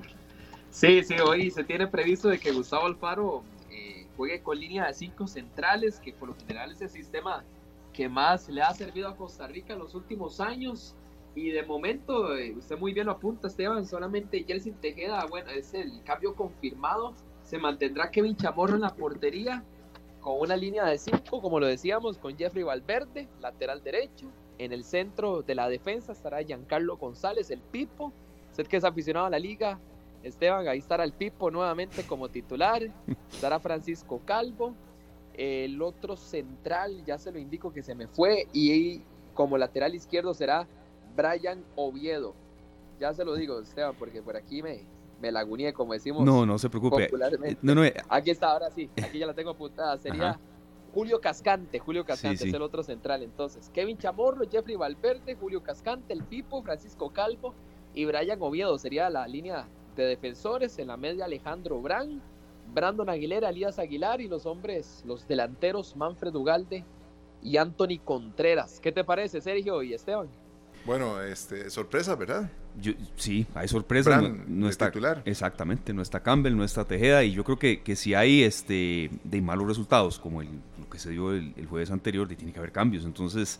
Sí, 0.76 1.06
sí, 1.06 1.16
hoy 1.26 1.52
se 1.52 1.64
tiene 1.64 1.88
previsto 1.88 2.28
de 2.28 2.38
que 2.38 2.52
Gustavo 2.52 2.86
Alfaro 2.86 3.44
eh, 3.72 4.07
juegue 4.18 4.41
con 4.41 4.60
línea 4.60 4.88
de 4.88 4.94
cinco 4.94 5.26
centrales, 5.26 6.02
que 6.02 6.12
por 6.12 6.28
lo 6.28 6.36
general 6.36 6.70
es 6.74 6.82
el 6.82 6.90
sistema 6.90 7.45
que 7.95 8.09
más 8.09 8.49
le 8.49 8.61
ha 8.61 8.73
servido 8.73 9.07
a 9.07 9.15
Costa 9.15 9.47
Rica 9.47 9.73
en 9.73 9.80
los 9.80 9.95
últimos 9.95 10.39
años. 10.41 10.95
Y 11.34 11.49
de 11.49 11.63
momento, 11.63 12.35
eh, 12.35 12.53
usted 12.57 12.77
muy 12.77 12.93
bien 12.93 13.07
lo 13.07 13.13
apunta, 13.13 13.47
Esteban, 13.47 13.85
solamente 13.85 14.43
Jelsin 14.43 14.76
Tejeda, 14.76 15.26
bueno, 15.26 15.49
es 15.51 15.73
el 15.73 16.03
cambio 16.03 16.35
confirmado. 16.35 17.13
Se 17.43 17.57
mantendrá 17.57 18.11
Kevin 18.11 18.35
Chamorro 18.35 18.76
en 18.76 18.81
la 18.81 18.95
portería 18.95 19.63
con 20.19 20.39
una 20.39 20.55
línea 20.55 20.85
de 20.85 20.97
cinco, 20.97 21.41
como 21.41 21.59
lo 21.59 21.67
decíamos, 21.67 22.17
con 22.17 22.38
Jeffrey 22.38 22.63
Valverde, 22.63 23.27
lateral 23.41 23.84
derecho. 23.84 24.27
En 24.57 24.72
el 24.72 24.84
centro 24.84 25.41
de 25.41 25.55
la 25.55 25.69
defensa 25.69 26.13
estará 26.13 26.41
Giancarlo 26.41 26.97
González, 26.97 27.49
el 27.51 27.61
Pipo. 27.61 28.11
Usted 28.49 28.67
que 28.67 28.77
es 28.77 28.84
aficionado 28.84 29.26
a 29.26 29.30
la 29.30 29.39
liga, 29.39 29.80
Esteban, 30.23 30.67
ahí 30.67 30.80
estará 30.80 31.03
el 31.03 31.13
Pipo 31.13 31.51
nuevamente 31.51 32.03
como 32.03 32.30
titular. 32.30 32.81
Estará 33.31 33.59
Francisco 33.59 34.22
Calvo. 34.26 34.73
El 35.38 35.82
otro 35.82 36.18
central, 36.18 37.03
ya 37.06 37.18
se 37.18 37.32
lo 37.32 37.40
indico 37.40 37.72
que 37.72 37.84
se 37.84 37.95
me 37.95 38.07
fue. 38.07 38.48
Y 38.53 39.02
como 39.34 39.57
lateral 39.57 39.95
izquierdo 39.95 40.34
será 40.34 40.68
Brian 41.16 41.64
Oviedo. 41.76 42.34
Ya 42.99 43.14
se 43.14 43.26
lo 43.26 43.36
digo, 43.36 43.60
Esteban, 43.60 43.95
porque 43.98 44.22
por 44.22 44.38
aquí 44.38 44.64
me, 44.64 44.86
me 45.22 45.32
laguneé, 45.32 45.74
como 45.74 45.94
decimos. 45.94 46.24
No, 46.24 46.45
no 46.45 46.57
se 46.57 46.70
preocupe. 46.70 47.10
No, 47.62 47.76
no, 47.76 47.84
eh, 47.84 47.94
aquí 48.10 48.32
está, 48.32 48.52
ahora 48.52 48.72
sí, 48.72 48.90
aquí 49.03 49.20
ya 49.20 49.28
la 49.28 49.34
tengo 49.34 49.52
apuntada. 49.52 49.98
Sería 49.98 50.40
Julio 50.94 51.20
Cascante, 51.20 51.80
Julio 51.80 52.06
Cascante 52.06 52.48
es 52.48 52.53
el 52.53 52.62
otro 52.62 52.84
central. 52.84 53.22
Entonces, 53.24 53.70
Kevin 53.74 53.98
Chamorro, 53.98 54.49
Jeffrey 54.49 54.78
Valverde, 54.78 55.36
Julio 55.36 55.62
Cascante, 55.62 56.14
el 56.14 56.24
Pipo, 56.24 56.62
Francisco 56.64 57.12
Calvo 57.12 57.53
y 57.94 58.06
Brian 58.06 58.41
Oviedo. 58.41 58.78
Sería 58.78 59.10
la 59.10 59.28
línea 59.28 59.68
de 59.98 60.06
defensores. 60.06 60.80
En 60.80 60.88
la 60.88 60.95
media, 60.98 61.26
Alejandro 61.26 61.82
Brand, 61.82 62.22
Brandon 62.74 63.10
Aguilera, 63.10 63.50
Elías 63.50 63.80
Aguilar 63.80 64.22
y 64.22 64.28
los 64.28 64.46
hombres, 64.46 65.04
los 65.06 65.28
delanteros, 65.28 65.96
Manfred 65.96 66.36
Ugalde 66.36 66.84
y 67.42 67.58
Anthony 67.58 68.00
Contreras. 68.04 68.80
¿Qué 68.80 68.92
te 68.92 69.04
parece, 69.04 69.42
Sergio 69.42 69.84
y 69.84 69.94
Esteban? 69.94 70.28
Bueno, 70.86 71.20
este, 71.22 71.70
sorpresa, 71.72 72.16
¿verdad? 72.16 72.50
sí, 73.16 73.48
hay 73.56 73.68
sorpresa. 73.68 74.22
no, 74.22 74.70
está 74.70 74.88
titular. 74.88 75.24
Exactamente, 75.26 75.94
no 75.94 76.02
está 76.02 76.22
Campbell, 76.22 76.56
no 76.56 76.64
está 76.64 76.86
Tejeda 76.86 77.24
y 77.24 77.32
yo 77.32 77.44
creo 77.44 77.58
que, 77.58 77.82
que 77.82 77.96
si 77.96 78.14
hay 78.14 78.44
este, 78.44 79.10
de 79.24 79.42
malos 79.42 79.68
resultados, 79.68 80.20
como 80.20 80.42
el, 80.42 80.50
lo 80.80 80.90
que 80.90 81.00
se 81.00 81.10
dio 81.10 81.34
el, 81.34 81.54
jueves 81.68 81.90
anterior, 81.90 82.28
tiene 82.28 82.54
que 82.54 82.60
haber 82.60 82.72
cambios. 82.72 83.04
Entonces, 83.04 83.60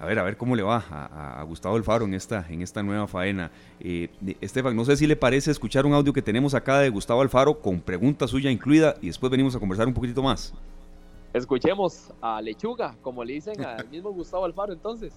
a 0.00 0.06
ver, 0.06 0.18
a 0.18 0.22
ver 0.22 0.38
cómo 0.38 0.56
le 0.56 0.62
va 0.62 0.82
a, 0.90 1.42
Gustavo 1.44 1.76
Alfaro 1.76 2.06
en 2.06 2.14
esta, 2.14 2.46
en 2.48 2.62
esta 2.62 2.82
nueva 2.82 3.06
faena. 3.06 3.50
Eh, 3.80 4.08
Estefan, 4.40 4.74
no 4.74 4.86
sé 4.86 4.96
si 4.96 5.06
le 5.06 5.14
parece 5.14 5.50
escuchar 5.50 5.84
un 5.84 5.92
audio 5.92 6.14
que 6.14 6.22
tenemos 6.22 6.54
acá 6.54 6.78
de 6.78 6.88
Gustavo 6.88 7.20
Alfaro 7.20 7.60
con 7.60 7.80
pregunta 7.80 8.26
suya 8.26 8.50
incluida 8.50 8.94
y 9.02 9.08
después 9.08 9.30
venimos 9.30 9.54
a 9.54 9.58
conversar 9.60 9.86
un 9.86 9.92
poquitito 9.92 10.22
más. 10.22 10.54
Escuchemos 11.34 12.12
a 12.22 12.40
Lechuga, 12.40 12.96
como 13.02 13.22
le 13.24 13.34
dicen 13.34 13.62
al 13.62 13.88
mismo 13.90 14.10
Gustavo 14.10 14.46
Alfaro 14.46 14.72
entonces. 14.72 15.12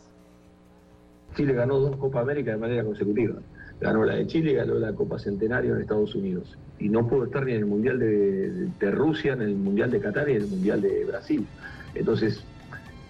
Chile 1.38 1.54
ganó 1.54 1.80
dos 1.80 1.96
Copa 1.96 2.20
América 2.20 2.52
de 2.52 2.58
manera 2.58 2.84
consecutiva. 2.84 3.36
Ganó 3.80 4.04
la 4.04 4.16
de 4.16 4.28
Chile 4.28 4.52
y 4.52 4.56
ganó 4.56 4.76
la 4.76 4.92
Copa 4.92 5.18
Centenario 5.18 5.76
en 5.76 5.82
Estados 5.82 6.14
Unidos. 6.14 6.58
Y 6.78 6.90
no 6.90 7.08
pudo 7.08 7.24
estar 7.24 7.46
ni 7.46 7.54
en 7.54 7.60
el 7.60 7.66
Mundial 7.66 8.00
de, 8.00 8.92
Rusia, 8.92 9.36
ni 9.38 9.46
en 9.46 9.50
el 9.50 9.56
Mundial 9.56 9.92
de 9.92 10.02
Qatar, 10.02 10.28
ni 10.28 10.34
en 10.34 10.42
el 10.42 10.48
Mundial 10.48 10.82
de 10.82 11.06
Brasil. 11.06 11.48
Entonces, 11.96 12.44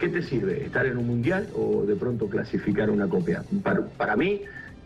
¿qué 0.03 0.09
te 0.09 0.21
sirve? 0.21 0.65
¿Estar 0.65 0.85
en 0.85 0.97
un 0.97 1.07
Mundial 1.07 1.47
o 1.55 1.85
de 1.85 1.95
pronto 1.95 2.27
clasificar 2.27 2.89
una 2.89 3.07
Copa? 3.07 3.43
Para, 3.97 4.17
mí, 4.17 4.41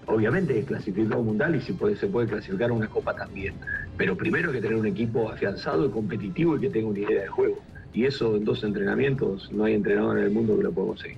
obviamente, 0.06 0.60
es 0.60 0.66
clasificar 0.66 1.18
un 1.18 1.26
Mundial 1.26 1.56
y 1.56 1.62
se 1.62 1.74
puede, 1.74 1.96
se 1.96 2.06
puede 2.06 2.28
clasificar 2.28 2.72
una 2.72 2.88
Copa 2.88 3.16
también. 3.16 3.56
Pero 3.98 4.16
primero 4.16 4.50
hay 4.50 4.58
que 4.58 4.62
tener 4.62 4.78
un 4.78 4.86
equipo 4.86 5.32
afianzado 5.32 5.88
y 5.88 5.90
competitivo 5.90 6.56
y 6.58 6.60
que 6.60 6.70
tenga 6.70 6.90
una 6.90 7.00
idea 7.00 7.24
de 7.24 7.28
juego. 7.30 7.58
Y 7.94 8.06
eso 8.06 8.36
en 8.36 8.46
dos 8.46 8.64
entrenamientos, 8.64 9.52
no 9.52 9.64
hay 9.64 9.74
entrenador 9.74 10.20
en 10.20 10.26
el 10.26 10.30
mundo 10.30 10.56
que 10.56 10.64
lo 10.64 10.72
pueda 10.72 10.88
conseguir 10.90 11.18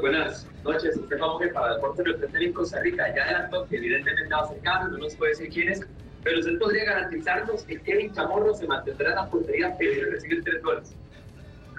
buenas 0.00 0.46
noches. 0.64 0.96
Usted 0.96 1.16
que 1.40 1.48
para 1.48 1.74
Deportes 1.74 2.06
Representar 2.06 2.42
en 2.42 2.52
Costa 2.52 2.80
Rica. 2.80 3.14
Ya 3.14 3.24
adelantó 3.24 3.66
que 3.68 3.76
evidentemente 3.76 4.34
va 4.34 4.40
a 4.40 4.48
ser 4.48 4.90
no 4.90 4.98
nos 4.98 5.14
puede 5.16 5.32
decir 5.32 5.50
quién 5.50 5.68
es, 5.68 5.80
pero 6.24 6.38
usted 6.40 6.58
podría 6.58 6.84
garantizarnos 6.84 7.62
que 7.64 7.78
Kevin 7.80 8.12
Chamorro 8.12 8.54
se 8.54 8.66
mantendrá 8.66 9.10
en 9.10 9.16
la 9.16 9.28
portería 9.28 9.76
y 9.78 10.00
recibir 10.10 10.42
tres 10.44 10.62
goles. 10.62 10.96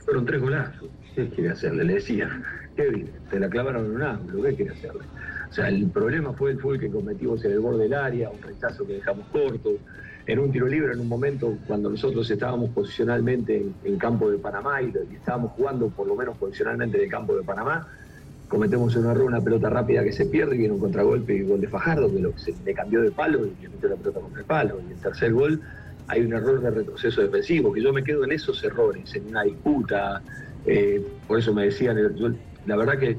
Fueron 0.07 0.25
tres 0.25 0.41
golazos. 0.41 0.89
¿Qué 1.13 1.27
quiere 1.27 1.49
hacerle? 1.49 1.83
Le 1.83 1.95
decía, 1.95 2.29
Kevin, 2.77 3.09
te 3.29 3.41
la 3.41 3.49
clavaron 3.49 3.87
en 3.87 3.91
un 3.91 4.03
ángulo, 4.03 4.41
¿qué 4.43 4.55
quiere 4.55 4.71
hacerle? 4.71 5.01
O 5.49 5.53
sea, 5.53 5.67
el 5.67 5.87
problema 5.87 6.31
fue 6.31 6.51
el, 6.51 6.59
el 6.63 6.79
que 6.79 6.89
cometimos 6.89 7.43
en 7.43 7.51
el 7.51 7.59
borde 7.59 7.83
del 7.83 7.93
área, 7.93 8.29
un 8.29 8.41
rechazo 8.41 8.87
que 8.87 8.93
dejamos 8.93 9.27
corto, 9.33 9.71
en 10.25 10.39
un 10.39 10.49
tiro 10.49 10.65
libre 10.65 10.93
en 10.93 11.01
un 11.01 11.09
momento 11.09 11.57
cuando 11.67 11.89
nosotros 11.89 12.31
estábamos 12.31 12.69
posicionalmente 12.69 13.57
en 13.57 13.75
el 13.83 13.97
campo 13.97 14.31
de 14.31 14.37
Panamá 14.37 14.81
y, 14.81 14.93
estábamos 15.13 15.51
jugando 15.51 15.89
por 15.89 16.07
lo 16.07 16.15
menos 16.15 16.37
posicionalmente 16.37 17.03
en 17.03 17.09
campo 17.09 17.35
de 17.35 17.43
Panamá, 17.43 17.89
cometemos 18.47 18.95
un 18.95 19.07
error, 19.07 19.25
una 19.25 19.41
pelota 19.41 19.69
rápida 19.69 20.05
que 20.05 20.13
se 20.13 20.25
pierde 20.27 20.55
y 20.55 20.59
viene 20.59 20.73
un 20.73 20.79
contragolpe 20.79 21.35
y 21.35 21.41
gol 21.41 21.59
de 21.59 21.67
Fajardo 21.67 22.09
que 22.09 22.39
se 22.39 22.55
le 22.63 22.73
cambió 22.73 23.01
de 23.01 23.11
palo 23.11 23.45
y 23.45 23.61
le 23.61 23.67
metió 23.67 23.89
la 23.89 23.97
pelota 23.97 24.21
contra 24.21 24.39
el 24.39 24.45
palo. 24.45 24.79
Y 24.87 24.93
el 24.93 24.99
tercer 24.99 25.33
gol 25.33 25.61
hay 26.07 26.21
un 26.21 26.33
error 26.33 26.61
de 26.61 26.71
retroceso 26.71 27.21
defensivo, 27.21 27.73
que 27.73 27.81
yo 27.81 27.93
me 27.93 28.03
quedo 28.03 28.23
en 28.23 28.31
esos 28.31 28.63
errores, 28.63 29.13
en 29.15 29.27
una 29.27 29.43
disputa. 29.43 30.21
Eh, 30.65 31.01
por 31.27 31.39
eso 31.39 31.53
me 31.53 31.65
decían, 31.65 31.97
la 32.65 32.75
verdad 32.75 32.97
que 32.97 33.17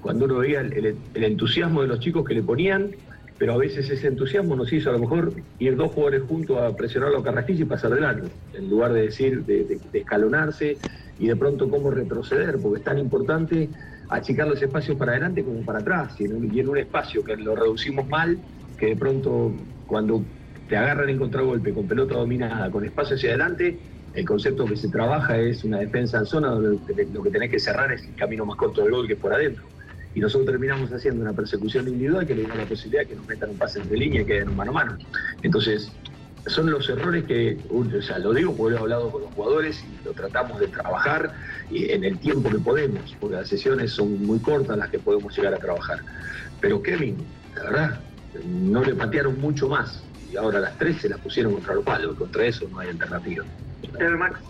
cuando 0.00 0.26
uno 0.26 0.38
veía 0.38 0.60
el 0.60 0.98
entusiasmo 1.14 1.82
de 1.82 1.88
los 1.88 2.00
chicos 2.00 2.24
que 2.24 2.34
le 2.34 2.42
ponían, 2.42 2.90
pero 3.38 3.54
a 3.54 3.56
veces 3.56 3.90
ese 3.90 4.06
entusiasmo 4.06 4.54
nos 4.54 4.72
hizo 4.72 4.90
a 4.90 4.92
lo 4.92 5.00
mejor 5.00 5.34
ir 5.58 5.76
dos 5.76 5.92
jugadores 5.92 6.22
juntos 6.22 6.58
a 6.60 6.76
presionar 6.76 7.14
a 7.14 7.22
Carrasquilla 7.22 7.62
y 7.62 7.66
pasar 7.66 7.92
delante, 7.92 8.28
en 8.52 8.70
lugar 8.70 8.92
de 8.92 9.02
decir, 9.02 9.44
de, 9.44 9.80
escalonarse 9.92 10.78
y 11.18 11.26
de 11.26 11.36
pronto 11.36 11.68
cómo 11.68 11.90
retroceder, 11.90 12.58
porque 12.60 12.78
es 12.78 12.84
tan 12.84 12.98
importante 12.98 13.68
achicar 14.08 14.46
los 14.46 14.62
espacios 14.62 14.96
para 14.96 15.12
adelante 15.12 15.42
como 15.42 15.64
para 15.64 15.80
atrás, 15.80 16.14
y 16.20 16.24
en 16.24 16.68
un 16.68 16.78
espacio 16.78 17.24
que 17.24 17.36
lo 17.36 17.56
reducimos 17.56 18.06
mal, 18.08 18.38
que 18.78 18.86
de 18.86 18.96
pronto 18.96 19.52
cuando 19.86 20.24
te 20.68 20.76
agarran 20.76 21.08
en 21.08 21.18
contragolpe 21.18 21.72
con 21.72 21.86
pelota 21.86 22.14
dominada, 22.14 22.70
con 22.70 22.84
espacio 22.84 23.16
hacia 23.16 23.30
adelante, 23.30 23.78
el 24.14 24.24
concepto 24.24 24.64
que 24.64 24.76
se 24.76 24.88
trabaja 24.88 25.36
es 25.38 25.64
una 25.64 25.78
defensa 25.78 26.18
en 26.18 26.26
zona 26.26 26.48
donde 26.48 26.78
lo 27.12 27.22
que 27.22 27.30
tenés 27.30 27.50
que 27.50 27.58
cerrar 27.58 27.92
es 27.92 28.04
el 28.04 28.14
camino 28.14 28.46
más 28.46 28.56
corto 28.56 28.82
del 28.82 28.92
gol 28.92 29.06
que 29.06 29.14
es 29.14 29.18
por 29.18 29.32
adentro 29.32 29.64
y 30.14 30.20
nosotros 30.20 30.46
terminamos 30.46 30.92
haciendo 30.92 31.22
una 31.22 31.32
persecución 31.32 31.88
individual 31.88 32.26
que 32.26 32.34
le 32.34 32.44
dio 32.44 32.54
la 32.54 32.64
posibilidad 32.66 33.02
de 33.02 33.08
que 33.08 33.16
nos 33.16 33.26
metan 33.26 33.50
un 33.50 33.58
pase 33.58 33.80
de 33.80 33.96
línea 33.96 34.22
y 34.22 34.24
queden 34.24 34.48
un 34.48 34.56
mano 34.56 34.70
a 34.70 34.74
mano. 34.74 34.98
Entonces, 35.42 35.90
son 36.46 36.70
los 36.70 36.88
errores 36.88 37.24
que, 37.24 37.58
o 37.70 38.02
sea, 38.02 38.18
lo 38.18 38.32
digo 38.32 38.54
porque 38.54 38.76
he 38.76 38.78
hablado 38.78 39.10
con 39.10 39.22
los 39.22 39.34
jugadores 39.34 39.82
y 39.82 40.04
lo 40.04 40.12
tratamos 40.12 40.60
de 40.60 40.68
trabajar 40.68 41.34
en 41.70 42.04
el 42.04 42.18
tiempo 42.18 42.48
que 42.50 42.58
podemos, 42.58 43.16
porque 43.18 43.36
las 43.36 43.48
sesiones 43.48 43.90
son 43.90 44.24
muy 44.24 44.38
cortas 44.38 44.76
las 44.76 44.90
que 44.90 44.98
podemos 44.98 45.36
llegar 45.36 45.54
a 45.54 45.58
trabajar. 45.58 46.00
Pero 46.60 46.82
Kevin, 46.82 47.16
la 47.56 47.62
verdad, 47.64 48.00
no 48.46 48.84
le 48.84 48.94
patearon 48.94 49.40
mucho 49.40 49.68
más 49.68 50.04
y 50.34 50.36
ahora 50.36 50.58
las 50.58 50.76
tres 50.78 51.00
se 51.00 51.08
las 51.08 51.20
pusieron 51.20 51.52
contra 51.54 51.74
los 51.74 51.84
palos, 51.84 52.16
contra 52.16 52.44
eso 52.44 52.68
no 52.68 52.80
hay 52.80 52.88
alternativa. 52.88 53.44
Max. 54.18 54.40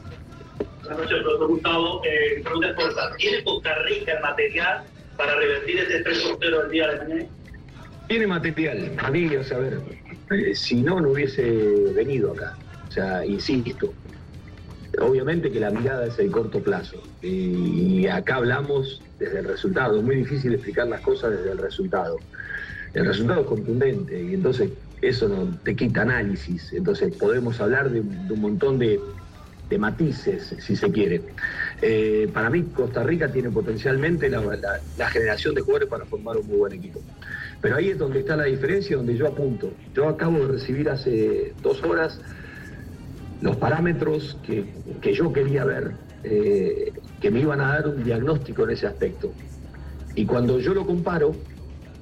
Buenas 0.80 0.98
noches, 0.98 1.22
profesor 1.22 1.48
Gustavo. 1.48 2.02
Eh, 2.04 2.40
pregunta 2.42 2.74
corta. 2.74 3.16
¿Tiene 3.16 3.44
Costa 3.44 3.74
Rica 3.86 4.12
el 4.12 4.22
material 4.22 4.84
para 5.16 5.34
revertir 5.36 5.78
este 5.78 6.00
3 6.00 6.38
del 6.40 6.70
día 6.70 6.88
de 6.88 6.98
mañana? 6.98 7.26
Tiene 8.08 8.26
material. 8.26 8.92
A 8.98 9.10
mí, 9.10 9.36
o 9.36 9.44
sea, 9.44 9.58
a 9.58 9.60
ver, 9.60 9.78
eh, 10.30 10.54
si 10.54 10.82
no, 10.82 11.00
no 11.00 11.10
hubiese 11.10 11.42
venido 11.94 12.32
acá. 12.32 12.56
O 12.88 12.90
sea, 12.90 13.24
insisto, 13.26 13.92
obviamente 15.00 15.50
que 15.50 15.60
la 15.60 15.70
mirada 15.70 16.06
es 16.06 16.18
el 16.18 16.30
corto 16.30 16.60
plazo. 16.60 17.02
Y 17.22 18.06
acá 18.06 18.36
hablamos 18.36 19.02
desde 19.18 19.40
el 19.40 19.44
resultado. 19.46 19.98
Es 19.98 20.04
muy 20.04 20.16
difícil 20.16 20.54
explicar 20.54 20.86
las 20.86 21.02
cosas 21.02 21.32
desde 21.32 21.52
el 21.52 21.58
resultado. 21.58 22.18
El 22.94 23.06
resultado 23.06 23.40
es 23.42 23.46
contundente 23.48 24.22
y 24.22 24.34
entonces 24.34 24.70
eso 25.08 25.28
no 25.28 25.58
te 25.62 25.74
quita 25.76 26.02
análisis. 26.02 26.72
Entonces 26.72 27.14
podemos 27.16 27.60
hablar 27.60 27.90
de 27.90 28.00
un 28.00 28.40
montón 28.40 28.78
de 28.78 28.98
matices, 29.78 30.54
si 30.58 30.76
se 30.76 30.90
quiere. 30.90 31.22
Eh, 31.82 32.28
para 32.32 32.50
mí, 32.50 32.62
Costa 32.74 33.02
Rica 33.02 33.30
tiene 33.30 33.50
potencialmente 33.50 34.28
la, 34.28 34.40
generación 35.10 35.54
de 35.54 35.62
jugadores 35.62 35.88
para 35.88 36.04
formar 36.04 36.36
un 36.36 36.46
muy 36.46 36.56
buen 36.56 36.72
equipo. 36.72 37.00
Pero 37.60 37.76
ahí 37.76 37.90
es 37.90 37.98
donde 37.98 38.20
está 38.20 38.36
la 38.36 38.44
diferencia, 38.44 38.96
donde 38.96 39.16
yo 39.16 39.26
apunto. 39.26 39.72
Yo 39.94 40.08
acabo 40.08 40.38
de 40.40 40.48
recibir 40.48 40.88
hace 40.88 41.54
dos 41.62 41.82
horas 41.82 42.20
los 43.40 43.56
parámetros 43.56 44.38
que, 44.46 45.14
yo 45.14 45.32
quería 45.32 45.64
ver, 45.64 45.92
eh, 46.22 46.92
que 47.20 47.30
me 47.30 47.40
iban 47.40 47.60
a 47.60 47.68
dar 47.68 47.88
un 47.88 48.04
diagnóstico 48.04 48.64
en 48.64 48.70
ese 48.70 48.86
aspecto. 48.86 49.32
Y 50.14 50.26
cuando 50.26 50.60
yo 50.60 50.74
lo 50.74 50.86
comparo, 50.86 51.34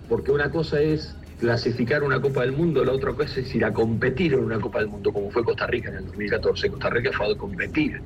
porque 0.09 0.31
una 0.31 0.51
cosa 0.51 0.81
es 0.81 1.17
clasificar 1.43 2.05
una 2.05 2.21
Copa 2.21 2.43
del 2.43 2.53
Mundo, 2.53 2.85
la 2.85 2.93
otra 2.93 3.13
cosa 3.15 3.41
es 3.41 3.53
ir 3.53 3.65
a 3.65 3.73
competir 3.73 4.35
en 4.35 4.45
una 4.45 4.61
Copa 4.61 4.79
del 4.79 4.87
Mundo, 4.87 5.13
como 5.13 5.29
fue 5.29 5.43
Costa 5.43 5.67
Rica 5.67 5.91
en 5.91 5.97
el 5.97 6.07
2014. 6.07 6.71
Costa 6.71 6.89
Rica 6.89 7.11
fue 7.13 7.33
a 7.33 7.37
competir 7.37 8.01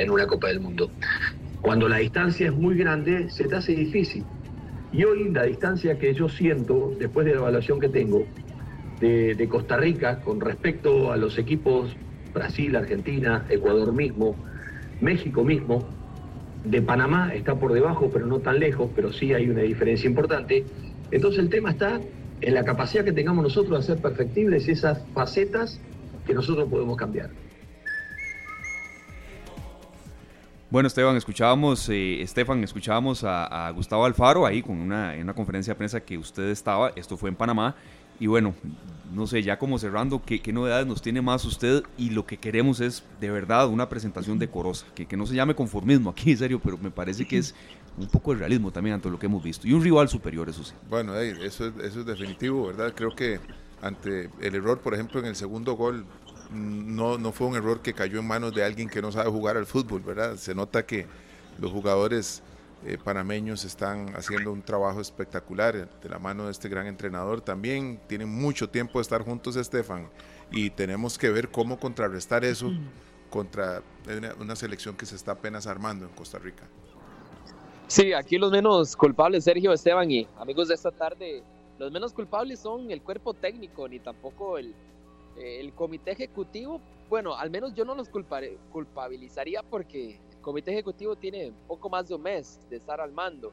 en 0.00 0.10
una 0.10 0.26
Copa 0.26 0.48
del 0.48 0.58
Mundo. 0.58 0.90
Cuando 1.60 1.88
la 1.88 1.98
distancia 1.98 2.48
es 2.48 2.52
muy 2.52 2.76
grande, 2.76 3.30
se 3.30 3.46
te 3.46 3.54
hace 3.54 3.76
difícil. 3.76 4.24
Y 4.90 5.04
hoy 5.04 5.30
la 5.30 5.44
distancia 5.44 6.00
que 6.00 6.12
yo 6.14 6.28
siento, 6.28 6.92
después 6.98 7.26
de 7.26 7.34
la 7.34 7.38
evaluación 7.38 7.78
que 7.78 7.88
tengo, 7.88 8.26
de, 8.98 9.46
Costa 9.48 9.76
Rica 9.76 10.20
con 10.20 10.40
respecto 10.40 11.12
a 11.12 11.16
los 11.16 11.38
equipos 11.38 11.94
Brasil, 12.34 12.74
Argentina, 12.74 13.46
Ecuador 13.50 13.92
mismo, 13.92 14.34
México 15.00 15.44
mismo, 15.44 15.86
de 16.64 16.82
Panamá 16.82 17.32
está 17.36 17.54
por 17.54 17.72
debajo, 17.72 18.10
pero 18.12 18.26
no 18.26 18.40
tan 18.40 18.58
lejos, 18.58 18.90
pero 18.96 19.12
sí 19.12 19.32
hay 19.32 19.48
una 19.48 19.62
diferencia 19.62 20.08
importante. 20.08 20.64
Entonces 21.12 21.38
el 21.38 21.50
tema 21.50 21.70
está 21.70 22.00
en 22.40 22.54
la 22.54 22.64
capacidad 22.64 23.04
que 23.04 23.12
tengamos 23.12 23.42
nosotros 23.42 23.70
de 23.70 23.92
hacer 23.92 24.02
perfectibles 24.02 24.68
esas 24.68 25.02
facetas 25.14 25.80
que 26.26 26.34
nosotros 26.34 26.68
podemos 26.68 26.96
cambiar. 26.96 27.30
Bueno, 30.70 30.86
Esteban, 30.86 31.16
escuchábamos, 31.16 31.88
eh, 31.88 32.22
Estefan, 32.22 32.62
escuchábamos 32.62 33.24
a, 33.24 33.72
Gustavo 33.74 34.04
Alfaro 34.04 34.46
ahí 34.46 34.62
con 34.62 34.78
una, 34.78 35.16
en 35.16 35.22
una 35.22 35.34
conferencia 35.34 35.74
de 35.74 35.78
prensa 35.78 36.00
que 36.00 36.16
usted 36.16 36.48
estaba, 36.50 36.92
esto 36.94 37.16
fue 37.16 37.28
en 37.28 37.34
Panamá, 37.34 37.74
y 38.20 38.28
bueno, 38.28 38.54
no 39.12 39.26
sé, 39.26 39.42
ya 39.42 39.58
como 39.58 39.78
cerrando, 39.78 40.22
¿qué, 40.24 40.40
novedades 40.52 40.86
nos 40.86 41.02
tiene 41.02 41.22
más 41.22 41.44
usted? 41.44 41.82
Y 41.98 42.10
lo 42.10 42.24
que 42.24 42.36
queremos 42.36 42.80
es, 42.80 43.02
de 43.18 43.30
verdad, 43.30 43.66
una 43.66 43.88
presentación 43.88 44.38
decorosa, 44.38 44.86
que, 44.94 45.06
que 45.06 45.16
no 45.16 45.26
se 45.26 45.34
llame 45.34 45.56
conformismo 45.56 46.10
aquí, 46.10 46.30
en 46.32 46.38
serio, 46.38 46.60
pero 46.62 46.78
me 46.78 46.92
parece 46.92 47.26
que 47.26 47.38
es 47.38 47.54
un 48.00 48.08
poco 48.08 48.32
de 48.32 48.40
realismo 48.40 48.70
también 48.70 48.94
ante 48.94 49.10
lo 49.10 49.18
que 49.18 49.26
hemos 49.26 49.42
visto. 49.42 49.66
Y 49.66 49.72
un 49.72 49.82
rival 49.82 50.08
superior, 50.08 50.48
eso 50.48 50.64
sí. 50.64 50.74
Bueno, 50.88 51.16
eso, 51.16 51.66
es, 51.66 51.72
eso 51.82 52.00
es 52.00 52.06
definitivo, 52.06 52.68
¿verdad? 52.68 52.92
Creo 52.94 53.14
que 53.14 53.40
ante 53.82 54.30
el 54.40 54.54
error, 54.54 54.78
por 54.80 54.94
ejemplo, 54.94 55.20
en 55.20 55.26
el 55.26 55.36
segundo 55.36 55.74
gol, 55.74 56.04
no, 56.52 57.18
no 57.18 57.32
fue 57.32 57.46
un 57.46 57.56
error 57.56 57.80
que 57.80 57.94
cayó 57.94 58.18
en 58.18 58.26
manos 58.26 58.54
de 58.54 58.64
alguien 58.64 58.88
que 58.88 59.00
no 59.00 59.12
sabe 59.12 59.30
jugar 59.30 59.56
al 59.56 59.66
fútbol, 59.66 60.00
¿verdad? 60.00 60.36
Se 60.36 60.54
nota 60.54 60.84
que 60.84 61.06
los 61.58 61.70
jugadores 61.70 62.42
eh, 62.84 62.96
panameños 63.02 63.64
están 63.64 64.14
haciendo 64.16 64.52
un 64.52 64.62
trabajo 64.62 65.02
espectacular 65.02 66.00
de 66.00 66.08
la 66.08 66.18
mano 66.18 66.46
de 66.46 66.52
este 66.52 66.68
gran 66.68 66.86
entrenador. 66.86 67.42
También 67.42 68.00
tienen 68.06 68.28
mucho 68.28 68.70
tiempo 68.70 68.98
de 68.98 69.02
estar 69.02 69.22
juntos, 69.22 69.56
Estefan, 69.56 70.08
y 70.50 70.70
tenemos 70.70 71.18
que 71.18 71.30
ver 71.30 71.50
cómo 71.50 71.78
contrarrestar 71.78 72.44
eso 72.44 72.72
contra 73.28 73.82
una, 74.38 74.56
selección 74.56 74.96
que 74.96 75.06
se 75.06 75.14
está 75.14 75.32
apenas 75.32 75.66
armando 75.66 76.06
en 76.06 76.12
Costa 76.12 76.38
Rica. 76.38 76.64
Sí, 77.90 78.12
aquí 78.12 78.38
los 78.38 78.52
menos 78.52 78.94
culpables, 78.94 79.42
Sergio 79.42 79.72
Esteban 79.72 80.08
y 80.12 80.24
amigos 80.38 80.68
de 80.68 80.74
esta 80.76 80.92
tarde, 80.92 81.42
los 81.76 81.90
menos 81.90 82.12
culpables 82.12 82.60
son 82.60 82.88
el 82.92 83.02
cuerpo 83.02 83.34
técnico, 83.34 83.88
ni 83.88 83.98
tampoco 83.98 84.58
el, 84.58 84.72
el 85.36 85.72
comité 85.72 86.12
ejecutivo, 86.12 86.80
bueno, 87.08 87.34
al 87.34 87.50
menos 87.50 87.74
yo 87.74 87.84
no 87.84 87.96
los 87.96 88.08
culpabilizaría 88.08 89.64
porque 89.64 90.20
el 90.30 90.40
comité 90.40 90.70
ejecutivo 90.70 91.16
tiene 91.16 91.52
poco 91.66 91.90
más 91.90 92.06
de 92.06 92.14
un 92.14 92.22
mes 92.22 92.60
de 92.70 92.76
estar 92.76 93.00
al 93.00 93.10
mando. 93.10 93.50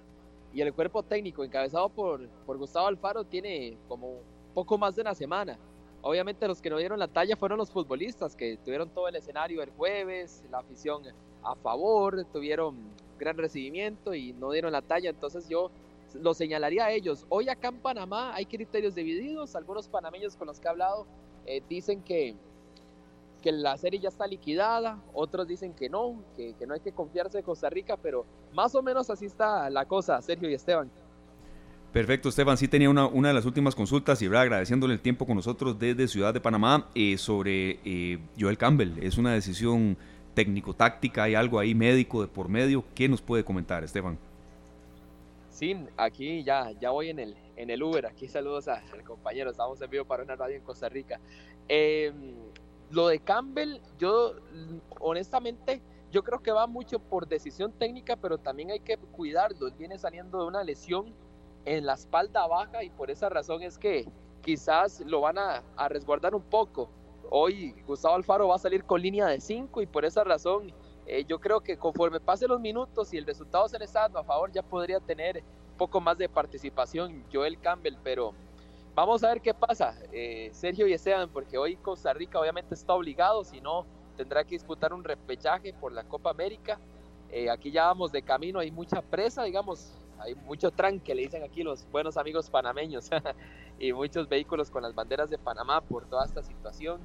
Y 0.53 0.61
el 0.61 0.71
cuerpo 0.71 1.01
técnico 1.01 1.43
encabezado 1.43 1.89
por, 1.89 2.27
por 2.45 2.59
Gustavo 2.59 2.85
Alfaro 2.85 3.23
tiene 3.23 3.75
como 3.87 4.19
poco 4.53 4.77
más 4.77 4.95
de 4.95 5.01
una 5.01 5.15
semana. 5.15 5.57
Obviamente 6.03 6.47
los 6.47 6.61
que 6.61 6.69
no 6.69 6.77
dieron 6.77 6.99
la 6.99 7.07
talla 7.07 7.35
fueron 7.35 7.57
los 7.57 7.71
futbolistas 7.71 8.35
que 8.35 8.57
tuvieron 8.57 8.87
todo 8.91 9.07
el 9.07 9.15
escenario 9.15 9.63
el 9.63 9.71
jueves, 9.71 10.43
la 10.51 10.59
afición 10.59 11.01
a 11.41 11.55
favor, 11.55 12.23
tuvieron 12.31 12.75
gran 13.17 13.37
recibimiento 13.37 14.13
y 14.13 14.33
no 14.33 14.51
dieron 14.51 14.71
la 14.71 14.81
talla, 14.81 15.09
entonces 15.09 15.47
yo 15.49 15.71
lo 16.13 16.33
señalaría 16.33 16.85
a 16.85 16.91
ellos. 16.91 17.25
Hoy 17.29 17.49
acá 17.49 17.69
en 17.69 17.79
Panamá 17.79 18.33
hay 18.33 18.45
criterios 18.45 18.95
divididos, 18.95 19.55
algunos 19.55 19.87
panameños 19.87 20.35
con 20.35 20.47
los 20.47 20.59
que 20.59 20.67
he 20.67 20.69
hablado 20.69 21.05
eh, 21.45 21.61
dicen 21.69 22.01
que, 22.01 22.35
que 23.41 23.51
la 23.51 23.77
serie 23.77 23.99
ya 23.99 24.09
está 24.09 24.27
liquidada, 24.27 25.01
otros 25.13 25.47
dicen 25.47 25.73
que 25.73 25.89
no, 25.89 26.21
que, 26.35 26.53
no 26.67 26.73
hay 26.73 26.79
que 26.79 26.91
confiarse 26.91 27.39
en 27.39 27.43
Costa 27.43 27.69
Rica, 27.69 27.97
pero 27.97 28.25
más 28.53 28.75
o 28.75 28.81
menos 28.81 29.09
así 29.09 29.25
está 29.25 29.69
la 29.69 29.85
cosa, 29.85 30.21
Sergio 30.21 30.49
y 30.49 30.53
Esteban. 30.53 30.89
Perfecto, 31.93 32.29
Esteban. 32.29 32.57
Sí 32.57 32.67
tenía 32.67 32.89
una, 32.89 33.07
una 33.07 33.29
de 33.29 33.33
las 33.33 33.45
últimas 33.45 33.73
consultas 33.73 34.21
y 34.21 34.25
agradeciéndole 34.25 34.93
el 34.93 34.99
tiempo 34.99 35.25
con 35.25 35.37
nosotros 35.37 35.79
desde 35.79 36.07
Ciudad 36.07 36.33
de 36.33 36.41
Panamá 36.41 36.89
eh, 36.93 37.17
sobre 37.17 37.79
eh, 37.85 38.19
Joel 38.37 38.57
Campbell. 38.57 38.99
Es 39.01 39.17
una 39.17 39.33
decisión 39.33 39.97
técnico-táctica, 40.37 41.23
hay 41.23 41.33
algo 41.33 41.57
ahí 41.57 41.73
médico 41.73 42.21
de 42.21 42.27
por 42.27 42.47
medio. 42.47 42.83
¿Qué 42.93 43.09
nos 43.09 43.23
puede 43.23 43.43
comentar, 43.43 43.83
Esteban? 43.83 44.19
Sí, 45.49 45.75
aquí 45.97 46.43
ya, 46.43 46.69
ya 46.79 46.91
voy 46.91 47.09
en 47.09 47.17
el, 47.17 47.35
en 47.55 47.71
el 47.71 47.81
Uber. 47.81 48.05
Aquí 48.05 48.27
saludos 48.27 48.67
al 48.67 49.03
compañero. 49.03 49.49
Estamos 49.49 49.81
en 49.81 49.89
vivo 49.89 50.05
para 50.05 50.21
una 50.21 50.35
radio 50.35 50.55
en 50.55 50.61
Costa 50.61 50.89
Rica. 50.89 51.19
Em, 51.67 52.35
lo 52.91 53.07
de 53.07 53.17
Campbell, 53.17 53.79
yo 53.97 54.35
honestamente, 54.99 55.81
yo 56.11 56.23
creo 56.23 56.43
que 56.43 56.51
va 56.51 56.67
mucho 56.67 56.99
por 56.99 57.27
decisión 57.27 57.71
técnica, 57.71 58.15
pero 58.15 58.37
también 58.37 58.69
hay 58.69 58.81
que 58.81 58.95
cuidarlo. 58.95 59.71
viene 59.71 59.97
saliendo 59.97 60.41
de 60.41 60.45
una 60.45 60.63
lesión 60.63 61.15
en 61.65 61.87
la 61.87 61.95
espalda 61.95 62.45
baja 62.45 62.83
y 62.83 62.91
por 62.91 63.09
esa 63.09 63.27
razón 63.27 63.63
es 63.63 63.79
que 63.79 64.05
quizás 64.43 64.99
lo 64.99 65.21
van 65.21 65.39
a, 65.39 65.63
a 65.75 65.89
resguardar 65.89 66.35
un 66.35 66.43
poco. 66.43 66.91
Hoy 67.29 67.75
Gustavo 67.85 68.15
Alfaro 68.15 68.47
va 68.47 68.55
a 68.55 68.59
salir 68.59 68.83
con 68.83 69.01
línea 69.01 69.27
de 69.27 69.39
5 69.39 69.81
y 69.81 69.85
por 69.85 70.05
esa 70.05 70.23
razón 70.23 70.71
eh, 71.05 71.23
yo 71.25 71.39
creo 71.39 71.61
que 71.61 71.77
conforme 71.77 72.19
pasen 72.19 72.49
los 72.49 72.59
minutos 72.59 73.13
y 73.13 73.17
el 73.17 73.25
resultado 73.25 73.67
se 73.69 73.79
le 73.79 73.85
está 73.85 74.05
a 74.05 74.23
favor, 74.23 74.51
ya 74.51 74.61
podría 74.61 74.99
tener 74.99 75.37
un 75.37 75.77
poco 75.77 76.01
más 76.01 76.17
de 76.17 76.27
participación 76.27 77.23
Joel 77.31 77.59
Campbell, 77.59 77.95
pero 78.03 78.33
vamos 78.93 79.23
a 79.23 79.29
ver 79.29 79.41
qué 79.41 79.53
pasa, 79.53 79.95
eh, 80.11 80.49
Sergio 80.51 80.87
y 80.87 80.93
Esteban, 80.93 81.29
porque 81.29 81.57
hoy 81.57 81.77
Costa 81.77 82.11
Rica 82.13 82.39
obviamente 82.39 82.75
está 82.75 82.93
obligado, 82.93 83.43
si 83.45 83.61
no 83.61 83.85
tendrá 84.17 84.43
que 84.43 84.55
disputar 84.55 84.93
un 84.93 85.03
repechaje 85.03 85.73
por 85.73 85.93
la 85.93 86.03
Copa 86.03 86.31
América. 86.31 86.79
Eh, 87.29 87.49
aquí 87.49 87.71
ya 87.71 87.85
vamos 87.85 88.11
de 88.11 88.21
camino, 88.21 88.59
hay 88.59 88.71
mucha 88.71 89.01
presa, 89.01 89.43
digamos, 89.43 89.93
hay 90.19 90.35
mucho 90.35 90.71
tranque, 90.71 91.13
le 91.13 91.21
dicen 91.21 91.43
aquí 91.43 91.63
los 91.63 91.89
buenos 91.91 92.17
amigos 92.17 92.49
panameños, 92.49 93.09
y 93.79 93.93
muchos 93.93 94.27
vehículos 94.27 94.71
con 94.71 94.81
las 94.81 94.95
banderas 94.95 95.29
de 95.29 95.37
Panamá 95.37 95.81
por 95.81 96.05
toda 96.05 96.25
esta 96.25 96.41
situación, 96.41 96.99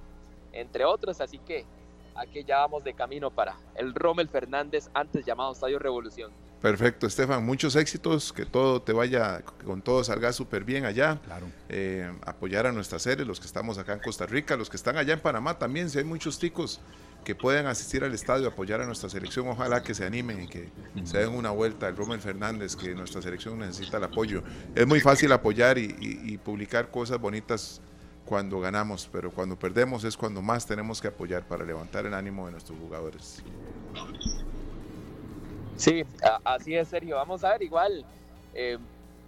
entre 0.53 0.85
otros, 0.85 1.21
así 1.21 1.39
que 1.39 1.65
aquí 2.15 2.45
ya 2.45 2.59
vamos 2.59 2.85
de 2.85 2.95
camino 2.95 3.31
para 3.31 3.57
el 3.75 3.95
Rommel 3.95 4.29
Fernández, 4.29 4.91
antes 4.95 5.25
llamado 5.25 5.53
Estadio 5.53 5.79
Revolución. 5.79 6.31
Perfecto, 6.61 7.09
Estefan, 7.09 7.45
muchos 7.45 7.75
éxitos, 7.75 8.33
que 8.33 8.47
todo 8.47 8.81
te 8.81 8.93
vaya, 8.93 9.43
con 9.65 9.83
todo 9.83 10.05
salga 10.05 10.33
súper 10.33 10.63
bien 10.63 10.85
allá. 10.85 11.19
Claro. 11.25 11.47
Eh, 11.69 12.09
apoyar 12.25 12.69
a 12.69 12.73
nuestra 12.73 13.01
serie, 13.01 13.25
los 13.25 13.41
que 13.41 13.47
estamos 13.47 13.79
acá 13.79 13.95
en 13.95 13.99
Costa 13.99 14.27
Rica, 14.27 14.57
los 14.57 14.71
que 14.71 14.77
están 14.77 14.97
allá 14.97 15.13
en 15.13 15.19
Panamá 15.19 15.59
también, 15.59 15.91
si 15.91 15.99
hay 15.99 16.05
muchos 16.05 16.39
ticos 16.39 16.81
que 17.25 17.35
pueden 17.35 17.67
asistir 17.67 18.05
al 18.05 18.15
estadio, 18.15 18.47
apoyar 18.47 18.81
a 18.81 18.87
nuestra 18.87 19.09
selección, 19.09 19.49
ojalá 19.49 19.83
que 19.83 19.93
se 19.93 20.05
animen 20.05 20.43
y 20.43 20.47
que 20.47 20.69
se 21.03 21.19
den 21.19 21.31
una 21.31 21.51
vuelta 21.51 21.89
al 21.89 21.97
Rommel 21.97 22.21
Fernández, 22.21 22.77
que 22.77 22.95
nuestra 22.95 23.23
selección 23.23 23.59
necesita 23.59 23.97
el 23.97 24.05
apoyo. 24.05 24.45
Es 24.77 24.87
muy 24.87 25.01
fácil 25.01 25.33
apoyar 25.33 25.79
y 25.79 26.39
publicar 26.45 26.93
cosas 26.93 27.19
bonitas 27.19 27.81
cuando 28.33 28.61
ganamos, 28.61 29.11
pero 29.13 29.31
cuando 29.31 29.57
perdemos 29.57 30.05
es 30.05 30.17
cuando 30.17 30.41
más 30.41 30.65
tenemos 30.67 31.03
que 31.03 31.09
apoyar 31.09 31.43
para 31.43 31.67
levantar 31.67 32.07
el 32.07 32.15
ánimo 32.15 32.47
de 32.47 32.53
nuestros 32.53 32.79
jugadores. 32.79 33.43
Sí, 35.77 36.03
así 36.43 36.75
es, 36.75 36.89
Sergio. 36.89 37.17
Vamos 37.17 37.45
a 37.45 37.51
ver, 37.51 37.63
igual, 37.63 38.07
eh, 38.55 38.79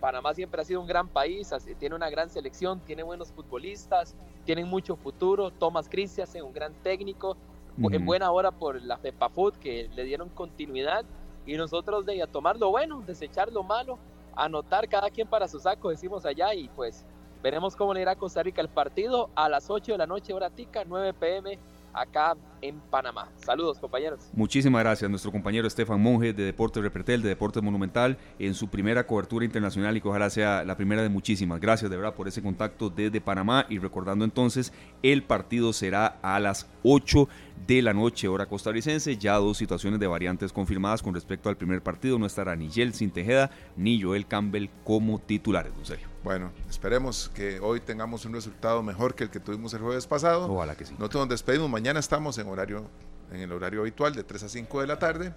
Panamá 0.00 0.32
siempre 0.32 0.62
ha 0.62 0.64
sido 0.64 0.80
un 0.80 0.86
gran 0.86 1.06
país, 1.06 1.50
tiene 1.78 1.94
una 1.94 2.08
gran 2.08 2.30
selección, 2.30 2.80
tiene 2.80 3.02
buenos 3.02 3.30
futbolistas, 3.30 4.14
tienen 4.46 4.68
mucho 4.68 4.96
futuro. 4.96 5.50
Thomas 5.50 5.86
Christiansen, 5.86 6.42
un 6.42 6.54
gran 6.54 6.72
técnico, 6.82 7.36
en 7.76 8.06
buena 8.06 8.30
hora 8.30 8.52
por 8.52 8.80
la 8.80 8.96
FEPAFUT, 8.96 9.56
que 9.56 9.90
le 9.94 10.04
dieron 10.04 10.30
continuidad. 10.30 11.04
Y 11.44 11.58
nosotros 11.58 12.06
de 12.06 12.22
a 12.22 12.26
tomar 12.26 12.56
lo 12.56 12.70
bueno, 12.70 13.02
desechar 13.06 13.52
lo 13.52 13.64
malo, 13.64 13.98
anotar 14.34 14.88
cada 14.88 15.10
quien 15.10 15.28
para 15.28 15.46
su 15.46 15.60
saco, 15.60 15.90
decimos 15.90 16.24
allá, 16.24 16.54
y 16.54 16.68
pues 16.68 17.04
Veremos 17.44 17.76
cómo 17.76 17.92
le 17.92 18.00
irá 18.00 18.12
a 18.12 18.16
Costa 18.16 18.42
Rica 18.42 18.62
el 18.62 18.70
partido 18.70 19.28
a 19.34 19.50
las 19.50 19.68
8 19.68 19.92
de 19.92 19.98
la 19.98 20.06
noche, 20.06 20.32
hora 20.32 20.48
tica, 20.48 20.82
9 20.88 21.12
pm, 21.12 21.58
acá 21.92 22.38
en 22.62 22.80
Panamá. 22.80 23.28
Saludos, 23.36 23.78
compañeros. 23.78 24.30
Muchísimas 24.32 24.82
gracias 24.82 25.10
nuestro 25.10 25.30
compañero 25.30 25.68
Estefan 25.68 26.00
Monge 26.00 26.32
de 26.32 26.42
Deportes 26.42 26.82
Repretel, 26.82 27.20
de 27.20 27.28
Deportes 27.28 27.62
Monumental, 27.62 28.16
en 28.38 28.54
su 28.54 28.68
primera 28.68 29.06
cobertura 29.06 29.44
internacional 29.44 29.94
y 29.94 30.00
que 30.00 30.08
ojalá 30.08 30.30
sea 30.30 30.64
la 30.64 30.74
primera 30.78 31.02
de 31.02 31.10
muchísimas. 31.10 31.60
Gracias 31.60 31.90
de 31.90 31.98
verdad 31.98 32.14
por 32.14 32.28
ese 32.28 32.40
contacto 32.40 32.88
desde 32.88 33.20
Panamá 33.20 33.66
y 33.68 33.78
recordando 33.78 34.24
entonces, 34.24 34.72
el 35.02 35.22
partido 35.22 35.74
será 35.74 36.18
a 36.22 36.40
las 36.40 36.66
8 36.82 37.28
de 37.66 37.82
la 37.82 37.92
noche, 37.92 38.26
hora 38.26 38.46
costarricense. 38.46 39.18
Ya 39.18 39.34
dos 39.34 39.58
situaciones 39.58 40.00
de 40.00 40.06
variantes 40.06 40.50
confirmadas 40.50 41.02
con 41.02 41.12
respecto 41.12 41.50
al 41.50 41.58
primer 41.58 41.82
partido. 41.82 42.18
No 42.18 42.24
estará 42.24 42.56
ni 42.56 42.70
Jelsin 42.70 43.10
Tejeda 43.10 43.50
ni 43.76 44.00
Joel 44.00 44.26
Campbell 44.26 44.70
como 44.82 45.18
titulares, 45.18 45.74
don 45.74 45.84
Sergio. 45.84 46.13
Bueno, 46.24 46.52
esperemos 46.70 47.30
que 47.34 47.60
hoy 47.60 47.80
tengamos 47.80 48.24
un 48.24 48.32
resultado 48.32 48.82
mejor 48.82 49.14
que 49.14 49.24
el 49.24 49.30
que 49.30 49.40
tuvimos 49.40 49.74
el 49.74 49.82
jueves 49.82 50.06
pasado. 50.06 50.50
Ojalá 50.50 50.74
que 50.74 50.86
sí. 50.86 50.94
Nosotros 50.98 51.24
nos 51.24 51.28
despedimos. 51.28 51.68
Mañana 51.68 52.00
estamos 52.00 52.38
en 52.38 52.48
horario, 52.48 52.86
en 53.30 53.42
el 53.42 53.52
horario 53.52 53.82
habitual 53.82 54.14
de 54.14 54.24
3 54.24 54.44
a 54.44 54.48
5 54.48 54.80
de 54.80 54.86
la 54.86 54.98
tarde. 54.98 55.34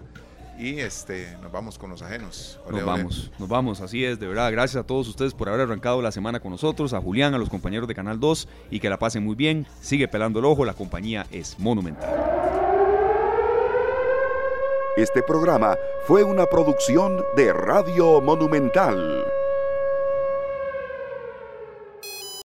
Y 0.58 0.80
este, 0.80 1.36
nos 1.42 1.52
vamos 1.52 1.78
con 1.78 1.90
los 1.90 2.00
ajenos. 2.00 2.58
nos 2.70 2.84
vamos, 2.84 3.30
nos 3.38 3.48
vamos, 3.48 3.80
así 3.82 4.02
es, 4.02 4.18
de 4.18 4.26
verdad. 4.26 4.50
Gracias 4.50 4.82
a 4.82 4.86
todos 4.86 5.06
ustedes 5.08 5.34
por 5.34 5.50
haber 5.50 5.60
arrancado 5.60 6.00
la 6.00 6.10
semana 6.10 6.40
con 6.40 6.52
nosotros, 6.52 6.94
a 6.94 7.00
Julián, 7.02 7.34
a 7.34 7.38
los 7.38 7.50
compañeros 7.50 7.86
de 7.86 7.94
Canal 7.94 8.18
2 8.18 8.48
y 8.70 8.80
que 8.80 8.88
la 8.88 8.98
pasen 8.98 9.22
muy 9.22 9.36
bien. 9.36 9.66
Sigue 9.82 10.08
pelando 10.08 10.38
el 10.38 10.46
ojo, 10.46 10.64
la 10.64 10.72
compañía 10.72 11.26
es 11.30 11.58
monumental. 11.58 12.08
Este 14.96 15.22
programa 15.22 15.76
fue 16.06 16.24
una 16.24 16.46
producción 16.46 17.22
de 17.36 17.52
Radio 17.52 18.22
Monumental. 18.22 19.24